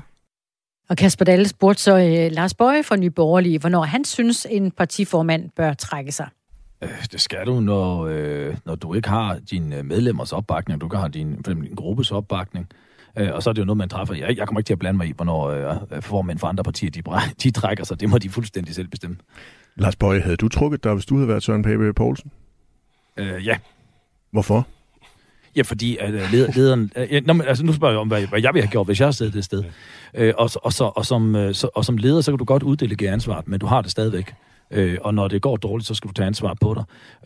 Og 0.90 0.98
Kasper 0.98 1.26
Dalle 1.26 1.48
spurgte 1.48 1.82
så 1.82 1.98
øh, 1.98 2.32
Lars 2.32 2.54
Bøje 2.54 2.84
fra 2.84 2.96
Nye 2.96 3.10
Borgerlige, 3.10 3.60
hvornår 3.60 3.82
han 3.84 4.06
synes, 4.06 4.48
en 4.50 4.72
partiformand 4.72 5.50
bør 5.56 5.74
trække 5.74 6.12
sig. 6.12 6.28
Øh, 6.82 6.90
Det 7.12 7.22
skal 7.22 7.46
du, 7.46 7.60
når, 7.60 8.08
øh, 8.12 8.58
når 8.66 8.76
du 8.76 8.94
ikke 8.94 9.10
har 9.10 9.40
dine 9.52 9.84
medlemmers 9.84 10.34
opbakning, 10.34 10.82
du 10.82 10.86
ikke 10.86 10.98
har 10.98 11.08
din, 11.08 11.34
for 11.34 11.40
eksempel 11.40 11.68
din 11.68 11.76
gruppes 11.76 12.12
opbakning. 12.12 12.68
Øh, 13.18 13.30
og 13.34 13.44
så 13.44 13.50
er 13.50 13.54
det 13.54 13.62
jo 13.62 13.66
noget, 13.66 13.78
man 13.78 13.90
træffer. 13.90 14.16
Jeg, 14.16 14.38
jeg 14.38 14.48
kommer 14.48 14.60
ikke 14.60 14.68
til 14.68 14.74
at 14.74 14.80
blande 14.80 14.98
mig 14.98 15.08
i, 15.08 15.12
hvornår 15.16 15.48
øh, 15.48 16.02
formænd 16.02 16.40
for 16.40 16.48
andre 16.48 16.64
partier, 16.64 16.90
de, 16.90 17.02
de 17.44 17.52
trækker 17.52 17.84
sig. 17.84 18.00
Det 18.00 18.10
må 18.10 18.18
de 18.18 18.30
fuldstændig 18.30 18.76
selv 18.76 18.88
bestemme. 18.88 19.18
Lars 19.76 19.96
Bøje, 19.96 20.20
havde 20.20 20.38
du 20.38 20.48
trukket 20.48 20.84
dig, 20.84 20.94
hvis 20.94 21.06
du 21.06 21.16
havde 21.16 21.28
været 21.28 21.44
Søren 21.44 21.64
Pape 21.64 21.94
Poulsen? 21.94 22.32
Øh, 23.18 23.46
ja. 23.48 23.58
Hvorfor? 24.32 24.68
Ja, 25.56 25.62
fordi 25.62 25.98
øh, 26.02 26.14
leder, 26.32 26.52
lederen... 26.56 26.92
Øh, 26.96 27.22
nå, 27.26 27.34
men, 27.34 27.48
altså, 27.48 27.66
nu 27.66 27.74
spørger 27.74 27.94
jeg 27.94 28.00
om, 28.00 28.08
hvad, 28.08 28.28
hvad 28.28 28.42
jeg 28.42 28.54
ville 28.54 28.66
have 28.66 28.72
gjort, 28.72 28.88
hvis 28.88 29.00
jeg 29.00 29.06
havde 29.06 29.18
siddet 29.18 29.34
det 29.34 29.46
sted. 29.46 29.64
Øh, 30.14 30.34
og, 30.38 30.50
og, 30.64 30.74
så, 30.74 30.84
og, 30.84 31.06
som, 31.06 31.36
øh, 31.36 31.54
så, 31.54 31.70
og 31.76 31.86
som 31.86 31.98
leder, 31.98 32.22
så 32.22 32.32
kan 32.32 32.38
du 32.38 32.46
godt 32.46 32.64
uddelegere 32.64 33.14
ansvaret, 33.14 33.48
men 33.48 33.60
du 33.60 33.66
har 33.66 33.82
det 33.82 33.92
stadigvæk. 33.92 34.34
Øh, 34.72 34.98
og 35.02 35.14
når 35.14 35.28
det 35.28 35.42
går 35.42 35.58
dårligt, 35.58 35.88
så 35.88 35.94
skal 35.94 36.08
du 36.08 36.14
tage 36.14 36.28
ansvar 36.28 36.54
på 36.62 36.74
dig. 36.74 36.84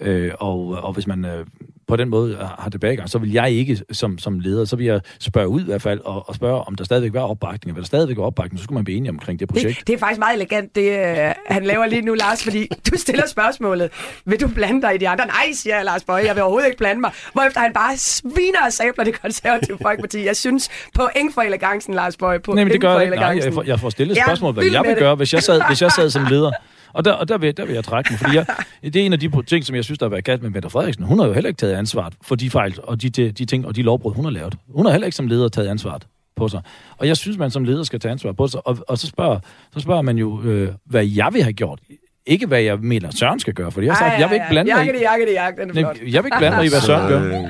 Øh, 0.07 0.31
og, 0.39 0.67
og 0.67 0.93
hvis 0.93 1.07
man 1.07 1.25
øh, 1.25 1.45
på 1.87 1.95
den 1.95 2.09
måde 2.09 2.35
har 2.59 2.69
tilbagegang, 2.69 3.09
så 3.09 3.17
vil 3.17 3.31
jeg 3.31 3.51
ikke 3.51 3.81
som, 3.91 4.17
som 4.17 4.39
leder, 4.39 4.65
så 4.65 4.75
vil 4.75 4.85
jeg 4.85 5.01
spørge 5.19 5.47
ud 5.47 5.61
i 5.61 5.65
hvert 5.65 5.81
fald, 5.81 5.99
og, 5.99 6.29
og 6.29 6.35
spørge, 6.35 6.61
om 6.61 6.75
der 6.75 6.83
stadigvæk 6.83 7.13
var 7.13 7.21
opbakning. 7.21 7.71
Og 7.71 7.73
hvis 7.73 7.89
der 7.89 7.97
stadigvæk 7.97 8.17
var 8.17 8.23
opbakning, 8.23 8.59
så 8.59 8.63
skulle 8.63 8.75
man 8.75 8.83
blive 8.83 8.97
enige 8.97 9.09
omkring 9.09 9.39
det 9.39 9.47
projekt. 9.47 9.79
Det, 9.79 9.87
det 9.87 9.93
er 9.93 9.97
faktisk 9.97 10.19
meget 10.19 10.35
elegant, 10.35 10.75
det 10.75 10.99
øh, 10.99 11.33
han 11.47 11.63
laver 11.63 11.85
lige 11.85 12.01
nu, 12.01 12.13
Lars, 12.13 12.43
fordi 12.43 12.67
du 12.91 12.97
stiller 12.97 13.27
spørgsmålet, 13.27 13.89
vil 14.25 14.41
du 14.41 14.47
blande 14.47 14.81
dig 14.81 14.95
i 14.95 14.97
de 14.97 15.09
andre? 15.09 15.25
Nej, 15.25 15.51
siger 15.53 15.83
Lars 15.83 16.03
Bøje, 16.03 16.25
jeg 16.25 16.35
vil 16.35 16.43
overhovedet 16.43 16.67
ikke 16.67 16.77
blande 16.77 17.01
mig. 17.01 17.11
Hvorefter 17.33 17.59
han 17.59 17.73
bare 17.73 17.97
sviner 17.97 18.65
og 18.65 18.73
sabler 18.73 19.03
det 19.03 19.21
konservative 19.21 19.77
folkeparti. 19.81 20.25
Jeg 20.25 20.35
synes, 20.35 20.69
point 20.95 21.33
for 21.33 21.41
elegancen, 21.41 21.93
Lars 21.93 22.17
Bøje, 22.17 22.39
point 22.39 22.55
Nej, 22.55 22.63
men 22.63 22.73
det 22.73 22.81
gør 22.81 22.93
jeg 22.93 23.03
ikke. 23.03 23.15
Nej, 23.15 23.39
jeg 23.43 23.53
får, 23.53 23.63
jeg 23.63 23.79
får 23.79 23.89
stillet 23.89 24.17
er 24.17 24.23
spørgsmål, 24.23 24.53
hvad 24.53 24.63
jeg 24.65 24.83
vil 24.83 24.95
gøre, 24.95 25.15
hvis 25.15 25.33
jeg 25.33 25.43
sad, 25.43 25.61
hvis 25.67 25.81
jeg 25.81 25.91
sad 25.91 26.09
som 26.09 26.25
leder. 26.29 26.51
Og 26.95 27.05
der, 27.05 27.11
og 27.11 27.29
der, 27.29 27.37
vil, 27.37 27.57
der 27.57 27.65
vil 27.65 27.73
jeg 27.75 27.83
trække 27.83 28.13
mig, 28.13 28.19
fordi 28.19 28.35
jeg, 28.35 28.45
det 28.93 28.95
er 28.95 29.05
en 29.05 29.13
af 29.13 29.19
de 29.19 29.31
ting, 29.47 29.65
som 29.65 29.75
jeg 29.75 29.83
synes, 29.83 29.99
der 29.99 30.05
har 30.05 30.09
været 30.09 30.23
galt 30.23 30.41
med 30.43 30.49
Mette 30.49 30.69
Frederiksen. 30.69 31.05
Hun 31.05 31.19
har 31.19 31.27
jo 31.27 31.33
heller 31.33 31.47
ikke 31.47 31.57
taget 31.57 31.73
ansvaret 31.73 32.13
for 32.21 32.35
de 32.35 32.49
fejl 32.49 32.75
og 32.83 33.01
de, 33.01 33.09
de, 33.09 33.31
de 33.31 33.45
ting 33.45 33.65
og 33.67 33.75
de 33.75 33.81
lovbrud, 33.81 34.13
hun 34.13 34.25
har 34.25 34.31
lavet. 34.31 34.55
Hun 34.69 34.85
har 34.85 34.91
heller 34.91 35.05
ikke 35.05 35.15
som 35.15 35.27
leder 35.27 35.49
taget 35.49 35.67
ansvaret 35.67 36.07
på 36.35 36.47
sig. 36.47 36.61
Og 36.97 37.07
jeg 37.07 37.17
synes, 37.17 37.37
man 37.37 37.51
som 37.51 37.63
leder 37.63 37.83
skal 37.83 37.99
tage 37.99 38.11
ansvar 38.11 38.31
på 38.31 38.47
sig. 38.47 38.67
Og, 38.67 38.77
og 38.87 38.97
så, 38.97 39.07
spørger, 39.07 39.39
så 39.73 39.79
spørger 39.79 40.01
man 40.01 40.17
jo, 40.17 40.41
øh, 40.43 40.69
hvad 40.85 41.05
jeg 41.05 41.29
vil 41.33 41.43
have 41.43 41.53
gjort. 41.53 41.79
Ikke 42.25 42.45
hvad 42.47 42.61
jeg 42.61 42.79
mener, 42.79 43.11
Søren 43.11 43.39
skal 43.39 43.53
gøre, 43.53 43.71
fordi 43.71 43.85
jeg 43.85 43.93
har 43.93 43.99
sagt, 43.99 44.13
Ej, 44.13 44.19
jeg 44.19 44.29
vil 44.29 44.35
ikke 44.35 44.41
ej, 44.41 44.47
ej. 44.47 44.51
blande 44.51 44.71
mig 44.73 44.85
i... 44.85 45.01
Jakke 45.01 45.25
det, 45.25 45.33
jakke 45.33 45.61
det, 45.67 45.77
er 45.77 46.11
jeg 46.11 46.23
vil 46.23 46.27
ikke 46.27 46.37
blande 46.37 46.57
mig 46.57 46.65
i, 46.65 46.69
hvad 46.69 46.81
Søren 46.81 47.09
gør. 47.11 47.39
Øh, 47.41 47.47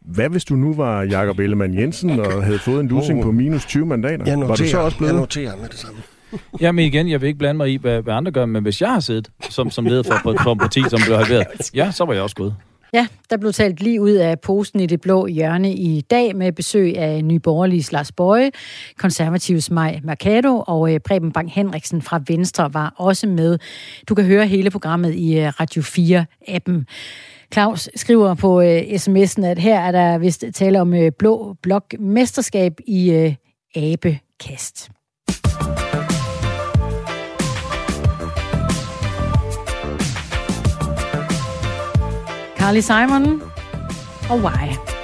Hvad 0.00 0.28
hvis 0.28 0.44
du 0.44 0.56
nu 0.56 0.74
var 0.74 1.02
Jakob 1.02 1.38
Ellemann 1.38 1.78
Jensen 1.78 2.20
og 2.20 2.44
havde 2.44 2.58
fået 2.58 2.80
en 2.80 2.88
losing 2.88 3.22
på 3.22 3.32
minus 3.32 3.66
20 3.66 3.86
mandater? 3.86 4.24
Jeg 4.26 4.38
var 4.40 4.46
du 4.46 4.56
så 4.56 4.62
noterer, 4.62 4.80
også 4.82 4.96
blevet? 4.96 5.12
jeg 5.12 5.20
noterer 5.20 5.56
med 5.56 5.68
det 5.68 5.78
samme. 5.78 5.98
Jamen 6.60 6.84
igen, 6.84 7.08
jeg 7.08 7.20
vil 7.20 7.26
ikke 7.26 7.38
blande 7.38 7.56
mig 7.58 7.72
i, 7.72 7.76
hvad, 7.76 8.02
hvad 8.02 8.14
andre 8.14 8.32
gør, 8.32 8.46
men 8.46 8.62
hvis 8.62 8.80
jeg 8.80 8.92
har 8.92 9.00
siddet 9.00 9.30
som, 9.50 9.70
som 9.70 9.84
leder 9.84 10.02
for, 10.02 10.20
for 10.42 10.52
et 10.52 10.58
parti, 10.58 10.82
som 10.88 11.00
blev 11.06 11.16
halveret, 11.16 11.46
ja, 11.74 11.90
så 11.90 12.04
var 12.04 12.12
jeg 12.12 12.22
også 12.22 12.36
gået. 12.36 12.54
Ja, 12.92 13.06
der 13.30 13.36
blev 13.36 13.52
talt 13.52 13.82
lige 13.82 14.00
ud 14.00 14.10
af 14.10 14.40
posten 14.40 14.80
i 14.80 14.86
det 14.86 15.00
blå 15.00 15.26
hjørne 15.26 15.74
i 15.74 16.00
dag 16.00 16.36
med 16.36 16.52
besøg 16.52 16.98
af 16.98 17.24
Nyborgerliges 17.24 17.92
Lars 17.92 18.12
Bøje, 18.12 18.50
konservatives 18.98 19.70
Maj 19.70 20.00
Mercado 20.04 20.64
og 20.66 20.94
øh, 20.94 21.00
Preben 21.00 21.32
Bang 21.32 21.52
Henriksen 21.52 22.02
fra 22.02 22.20
Venstre 22.28 22.74
var 22.74 22.94
også 22.96 23.26
med. 23.26 23.58
Du 24.08 24.14
kan 24.14 24.24
høre 24.24 24.46
hele 24.46 24.70
programmet 24.70 25.14
i 25.14 25.38
øh, 25.38 25.52
Radio 25.60 25.82
4-appen. 25.82 26.84
Claus 27.52 27.88
skriver 27.96 28.34
på 28.34 28.60
øh, 28.60 28.80
sms'en, 28.80 29.44
at 29.44 29.58
her 29.58 29.80
er 29.80 29.92
der 29.92 30.18
vist 30.18 30.44
tale 30.54 30.80
om 30.80 30.94
blå 31.18 31.56
blok 31.62 31.94
mesterskab 31.98 32.72
i 32.86 33.34
abekast. 33.76 34.90
Carly 42.66 42.80
Simon 42.80 43.42
og 44.30 44.38
Why. 44.38 44.95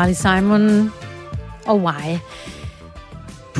Carly 0.00 0.14
Simon 0.14 0.92
og 1.66 1.78
Why. 1.80 2.18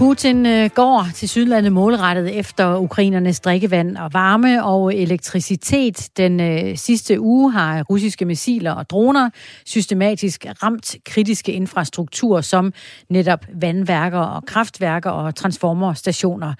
Putin 0.00 0.46
øh, 0.46 0.70
går 0.74 1.06
til 1.14 1.28
Sydlandet 1.28 1.72
målrettet 1.72 2.38
efter 2.38 2.76
ukrainernes 2.76 3.40
drikkevand 3.40 3.96
og 3.96 4.10
varme 4.12 4.64
og 4.64 4.94
elektricitet. 4.94 6.08
Den 6.16 6.40
øh, 6.40 6.76
sidste 6.76 7.20
uge 7.20 7.52
har 7.52 7.82
russiske 7.82 8.24
missiler 8.24 8.72
og 8.72 8.90
droner 8.90 9.30
systematisk 9.66 10.46
ramt 10.62 10.96
kritiske 11.04 11.52
infrastruktur 11.52 12.40
som 12.40 12.72
netop 13.08 13.46
vandværker 13.54 14.18
og 14.18 14.44
kraftværker 14.46 15.10
og 15.10 15.34
transformerstationer. 15.34 16.54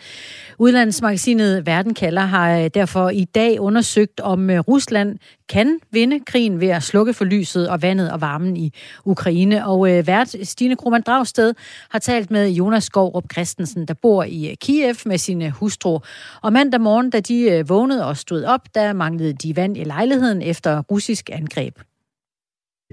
Udlandsmagasinet 0.58 1.66
Verden 1.66 1.94
kalder 1.94 2.22
har 2.22 2.58
øh, 2.58 2.70
derfor 2.74 3.08
i 3.08 3.24
dag 3.24 3.60
undersøgt, 3.60 4.20
om 4.20 4.50
Rusland 4.68 5.18
kan 5.48 5.78
vinde 5.90 6.20
krigen 6.20 6.60
ved 6.60 6.68
at 6.68 6.82
slukke 6.82 7.14
for 7.14 7.24
lyset 7.24 7.68
og 7.68 7.82
vandet 7.82 8.12
og 8.12 8.20
varmen 8.20 8.56
i 8.56 8.72
Ukraine. 9.04 9.66
Og 9.66 9.82
vært 9.84 10.36
Stine 10.42 10.76
Krohmann 10.76 11.02
Dragsted 11.06 11.54
har 11.90 11.98
talt 11.98 12.30
med 12.30 12.48
Jonas 12.48 12.84
Skovrup 12.84 13.29
Christensen, 13.32 13.86
der 13.86 13.94
bor 13.94 14.24
i 14.24 14.50
øh, 14.50 14.56
Kiev 14.60 14.94
med 15.06 15.18
sine 15.18 15.46
øh, 15.46 15.50
hustru. 15.50 15.98
Og 16.42 16.52
mandag 16.52 16.80
morgen, 16.80 17.10
da 17.10 17.20
de 17.20 17.50
øh, 17.50 17.68
vågnede 17.68 18.06
og 18.06 18.16
stod 18.16 18.44
op, 18.44 18.60
der 18.74 18.92
manglede 18.92 19.32
de 19.32 19.56
vand 19.56 19.76
i 19.76 19.84
lejligheden 19.84 20.42
efter 20.42 20.82
russisk 20.82 21.30
angreb. 21.32 21.78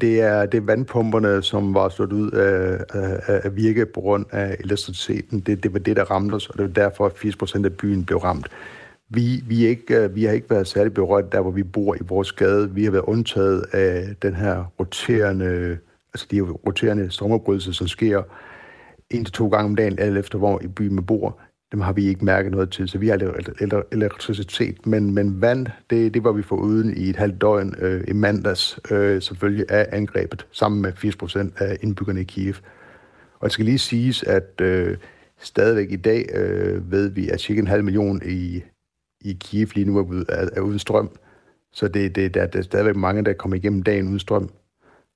Det 0.01 0.21
er, 0.21 0.45
det 0.45 0.57
er 0.57 0.61
vandpumperne, 0.61 1.43
som 1.43 1.73
var 1.73 1.89
slået 1.89 2.13
ud 2.13 2.31
af, 2.31 2.79
af, 2.93 3.41
af 3.43 3.55
virke 3.55 3.85
på 3.85 4.01
grund 4.01 4.25
af 4.31 4.57
elektriciteten. 4.59 5.39
Det, 5.39 5.63
det 5.63 5.73
var 5.73 5.79
det, 5.79 5.95
der 5.95 6.03
ramte 6.03 6.33
os, 6.33 6.49
og 6.49 6.57
det 6.57 6.63
var 6.63 6.71
derfor, 6.83 7.05
at 7.05 7.17
80 7.17 7.35
procent 7.35 7.65
af 7.65 7.73
byen 7.73 8.05
blev 8.05 8.17
ramt. 8.17 8.47
Vi, 9.09 9.43
vi, 9.47 9.65
er 9.65 9.69
ikke, 9.69 10.11
vi 10.13 10.23
har 10.23 10.31
ikke 10.31 10.49
været 10.49 10.67
særlig 10.67 10.93
berørt 10.93 11.31
der, 11.31 11.41
hvor 11.41 11.51
vi 11.51 11.63
bor 11.63 11.95
i 11.95 12.03
vores 12.07 12.31
gade. 12.31 12.71
Vi 12.71 12.83
har 12.83 12.91
været 12.91 13.03
undtaget 13.03 13.65
af 13.71 14.15
den 14.21 14.35
her 14.35 14.71
roterende, 14.79 15.77
altså 16.13 16.27
de 16.31 16.41
roterende 16.41 17.11
strømopbrydelser, 17.11 17.71
som 17.71 17.87
sker 17.87 18.23
en 19.11 19.25
til 19.25 19.33
to 19.33 19.47
gange 19.47 19.65
om 19.65 19.75
dagen, 19.75 19.99
alt 19.99 20.17
efter 20.17 20.37
hvor 20.37 20.61
i 20.63 20.67
byen 20.67 20.95
man 20.95 21.05
bor. 21.05 21.39
Dem 21.71 21.81
har 21.81 21.93
vi 21.93 22.07
ikke 22.07 22.25
mærket 22.25 22.51
noget 22.51 22.71
til, 22.71 22.89
så 22.89 22.97
vi 22.97 23.07
har 23.07 23.83
elektricitet. 23.91 24.85
Men, 24.85 25.13
men 25.13 25.41
vand, 25.41 25.67
det, 25.89 26.13
det 26.13 26.23
var 26.23 26.31
vi 26.31 26.43
uden 26.51 26.97
i 26.97 27.09
et 27.09 27.15
halvt 27.15 27.41
døgn 27.41 27.75
øh, 27.79 28.03
i 28.07 28.13
mandags, 28.13 28.79
øh, 28.91 29.21
selvfølgelig 29.21 29.65
af 29.71 29.87
angrebet, 29.91 30.47
sammen 30.51 30.81
med 30.81 30.93
80 30.95 31.15
procent 31.15 31.53
af 31.57 31.77
indbyggerne 31.81 32.21
i 32.21 32.23
Kiev. 32.23 32.53
Og 33.39 33.43
det 33.43 33.51
skal 33.51 33.65
lige 33.65 33.79
siges, 33.79 34.23
at 34.23 34.61
øh, 34.61 34.97
stadigvæk 35.39 35.91
i 35.91 35.95
dag 35.95 36.25
øh, 36.33 36.91
ved 36.91 37.09
vi, 37.09 37.29
at 37.29 37.39
cirka 37.39 37.59
en 37.59 37.67
halv 37.67 37.83
million 37.83 38.21
i, 38.25 38.63
i 39.21 39.37
Kiev 39.39 39.67
lige 39.75 39.85
nu 39.85 39.97
er, 39.97 40.23
er, 40.29 40.49
er 40.55 40.61
uden 40.61 40.79
strøm. 40.79 41.09
Så 41.73 41.87
det, 41.87 42.15
det, 42.15 42.33
der, 42.33 42.45
der 42.45 42.59
er 42.59 42.63
stadigvæk 42.63 42.95
mange, 42.95 43.25
der 43.25 43.33
kommer 43.33 43.57
igennem 43.57 43.83
dagen 43.83 44.07
uden 44.07 44.19
strøm. 44.19 44.49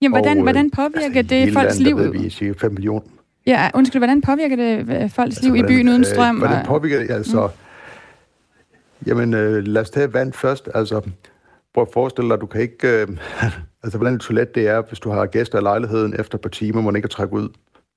Jamen, 0.01 0.13
hvordan, 0.13 0.37
Og, 0.37 0.37
øh, 0.37 0.43
hvordan 0.43 0.71
påvirker 0.71 1.17
altså, 1.17 1.35
det 1.35 1.53
folks 1.53 1.79
liv? 1.79 1.97
Der 1.97 2.03
ved 2.03 2.11
vi 2.11 2.29
cirka 2.29 2.53
5 2.57 2.71
millioner. 2.71 3.20
Ja, 3.47 3.69
undskyld, 3.73 3.99
hvordan 3.99 4.21
påvirker 4.21 4.55
det 4.55 4.79
øh, 4.79 5.09
folks 5.09 5.17
Altså, 5.19 5.43
liv 5.43 5.55
i 5.55 5.59
hvordan, 5.59 5.75
byen 5.75 5.89
uden 5.89 6.01
øh, 6.01 6.05
strøm? 6.05 6.37
Hvordan 6.37 6.59
og- 6.59 6.65
påvirker 6.65 6.99
det? 6.99 7.11
Altså, 7.11 7.49
jamen, 9.07 9.33
øh, 9.33 9.63
lad 9.67 9.81
os 9.81 9.89
tage 9.89 10.13
vand 10.13 10.33
først. 10.33 10.69
Altså, 10.75 11.01
prøv 11.73 11.81
at 11.81 11.87
forestille 11.93 12.29
dig, 12.29 12.41
du 12.41 12.45
kan 12.45 12.61
ikke... 12.61 12.87
Øh, 12.87 13.07
altså, 13.83 13.97
hvordan 13.97 14.13
et 14.13 14.21
toilet 14.21 14.55
det 14.55 14.67
er, 14.67 14.81
hvis 14.81 14.99
du 14.99 15.09
har 15.09 15.25
gæster 15.25 15.59
i 15.59 15.61
lejligheden 15.61 16.19
efter 16.19 16.35
et 16.37 16.41
par 16.41 16.49
timer, 16.49 16.81
må 16.81 16.91
man 16.91 16.95
ikke 16.95 17.05
kan 17.07 17.09
trække 17.09 17.33
ud. 17.33 17.49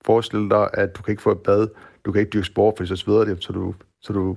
Forestil 0.04 0.48
dig, 0.50 0.68
at 0.72 0.96
du 0.96 1.02
kan 1.02 1.12
ikke 1.12 1.22
få 1.22 1.30
et 1.32 1.38
bad, 1.38 1.68
du 2.04 2.12
kan 2.12 2.20
ikke 2.20 2.30
dyrke 2.30 2.46
sport, 2.46 2.74
for 2.76 2.84
så 2.84 2.96
sveder 2.96 3.24
det, 3.24 3.44
så 3.44 3.52
du, 3.52 3.74
så 4.02 4.12
du 4.12 4.32
er 4.32 4.36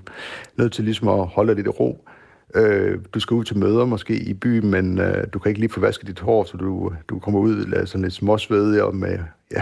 nødt 0.57 0.73
til 0.73 0.83
ligesom 0.83 1.07
at 1.07 1.27
holde 1.27 1.55
lidt 1.55 1.67
i 1.67 1.69
ro. 1.69 2.07
Øh, 2.55 2.99
du 3.13 3.19
skal 3.19 3.35
ud 3.35 3.43
til 3.43 3.57
møder 3.57 3.85
måske 3.85 4.15
i 4.15 4.33
byen, 4.33 4.71
men 4.71 4.99
øh, 4.99 5.23
du 5.33 5.39
kan 5.39 5.49
ikke 5.49 5.59
lige 5.59 5.71
få 5.71 5.79
vasket 5.79 6.07
dit 6.07 6.19
hår, 6.19 6.43
så 6.43 6.57
du, 6.57 6.91
du 7.09 7.19
kommer 7.19 7.39
ud 7.39 7.65
lad, 7.65 7.85
sådan 7.85 8.01
lidt 8.01 8.13
småsvedig 8.13 8.83
og 8.83 8.95
med, 8.95 9.19
ja, 9.51 9.61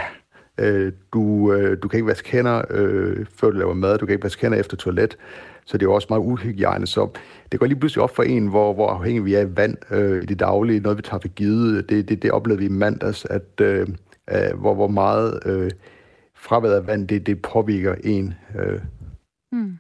øh, 0.58 0.92
du, 1.14 1.54
øh, 1.54 1.78
du 1.84 1.88
kan 1.88 1.98
ikke 1.98 2.08
vaske 2.08 2.32
hænder, 2.32 2.62
øh, 2.70 3.26
før 3.36 3.50
du 3.50 3.58
laver 3.58 3.74
mad, 3.74 3.98
du 3.98 4.06
kan 4.06 4.14
ikke 4.14 4.24
vaske 4.24 4.42
hænder 4.42 4.58
efter 4.60 4.78
toilet, 4.78 5.18
så 5.66 5.78
det 5.78 5.86
er 5.86 5.90
jo 5.90 5.94
også 5.94 6.08
meget 6.10 6.22
uhygiejne. 6.22 6.88
Så 6.88 7.10
det 7.52 7.60
går 7.60 7.66
lige 7.66 7.80
pludselig 7.80 8.04
op 8.04 8.16
for 8.16 8.24
en, 8.24 8.48
hvor, 8.48 8.74
hvor 8.74 8.90
afhængig 8.90 9.26
vi 9.26 9.34
er 9.34 9.40
af 9.40 9.58
vand 9.58 9.78
øh, 9.92 10.24
i 10.24 10.26
det 10.26 10.40
daglige, 10.40 10.80
noget 10.80 10.98
vi 10.98 11.02
tager 11.02 11.20
for 11.20 11.28
givet. 11.28 11.90
Det, 11.90 12.10
det, 12.10 12.24
det 12.24 12.32
oplevede 12.32 12.60
vi 12.60 12.66
i 12.66 12.70
mandags, 12.70 13.26
at 13.30 13.62
øh, 13.62 13.88
øh, 14.32 14.60
hvor, 14.60 14.74
hvor 14.74 14.88
meget 14.88 15.40
øh, 15.46 15.72
fraværet 16.36 16.76
af 16.76 16.88
vand, 16.88 17.08
det, 17.08 17.28
det 17.28 17.42
påvirker 17.42 17.96
en. 18.04 18.34
Øh, 18.60 18.80
Hmm. 19.56 19.78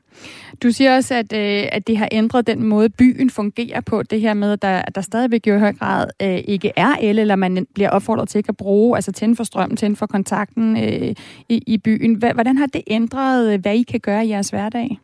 Du 0.64 0.72
siger 0.72 0.95
også, 0.95 1.15
at, 1.15 1.34
øh, 1.34 1.68
at 1.72 1.88
det 1.88 1.97
har 1.97 2.10
ændret 2.11 2.47
den 2.47 2.64
måde, 2.64 2.89
byen 2.89 3.30
fungerer 3.30 3.81
på. 3.81 4.03
Det 4.03 4.22
her 4.22 4.34
med, 4.34 4.52
at 4.52 4.61
der, 4.61 4.68
at 4.68 4.95
der 4.95 5.02
stadigvæk 5.02 5.47
i 5.47 5.49
høj 5.49 5.73
grad 5.73 6.07
øh, 6.22 6.38
ikke 6.47 6.72
er 6.76 6.95
el, 7.02 7.19
eller 7.19 7.35
man 7.35 7.68
bliver 7.73 7.89
opfordret 7.89 8.30
til 8.30 8.39
ikke 8.39 8.49
at 8.49 8.57
bruge, 8.57 8.97
altså 8.97 9.11
tænde 9.11 9.35
for 9.35 9.43
strømmen, 9.43 9.77
tænde 9.77 9.95
for 9.95 10.06
kontakten 10.06 10.77
øh, 10.77 11.15
i, 11.49 11.64
i 11.68 11.77
byen. 11.77 12.15
Hvordan 12.15 12.57
har 12.57 12.65
det 12.65 12.81
ændret, 12.88 13.53
øh, 13.53 13.61
hvad 13.61 13.76
I 13.76 13.84
kan 13.84 13.99
gøre 13.99 14.26
i 14.26 14.30
jeres 14.30 14.49
hverdag? 14.49 14.99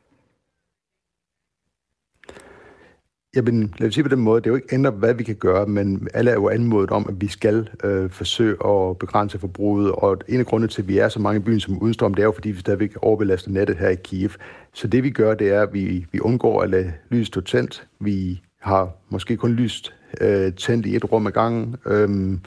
Jamen, 3.36 3.74
lad 3.78 3.88
os 3.88 3.94
sige 3.94 4.03
på 4.03 4.10
den 4.10 4.20
måde, 4.20 4.41
det 4.41 4.48
er 4.48 4.52
jo 4.52 4.56
ikke 4.56 4.74
ændret, 4.76 4.94
hvad 4.94 5.14
vi 5.14 5.24
kan 5.24 5.36
gøre, 5.36 5.66
men 5.66 6.08
alle 6.14 6.32
er 6.32 6.36
jo 6.36 6.49
anmodet 6.49 6.91
om, 6.91 7.06
at 7.10 7.22
vi 7.22 7.28
skal 7.28 7.70
øh, 7.84 8.10
forsøge 8.10 8.66
at 8.66 8.98
begrænse 8.98 9.40
forbruget, 9.40 9.91
og 9.91 10.18
en 10.28 10.40
af 10.40 10.45
grundene 10.45 10.68
til, 10.68 10.82
at 10.82 10.88
vi 10.88 10.98
er 10.98 11.10
så 11.10 11.20
mange 11.20 11.40
i 11.40 11.44
byen 11.44 11.60
som 11.60 11.82
udenstrøm, 11.82 12.14
det 12.14 12.22
er 12.22 12.26
jo, 12.26 12.32
fordi 12.32 12.52
vi 12.52 12.60
stadigvæk 12.60 12.95
overbelaster 13.02 13.52
nettet 13.52 13.78
her 13.78 13.90
i 13.90 13.95
Kiev. 13.95 14.30
Så 14.74 14.88
det 14.88 15.03
vi 15.03 15.10
gør, 15.10 15.34
det 15.34 15.49
er, 15.49 15.62
at 15.62 15.74
vi, 15.74 16.06
vi 16.12 16.20
undgår 16.20 16.62
at 16.62 16.70
lade 16.70 16.94
lyset 17.10 17.28
stå 17.28 17.41
tændt. 17.41 17.88
Vi 17.99 18.41
har 18.60 18.90
måske 19.10 19.38
kun 19.38 19.52
lyst 19.52 19.94
øh, 20.22 20.53
tændt 20.53 20.86
i 20.86 20.95
et 20.95 21.12
rum 21.12 21.28
ad 21.28 21.32
gangen. 21.32 21.76
Øh, 21.86 22.38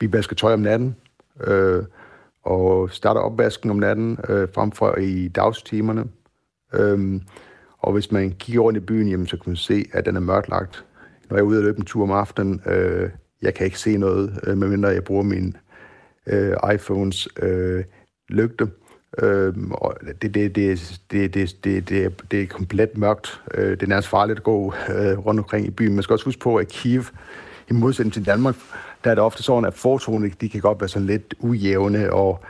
vi 0.00 0.12
vasker 0.12 0.36
tøj 0.36 0.52
om 0.52 0.60
natten, 0.60 0.96
øh, 1.46 1.82
og 2.42 2.90
starter 2.90 3.20
opvasken 3.20 3.70
om 3.70 3.76
natten, 3.76 4.18
øh, 4.28 4.48
frem 4.54 4.72
for 4.72 4.96
i 4.96 5.28
dagstimerne. 5.28 6.04
Øh, 6.74 7.20
og 7.82 7.92
hvis 7.92 8.12
man 8.12 8.30
kigger 8.30 8.60
rundt 8.60 8.76
i 8.76 8.80
byen, 8.80 9.08
jamen, 9.08 9.26
så 9.26 9.36
kan 9.36 9.50
man 9.50 9.56
se, 9.56 9.84
at 9.92 10.06
den 10.06 10.16
er 10.16 10.20
mørklagt. 10.20 10.84
Når 11.30 11.36
jeg 11.36 11.42
er 11.42 11.46
ude 11.46 11.58
og 11.58 11.64
løbe 11.64 11.78
en 11.78 11.84
tur 11.84 12.02
om 12.02 12.10
aftenen, 12.10 12.60
øh, 12.66 13.10
jeg 13.42 13.54
kan 13.54 13.64
ikke 13.64 13.78
se 13.78 13.96
noget, 13.96 14.40
øh, 14.46 14.58
medmindre 14.58 14.88
jeg 14.88 15.04
bruger 15.04 15.22
min 15.22 15.56
øh, 16.26 16.56
iPhones 16.74 17.28
øh, 17.42 17.84
lygte. 18.28 18.68
Øh, 19.18 19.54
og 19.70 19.96
det, 20.22 20.34
det, 20.34 20.54
det, 20.54 21.00
det, 21.10 21.34
det, 21.34 21.64
det, 21.64 21.88
det, 21.88 22.04
er, 22.04 22.10
det 22.30 22.42
er 22.42 22.46
komplet 22.46 22.98
mørkt. 22.98 23.40
Øh, 23.54 23.70
det 23.70 23.82
er 23.82 23.86
nærmest 23.86 24.08
farligt 24.08 24.38
at 24.38 24.42
gå 24.42 24.74
øh, 24.88 25.18
rundt 25.18 25.40
omkring 25.40 25.66
i 25.66 25.70
byen. 25.70 25.94
Man 25.94 26.02
skal 26.02 26.14
også 26.14 26.24
huske 26.24 26.40
på, 26.40 26.56
at 26.56 26.68
Kiev, 26.68 27.04
i 27.70 27.72
modsætning 27.72 28.12
til 28.12 28.26
Danmark, 28.26 28.54
der 29.04 29.10
er 29.10 29.14
det 29.14 29.24
ofte 29.24 29.42
sådan, 29.42 29.64
at 29.64 29.74
fortonene, 29.74 30.32
de 30.40 30.48
kan 30.48 30.60
godt 30.60 30.80
være 30.80 30.88
sådan 30.88 31.06
lidt 31.06 31.34
ujævne, 31.38 32.12
og 32.12 32.44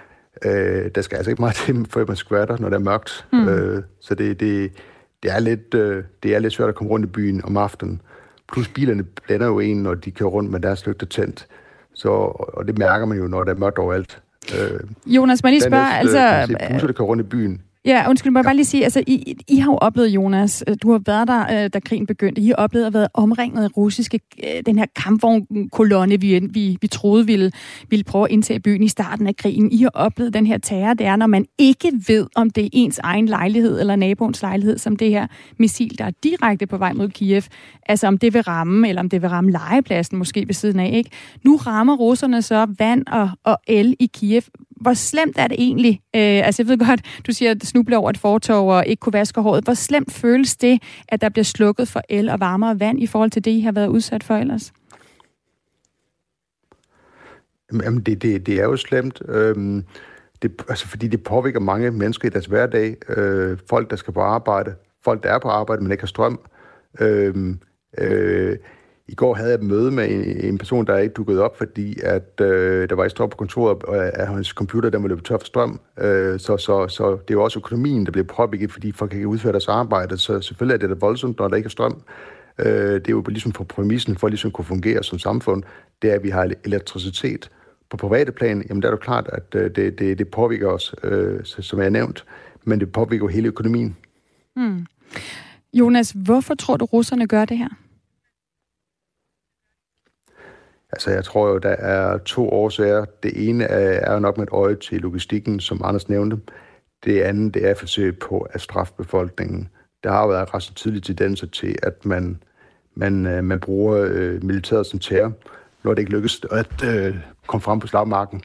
øh, 0.44 0.90
der 0.94 1.02
skal 1.02 1.16
altså 1.16 1.30
ikke 1.30 1.42
meget 1.42 1.56
til, 1.56 1.86
før 1.90 2.04
man 2.06 2.16
skvatter, 2.16 2.56
når 2.58 2.68
det 2.68 2.76
er 2.76 2.80
mørkt. 2.80 3.26
Mm. 3.32 3.48
Øh, 3.48 3.82
så 4.00 4.14
det, 4.14 4.40
det, 4.40 4.72
det, 5.22 5.32
er 5.32 5.38
lidt, 5.38 5.74
øh, 5.74 6.04
det 6.22 6.34
er 6.34 6.38
lidt 6.38 6.52
svært 6.52 6.68
at 6.68 6.74
komme 6.74 6.90
rundt 6.90 7.06
i 7.06 7.08
byen 7.08 7.44
om 7.44 7.56
aftenen. 7.56 8.00
Plus 8.52 8.68
bilerne 8.68 9.04
blænder 9.04 9.46
jo 9.46 9.58
en, 9.58 9.82
når 9.82 9.94
de 9.94 10.10
kører 10.10 10.30
rundt 10.30 10.50
med 10.50 10.60
deres 10.60 10.86
lygter 10.86 11.06
tændt. 11.06 11.46
Så, 11.94 12.08
og 12.08 12.66
det 12.66 12.78
mærker 12.78 13.06
man 13.06 13.18
jo, 13.18 13.28
når 13.28 13.44
der 13.44 13.54
er 13.54 13.58
mørkt 13.58 13.78
overalt. 13.78 14.22
Øh, 14.54 14.80
Jonas, 15.06 15.42
lige 15.44 15.60
dernæst, 15.60 15.92
altså... 15.98 16.18
øh, 16.18 16.24
kan 16.24 16.38
man 16.38 16.48
se 16.48 16.72
busser, 16.72 16.86
der 16.86 16.92
kører 16.94 17.08
rundt 17.08 17.20
i 17.20 17.26
byen. 17.26 17.62
Ja, 17.84 18.08
undskyld, 18.08 18.32
må 18.32 18.38
jeg 18.38 18.44
bare 18.44 18.56
lige 18.56 18.64
sige, 18.64 18.84
altså, 18.84 19.04
I, 19.06 19.36
I 19.48 19.56
har 19.56 19.72
jo 19.72 19.76
oplevet, 19.76 20.08
Jonas, 20.08 20.64
øh, 20.68 20.76
du 20.82 20.92
har 20.92 21.00
været 21.06 21.28
der, 21.28 21.64
øh, 21.64 21.70
da 21.72 21.80
krigen 21.80 22.06
begyndte, 22.06 22.42
I 22.42 22.46
har 22.46 22.54
oplevet 22.54 22.86
at 22.86 22.94
være 22.94 23.08
omringet 23.14 23.64
af 23.64 23.76
russiske, 23.76 24.20
øh, 24.44 24.62
den 24.66 24.78
her 24.78 24.86
kampvognkolonne, 24.96 26.20
vi, 26.20 26.38
vi, 26.50 26.78
vi 26.80 26.86
troede 26.86 27.26
ville, 27.26 27.52
ville 27.90 28.04
prøve 28.04 28.24
at 28.24 28.30
indtage 28.30 28.60
byen 28.60 28.82
i 28.82 28.88
starten 28.88 29.26
af 29.26 29.36
krigen. 29.36 29.72
I 29.72 29.82
har 29.82 29.90
oplevet 29.94 30.34
den 30.34 30.46
her 30.46 30.58
terror, 30.58 30.94
det 30.94 31.06
er, 31.06 31.16
når 31.16 31.26
man 31.26 31.46
ikke 31.58 31.92
ved, 32.08 32.26
om 32.36 32.50
det 32.50 32.64
er 32.64 32.68
ens 32.72 32.98
egen 32.98 33.26
lejlighed 33.26 33.80
eller 33.80 33.96
naboens 33.96 34.42
lejlighed, 34.42 34.78
som 34.78 34.96
det 34.96 35.10
her 35.10 35.26
missil, 35.58 35.98
der 35.98 36.04
er 36.04 36.12
direkte 36.22 36.66
på 36.66 36.76
vej 36.76 36.92
mod 36.92 37.08
Kiev, 37.08 37.42
altså 37.86 38.06
om 38.06 38.18
det 38.18 38.34
vil 38.34 38.42
ramme, 38.42 38.88
eller 38.88 39.02
om 39.02 39.08
det 39.08 39.22
vil 39.22 39.30
ramme 39.30 39.50
legepladsen 39.50 40.18
måske 40.18 40.46
ved 40.46 40.54
siden 40.54 40.80
af, 40.80 40.90
ikke? 40.94 41.10
Nu 41.44 41.56
rammer 41.56 41.96
russerne 41.96 42.42
så 42.42 42.66
vand 42.78 43.06
og, 43.06 43.30
og 43.44 43.58
el 43.66 43.96
i 43.98 44.10
Kiev. 44.14 44.42
Hvor 44.80 44.94
slemt 44.94 45.38
er 45.38 45.48
det 45.48 45.56
egentlig? 45.60 46.00
Øh, 46.16 46.46
altså 46.46 46.62
jeg 46.62 46.68
ved 46.68 46.86
godt, 46.86 47.00
du 47.26 47.32
siger, 47.32 47.50
at 47.50 47.62
snuble 47.64 47.98
over 47.98 48.10
et 48.10 48.18
fortov 48.18 48.70
og 48.70 48.86
ikke 48.86 49.00
kunne 49.00 49.12
vaske 49.12 49.40
håret. 49.40 49.64
Hvor 49.64 49.74
slemt 49.74 50.12
føles 50.12 50.56
det, 50.56 50.82
at 51.08 51.20
der 51.20 51.28
bliver 51.28 51.44
slukket 51.44 51.88
for 51.88 52.02
el 52.08 52.28
og 52.28 52.40
varmere 52.40 52.80
vand 52.80 53.02
i 53.02 53.06
forhold 53.06 53.30
til 53.30 53.44
det, 53.44 53.50
I 53.50 53.60
har 53.60 53.72
været 53.72 53.88
udsat 53.88 54.24
for 54.24 54.34
ellers? 54.34 54.72
Jamen, 57.72 58.00
det, 58.00 58.22
det, 58.22 58.46
det 58.46 58.60
er 58.60 58.64
jo 58.64 58.76
slemt. 58.76 59.22
Øhm, 59.28 59.84
det, 60.42 60.62
altså, 60.68 60.88
fordi 60.88 61.08
det 61.08 61.22
påvirker 61.22 61.60
mange 61.60 61.90
mennesker 61.90 62.28
i 62.28 62.30
deres 62.30 62.46
hverdag. 62.46 62.96
Øh, 63.08 63.58
folk, 63.68 63.90
der 63.90 63.96
skal 63.96 64.14
på 64.14 64.20
arbejde. 64.20 64.74
Folk, 65.04 65.22
der 65.22 65.28
er 65.34 65.38
på 65.38 65.48
arbejde, 65.48 65.82
men 65.82 65.92
ikke 65.92 66.02
har 66.02 66.06
strøm. 66.06 66.40
Øhm, 67.00 67.60
øh, 67.98 68.50
øh, 68.50 68.56
i 69.10 69.14
går 69.14 69.34
havde 69.34 69.48
jeg 69.50 69.54
et 69.54 69.62
møde 69.62 69.90
med 69.90 70.10
en, 70.10 70.44
en 70.44 70.58
person, 70.58 70.86
der 70.86 70.98
ikke 70.98 71.12
dukkede 71.12 71.42
op, 71.42 71.58
fordi 71.58 72.00
at 72.02 72.40
øh, 72.40 72.88
der 72.88 72.94
var 72.94 73.04
et 73.04 73.10
strøm 73.10 73.30
på 73.30 73.36
kontoret, 73.36 73.82
og 73.82 73.96
øh, 73.96 74.10
at 74.14 74.26
hans 74.28 74.48
computer 74.48 74.90
der 74.90 74.98
var 74.98 75.08
løbet 75.08 75.24
tør 75.24 75.38
for 75.38 75.46
strøm. 75.46 75.80
Øh, 75.98 76.40
så, 76.40 76.56
så, 76.56 76.88
så 76.88 77.10
det 77.10 77.30
er 77.30 77.34
jo 77.34 77.42
også 77.42 77.58
økonomien, 77.58 78.06
der 78.06 78.12
bliver 78.12 78.24
påvirket, 78.26 78.72
fordi 78.72 78.92
folk 78.92 79.10
kan 79.10 79.18
ikke 79.18 79.28
udføre 79.28 79.52
deres 79.52 79.68
arbejde. 79.68 80.18
Så 80.18 80.40
selvfølgelig 80.40 80.74
er 80.74 80.78
det 80.78 80.88
da 80.90 80.94
voldsomt, 81.00 81.38
når 81.38 81.48
der 81.48 81.56
ikke 81.56 81.66
er 81.66 81.70
strøm. 81.70 82.02
Øh, 82.58 82.66
det 82.66 83.08
er 83.08 83.10
jo 83.10 83.24
ligesom 83.28 83.52
for 83.52 83.64
præmissen 83.64 84.16
for 84.16 84.28
ligesom 84.28 84.28
at 84.28 84.32
ligesom 84.32 84.50
kunne 84.50 84.64
fungere 84.64 85.02
som 85.02 85.18
samfund, 85.18 85.62
det 86.02 86.10
er, 86.10 86.14
at 86.14 86.22
vi 86.22 86.30
har 86.30 86.50
elektricitet. 86.64 87.50
på 87.90 87.96
private 87.96 88.32
plan, 88.32 88.64
jamen 88.68 88.82
der 88.82 88.88
er 88.88 88.92
det 88.92 89.00
klart, 89.00 89.30
at 89.32 89.54
øh, 89.54 89.70
det, 89.76 89.98
det, 89.98 90.18
det 90.18 90.28
påvirker 90.28 90.68
os, 90.68 90.94
øh, 91.04 91.40
som 91.44 91.78
jeg 91.78 91.84
har 91.84 91.90
nævnt, 91.90 92.24
men 92.64 92.80
det 92.80 92.92
påvirker 92.92 93.24
jo 93.24 93.28
hele 93.28 93.48
økonomien. 93.48 93.96
Hmm. 94.56 94.86
Jonas, 95.74 96.14
hvorfor 96.24 96.54
tror 96.54 96.76
du, 96.76 96.84
russerne 96.84 97.26
gør 97.26 97.44
det 97.44 97.58
her? 97.58 97.68
Altså, 100.92 101.10
jeg 101.10 101.24
tror 101.24 101.48
jo, 101.48 101.58
der 101.58 101.68
er 101.68 102.18
to 102.18 102.48
årsager. 102.48 103.04
Det 103.22 103.48
ene 103.48 103.64
er, 103.64 104.12
jo 104.12 104.18
nok 104.18 104.36
med 104.36 104.46
et 104.46 104.52
øje 104.52 104.74
til 104.74 105.00
logistikken, 105.00 105.60
som 105.60 105.80
Anders 105.84 106.08
nævnte. 106.08 106.38
Det 107.04 107.20
andet, 107.20 107.54
det 107.54 107.66
er 107.66 107.70
at 107.70 107.78
forsøge 107.78 108.12
på 108.12 108.38
at 108.38 108.60
straffe 108.60 108.92
befolkningen. 108.96 109.68
Der 110.04 110.10
har 110.10 110.26
været 110.26 110.54
ret 110.54 110.62
så 110.62 110.74
tydelige 110.74 111.02
tendenser 111.02 111.46
til, 111.46 111.76
at 111.82 112.06
man, 112.06 112.42
man, 112.94 113.26
øh, 113.26 113.44
man 113.44 113.60
bruger 113.60 114.08
øh, 114.10 114.44
militæret 114.44 114.86
som 114.86 114.98
terror, 114.98 115.32
når 115.82 115.94
det 115.94 115.98
ikke 115.98 116.12
lykkes 116.12 116.40
at 116.50 116.84
øh, 116.84 117.16
komme 117.46 117.62
frem 117.62 117.80
på 117.80 117.86
slagmarken. 117.86 118.42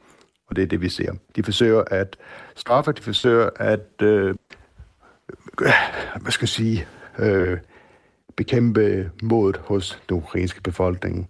Og 0.48 0.56
det 0.56 0.62
er 0.62 0.68
det, 0.68 0.82
vi 0.82 0.90
ser. 0.90 1.14
De 1.36 1.44
forsøger 1.44 1.84
at 1.88 2.18
straffe, 2.56 2.92
de 2.92 3.02
forsøger 3.02 3.50
at, 3.56 4.02
øh, 4.02 4.36
øh 5.62 5.74
hvad 6.22 6.32
skal 6.32 6.44
jeg 6.44 6.50
sige, 6.50 6.88
øh, 7.20 7.58
bekæmpe 8.36 9.12
modet 9.24 9.58
hos 9.58 10.02
den 10.10 10.18
ukrainske 10.18 10.62
befolkning. 10.62 11.30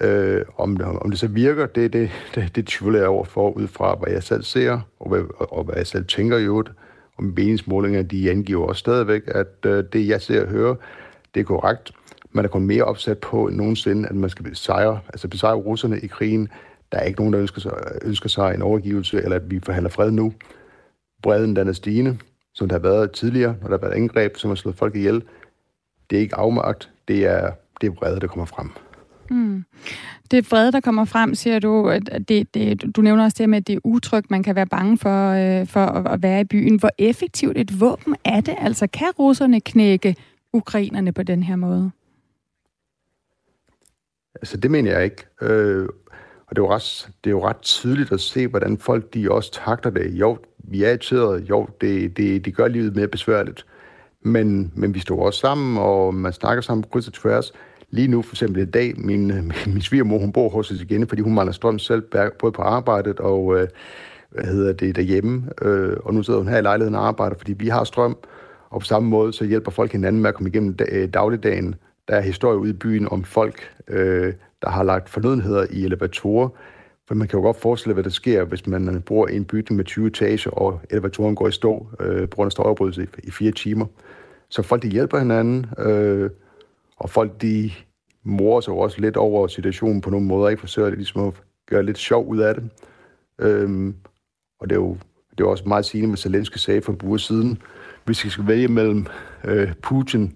Øh, 0.00 0.42
om, 0.56 0.76
det, 0.76 0.86
om 0.86 1.10
det 1.10 1.18
så 1.18 1.28
virker, 1.28 1.66
det, 1.66 1.92
det, 1.92 2.10
det, 2.34 2.56
det 2.56 2.66
tvivler 2.66 2.98
jeg 2.98 3.08
over 3.08 3.24
for, 3.24 3.50
ud 3.50 3.66
fra 3.66 3.94
hvad 3.94 4.12
jeg 4.12 4.22
selv 4.22 4.42
ser, 4.42 4.80
og 5.00 5.08
hvad, 5.08 5.20
og, 5.36 5.52
og 5.52 5.64
hvad 5.64 5.74
jeg 5.76 5.86
selv 5.86 6.04
tænker 6.04 6.38
i 6.38 6.44
øvrigt. 6.44 6.70
Og 7.16 7.24
meningsmålinger, 7.24 8.02
de 8.02 8.30
angiver 8.30 8.66
også 8.66 8.80
stadigvæk, 8.80 9.22
at 9.26 9.66
øh, 9.66 9.84
det, 9.92 10.08
jeg 10.08 10.22
ser 10.22 10.42
og 10.42 10.48
hører, 10.48 10.74
det 11.34 11.40
er 11.40 11.44
korrekt. 11.44 11.92
Man 12.30 12.44
er 12.44 12.48
kun 12.48 12.66
mere 12.66 12.84
opsat 12.84 13.18
på 13.18 13.46
end 13.46 13.56
nogensinde, 13.56 14.08
at 14.08 14.14
man 14.14 14.30
skal 14.30 14.44
besejre, 14.44 15.00
altså 15.08 15.28
besejre 15.28 15.56
russerne 15.56 16.00
i 16.00 16.06
krigen. 16.06 16.48
Der 16.92 16.98
er 16.98 17.04
ikke 17.04 17.20
nogen, 17.20 17.32
der 17.32 17.40
ønsker 17.40 17.60
sig, 17.60 17.72
ønsker 18.02 18.28
sig 18.28 18.54
en 18.54 18.62
overgivelse, 18.62 19.22
eller 19.22 19.36
at 19.36 19.50
vi 19.50 19.60
forhandler 19.60 19.90
fred 19.90 20.10
nu. 20.10 20.32
Breden, 21.22 21.56
den 21.56 21.68
er 21.68 21.72
stigende, 21.72 22.18
som 22.54 22.68
der 22.68 22.74
har 22.74 22.82
været 22.82 23.12
tidligere, 23.12 23.56
når 23.60 23.68
der 23.68 23.78
har 23.78 23.86
været 23.86 23.96
angreb, 23.96 24.36
som 24.36 24.50
har 24.50 24.54
slået 24.54 24.76
folk 24.76 24.96
ihjel. 24.96 25.22
Det 26.10 26.16
er 26.16 26.20
ikke 26.20 26.36
afmagt, 26.36 26.90
det 27.08 27.26
er, 27.26 27.50
det 27.80 27.86
er 27.86 27.92
vrede, 27.92 28.20
der 28.20 28.26
kommer 28.26 28.46
frem. 28.46 28.70
Mm. 29.32 29.64
Det 30.30 30.50
vrede, 30.50 30.72
der 30.72 30.80
kommer 30.80 31.04
frem, 31.04 31.34
siger 31.34 31.58
du, 31.58 31.88
at 31.88 32.28
det, 32.28 32.54
det, 32.54 32.96
du 32.96 33.02
nævner 33.02 33.24
også 33.24 33.36
det 33.38 33.48
med, 33.48 33.58
at 33.58 33.66
det 33.66 33.74
er 33.74 33.80
utrygt, 33.84 34.30
man 34.30 34.42
kan 34.42 34.54
være 34.54 34.66
bange 34.66 34.98
for, 34.98 35.30
øh, 35.30 35.66
for 35.66 35.80
at, 35.80 36.12
at 36.12 36.22
være 36.22 36.40
i 36.40 36.44
byen. 36.44 36.78
Hvor 36.78 36.90
effektivt 36.98 37.58
et 37.58 37.80
våben 37.80 38.16
er 38.24 38.40
det? 38.40 38.54
Altså, 38.58 38.86
kan 38.86 39.10
russerne 39.18 39.60
knække 39.60 40.16
ukrainerne 40.52 41.12
på 41.12 41.22
den 41.22 41.42
her 41.42 41.56
måde? 41.56 41.90
Altså, 44.34 44.56
det 44.56 44.70
mener 44.70 44.92
jeg 44.92 45.04
ikke. 45.04 45.24
Øh, 45.42 45.88
og 46.46 46.56
det 46.56 46.62
er, 46.62 46.66
jo 46.66 46.74
ret, 46.74 47.10
det 47.24 47.30
er 47.30 47.34
jo 47.34 47.46
ret 47.48 47.60
tydeligt 47.60 48.12
at 48.12 48.20
se, 48.20 48.46
hvordan 48.46 48.78
folk 48.78 49.14
de 49.14 49.30
også 49.30 49.52
takter 49.52 49.90
det. 49.90 50.14
Jo, 50.14 50.38
vi 50.58 50.82
er 50.82 50.88
irriteret. 50.88 51.48
Jo, 51.50 51.68
det, 51.80 52.16
det, 52.16 52.44
det 52.44 52.56
gør 52.56 52.68
livet 52.68 52.96
mere 52.96 53.08
besværligt. 53.08 53.66
Men, 54.20 54.72
men 54.74 54.94
vi 54.94 55.00
står 55.00 55.26
også 55.26 55.40
sammen, 55.40 55.78
og 55.78 56.14
man 56.14 56.32
snakker 56.32 56.62
sammen 56.62 56.82
på 56.82 56.88
kryds 56.88 57.06
og 57.06 57.12
tværs. 57.12 57.52
Lige 57.92 58.08
nu, 58.08 58.22
for 58.22 58.34
eksempel 58.34 58.62
i 58.62 58.64
dag, 58.64 58.94
min, 58.96 59.26
min, 59.66 59.80
svigermor, 59.80 60.18
hun 60.18 60.32
bor 60.32 60.48
hos 60.48 60.70
os 60.70 60.80
igen, 60.80 61.06
fordi 61.06 61.22
hun 61.22 61.34
mangler 61.34 61.52
strøm 61.52 61.78
selv, 61.78 62.02
både 62.38 62.52
på 62.52 62.62
arbejdet 62.62 63.20
og 63.20 63.60
øh, 63.60 63.68
hvad 64.30 64.44
hedder 64.44 64.72
det, 64.72 64.96
derhjemme. 64.96 65.50
Øh, 65.62 65.96
og 66.04 66.14
nu 66.14 66.22
sidder 66.22 66.38
hun 66.40 66.48
her 66.48 66.58
i 66.58 66.62
lejligheden 66.62 66.94
og 66.94 67.06
arbejder, 67.06 67.36
fordi 67.38 67.52
vi 67.52 67.68
har 67.68 67.84
strøm. 67.84 68.16
Og 68.70 68.80
på 68.80 68.86
samme 68.86 69.08
måde, 69.08 69.32
så 69.32 69.44
hjælper 69.44 69.70
folk 69.70 69.92
hinanden 69.92 70.22
med 70.22 70.28
at 70.28 70.34
komme 70.34 70.48
igennem 70.48 70.76
øh, 70.92 71.08
dagligdagen. 71.08 71.74
Der 72.08 72.14
er 72.14 72.20
historie 72.20 72.58
ude 72.58 72.70
i 72.70 72.72
byen 72.72 73.08
om 73.08 73.24
folk, 73.24 73.70
øh, 73.88 74.32
der 74.62 74.70
har 74.70 74.82
lagt 74.82 75.08
fornødenheder 75.08 75.66
i 75.70 75.84
elevatorer. 75.84 76.48
For 77.08 77.14
man 77.14 77.28
kan 77.28 77.38
jo 77.38 77.42
godt 77.42 77.60
forestille, 77.60 77.94
hvad 77.94 78.04
der 78.04 78.10
sker, 78.10 78.44
hvis 78.44 78.66
man 78.66 79.02
bor 79.06 79.28
i 79.28 79.36
en 79.36 79.44
bygning 79.44 79.76
med 79.76 79.84
20 79.84 80.06
etager, 80.06 80.50
og 80.50 80.80
elevatoren 80.90 81.34
går 81.34 81.48
i 81.48 81.52
stå 81.52 81.86
øh, 82.00 82.28
på 82.28 82.34
grund 82.34 82.48
af 82.48 82.52
støjoprydelse 82.52 83.02
i, 83.02 83.06
i 83.24 83.30
fire 83.30 83.50
timer. 83.50 83.86
Så 84.48 84.62
folk, 84.62 84.82
de 84.82 84.88
hjælper 84.88 85.18
hinanden. 85.18 85.66
Øh, 85.78 86.30
og 87.02 87.10
folk, 87.10 87.42
de 87.42 87.70
morer 88.24 88.60
sig 88.60 88.74
også 88.74 89.00
lidt 89.00 89.16
over 89.16 89.46
situationen 89.46 90.00
på 90.00 90.10
nogle 90.10 90.26
måder, 90.26 90.48
ikke 90.48 90.60
forsøger 90.60 90.88
det 90.88 90.98
ligesom 90.98 91.26
at 91.26 91.34
gøre 91.66 91.82
lidt 91.82 91.98
sjov 91.98 92.28
ud 92.28 92.38
af 92.38 92.54
det. 92.54 92.70
Øhm, 93.38 93.94
og 94.60 94.70
det 94.70 94.76
er 94.76 94.80
jo 94.80 94.96
det 95.38 95.44
er 95.44 95.48
også 95.48 95.64
meget 95.66 95.84
sigende, 95.84 96.08
hvad 96.08 96.16
Zelensky 96.16 96.56
sagde 96.56 96.82
for 96.82 96.92
en 96.92 97.00
uge 97.04 97.20
siden. 97.20 97.58
Hvis 98.04 98.24
vi 98.24 98.30
skal 98.30 98.46
vælge 98.46 98.68
mellem 98.68 99.06
øh, 99.44 99.74
Putin 99.82 100.32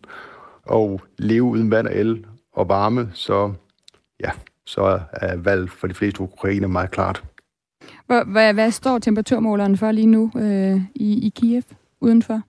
og 0.62 1.00
leve 1.18 1.42
uden 1.42 1.70
vand 1.70 1.86
og 1.86 1.96
el 1.96 2.26
og 2.52 2.68
varme, 2.68 3.10
så 3.12 3.52
ja, 4.20 4.30
så 4.66 5.00
er 5.12 5.36
valget 5.36 5.70
for 5.70 5.86
de 5.86 5.94
fleste 5.94 6.20
ukrainer 6.20 6.68
meget 6.68 6.90
klart. 6.90 7.24
Hvad, 8.06 8.24
hvad, 8.24 8.54
hvad 8.54 8.70
står 8.70 8.98
temperaturmåleren 8.98 9.76
for 9.76 9.92
lige 9.92 10.06
nu 10.06 10.30
øh, 10.36 10.80
i, 10.94 11.26
i 11.26 11.32
Kiev 11.36 11.62
udenfor? 12.00 12.42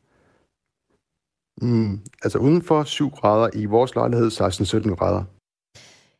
Mm, 1.62 2.00
altså 2.24 2.38
udenfor 2.38 2.84
7 2.84 3.10
grader, 3.10 3.50
i 3.54 3.66
vores 3.66 3.96
lejlighed 3.96 4.32
16-17 4.32 4.96
grader. 4.96 5.24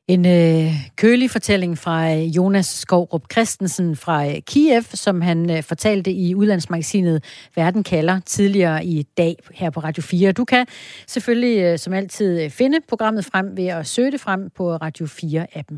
En 0.08 0.26
øh, 0.26 0.74
kølig 0.96 1.32
fortælling 1.32 1.78
fra 1.78 2.14
øh, 2.14 2.24
Jonas 2.24 2.66
Skovrup 2.66 3.22
Christensen 3.32 3.96
fra 3.96 4.28
øh, 4.28 4.36
Kiev, 4.42 4.84
som 4.84 5.22
han 5.22 5.52
øh, 5.52 5.64
fortalte 5.64 6.12
i 6.12 6.36
udlandsmagasinet 6.36 7.24
Verden 7.56 7.84
kalder 7.84 8.20
tidligere 8.20 8.86
i 8.86 9.04
dag 9.18 9.36
her 9.54 9.70
på 9.70 9.80
Radio 9.80 10.04
4. 10.04 10.32
Du 10.32 10.46
kan 10.46 10.66
selvfølgelig 11.08 11.62
øh, 11.62 11.78
som 11.78 11.94
altid 11.94 12.44
øh, 12.44 12.50
finde 12.50 12.78
programmet 12.90 13.26
frem 13.26 13.58
ved 13.58 13.68
at 13.68 13.88
søge 13.88 14.12
det 14.12 14.22
frem 14.22 14.50
på 14.56 14.76
Radio 14.76 15.06
4-appen. 15.06 15.76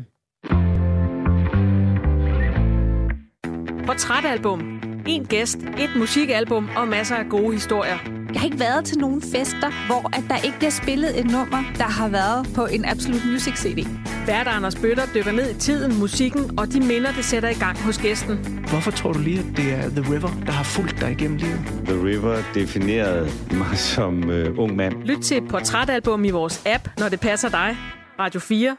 Portrætalbum. 3.86 4.89
En 5.10 5.24
gæst, 5.24 5.58
et 5.58 5.90
musikalbum 5.96 6.68
og 6.76 6.88
masser 6.88 7.16
af 7.16 7.26
gode 7.28 7.52
historier. 7.52 7.98
Jeg 8.32 8.40
har 8.40 8.44
ikke 8.44 8.60
været 8.60 8.84
til 8.84 8.98
nogen 8.98 9.22
fester, 9.22 9.86
hvor 9.86 10.16
at 10.16 10.24
der 10.28 10.36
ikke 10.36 10.58
bliver 10.58 10.70
spillet 10.70 11.18
et 11.20 11.26
nummer, 11.30 11.62
der 11.78 11.84
har 11.84 12.08
været 12.08 12.48
på 12.54 12.66
en 12.66 12.84
Absolute 12.84 13.26
Music 13.26 13.54
CD. 13.56 13.86
Vært 14.26 14.46
Anders 14.46 14.76
Bøtter 14.76 15.02
dykker 15.14 15.32
ned 15.32 15.50
i 15.50 15.58
tiden, 15.58 15.98
musikken 15.98 16.58
og 16.58 16.72
de 16.72 16.80
minder, 16.80 17.12
det 17.12 17.24
sætter 17.24 17.48
i 17.48 17.54
gang 17.54 17.78
hos 17.78 17.98
gæsten. 17.98 18.36
Hvorfor 18.70 18.90
tror 18.90 19.12
du 19.12 19.18
lige, 19.18 19.38
at 19.38 19.56
det 19.56 19.72
er 19.72 19.88
The 19.88 20.12
River, 20.12 20.30
der 20.46 20.52
har 20.52 20.64
fulgt 20.64 21.00
dig 21.00 21.10
igennem 21.12 21.36
livet? 21.36 21.60
The 21.84 22.04
River 22.08 22.42
definerede 22.54 23.30
mig 23.50 23.78
som 23.94 24.30
øh, 24.30 24.58
ung 24.58 24.76
mand. 24.76 25.02
Lyt 25.02 25.18
til 25.18 25.36
et 25.36 25.48
portrætalbum 25.48 26.24
i 26.24 26.30
vores 26.30 26.62
app, 26.66 26.88
når 26.98 27.08
det 27.08 27.20
passer 27.20 27.48
dig. 27.48 27.76
Radio 28.18 28.40
4 28.40 28.76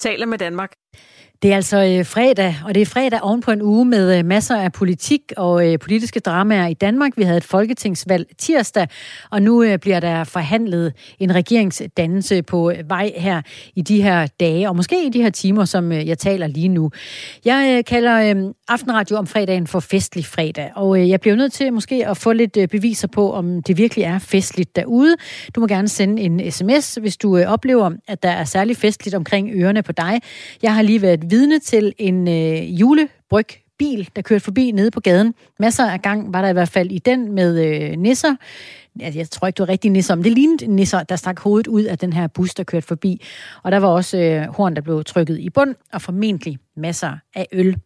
taler 0.00 0.26
med 0.26 0.38
Danmark. 0.38 0.72
Det 1.44 1.52
er 1.52 1.56
altså 1.56 1.84
øh, 1.84 2.04
fredag, 2.04 2.56
og 2.64 2.74
det 2.74 2.80
er 2.80 2.86
fredag 2.86 3.20
oven 3.22 3.40
på 3.40 3.50
en 3.50 3.62
uge 3.62 3.84
med 3.84 4.18
øh, 4.18 4.24
masser 4.24 4.56
af 4.56 4.72
politik 4.72 5.20
og 5.36 5.72
øh, 5.72 5.78
politiske 5.78 6.20
dramaer 6.20 6.66
i 6.66 6.74
Danmark. 6.74 7.12
Vi 7.16 7.22
havde 7.22 7.36
et 7.36 7.44
folketingsvalg 7.44 8.26
tirsdag, 8.38 8.88
og 9.30 9.42
nu 9.42 9.62
øh, 9.62 9.78
bliver 9.78 10.00
der 10.00 10.24
forhandlet 10.24 10.92
en 11.18 11.34
regeringsdannelse 11.34 12.42
på 12.42 12.70
øh, 12.70 12.88
vej 12.88 13.12
her 13.16 13.42
i 13.74 13.82
de 13.82 14.02
her 14.02 14.26
dage, 14.40 14.68
og 14.68 14.76
måske 14.76 15.06
i 15.06 15.08
de 15.08 15.22
her 15.22 15.30
timer, 15.30 15.64
som 15.64 15.92
øh, 15.92 16.08
jeg 16.08 16.18
taler 16.18 16.46
lige 16.46 16.68
nu. 16.68 16.90
Jeg 17.44 17.74
øh, 17.78 17.84
kalder 17.84 18.34
øh, 18.34 18.52
Aftenradio 18.68 19.16
om 19.16 19.26
fredagen 19.26 19.66
for 19.66 19.80
festlig 19.80 20.26
fredag, 20.26 20.70
og 20.74 21.00
øh, 21.00 21.08
jeg 21.08 21.20
bliver 21.20 21.36
nødt 21.36 21.52
til 21.52 21.72
måske 21.72 22.06
at 22.06 22.16
få 22.16 22.32
lidt 22.32 22.56
øh, 22.56 22.68
beviser 22.68 23.08
på, 23.08 23.32
om 23.32 23.62
det 23.62 23.78
virkelig 23.78 24.04
er 24.04 24.18
festligt 24.18 24.76
derude. 24.76 25.16
Du 25.54 25.60
må 25.60 25.66
gerne 25.66 25.88
sende 25.88 26.22
en 26.22 26.50
sms, 26.52 26.94
hvis 26.94 27.16
du 27.16 27.36
øh, 27.36 27.46
oplever, 27.46 27.90
at 28.08 28.22
der 28.22 28.30
er 28.30 28.44
særlig 28.44 28.76
festligt 28.76 29.14
omkring 29.14 29.50
ørerne 29.54 29.82
på 29.82 29.92
dig. 29.92 30.20
Jeg 30.62 30.74
har 30.74 30.82
lige 30.82 31.02
været 31.02 31.33
vidne 31.34 31.58
til 31.58 31.94
en 31.98 32.28
øh, 32.28 32.80
julebryg 32.80 33.46
bil, 33.78 34.08
der 34.16 34.22
kørte 34.22 34.44
forbi 34.44 34.70
nede 34.70 34.90
på 34.90 35.00
gaden. 35.00 35.34
Masser 35.58 35.90
af 35.90 36.02
gang 36.02 36.32
var 36.32 36.42
der 36.42 36.48
i 36.48 36.52
hvert 36.52 36.68
fald 36.68 36.92
i 36.92 36.98
den 36.98 37.32
med 37.32 37.64
øh, 37.66 37.98
nisser. 37.98 38.34
Altså, 39.00 39.18
jeg 39.18 39.30
tror 39.30 39.46
ikke, 39.46 39.56
det 39.56 39.62
var 39.66 39.68
rigtig 39.68 39.90
nisser, 39.90 40.14
men 40.14 40.24
det 40.24 40.32
lignede 40.32 40.66
nisser, 40.66 41.02
der 41.02 41.16
stak 41.16 41.40
hovedet 41.40 41.66
ud 41.66 41.82
af 41.82 41.98
den 41.98 42.12
her 42.12 42.26
bus, 42.26 42.54
der 42.54 42.64
kørte 42.64 42.86
forbi. 42.86 43.22
Og 43.62 43.72
der 43.72 43.78
var 43.78 43.88
også 43.88 44.18
øh, 44.18 44.54
horn, 44.54 44.76
der 44.76 44.82
blev 44.82 45.04
trykket 45.04 45.38
i 45.38 45.50
bund, 45.50 45.74
og 45.92 46.02
formentlig 46.02 46.58
masser 46.76 47.16
af 47.34 47.46
øl. 47.52 47.76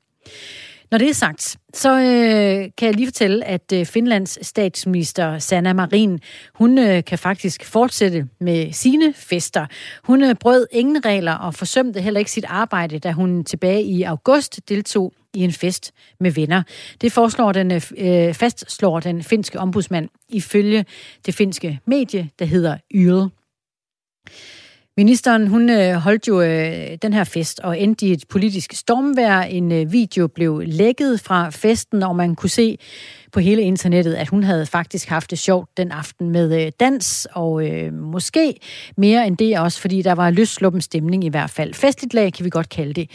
Når 0.90 0.98
det 0.98 1.08
er 1.08 1.14
sagt, 1.14 1.56
så 1.74 1.90
øh, 1.90 2.70
kan 2.78 2.86
jeg 2.86 2.94
lige 2.94 3.06
fortælle, 3.06 3.44
at 3.44 3.72
øh, 3.74 3.86
Finlands 3.86 4.46
statsminister 4.46 5.38
Sanna 5.38 5.72
Marin, 5.72 6.20
hun 6.54 6.78
øh, 6.78 7.04
kan 7.04 7.18
faktisk 7.18 7.64
fortsætte 7.64 8.28
med 8.40 8.72
sine 8.72 9.14
fester. 9.14 9.66
Hun 10.04 10.24
øh, 10.24 10.34
brød 10.34 10.66
ingen 10.72 11.04
regler 11.04 11.32
og 11.32 11.54
forsømte 11.54 12.00
heller 12.00 12.18
ikke 12.18 12.30
sit 12.30 12.44
arbejde, 12.48 12.98
da 12.98 13.12
hun 13.12 13.44
tilbage 13.44 13.82
i 13.82 14.02
august 14.02 14.60
deltog 14.68 15.12
i 15.34 15.40
en 15.40 15.52
fest 15.52 15.92
med 16.20 16.30
venner. 16.30 16.62
Det 17.00 17.12
foreslår 17.12 17.52
den, 17.52 17.72
øh, 17.72 17.82
øh 17.98 18.34
fastslår 18.34 19.00
den 19.00 19.22
finske 19.22 19.58
ombudsmand 19.58 20.08
ifølge 20.28 20.84
det 21.26 21.34
finske 21.34 21.80
medie, 21.86 22.30
der 22.38 22.44
hedder 22.44 22.76
Yle. 22.94 23.30
Ministeren, 24.98 25.46
hun 25.46 25.70
øh, 25.70 25.94
holdt 25.94 26.28
jo 26.28 26.40
øh, 26.40 26.98
den 27.02 27.12
her 27.12 27.24
fest 27.24 27.60
og 27.60 27.80
endte 27.80 28.06
i 28.06 28.12
et 28.12 28.24
politisk 28.28 28.72
stormvær. 28.72 29.40
En 29.40 29.72
øh, 29.72 29.92
video 29.92 30.26
blev 30.26 30.62
lækket 30.66 31.20
fra 31.20 31.50
festen, 31.50 32.02
og 32.02 32.16
man 32.16 32.34
kunne 32.34 32.50
se 32.50 32.78
på 33.32 33.40
hele 33.40 33.62
internettet, 33.62 34.14
at 34.14 34.28
hun 34.28 34.42
havde 34.42 34.66
faktisk 34.66 35.08
haft 35.08 35.30
det 35.30 35.38
sjovt 35.38 35.76
den 35.76 35.92
aften 35.92 36.30
med 36.30 36.64
øh, 36.64 36.72
dans, 36.80 37.28
og 37.32 37.66
øh, 37.66 37.92
måske 37.92 38.54
mere 38.96 39.26
end 39.26 39.36
det 39.36 39.58
også, 39.58 39.80
fordi 39.80 40.02
der 40.02 40.12
var 40.12 40.30
løsluppen 40.30 40.82
stemning 40.82 41.24
i 41.24 41.28
hvert 41.28 41.50
fald. 41.50 41.74
Festligt 41.74 42.14
lag 42.14 42.32
kan 42.32 42.44
vi 42.44 42.50
godt 42.50 42.68
kalde 42.68 42.92
det. 42.92 43.10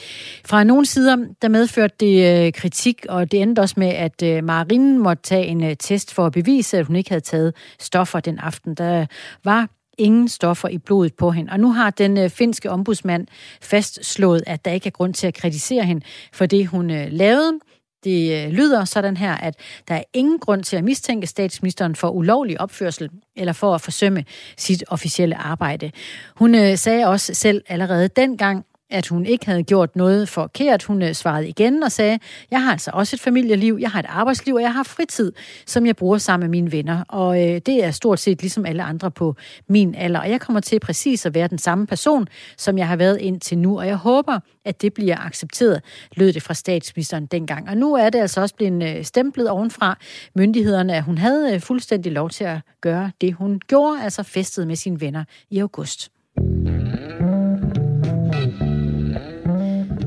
Fra 0.46 0.64
nogle 0.64 0.86
sider, 0.86 1.18
der 1.42 1.48
medførte 1.48 1.96
det 2.00 2.46
øh, 2.46 2.54
kritik, 2.54 3.06
og 3.10 3.32
det 3.32 3.42
endte 3.42 3.60
også 3.60 3.76
med, 3.78 3.90
at 3.90 4.24
øh, 4.24 4.44
Marine 4.44 5.00
måtte 5.00 5.24
tage 5.24 5.46
en 5.46 5.64
øh, 5.64 5.76
test 5.80 6.14
for 6.14 6.26
at 6.26 6.32
bevise, 6.32 6.78
at 6.78 6.86
hun 6.86 6.96
ikke 6.96 7.10
havde 7.10 7.24
taget 7.24 7.54
stoffer 7.80 8.20
den 8.20 8.40
aften. 8.40 8.76
Der 8.76 9.06
var 9.44 9.68
ingen 9.98 10.28
stoffer 10.28 10.68
i 10.68 10.78
blodet 10.78 11.14
på 11.14 11.32
hende. 11.32 11.52
Og 11.52 11.60
nu 11.60 11.72
har 11.72 11.90
den 11.90 12.18
øh, 12.18 12.30
finske 12.30 12.72
ombudsmand 12.72 13.28
fastslået, 13.62 14.44
at 14.48 14.66
der 14.66 14.72
ikke 14.72 14.88
er 14.88 14.92
grund 14.92 15.14
til 15.14 15.28
at 15.28 15.34
kritisere 15.34 15.84
hende 15.84 16.06
for 16.34 16.46
det, 16.46 16.68
hun 16.68 16.92
øh, 16.92 17.08
lavede. 17.12 17.60
Det 18.04 18.46
øh, 18.46 18.52
lyder 18.52 18.86
sådan 18.86 19.18
her, 19.18 19.34
at 19.34 19.56
der 19.88 19.96
er 19.96 20.04
ingen 20.14 20.40
grund 20.40 20.64
til 20.64 20.78
at 20.78 20.84
mistænke 20.84 21.28
statsministeren 21.28 21.96
for 21.96 22.10
ulovlig 22.10 22.62
opførsel 22.62 23.10
eller 23.36 23.54
for 23.54 23.76
at 23.76 23.82
forsømme 23.82 24.26
sit 24.58 24.84
officielle 24.88 25.36
arbejde. 25.36 25.92
Hun 26.36 26.78
sagde 26.78 27.08
også 27.08 27.34
selv 27.34 27.64
allerede 27.68 28.08
dengang, 28.08 28.66
at 28.94 29.08
hun 29.08 29.26
ikke 29.26 29.46
havde 29.46 29.64
gjort 29.64 29.96
noget 29.96 30.30
forkert. 30.30 30.84
Hun 30.84 31.02
øh, 31.02 31.14
svarede 31.14 31.48
igen 31.48 31.84
og 31.84 31.92
sagde, 31.92 32.20
jeg 32.52 32.64
har 32.64 32.72
altså 32.72 32.92
også 32.94 33.16
et 33.16 33.20
familieliv, 33.20 33.78
jeg 33.82 33.90
har 33.90 34.00
et 34.00 34.06
arbejdsliv, 34.10 34.56
og 34.56 34.62
jeg 34.62 34.74
har 34.74 34.84
fritid, 34.84 35.32
som 35.66 35.86
jeg 35.86 35.96
bruger 35.96 36.18
sammen 36.18 36.50
med 36.50 36.62
mine 36.62 36.72
venner. 36.72 37.04
Og 37.08 37.50
øh, 37.50 37.62
det 37.66 37.84
er 37.84 37.92
stort 37.92 38.20
set 38.20 38.42
ligesom 38.42 38.66
alle 38.66 38.84
andre 38.84 39.12
på 39.12 39.36
min 39.68 39.96
alder. 39.96 40.20
Og 40.20 40.30
jeg 40.30 40.42
kommer 40.42 40.60
til 40.60 40.80
præcis 40.80 41.26
at 41.26 41.34
være 41.34 41.48
den 41.48 41.58
samme 41.58 41.88
person, 41.88 42.28
som 42.58 42.78
jeg 42.78 42.88
har 42.88 42.96
været 42.96 43.18
indtil 43.22 43.58
nu. 43.58 43.80
Og 43.80 43.88
jeg 43.88 43.96
håber, 43.96 44.40
at 44.66 44.82
det 44.82 44.94
bliver 44.94 45.18
accepteret, 45.26 45.82
lød 46.16 46.34
det 46.34 46.44
fra 46.44 46.54
statsministeren 46.54 47.26
dengang. 47.26 47.70
Og 47.70 47.78
nu 47.78 47.94
er 47.94 48.10
det 48.10 48.20
altså 48.20 48.42
også 48.42 48.56
blevet 48.56 48.98
øh, 48.98 49.04
stemplet 49.04 49.50
ovenfra 49.50 49.98
myndighederne, 50.36 50.96
at 50.96 51.04
hun 51.04 51.18
havde 51.18 51.54
øh, 51.54 51.60
fuldstændig 51.62 52.12
lov 52.12 52.30
til 52.30 52.44
at 52.44 52.58
gøre 52.82 53.12
det, 53.22 53.34
hun 53.34 53.60
gjorde, 53.68 54.04
altså 54.04 54.24
festet 54.24 54.68
med 54.68 54.76
sine 54.76 55.02
venner 55.02 55.24
i 55.50 55.60
august. 55.60 56.10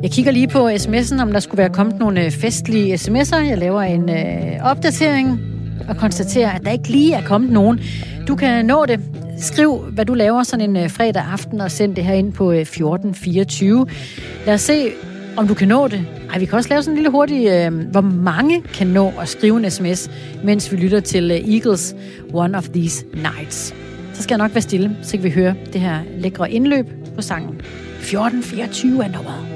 Jeg 0.06 0.12
kigger 0.12 0.32
lige 0.32 0.48
på 0.48 0.68
sms'en, 0.68 1.22
om 1.22 1.32
der 1.32 1.40
skulle 1.40 1.58
være 1.58 1.70
kommet 1.70 1.98
nogle 1.98 2.24
øh, 2.24 2.30
festlige 2.30 2.94
sms'er. 2.94 3.36
Jeg 3.36 3.58
laver 3.58 3.82
en 3.82 4.10
øh, 4.10 4.64
opdatering 4.64 5.40
og 5.88 5.96
konstaterer, 5.96 6.50
at 6.50 6.64
der 6.64 6.70
ikke 6.70 6.88
lige 6.88 7.14
er 7.14 7.22
kommet 7.22 7.50
nogen. 7.50 7.80
Du 8.28 8.36
kan 8.36 8.66
nå 8.66 8.86
det. 8.86 9.00
Skriv, 9.38 9.76
hvad 9.78 10.04
du 10.04 10.14
laver 10.14 10.42
sådan 10.42 10.70
en 10.70 10.76
øh, 10.76 10.90
fredag 10.90 11.22
aften, 11.32 11.60
og 11.60 11.70
send 11.70 11.96
det 11.96 12.04
her 12.04 12.14
ind 12.14 12.32
på 12.32 12.52
øh, 12.52 12.58
1424. 12.58 13.86
Lad 14.46 14.54
os 14.54 14.60
se, 14.60 14.90
om 15.36 15.48
du 15.48 15.54
kan 15.54 15.68
nå 15.68 15.88
det. 15.88 16.06
Ej, 16.32 16.38
vi 16.38 16.44
kan 16.44 16.54
også 16.58 16.70
lave 16.70 16.82
sådan 16.82 16.92
en 16.92 16.96
lille 16.96 17.10
hurtig, 17.10 17.46
øh, 17.46 17.90
hvor 17.90 18.00
mange 18.00 18.62
kan 18.62 18.86
nå 18.86 19.12
at 19.20 19.28
skrive 19.28 19.64
en 19.64 19.70
sms, 19.70 20.10
mens 20.44 20.72
vi 20.72 20.76
lytter 20.76 21.00
til 21.00 21.30
øh, 21.30 21.54
Eagles 21.54 21.94
One 22.32 22.58
of 22.58 22.68
These 22.68 23.04
Nights. 23.14 23.74
Så 24.12 24.22
skal 24.22 24.34
jeg 24.34 24.38
nok 24.38 24.54
være 24.54 24.62
stille, 24.62 24.96
så 25.02 25.12
kan 25.12 25.24
vi 25.24 25.30
høre 25.30 25.54
det 25.72 25.80
her 25.80 25.98
lækre 26.18 26.50
indløb 26.50 26.86
på 27.14 27.22
sangen. 27.22 27.60
1424 28.00 29.04
er 29.04 29.08
nummeret. 29.08 29.55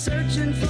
searching 0.00 0.54
for 0.54 0.69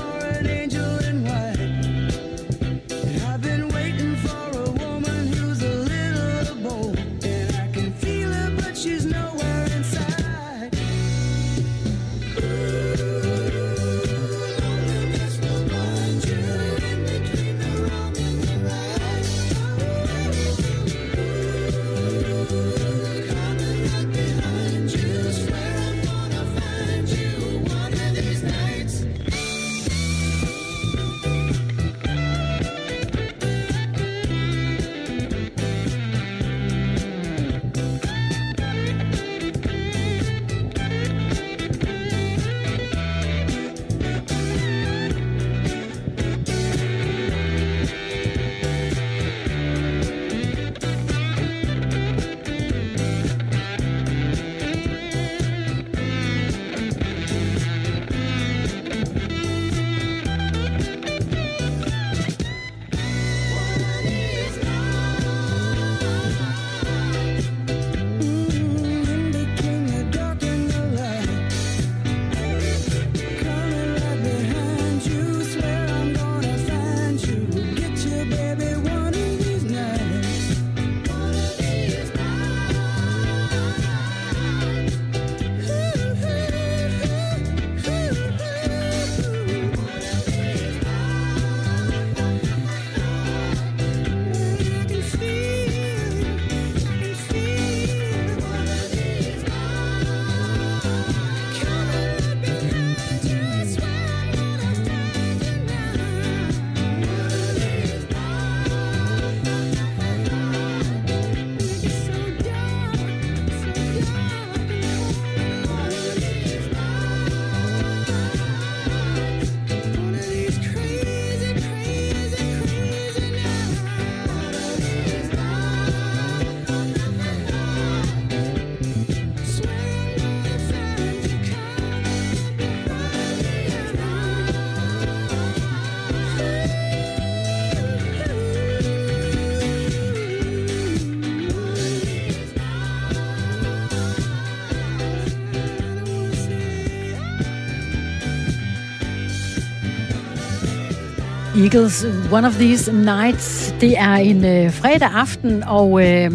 Eagles, 151.60 152.06
One 152.32 152.46
of 152.46 152.54
These 152.54 152.92
Nights. 152.92 153.74
Det 153.80 153.98
er 153.98 154.14
en 154.14 154.44
øh, 154.44 154.72
fredag 154.72 155.10
aften, 155.14 155.62
og 155.62 156.06
øh, 156.06 156.30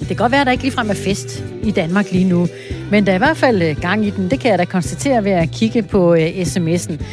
det 0.00 0.06
kan 0.06 0.16
godt 0.16 0.32
være, 0.32 0.40
at 0.40 0.46
der 0.46 0.52
ikke 0.52 0.64
ligefrem 0.64 0.90
er 0.90 0.94
fest 0.94 1.44
i 1.62 1.70
Danmark 1.70 2.12
lige 2.12 2.28
nu. 2.28 2.48
Men 2.90 3.06
der 3.06 3.12
er 3.12 3.16
i 3.16 3.18
hvert 3.18 3.36
fald 3.36 3.62
øh, 3.62 3.80
gang 3.80 4.06
i 4.06 4.10
den. 4.10 4.30
Det 4.30 4.40
kan 4.40 4.50
jeg 4.50 4.58
da 4.58 4.64
konstatere 4.64 5.24
ved 5.24 5.32
at 5.32 5.50
kigge 5.50 5.82
på 5.82 6.14
øh, 6.14 6.28
sms'en. 6.28 7.04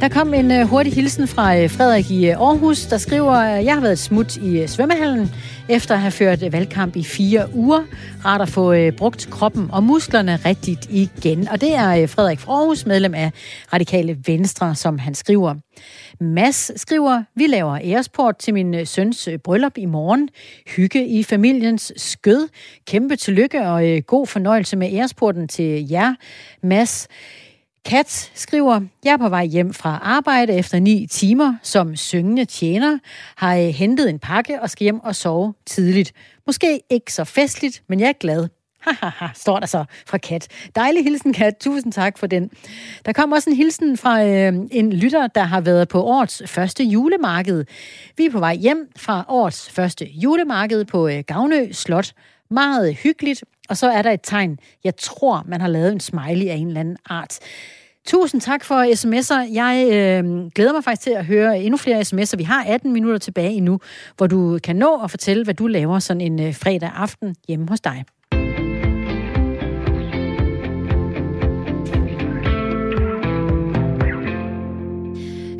Der 0.00 0.08
kom 0.08 0.34
en 0.34 0.50
øh, 0.50 0.66
hurtig 0.66 0.92
hilsen 0.92 1.28
fra 1.28 1.56
øh, 1.56 1.70
Frederik 1.70 2.10
i 2.10 2.30
øh, 2.30 2.40
Aarhus, 2.40 2.86
der 2.86 2.98
skriver, 2.98 3.58
øh, 3.58 3.64
jeg 3.64 3.74
har 3.74 3.80
været 3.80 3.98
smut 3.98 4.36
i 4.36 4.60
øh, 4.60 4.68
svømmehallen 4.68 5.30
efter 5.68 5.94
at 5.94 6.00
have 6.00 6.10
ført 6.10 6.42
øh, 6.42 6.52
valgkamp 6.52 6.96
i 6.96 7.04
fire 7.04 7.54
uger. 7.54 7.82
Rart 8.24 8.40
at 8.40 8.48
få 8.48 8.72
øh, 8.72 8.92
brugt 8.92 9.28
kroppen 9.30 9.68
og 9.72 9.82
musklerne 9.82 10.38
rigtigt 10.44 10.86
igen. 10.90 11.48
Og 11.48 11.60
det 11.60 11.74
er 11.74 12.02
øh, 12.02 12.08
Frederik 12.08 12.40
fra 12.40 12.52
Aarhus, 12.52 12.86
medlem 12.86 13.14
af 13.14 13.32
Radikale 13.72 14.16
Venstre, 14.26 14.74
som 14.74 14.98
han 14.98 15.14
skriver. 15.14 15.54
Mads 16.20 16.80
skriver, 16.80 17.22
vi 17.34 17.46
laver 17.46 17.78
æresport 17.84 18.36
til 18.36 18.54
min 18.54 18.74
øh, 18.74 18.86
søns 18.86 19.28
øh, 19.28 19.38
bryllup 19.38 19.78
i 19.78 19.84
morgen. 19.84 20.28
Hygge 20.66 21.06
i 21.06 21.22
familiens 21.22 21.92
skød. 21.96 22.48
Kæmpe 22.86 23.16
tillykke 23.16 23.60
og 23.68 23.88
øh, 23.88 24.02
god 24.02 24.26
fornøjelse 24.26 24.76
med 24.76 24.92
æresporten 24.92 25.48
til 25.48 25.88
jer, 25.90 26.14
Mads. 26.62 27.08
Kat 27.84 28.30
skriver, 28.34 28.80
jeg 29.04 29.12
er 29.12 29.16
på 29.16 29.28
vej 29.28 29.44
hjem 29.44 29.72
fra 29.72 30.00
arbejde 30.02 30.52
efter 30.52 30.78
ni 30.78 31.06
timer 31.06 31.54
som 31.62 31.96
syngende 31.96 32.44
tjener, 32.44 32.98
har 33.36 33.56
hentet 33.56 34.10
en 34.10 34.18
pakke 34.18 34.62
og 34.62 34.70
skal 34.70 34.84
hjem 34.84 35.00
og 35.00 35.16
sove 35.16 35.54
tidligt. 35.66 36.12
Måske 36.46 36.80
ikke 36.90 37.12
så 37.12 37.24
festligt, 37.24 37.82
men 37.88 38.00
jeg 38.00 38.08
er 38.08 38.18
glad. 38.20 38.48
Hahaha, 38.80 39.26
står 39.34 39.60
der 39.60 39.66
så 39.66 39.84
fra 40.06 40.18
Kat. 40.18 40.48
Dejlig 40.76 41.04
hilsen, 41.04 41.32
Kat. 41.32 41.56
Tusind 41.60 41.92
tak 41.92 42.18
for 42.18 42.26
den. 42.26 42.50
Der 43.06 43.12
kom 43.12 43.32
også 43.32 43.50
en 43.50 43.56
hilsen 43.56 43.96
fra 43.96 44.24
øh, 44.24 44.52
en 44.70 44.92
lytter, 44.92 45.26
der 45.26 45.42
har 45.42 45.60
været 45.60 45.88
på 45.88 46.02
årets 46.02 46.42
første 46.46 46.84
julemarked. 46.84 47.64
Vi 48.16 48.26
er 48.26 48.30
på 48.30 48.38
vej 48.38 48.54
hjem 48.54 48.90
fra 48.96 49.24
årets 49.28 49.70
første 49.70 50.06
julemarked 50.06 50.84
på 50.84 51.08
øh, 51.08 51.24
Gavnø 51.26 51.72
Slot. 51.72 52.12
Meget 52.50 52.94
hyggeligt. 52.94 53.44
Og 53.68 53.76
så 53.76 53.90
er 53.90 54.02
der 54.02 54.10
et 54.10 54.20
tegn. 54.22 54.58
Jeg 54.84 54.96
tror, 54.96 55.44
man 55.46 55.60
har 55.60 55.68
lavet 55.68 55.92
en 55.92 56.00
smiley 56.00 56.46
af 56.46 56.54
en 56.54 56.66
eller 56.66 56.80
anden 56.80 56.96
art. 57.06 57.38
Tusind 58.06 58.40
tak 58.40 58.64
for 58.64 58.82
sms'er. 58.84 59.54
Jeg 59.54 59.88
øh, 59.92 60.50
glæder 60.54 60.72
mig 60.72 60.84
faktisk 60.84 61.02
til 61.02 61.10
at 61.10 61.26
høre 61.26 61.60
endnu 61.60 61.76
flere 61.76 62.00
sms'er. 62.00 62.36
Vi 62.36 62.42
har 62.42 62.64
18 62.64 62.92
minutter 62.92 63.18
tilbage 63.18 63.50
endnu, 63.50 63.80
hvor 64.16 64.26
du 64.26 64.58
kan 64.64 64.76
nå 64.76 65.00
at 65.04 65.10
fortælle, 65.10 65.44
hvad 65.44 65.54
du 65.54 65.66
laver 65.66 65.98
sådan 65.98 66.20
en 66.20 66.40
øh, 66.40 66.54
fredag 66.54 66.90
aften 66.94 67.36
hjemme 67.48 67.68
hos 67.68 67.80
dig. 67.80 68.04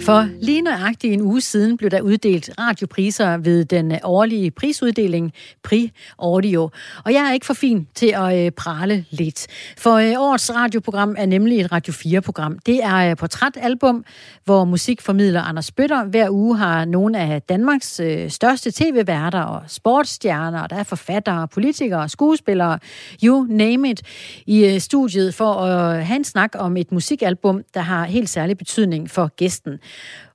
For 0.04 0.28
lige 0.40 0.62
nøjagtigt 0.62 1.12
en 1.12 1.20
uge 1.20 1.40
siden 1.40 1.76
blev 1.76 1.90
der 1.90 2.00
uddelt 2.00 2.50
radiopriser 2.58 3.36
ved 3.36 3.64
den 3.64 3.92
øh, 3.92 3.98
årlige 4.04 4.50
prisuddeling 4.50 5.32
Pri 5.62 5.92
Audio. 6.18 6.70
Og 7.04 7.12
jeg 7.12 7.28
er 7.28 7.32
ikke 7.32 7.46
for 7.46 7.54
fin 7.54 7.88
til 7.94 8.14
at 8.16 8.46
øh, 8.46 8.50
prale 8.50 9.04
lidt. 9.10 9.46
For 9.78 9.94
øh, 9.94 10.12
årets 10.16 10.54
radioprogram 10.54 11.14
er 11.18 11.26
nemlig 11.26 11.60
et 11.60 11.72
Radio 11.72 11.92
4-program. 11.92 12.58
Det 12.66 12.84
er 12.84 12.94
et 12.94 13.18
portrætalbum, 13.18 14.04
hvor 14.44 14.64
musikformidler 14.64 15.42
Anders 15.42 15.72
Bøtter 15.72 16.04
hver 16.04 16.30
uge 16.30 16.56
har 16.56 16.84
nogle 16.84 17.18
af 17.18 17.42
Danmarks 17.42 18.00
største 18.28 18.70
tv-værter 18.70 19.42
og 19.42 19.62
sportsstjerner, 19.66 20.60
og 20.60 20.70
der 20.70 20.76
er 20.76 20.84
forfattere, 20.84 21.48
politikere, 21.48 22.08
skuespillere, 22.08 22.78
you 23.24 23.46
name 23.50 23.90
it, 23.90 24.02
i 24.46 24.78
studiet 24.78 25.34
for 25.34 25.52
at 25.52 26.04
have 26.06 26.16
en 26.16 26.24
snak 26.24 26.50
om 26.54 26.76
et 26.76 26.92
musikalbum, 26.92 27.62
der 27.74 27.80
har 27.80 28.04
helt 28.04 28.30
særlig 28.30 28.58
betydning 28.58 29.10
for 29.10 29.26
gæsten. 29.36 29.78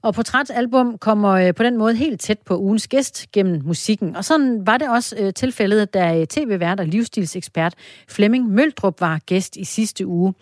Og 0.01 0.13
portrætalbum 0.13 0.97
kommer 0.97 1.29
øh, 1.29 1.53
på 1.53 1.63
den 1.63 1.77
måde 1.77 1.95
helt 1.95 2.21
tæt 2.21 2.39
på 2.45 2.57
ugens 2.57 2.87
gæst 2.87 3.31
gennem 3.31 3.61
musikken. 3.65 4.15
Og 4.15 4.25
sådan 4.25 4.67
var 4.67 4.77
det 4.77 4.89
også 4.89 5.15
øh, 5.19 5.33
tilfældet, 5.33 5.93
da 5.93 6.19
øh, 6.19 6.27
tv-vært 6.27 6.79
og 6.79 6.85
livsstilsekspert 6.85 7.73
Flemming 8.09 8.49
Møldrup 8.49 9.01
var 9.01 9.19
gæst 9.25 9.55
i 9.55 9.63
sidste 9.63 10.07
uge. 10.07 10.33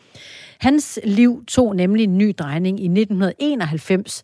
Hans 0.60 1.00
liv 1.04 1.44
tog 1.48 1.76
nemlig 1.76 2.04
en 2.04 2.18
ny 2.18 2.34
drejning 2.38 2.80
i 2.80 2.86
1991. 2.86 4.24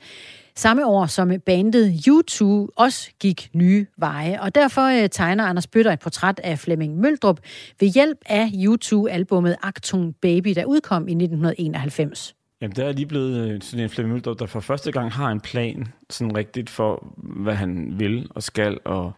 Samme 0.56 0.86
år 0.86 1.06
som 1.06 1.32
bandet 1.46 2.08
U2 2.08 2.44
også 2.76 3.10
gik 3.20 3.50
nye 3.54 3.86
veje, 3.98 4.42
og 4.42 4.56
derfor 4.56 5.08
tegner 5.08 5.46
Anders 5.46 5.68
Bøtter 5.68 5.92
et 5.92 6.00
portræt 6.00 6.40
af 6.44 6.60
Flemming 6.60 6.98
Møldrup 6.98 7.40
ved 7.80 7.88
hjælp 7.88 8.18
af 8.26 8.46
U2-albummet 8.46 9.56
Actung 9.64 10.16
Baby, 10.22 10.50
der 10.50 10.66
udkom 10.66 11.08
i 11.08 11.12
1991. 11.12 12.36
Jamen, 12.62 12.76
der 12.76 12.86
er 12.86 12.92
lige 12.92 13.06
blevet 13.06 13.50
øh, 13.50 13.62
sådan 13.62 13.84
en 13.84 13.90
Flemming 13.90 14.14
Møldrup, 14.14 14.40
der 14.40 14.46
for 14.46 14.60
første 14.60 14.92
gang 14.92 15.12
har 15.12 15.32
en 15.32 15.42
plan, 15.42 15.88
sådan 16.10 16.38
rigtigt 16.38 16.70
for, 16.70 17.14
hvad 17.18 17.56
han 17.56 18.00
vil 18.00 18.28
og 18.36 18.44
skal, 18.44 18.80
og 18.86 19.12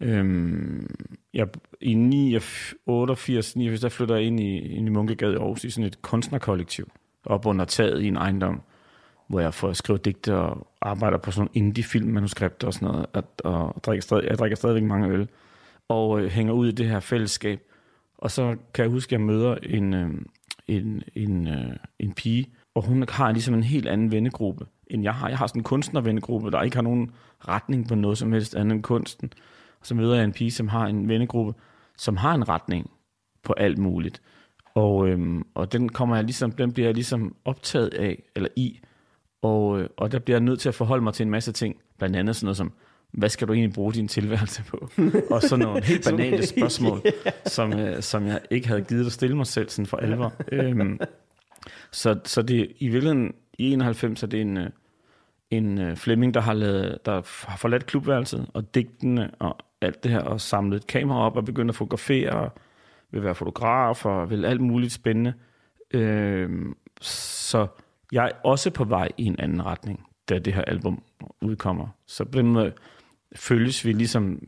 øhm, 0.00 0.86
jeg, 1.34 1.48
i 1.80 1.94
89, 1.94 3.56
89, 3.56 3.80
der 3.80 3.88
flytter 3.88 4.14
jeg 4.14 4.24
ind 4.24 4.40
i, 4.40 4.58
ind 4.58 4.86
i 4.86 4.90
Munkegade 4.90 5.32
i 5.32 5.36
Aarhus 5.36 5.64
i 5.64 5.70
sådan 5.70 5.86
et 5.86 6.02
kunstnerkollektiv, 6.02 6.90
op 7.24 7.46
under 7.46 7.64
taget 7.64 8.02
i 8.02 8.08
en 8.08 8.16
ejendom, 8.16 8.62
hvor 9.26 9.40
jeg 9.40 9.54
får 9.54 9.72
skrevet 9.72 10.04
digte 10.04 10.34
og 10.34 10.66
arbejder 10.80 11.18
på 11.18 11.30
sådan 11.30 11.40
nogle 11.40 11.50
indie-filmmanuskripter 11.54 12.66
og 12.66 12.74
sådan 12.74 12.88
noget, 12.88 13.06
og, 13.12 13.24
og 13.44 13.84
drikker 13.84 14.02
stadig, 14.02 14.24
jeg 14.28 14.38
drikker 14.38 14.56
stadigvæk 14.56 14.82
mange 14.82 15.08
øl, 15.08 15.28
og 15.88 16.20
øh, 16.20 16.30
hænger 16.30 16.52
ud 16.52 16.68
i 16.68 16.72
det 16.72 16.88
her 16.88 17.00
fællesskab. 17.00 17.60
Og 18.18 18.30
så 18.30 18.56
kan 18.74 18.82
jeg 18.82 18.90
huske, 18.90 19.08
at 19.08 19.12
jeg 19.12 19.26
møder 19.26 19.54
en, 19.62 19.94
øh, 19.94 20.10
en, 20.68 21.02
en, 21.14 21.48
øh, 21.48 21.76
en 21.98 22.14
pige, 22.14 22.46
og 22.74 22.82
hun 22.82 23.04
har 23.08 23.32
ligesom 23.32 23.54
en 23.54 23.62
helt 23.62 23.88
anden 23.88 24.12
vennegruppe, 24.12 24.66
end 24.86 25.02
jeg 25.02 25.14
har. 25.14 25.28
Jeg 25.28 25.38
har 25.38 25.46
sådan 25.46 25.60
en 25.60 25.64
kunstnervennegruppe, 25.64 26.50
der 26.50 26.62
ikke 26.62 26.76
har 26.76 26.82
nogen 26.82 27.10
retning 27.48 27.88
på 27.88 27.94
noget 27.94 28.18
som 28.18 28.32
helst 28.32 28.54
andet 28.54 28.74
end 28.74 28.82
kunsten. 28.82 29.32
Og 29.80 29.86
så 29.86 29.94
møder 29.94 30.14
jeg 30.14 30.24
en 30.24 30.32
pige, 30.32 30.50
som 30.50 30.68
har 30.68 30.86
en 30.86 31.08
vennegruppe, 31.08 31.54
som 31.96 32.16
har 32.16 32.34
en 32.34 32.48
retning 32.48 32.90
på 33.42 33.52
alt 33.52 33.78
muligt. 33.78 34.22
Og, 34.74 35.08
øhm, 35.08 35.46
og 35.54 35.72
den, 35.72 35.88
kommer 35.88 36.16
jeg 36.16 36.24
ligesom, 36.24 36.52
den 36.52 36.72
bliver 36.72 36.86
jeg 36.86 36.94
ligesom 36.94 37.36
optaget 37.44 37.94
af, 37.94 38.22
eller 38.36 38.48
i. 38.56 38.80
Og, 39.42 39.80
øh, 39.80 39.88
og 39.96 40.12
der 40.12 40.18
bliver 40.18 40.36
jeg 40.36 40.44
nødt 40.44 40.60
til 40.60 40.68
at 40.68 40.74
forholde 40.74 41.04
mig 41.04 41.14
til 41.14 41.24
en 41.24 41.30
masse 41.30 41.52
ting. 41.52 41.76
Blandt 41.98 42.16
andet 42.16 42.36
sådan 42.36 42.46
noget 42.46 42.56
som, 42.56 42.72
hvad 43.14 43.28
skal 43.28 43.48
du 43.48 43.52
egentlig 43.52 43.74
bruge 43.74 43.92
din 43.92 44.08
tilværelse 44.08 44.62
på? 44.64 44.88
og 45.34 45.42
sådan 45.42 45.64
nogle 45.64 45.84
helt 45.84 46.04
banale 46.10 46.46
spørgsmål, 46.56 47.02
yeah. 47.06 47.34
som, 47.46 47.72
øh, 47.72 48.02
som 48.02 48.26
jeg 48.26 48.40
ikke 48.50 48.68
havde 48.68 48.82
givet 48.82 49.06
at 49.06 49.12
stille 49.12 49.36
mig 49.36 49.46
selv 49.46 49.68
sådan 49.68 49.86
for 49.86 49.96
alvor. 49.96 50.32
øhm, 50.52 50.98
så, 51.92 52.20
så 52.24 52.42
det 52.42 52.72
i 52.78 52.88
virkeligheden, 52.88 53.34
i 53.58 53.72
91 53.72 54.22
er 54.22 54.26
det 54.26 54.40
en, 54.40 54.56
øh, 54.56 54.70
en 55.50 55.78
uh, 55.78 55.96
Flemming, 55.96 56.34
der 56.34 56.40
har, 56.40 56.52
lavet, 56.52 56.98
der 57.06 57.12
har 57.46 57.56
forladt 57.56 57.86
klubværelset 57.86 58.46
og 58.54 58.74
digtene 58.74 59.30
og 59.38 59.56
alt 59.80 60.04
det 60.04 60.10
her, 60.10 60.20
og 60.20 60.40
samlet 60.40 60.76
et 60.76 60.86
kamera 60.86 61.18
op 61.18 61.36
og 61.36 61.44
begyndt 61.44 61.68
at 61.68 61.74
fotografere, 61.74 62.30
og 62.30 62.52
vil 63.10 63.24
være 63.24 63.34
fotograf 63.34 64.06
og 64.06 64.30
vil 64.30 64.44
alt 64.44 64.60
muligt 64.60 64.92
spændende. 64.92 65.32
Øhm, 65.90 66.76
så 67.00 67.66
jeg 68.12 68.24
er 68.24 68.30
også 68.44 68.70
på 68.70 68.84
vej 68.84 69.08
i 69.18 69.24
en 69.24 69.36
anden 69.38 69.64
retning, 69.64 70.06
da 70.28 70.38
det 70.38 70.54
her 70.54 70.62
album 70.62 71.02
udkommer. 71.40 71.88
Så 72.06 72.24
på 72.24 72.38
den 72.38 72.46
måde 72.46 72.72
følges 73.34 73.84
vi 73.84 73.92
ligesom, 73.92 74.38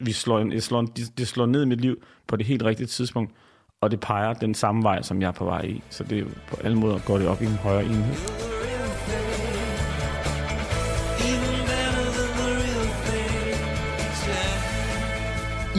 vi 0.00 0.12
slår, 0.12 0.38
en, 0.38 0.60
slår, 0.60 0.82
det 1.18 1.28
slår 1.28 1.46
ned 1.46 1.62
i 1.62 1.66
mit 1.66 1.80
liv 1.80 1.96
på 2.26 2.36
det 2.36 2.46
helt 2.46 2.62
rigtige 2.62 2.86
tidspunkt, 2.86 3.32
og 3.80 3.90
det 3.90 4.00
peger 4.00 4.32
den 4.32 4.54
samme 4.54 4.82
vej, 4.82 5.02
som 5.02 5.22
jeg 5.22 5.28
er 5.28 5.32
på 5.32 5.44
vej 5.44 5.62
i. 5.62 5.82
Så 5.90 6.04
det 6.04 6.18
er 6.18 6.24
på 6.48 6.56
alle 6.64 6.78
måder 6.78 6.98
går 7.06 7.18
det 7.18 7.28
op 7.28 7.42
i 7.42 7.44
en 7.44 7.52
højere 7.52 7.84
enhed. 7.84 8.55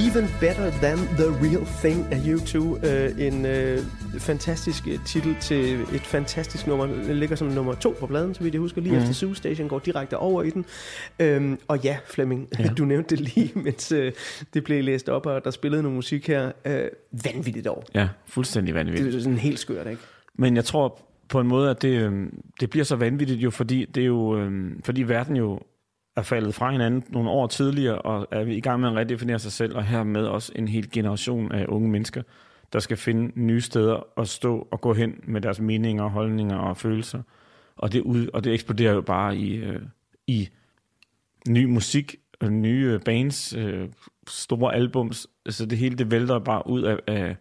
Even 0.06 0.26
Better 0.40 0.70
Than 0.70 0.98
The 0.98 1.28
Real 1.44 1.66
Thing 1.66 2.14
af 2.14 2.18
U2. 2.18 2.58
Uh, 2.58 3.22
en 3.22 3.46
uh, 3.46 4.20
fantastisk 4.20 4.84
titel 5.06 5.36
til 5.42 5.82
et 5.82 6.02
fantastisk 6.02 6.68
nummer. 6.68 6.86
Den 6.86 7.18
ligger 7.18 7.36
som 7.36 7.48
nummer 7.48 7.74
to 7.74 7.96
på 8.00 8.08
pladen, 8.08 8.34
så 8.34 8.44
vidt 8.44 8.54
jeg 8.54 8.60
husker, 8.60 8.82
lige 8.82 8.96
mm. 8.96 9.02
efter 9.02 9.14
Zoo 9.14 9.34
Station, 9.34 9.68
går 9.68 9.80
direkte 9.80 10.18
over 10.18 10.44
i 10.44 10.50
den. 10.50 10.66
Um, 11.38 11.60
og 11.68 11.80
ja, 11.84 11.98
Flemming, 12.06 12.48
ja. 12.60 12.68
du 12.78 12.86
nævnte 12.86 13.16
det 13.16 13.36
lige, 13.36 13.52
mens 13.66 13.92
uh, 13.92 14.08
det 14.54 14.64
blev 14.64 14.84
læst 14.84 15.10
op, 15.10 15.26
og 15.26 15.44
der 15.44 15.52
spillede 15.52 15.84
noget 15.84 15.96
musik 15.96 16.28
her. 16.28 16.52
Uh, 16.66 16.72
vanvittigt 17.26 17.68
år. 17.68 17.86
Ja, 17.96 18.10
fuldstændig 18.26 18.76
vanvittigt. 18.76 19.06
Det 19.06 19.16
er 19.16 19.24
sådan 19.24 19.38
helt 19.38 19.60
skørt, 19.60 19.88
ikke? 19.88 20.02
Men 20.36 20.56
jeg 20.56 20.66
tror 20.66 21.00
på 21.30 21.40
en 21.40 21.48
måde, 21.48 21.70
at 21.70 21.82
det, 21.82 22.12
det 22.60 22.70
bliver 22.70 22.84
så 22.84 22.96
vanvittigt 22.96 23.40
jo, 23.40 23.50
fordi 23.50 23.86
det 23.86 24.02
er 24.02 24.08
jo, 24.08 24.50
fordi 24.84 25.04
verden 25.04 25.36
jo 25.36 25.60
er 26.18 26.22
faldet 26.22 26.56
fra 26.56 26.72
hinanden 26.72 27.04
nogle 27.10 27.30
år 27.30 27.48
tidligere, 27.48 28.00
og 28.00 28.28
er 28.32 28.42
i 28.42 28.60
gang 28.60 28.80
med 28.80 28.90
at 28.90 28.96
redefinere 28.96 29.40
sig 29.40 29.52
selv, 29.52 29.76
og 29.76 29.86
hermed 29.86 30.26
også 30.26 30.52
en 30.56 30.68
hel 30.68 30.92
generation 30.92 31.52
af 31.52 31.66
unge 31.68 31.90
mennesker, 31.90 32.22
der 32.74 32.80
skal 32.80 32.98
finde 32.98 33.32
nye 33.40 33.62
steder 33.62 34.20
at 34.20 34.28
stå 34.28 34.68
og 34.72 34.82
gå 34.82 34.94
hen 34.94 35.20
med 35.24 35.42
deres 35.42 35.60
meninger, 35.60 36.08
holdninger 36.08 36.58
og 36.58 36.78
følelser. 36.78 37.22
Og 37.76 37.94
det, 37.94 38.02
ud, 38.02 38.28
og 38.34 38.44
det 38.44 38.54
eksploderer 38.54 38.94
jo 38.94 39.02
bare 39.02 39.38
i, 39.38 39.56
øh, 39.56 39.82
i 40.28 40.50
ny 41.50 41.66
musik, 41.66 42.16
og 42.40 42.54
nye 42.54 43.00
bands, 43.06 43.54
øh, 43.54 43.90
store 44.28 44.76
albums. 44.76 45.28
Altså 45.46 45.66
det 45.66 45.78
hele, 45.78 45.96
det 45.96 46.12
vælter 46.12 46.40
bare 46.40 46.70
ud 46.70 46.82
af, 46.82 46.98
af, 47.08 47.36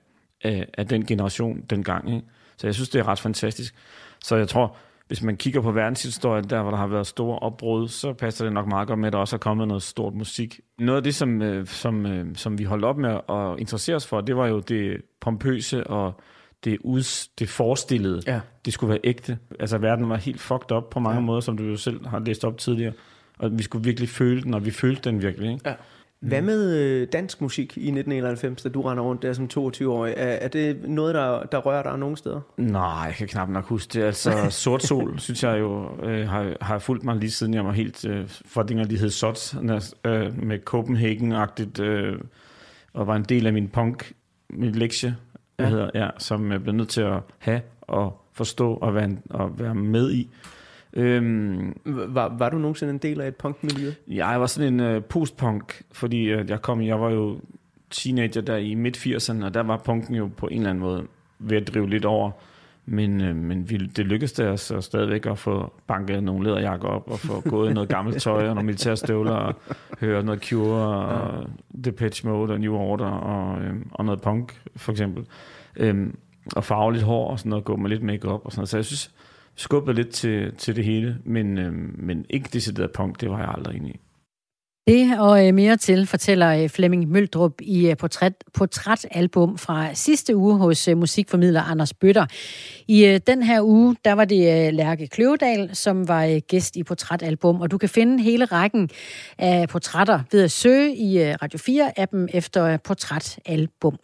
af, 0.44 0.66
af 0.78 0.86
den 0.86 1.06
generation 1.06 1.60
dengang. 1.70 2.14
Ikke? 2.14 2.26
Så 2.56 2.66
jeg 2.66 2.74
synes, 2.74 2.88
det 2.88 2.98
er 2.98 3.08
ret 3.08 3.20
fantastisk. 3.20 3.74
Så 4.24 4.36
jeg 4.36 4.48
tror, 4.48 4.76
hvis 5.06 5.22
man 5.22 5.36
kigger 5.36 5.60
på 5.60 5.72
verdenshistorien, 5.72 6.44
der 6.50 6.62
hvor 6.62 6.70
der 6.70 6.78
har 6.78 6.86
været 6.86 7.06
store 7.06 7.38
opbrud, 7.38 7.88
så 7.88 8.12
passer 8.12 8.44
det 8.44 8.54
nok 8.54 8.66
meget 8.66 8.88
godt 8.88 8.98
med, 8.98 9.06
at 9.06 9.12
der 9.12 9.18
også 9.18 9.36
er 9.36 9.38
kommet 9.38 9.68
noget 9.68 9.82
stort 9.82 10.14
musik. 10.14 10.60
Noget 10.78 10.96
af 10.96 11.02
det, 11.02 11.14
som, 11.14 11.42
øh, 11.42 11.66
som, 11.66 12.06
øh, 12.06 12.26
som 12.36 12.58
vi 12.58 12.64
holdt 12.64 12.84
op 12.84 12.96
med 12.96 13.20
at 13.28 13.60
interessere 13.60 13.96
os 13.96 14.06
for, 14.06 14.20
det 14.20 14.36
var 14.36 14.46
jo 14.46 14.60
det 14.60 15.02
pompøse 15.20 15.86
og 15.86 16.20
det, 16.64 16.78
uds, 16.80 17.28
det 17.28 17.48
forestillede. 17.48 18.22
Ja. 18.26 18.40
Det 18.64 18.72
skulle 18.72 18.90
være 18.90 19.00
ægte. 19.04 19.38
Altså 19.60 19.78
verden 19.78 20.08
var 20.08 20.16
helt 20.16 20.40
fucked 20.40 20.76
up 20.76 20.84
på 20.90 21.00
mange 21.00 21.20
ja. 21.20 21.26
måder, 21.26 21.40
som 21.40 21.56
du 21.56 21.64
jo 21.64 21.76
selv 21.76 22.06
har 22.06 22.18
læst 22.18 22.44
op 22.44 22.58
tidligere. 22.58 22.92
Og 23.38 23.58
vi 23.58 23.62
skulle 23.62 23.84
virkelig 23.84 24.08
føle 24.08 24.42
den, 24.42 24.54
og 24.54 24.64
vi 24.64 24.70
følte 24.70 25.10
den 25.10 25.22
virkelig. 25.22 25.52
Ikke? 25.52 25.68
Ja. 25.68 25.74
Hvad 26.28 26.42
med 26.42 26.76
øh, 26.76 27.08
dansk 27.12 27.40
musik 27.40 27.76
i 27.76 27.80
1991, 27.80 28.62
da 28.62 28.68
du 28.68 28.82
render 28.82 29.04
rundt 29.04 29.22
der 29.22 29.32
som 29.32 29.48
22-årig? 29.58 30.14
Er, 30.16 30.24
er 30.24 30.48
det 30.48 30.88
noget, 30.88 31.14
der, 31.14 31.42
der 31.42 31.58
rører 31.58 31.82
dig 31.82 31.98
nogen 31.98 32.16
steder? 32.16 32.40
Nej, 32.56 32.82
jeg 32.82 33.14
kan 33.14 33.28
knap 33.28 33.48
nok 33.48 33.64
huske 33.64 33.90
det. 33.92 34.04
Altså, 34.04 34.46
Sort 34.50 34.82
Sol, 34.82 35.18
synes 35.18 35.42
jeg 35.42 35.58
jo, 35.58 35.88
øh, 36.02 36.28
har, 36.28 36.56
har 36.60 36.78
fulgt 36.78 37.04
mig 37.04 37.16
lige 37.16 37.30
siden 37.30 37.54
jeg 37.54 37.64
var 37.64 37.72
helt... 37.72 38.04
Øh, 38.04 38.28
for 38.46 38.62
dengang 38.62 38.90
de 38.90 38.98
hed 38.98 39.10
Sots, 39.10 39.56
øh, 40.04 40.42
med 40.42 40.58
Copenhagen-agtigt, 40.64 41.80
øh, 41.80 42.18
og 42.92 43.06
var 43.06 43.16
en 43.16 43.24
del 43.24 43.46
af 43.46 43.52
min 43.52 43.68
punk, 43.68 44.12
min 44.50 44.72
lektie. 44.72 45.16
Ja. 45.58 45.68
hedder, 45.68 45.90
ja, 45.94 46.08
som 46.18 46.52
jeg 46.52 46.62
blev 46.62 46.74
nødt 46.74 46.88
til 46.88 47.00
at 47.00 47.20
have 47.38 47.60
og 47.82 48.22
forstå 48.32 48.74
og 48.74 48.94
være, 48.94 49.16
og 49.30 49.58
være 49.58 49.74
med 49.74 50.12
i. 50.12 50.30
Øhm, 50.96 51.76
var, 51.84 52.36
var 52.38 52.48
du 52.48 52.58
nogensinde 52.58 52.92
en 52.92 52.98
del 52.98 53.20
af 53.20 53.28
et 53.28 53.36
punkmiljø? 53.36 53.92
Ja, 54.08 54.28
jeg 54.28 54.40
var 54.40 54.46
sådan 54.46 54.74
en 54.74 54.80
øh, 54.80 55.02
postpunk, 55.02 55.82
fordi 55.92 56.24
øh, 56.24 56.50
jeg 56.50 56.62
kom, 56.62 56.82
jeg 56.82 57.00
var 57.00 57.10
jo 57.10 57.40
teenager 57.90 58.40
der 58.40 58.56
i 58.56 58.74
midt-80'erne, 58.74 59.44
og 59.44 59.54
der 59.54 59.62
var 59.62 59.76
punken 59.76 60.14
jo 60.14 60.30
på 60.36 60.46
en 60.46 60.56
eller 60.56 60.70
anden 60.70 60.84
måde 60.84 61.06
ved 61.38 61.56
at 61.56 61.74
drive 61.74 61.88
lidt 61.88 62.04
over. 62.04 62.30
Men, 62.86 63.20
øh, 63.20 63.36
men 63.36 63.70
vi, 63.70 63.76
det 63.76 64.06
lykkedes 64.06 64.32
der 64.32 64.56
så 64.56 64.80
stadigvæk 64.80 65.26
at 65.26 65.38
få 65.38 65.72
banket 65.86 66.22
nogle 66.22 66.44
læderjakker 66.44 66.88
op, 66.88 67.10
og 67.10 67.18
få 67.18 67.40
gået 67.40 67.74
noget 67.74 67.88
gammelt 67.88 68.22
tøj 68.22 68.48
og 68.48 68.54
nogle 68.54 68.66
militærstøvler, 68.66 69.32
og 69.32 69.54
høre 70.00 70.22
noget 70.22 70.44
Cure, 70.44 71.06
og 71.06 71.46
Depeche 71.84 72.28
Mode 72.28 72.52
og 72.52 72.60
New 72.60 72.74
Order, 72.74 73.06
og, 73.06 73.62
øh, 73.62 73.74
og 73.92 74.04
noget 74.04 74.20
punk 74.20 74.60
for 74.76 74.92
eksempel. 74.92 75.24
Øhm, 75.76 76.18
og 76.56 76.64
farve 76.64 76.92
lidt 76.92 77.04
hår 77.04 77.30
og 77.30 77.38
sådan 77.38 77.50
noget, 77.50 77.64
gå 77.64 77.76
med 77.76 77.90
lidt 77.90 78.02
makeup 78.02 78.40
og 78.44 78.52
sådan 78.52 78.60
noget. 78.60 78.68
Så 78.68 78.76
jeg 78.76 78.84
synes, 78.84 79.10
skubbet 79.56 79.94
lidt 79.94 80.10
til, 80.10 80.54
til 80.58 80.76
det 80.76 80.84
hele, 80.84 81.18
men, 81.24 81.58
øh, 81.58 81.72
men 81.98 82.24
ikke 82.30 82.48
decideret 82.52 82.92
punk, 82.92 83.20
det 83.20 83.30
var 83.30 83.38
jeg 83.38 83.54
aldrig 83.56 83.76
inde 83.76 83.90
i. 83.90 84.00
Det 84.86 85.18
og 85.18 85.46
øh, 85.46 85.54
mere 85.54 85.76
til 85.76 86.06
fortæller 86.06 86.62
øh, 86.62 86.68
Flemming 86.68 87.08
Møldrup 87.08 87.52
i 87.60 87.90
øh, 87.90 87.96
portræt, 87.96 88.32
portrætalbum 88.54 89.58
fra 89.58 89.94
sidste 89.94 90.36
uge 90.36 90.58
hos 90.58 90.88
musikformidler 90.96 91.62
Anders 91.62 91.94
Bøtter. 91.94 92.26
I 92.88 93.18
den 93.26 93.42
her 93.42 93.62
uge, 93.62 93.96
der 94.04 94.12
var 94.12 94.24
det 94.24 94.74
Lærke 94.74 95.06
Kløvedal, 95.06 95.76
som 95.76 96.08
var 96.08 96.40
gæst 96.40 96.76
i 96.76 96.82
portrætalbum, 96.82 97.60
og 97.60 97.70
du 97.70 97.78
kan 97.78 97.88
finde 97.88 98.22
hele 98.22 98.44
rækken 98.44 98.90
af 99.38 99.68
portrætter 99.68 100.20
ved 100.32 100.42
at 100.42 100.50
søge 100.50 100.96
i 100.96 101.32
Radio 101.32 101.58
4-appen 101.58 102.36
efter 102.36 102.76
portrætalbum. 102.76 103.98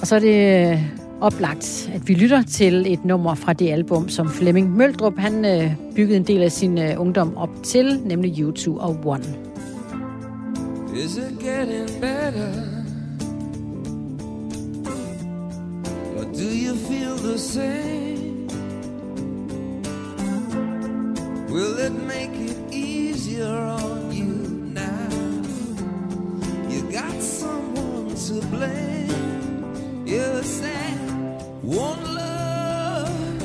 Og 0.00 0.06
så 0.06 0.14
er 0.14 0.20
det 0.20 1.03
oplagt, 1.20 1.90
at 1.94 2.08
vi 2.08 2.14
lytter 2.14 2.42
til 2.42 2.92
et 2.92 3.04
nummer 3.04 3.34
fra 3.34 3.52
det 3.52 3.70
album, 3.70 4.08
som 4.08 4.28
Flemming 4.28 4.76
Møldrup 4.76 5.18
han 5.18 5.44
øh, 5.44 5.72
byggede 5.96 6.16
en 6.16 6.26
del 6.26 6.42
af 6.42 6.52
sin 6.52 6.78
øh, 6.78 7.00
ungdom 7.00 7.36
op 7.36 7.50
til, 7.62 8.00
nemlig 8.04 8.32
U2 8.32 8.70
og 8.70 8.96
One. 9.04 9.24
Is 10.96 11.16
it 11.16 11.38
getting 11.40 11.88
better? 12.00 12.52
Or 16.18 16.24
do 16.24 16.48
you 16.66 16.76
feel 16.76 17.16
the 17.16 17.38
same? 17.38 18.48
Will 21.50 21.78
it 21.86 21.92
make 21.92 22.34
it 22.50 22.56
easier 22.72 23.46
on 23.46 24.12
you 24.12 24.34
now? 24.72 25.10
You 26.70 26.82
got 26.92 27.22
someone 27.22 28.14
to 28.14 28.46
blame. 28.56 29.33
You 30.06 30.42
said 30.42 30.98
one 31.62 32.14
love, 32.14 33.42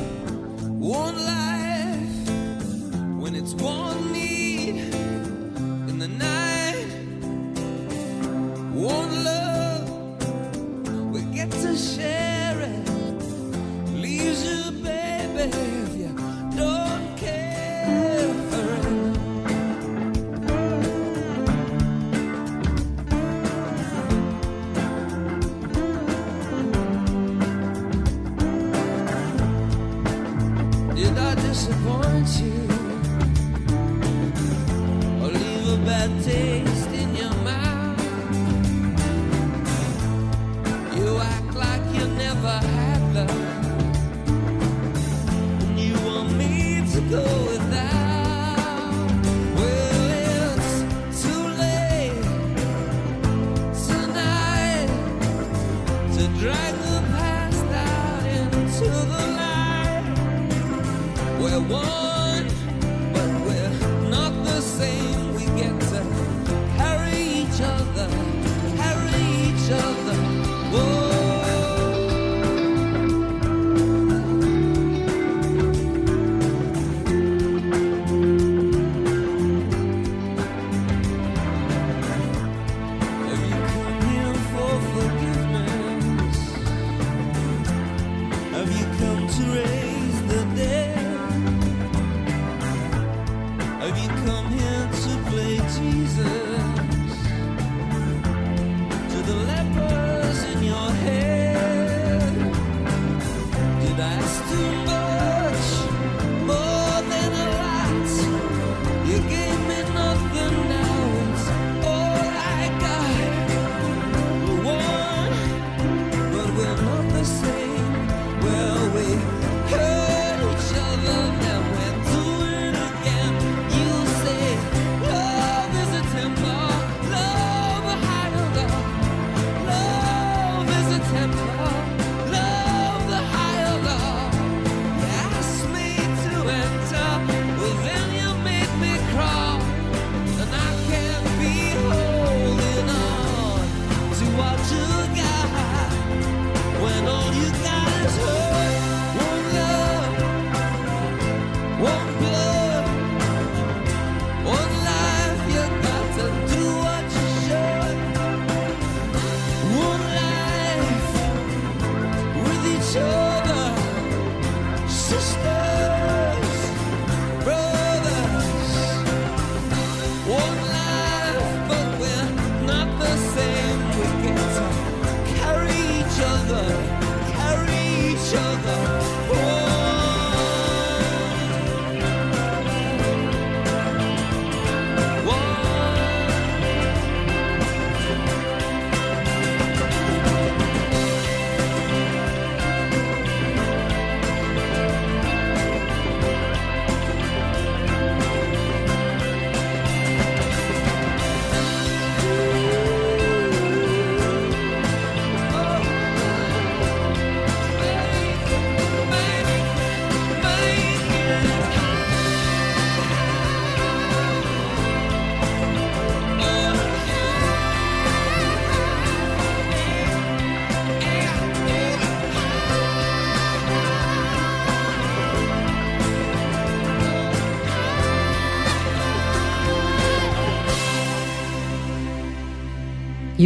one 0.79 1.15
life. 1.25 2.29
When 3.21 3.33
it's 3.35 3.53
one 3.53 4.11
need 4.11 4.75
in 5.89 5.99
the 5.99 6.07
night. 6.07 6.87
One 8.73 9.23
love, 9.23 11.13
we 11.13 11.21
get 11.33 11.49
to 11.51 11.77
share 11.77 12.59
it. 12.59 12.89
Leaves 13.93 14.71
baby, 14.71 15.51
disappoint 31.59 32.29
you? 32.39 32.53
Or 35.21 35.27
leave 35.27 35.67
a 35.67 35.77
bad 35.85 36.11
taste 36.23 36.91
in 37.01 37.15
your 37.17 37.35
mouth? 37.43 37.99
You 40.95 41.17
act 41.17 41.55
like 41.55 41.85
you 41.93 42.07
never 42.15 42.47
had 42.47 42.88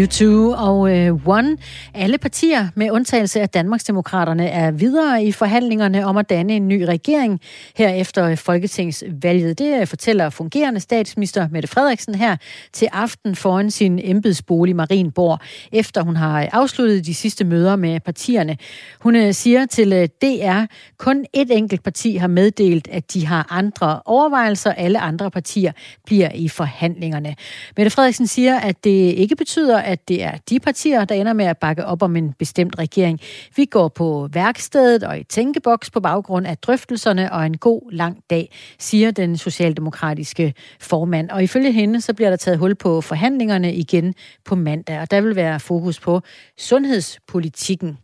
U2 0.04 0.26
og 0.58 0.98
øh, 0.98 1.28
One. 1.28 1.58
Alle 1.94 2.18
partier, 2.18 2.68
med 2.76 2.92
undtagelse 2.92 3.42
af 3.42 3.50
Danmarksdemokraterne, 3.50 4.48
er 4.48 4.72
videre 4.72 5.24
i 5.24 5.32
forhandlingerne 5.32 6.06
om 6.06 6.18
at 6.18 6.30
danne 6.30 6.56
en 6.56 6.68
ny 6.68 6.82
regering 6.82 7.42
her 7.78 7.90
efter 7.90 8.36
Folketingsvalget. 8.36 9.60
Det 9.60 9.82
øh, 9.82 9.88
fortæller 9.88 10.30
fungerende 10.30 10.80
statsminister 10.80 11.48
Mette 11.52 11.68
Frederiksen 11.68 12.16
her 12.16 12.36
til 12.74 12.88
aften 12.92 13.36
foran 13.36 13.72
sin 13.72 14.00
embedsbolig 14.04 14.76
Marienborg, 14.76 15.40
efter 15.72 16.02
hun 16.02 16.16
har 16.16 16.50
afsluttet 16.52 17.06
de 17.06 17.14
sidste 17.14 17.44
møder 17.44 17.76
med 17.76 18.00
partierne. 18.00 18.58
Hun 19.00 19.16
øh, 19.16 19.34
siger 19.34 19.66
til 19.66 19.94
øh, 19.94 20.08
DR, 20.22 20.66
kun 20.98 21.26
et 21.34 21.52
enkelt 21.52 21.84
parti 21.84 22.16
har 22.16 22.28
meddelt, 22.28 22.88
at 22.92 23.14
de 23.14 23.26
har 23.26 23.48
andre 23.50 24.02
overvejelser. 24.06 24.72
Alle 24.72 25.00
andre 25.00 25.32
partier 25.32 25.72
bliver 26.06 26.30
i 26.36 26.50
forhandlingerne. 26.50 27.36
Mette 27.78 27.90
Frederiksen 27.90 28.28
siger, 28.28 28.60
at 28.60 28.84
det 28.84 28.90
ikke 28.90 29.36
betyder, 29.36 29.80
at 29.80 29.93
at 29.94 30.07
det 30.07 30.24
er 30.24 30.38
de 30.49 30.60
partier, 30.60 31.06
der 31.06 31.15
ender 31.15 31.34
med 31.34 31.45
at 31.45 31.57
bakke 31.57 31.86
op 31.86 32.02
om 32.02 32.15
en 32.15 32.34
bestemt 32.34 32.80
regering. 32.80 33.20
Vi 33.56 33.65
går 33.65 33.88
på 33.88 34.30
værkstedet 34.34 35.03
og 35.03 35.20
i 35.20 35.24
tænkeboks 35.24 35.91
på 35.91 35.99
baggrund 35.99 36.48
af 36.48 36.57
drøftelserne 36.57 37.32
og 37.32 37.45
en 37.45 37.57
god 37.57 37.91
lang 37.91 38.24
dag, 38.30 38.52
siger 38.80 39.11
den 39.11 39.38
socialdemokratiske 39.38 40.53
formand. 40.80 41.30
Og 41.30 41.44
ifølge 41.44 41.72
hende, 41.72 42.02
så 42.02 42.14
bliver 42.14 42.30
der 42.30 42.38
taget 42.38 42.60
hul 42.60 42.76
på 42.76 43.02
forhandlingerne 43.02 43.74
igen 43.74 44.15
på 44.45 44.56
mandag, 44.56 44.99
og 44.99 45.11
der 45.11 45.22
vil 45.22 45.36
være 45.36 45.60
fokus 45.60 45.99
på 45.99 46.22
sundhedspolitikken. 46.57 47.98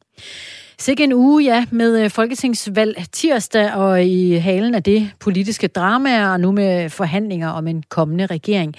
Sikke 0.82 1.04
en 1.04 1.14
uge, 1.14 1.44
ja, 1.44 1.66
med 1.72 2.04
øh, 2.04 2.10
folketingsvalg 2.10 3.06
tirsdag 3.12 3.74
og 3.74 4.00
øh, 4.00 4.06
i 4.06 4.34
halen 4.34 4.76
af 4.76 4.84
det 4.84 5.12
politiske 5.20 5.68
drama 5.68 6.32
og 6.32 6.40
nu 6.40 6.52
med 6.52 6.90
forhandlinger 6.90 7.50
om 7.50 7.68
en 7.68 7.84
kommende 7.90 8.26
regering. 8.26 8.76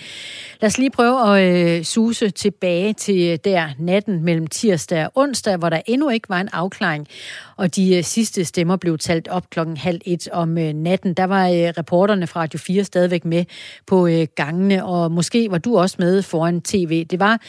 Lad 0.61 0.67
os 0.67 0.79
lige 0.79 0.91
prøve 0.91 1.39
at 1.39 1.79
øh, 1.79 1.85
suse 1.85 2.31
tilbage 2.31 2.93
til 2.93 3.31
øh, 3.33 3.39
der 3.45 3.69
natten 3.79 4.25
mellem 4.25 4.47
tirsdag 4.47 5.05
og 5.05 5.13
onsdag, 5.15 5.57
hvor 5.57 5.69
der 5.69 5.81
endnu 5.87 6.09
ikke 6.09 6.29
var 6.29 6.41
en 6.41 6.49
afklaring, 6.53 7.09
og 7.57 7.77
de 7.77 7.97
øh, 7.97 8.05
sidste 8.05 8.45
stemmer 8.45 8.77
blev 8.77 8.99
talt 8.99 9.29
op 9.29 9.51
klokken 9.51 9.77
halv 9.77 10.01
et 10.07 10.29
om 10.33 10.59
øh, 10.59 10.73
natten. 10.73 11.15
Der 11.15 11.25
var 11.25 11.49
øh, 11.49 11.55
reporterne 11.55 12.27
fra 12.27 12.41
Radio 12.41 12.59
4 12.59 12.85
stadigvæk 12.85 13.25
med 13.25 13.45
på 13.87 14.07
øh, 14.07 14.27
gangene, 14.35 14.85
og 14.85 15.13
måske 15.13 15.51
var 15.51 15.59
du 15.59 15.79
også 15.79 15.97
med 15.99 16.23
foran 16.23 16.61
tv. 16.61 17.05
Det 17.05 17.21
var 17.21 17.41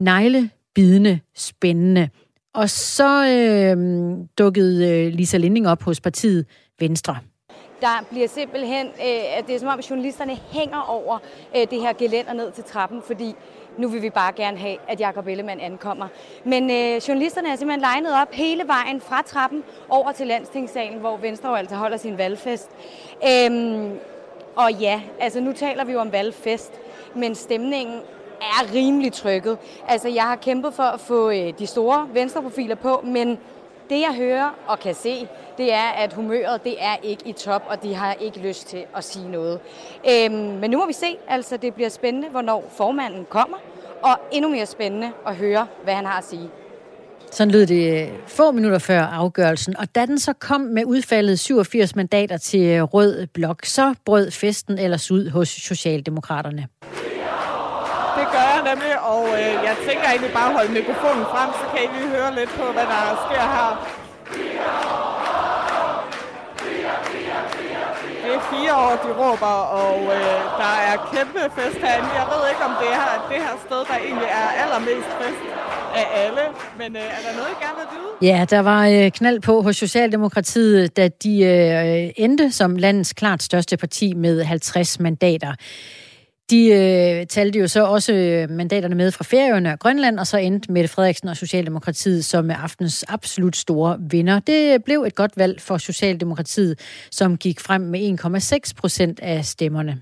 neglebidende 0.00 1.20
spændende. 1.36 2.08
Og 2.54 2.70
så 2.70 3.26
øh, 3.26 3.76
dukkede 4.38 4.88
øh, 4.88 5.12
Lisa 5.12 5.36
Linding 5.36 5.68
op 5.68 5.82
hos 5.82 6.00
partiet 6.00 6.46
Venstre. 6.80 7.16
Der 7.80 8.04
bliver 8.10 8.28
simpelthen, 8.28 8.86
øh, 8.86 9.38
at 9.38 9.46
det 9.46 9.54
er 9.54 9.58
som 9.58 9.68
om 9.68 9.80
journalisterne 9.80 10.38
hænger 10.52 10.80
over 10.88 11.18
øh, 11.56 11.70
det 11.70 11.80
her 11.80 11.92
gelænder 11.92 12.32
ned 12.32 12.52
til 12.52 12.64
trappen, 12.64 13.02
fordi 13.06 13.34
nu 13.78 13.88
vil 13.88 14.02
vi 14.02 14.10
bare 14.10 14.32
gerne 14.32 14.58
have, 14.58 14.76
at 14.88 15.00
Jakob 15.00 15.26
Ellemann 15.26 15.60
ankommer. 15.60 16.08
Men 16.44 16.70
øh, 16.70 17.08
journalisterne 17.08 17.48
er 17.48 17.56
simpelthen 17.56 17.80
legnet 17.80 18.12
op 18.22 18.32
hele 18.32 18.62
vejen 18.66 19.00
fra 19.00 19.22
trappen 19.22 19.62
over 19.88 20.12
til 20.12 20.26
landstingssalen, 20.26 20.98
hvor 20.98 21.16
Venstre 21.16 21.48
jo 21.48 21.54
altså 21.54 21.76
holder 21.76 21.96
sin 21.96 22.18
valgfest. 22.18 22.70
Øhm, 23.28 23.98
og 24.56 24.72
ja, 24.72 25.02
altså 25.20 25.40
nu 25.40 25.52
taler 25.52 25.84
vi 25.84 25.92
jo 25.92 26.00
om 26.00 26.12
valgfest, 26.12 26.72
men 27.14 27.34
stemningen 27.34 28.00
er 28.40 28.74
rimelig 28.74 29.12
trykket. 29.12 29.58
Altså, 29.88 30.08
jeg 30.08 30.22
har 30.22 30.36
kæmpet 30.36 30.74
for 30.74 30.82
at 30.82 31.00
få 31.00 31.30
øh, 31.30 31.52
de 31.58 31.66
store 31.66 32.08
venstreprofiler 32.12 32.74
på, 32.74 33.00
men 33.04 33.38
det 33.90 34.00
jeg 34.00 34.14
hører 34.16 34.54
og 34.66 34.78
kan 34.78 34.94
se, 34.94 35.28
det 35.58 35.72
er, 35.72 35.88
at 35.88 36.12
humøret 36.12 36.64
det 36.64 36.74
er 36.78 36.96
ikke 37.02 37.28
i 37.28 37.32
top, 37.32 37.62
og 37.68 37.82
de 37.82 37.94
har 37.94 38.12
ikke 38.12 38.38
lyst 38.38 38.66
til 38.66 38.84
at 38.96 39.04
sige 39.04 39.30
noget. 39.30 39.60
Øhm, 40.10 40.34
men 40.34 40.70
nu 40.70 40.78
må 40.78 40.86
vi 40.86 40.92
se. 40.92 41.16
Altså, 41.28 41.56
det 41.56 41.74
bliver 41.74 41.88
spændende, 41.88 42.28
hvornår 42.28 42.72
formanden 42.76 43.26
kommer, 43.30 43.56
og 44.02 44.16
endnu 44.32 44.50
mere 44.50 44.66
spændende 44.66 45.10
at 45.26 45.36
høre, 45.36 45.66
hvad 45.84 45.94
han 45.94 46.04
har 46.06 46.18
at 46.18 46.24
sige. 46.24 46.50
Sådan 47.30 47.50
lød 47.50 47.66
det 47.66 48.02
øh, 48.02 48.08
få 48.26 48.52
minutter 48.52 48.78
før 48.78 49.00
afgørelsen, 49.00 49.76
og 49.76 49.94
da 49.94 50.06
den 50.06 50.18
så 50.18 50.32
kom 50.32 50.60
med 50.60 50.84
udfaldet 50.84 51.38
87 51.38 51.96
mandater 51.96 52.36
til 52.36 52.60
øh, 52.60 52.82
Rød 52.82 53.26
Blok, 53.26 53.64
så 53.64 53.94
brød 54.04 54.30
festen 54.30 54.78
ellers 54.78 55.10
ud 55.10 55.30
hos 55.30 55.48
Socialdemokraterne. 55.48 56.66
Det 58.18 58.26
gør 58.36 58.46
jeg 58.54 58.62
nemlig, 58.70 58.94
og 59.14 59.22
øh, 59.40 59.52
jeg 59.68 59.76
tænker 59.88 60.06
egentlig 60.12 60.32
bare 60.38 60.48
at 60.50 60.56
holde 60.58 60.72
mikrofonen 60.78 61.24
frem, 61.32 61.48
så 61.60 61.64
kan 61.72 61.80
I 61.86 61.88
lige 61.96 62.08
høre 62.16 62.30
lidt 62.38 62.52
på, 62.60 62.64
hvad 62.76 62.86
der 62.94 63.02
sker 63.24 63.44
her. 63.56 63.70
Det 68.22 68.30
er 68.38 68.42
fire 68.54 68.72
år, 68.86 68.94
de 69.04 69.10
råber, 69.22 69.56
og 69.82 69.98
øh, 70.16 70.38
der 70.62 70.74
er 70.88 70.94
kæmpe 71.12 71.40
fest 71.56 71.78
herinde. 71.84 72.10
Jeg 72.20 72.26
ved 72.32 72.42
ikke, 72.50 72.62
om 72.70 72.74
det 72.82 72.90
er 73.04 73.10
det 73.32 73.40
her 73.46 73.54
sted, 73.66 73.80
der 73.90 73.96
egentlig 74.06 74.28
er 74.40 74.48
allermest 74.62 75.10
fest 75.20 75.42
af 76.00 76.06
alle. 76.24 76.44
Men 76.80 76.96
øh, 76.96 77.02
er 77.16 77.20
der 77.26 77.32
noget, 77.38 77.50
I 77.54 77.56
gerne 77.64 77.76
vil 77.80 77.88
vide? 77.96 78.32
Ja, 78.32 78.44
der 78.50 78.60
var 78.60 78.86
øh, 78.88 79.10
knald 79.10 79.40
på 79.40 79.62
hos 79.62 79.76
Socialdemokratiet, 79.76 80.96
da 80.96 81.08
de 81.08 81.34
øh, 81.44 82.24
endte 82.24 82.52
som 82.52 82.76
landets 82.76 83.12
klart 83.12 83.42
største 83.42 83.76
parti 83.76 84.14
med 84.14 84.42
50 84.44 85.00
mandater. 85.00 85.52
De 86.50 86.66
øh, 86.66 87.26
talte 87.26 87.58
jo 87.58 87.68
så 87.68 87.84
også 87.84 88.12
øh, 88.12 88.50
mandaterne 88.50 88.94
med 88.94 89.12
fra 89.12 89.24
Færøerne 89.24 89.72
og 89.72 89.78
Grønland, 89.78 90.18
og 90.18 90.26
så 90.26 90.36
endte 90.36 90.72
Mette 90.72 90.88
Frederiksen 90.88 91.28
og 91.28 91.36
Socialdemokratiet 91.36 92.24
som 92.24 92.50
aftens 92.50 93.04
absolut 93.08 93.56
store 93.56 93.96
vinder. 94.00 94.40
Det 94.40 94.84
blev 94.84 95.02
et 95.02 95.14
godt 95.14 95.36
valg 95.36 95.60
for 95.60 95.78
Socialdemokratiet, 95.78 96.80
som 97.10 97.36
gik 97.36 97.60
frem 97.60 97.80
med 97.80 98.18
1,6 98.66 98.72
procent 98.76 99.20
af 99.20 99.44
stemmerne. 99.44 100.00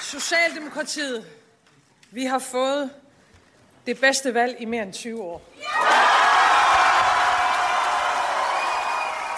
Socialdemokratiet, 0.00 1.24
vi 2.10 2.24
har 2.24 2.38
fået 2.38 2.90
det 3.86 4.00
bedste 4.00 4.34
valg 4.34 4.56
i 4.60 4.64
mere 4.64 4.82
end 4.82 4.92
20 4.92 5.22
år. 5.22 5.42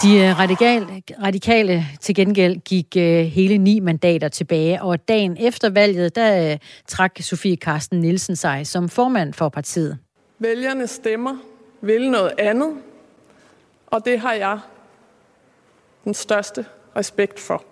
De 0.01 0.17
øh, 0.17 0.39
radikale, 0.39 1.03
radikale 1.23 1.85
til 2.01 2.15
gengæld 2.15 2.57
gik 2.57 2.87
øh, 2.97 3.25
hele 3.25 3.57
ni 3.57 3.79
mandater 3.79 4.27
tilbage, 4.29 4.81
og 4.81 5.07
dagen 5.07 5.37
efter 5.39 5.69
valget, 5.69 6.15
der 6.15 6.51
øh, 6.51 6.57
trak 6.87 7.19
Sofie 7.19 7.57
Karsten 7.57 7.99
Nielsen 7.99 8.35
sig 8.35 8.67
som 8.67 8.89
formand 8.89 9.33
for 9.33 9.49
partiet. 9.49 9.97
Vælgerne 10.39 10.87
stemmer, 10.87 11.37
vil 11.81 12.11
noget 12.11 12.33
andet, 12.37 12.73
og 13.87 14.05
det 14.05 14.19
har 14.19 14.33
jeg 14.33 14.59
den 16.03 16.13
største 16.13 16.65
respekt 16.95 17.39
for. 17.39 17.63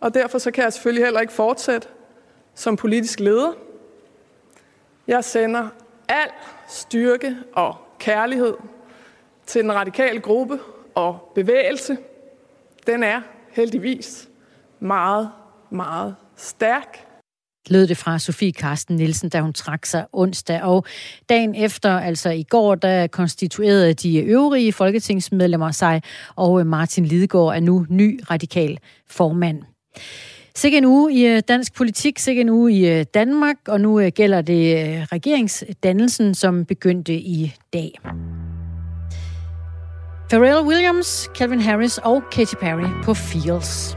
Og 0.00 0.14
derfor 0.14 0.38
så 0.38 0.50
kan 0.50 0.64
jeg 0.64 0.72
selvfølgelig 0.72 1.04
heller 1.04 1.20
ikke 1.20 1.32
fortsætte 1.32 1.88
som 2.54 2.76
politisk 2.76 3.20
leder. 3.20 3.52
Jeg 5.06 5.24
sender 5.24 5.68
al 6.08 6.30
styrke 6.68 7.36
og 7.52 7.76
kærlighed 7.98 8.54
til 9.46 9.62
den 9.62 9.74
radikale 9.74 10.20
gruppe 10.20 10.58
og 10.94 11.32
bevægelse. 11.34 11.96
Den 12.86 13.02
er 13.02 13.20
heldigvis 13.52 14.28
meget, 14.80 15.30
meget 15.70 16.14
stærk. 16.36 16.98
lød 17.68 17.86
det 17.86 17.96
fra 17.96 18.18
Sofie 18.18 18.52
Karsten 18.52 18.96
Nielsen, 18.96 19.28
da 19.28 19.40
hun 19.40 19.52
trak 19.52 19.86
sig 19.86 20.06
onsdag. 20.12 20.62
Og 20.62 20.84
dagen 21.28 21.54
efter, 21.54 21.98
altså 21.98 22.30
i 22.30 22.42
går, 22.42 22.74
der 22.74 23.06
konstituerede 23.06 23.94
de 23.94 24.18
øvrige 24.18 24.72
folketingsmedlemmer 24.72 25.70
sig, 25.70 26.02
og 26.36 26.60
øh, 26.60 26.66
Martin 26.66 27.04
Lidegaard 27.04 27.56
er 27.56 27.60
nu 27.60 27.86
ny 27.88 28.20
radikal 28.30 28.78
formand. 29.10 29.62
Sikke 30.54 30.78
en 30.78 30.84
uge 30.84 31.12
i 31.12 31.26
øh, 31.26 31.42
dansk 31.48 31.74
politik, 31.74 32.18
sikke 32.18 32.40
en 32.40 32.48
uge 32.48 32.72
i 32.72 32.88
øh, 32.88 33.04
Danmark, 33.14 33.56
og 33.68 33.80
nu 33.80 34.10
gælder 34.10 34.42
det 34.42 35.12
regeringsdannelsen, 35.12 36.34
som 36.34 36.64
begyndte 36.64 37.14
i 37.14 37.54
dag. 37.72 37.92
Pharrell 40.30 40.64
Williams, 40.64 41.28
Calvin 41.34 41.60
Harris 41.60 41.98
og 41.98 42.22
Katy 42.32 42.54
Perry 42.60 42.88
på 43.02 43.14
Fields. 43.14 43.96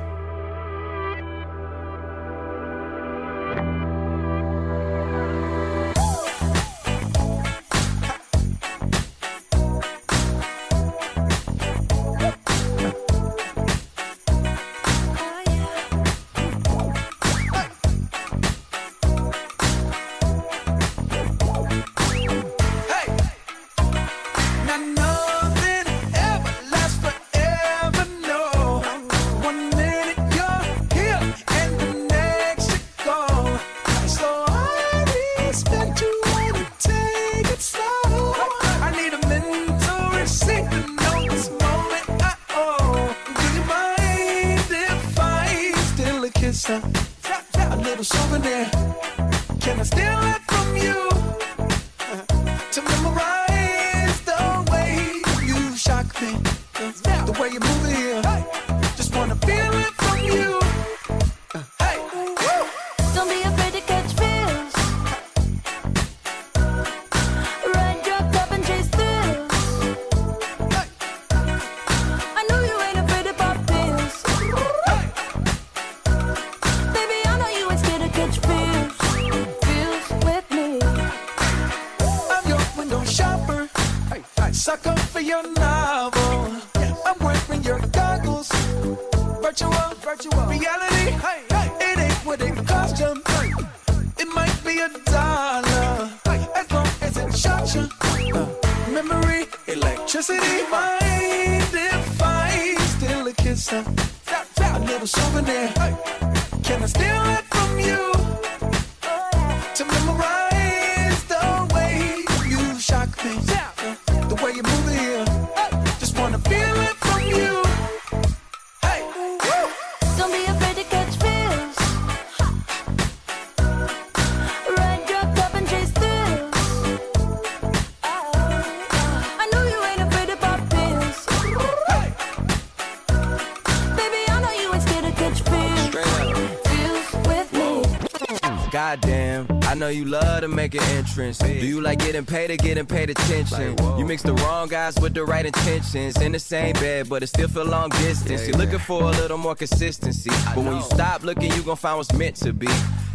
Entrance. 141.17 141.37
Do 141.39 141.65
you 141.65 141.81
like 141.81 141.99
getting 141.99 142.25
paid 142.25 142.51
or 142.51 142.57
getting 142.57 142.85
paid 142.85 143.09
attention? 143.09 143.75
You 143.97 144.05
mix 144.05 144.21
the 144.21 144.33
wrong 144.33 144.67
guys 144.67 144.95
with 144.99 145.13
the 145.13 145.23
right 145.23 145.45
intentions. 145.45 146.17
In 146.21 146.31
the 146.31 146.39
same 146.39 146.73
bed, 146.73 147.09
but 147.09 147.23
it 147.23 147.27
still 147.27 147.47
feel 147.47 147.65
long 147.65 147.89
distance. 147.89 148.47
You're 148.47 148.57
looking 148.57 148.79
for 148.79 149.01
a 149.01 149.11
little 149.11 149.37
more 149.37 149.55
consistency. 149.55 150.31
But 150.53 150.63
when 150.63 150.75
you 150.75 150.81
stop 150.81 151.23
looking, 151.23 151.51
you 151.53 151.63
gon' 151.63 151.77
find 151.77 151.97
what's 151.97 152.13
meant 152.13 152.35
to 152.37 152.53
be. 152.53 152.69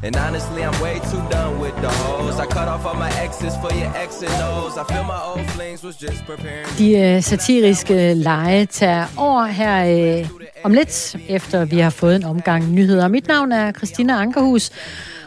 And 0.05 0.17
honestly, 0.17 0.63
I'm 0.65 0.77
way 0.83 0.99
too 1.11 1.23
done 1.31 1.61
with 1.61 1.77
the 1.77 1.91
hoes. 2.03 2.41
I 2.41 2.47
cut 2.47 2.69
off 2.69 2.85
all 2.87 2.95
my 2.95 3.13
exes 3.25 3.55
for 3.63 3.73
your 3.73 3.93
ex 3.97 4.23
and 4.23 4.35
O's. 4.43 4.77
I 4.77 4.85
feel 4.93 5.05
my 5.05 5.21
old 5.31 5.47
flings 5.51 5.85
was 5.85 5.97
just 5.97 6.25
preparing. 6.27 6.67
De 6.79 6.99
øh, 6.99 7.23
satiriske 7.23 8.15
lege 8.15 8.67
tager 8.67 9.07
over 9.17 9.47
her 9.47 9.75
øh, 10.21 10.29
om 10.65 10.75
lidt, 10.75 11.17
efter 11.29 11.65
vi 11.65 11.79
har 11.79 11.91
fået 11.91 12.17
en 12.17 12.25
omgang 12.25 12.73
nyheder. 12.73 13.09
Mit 13.09 13.29
navn 13.29 13.53
er 13.53 13.73
Christina 13.73 14.21
Ankerhus, 14.21 14.71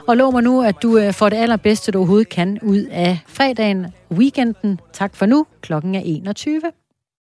og 0.07 0.17
lov 0.17 0.31
mig 0.31 0.43
nu, 0.43 0.63
at 0.63 0.75
du 0.83 0.97
øh, 0.97 1.13
får 1.13 1.29
det 1.29 1.37
allerbedste, 1.37 1.91
du 1.91 1.97
overhovedet 1.97 2.29
kan 2.29 2.59
ud 2.61 2.85
af 2.91 3.19
fredagen, 3.27 3.85
weekenden. 4.11 4.79
Tak 4.93 5.15
for 5.15 5.25
nu. 5.25 5.45
Klokken 5.61 5.95
er 5.95 6.01
21. 6.05 6.61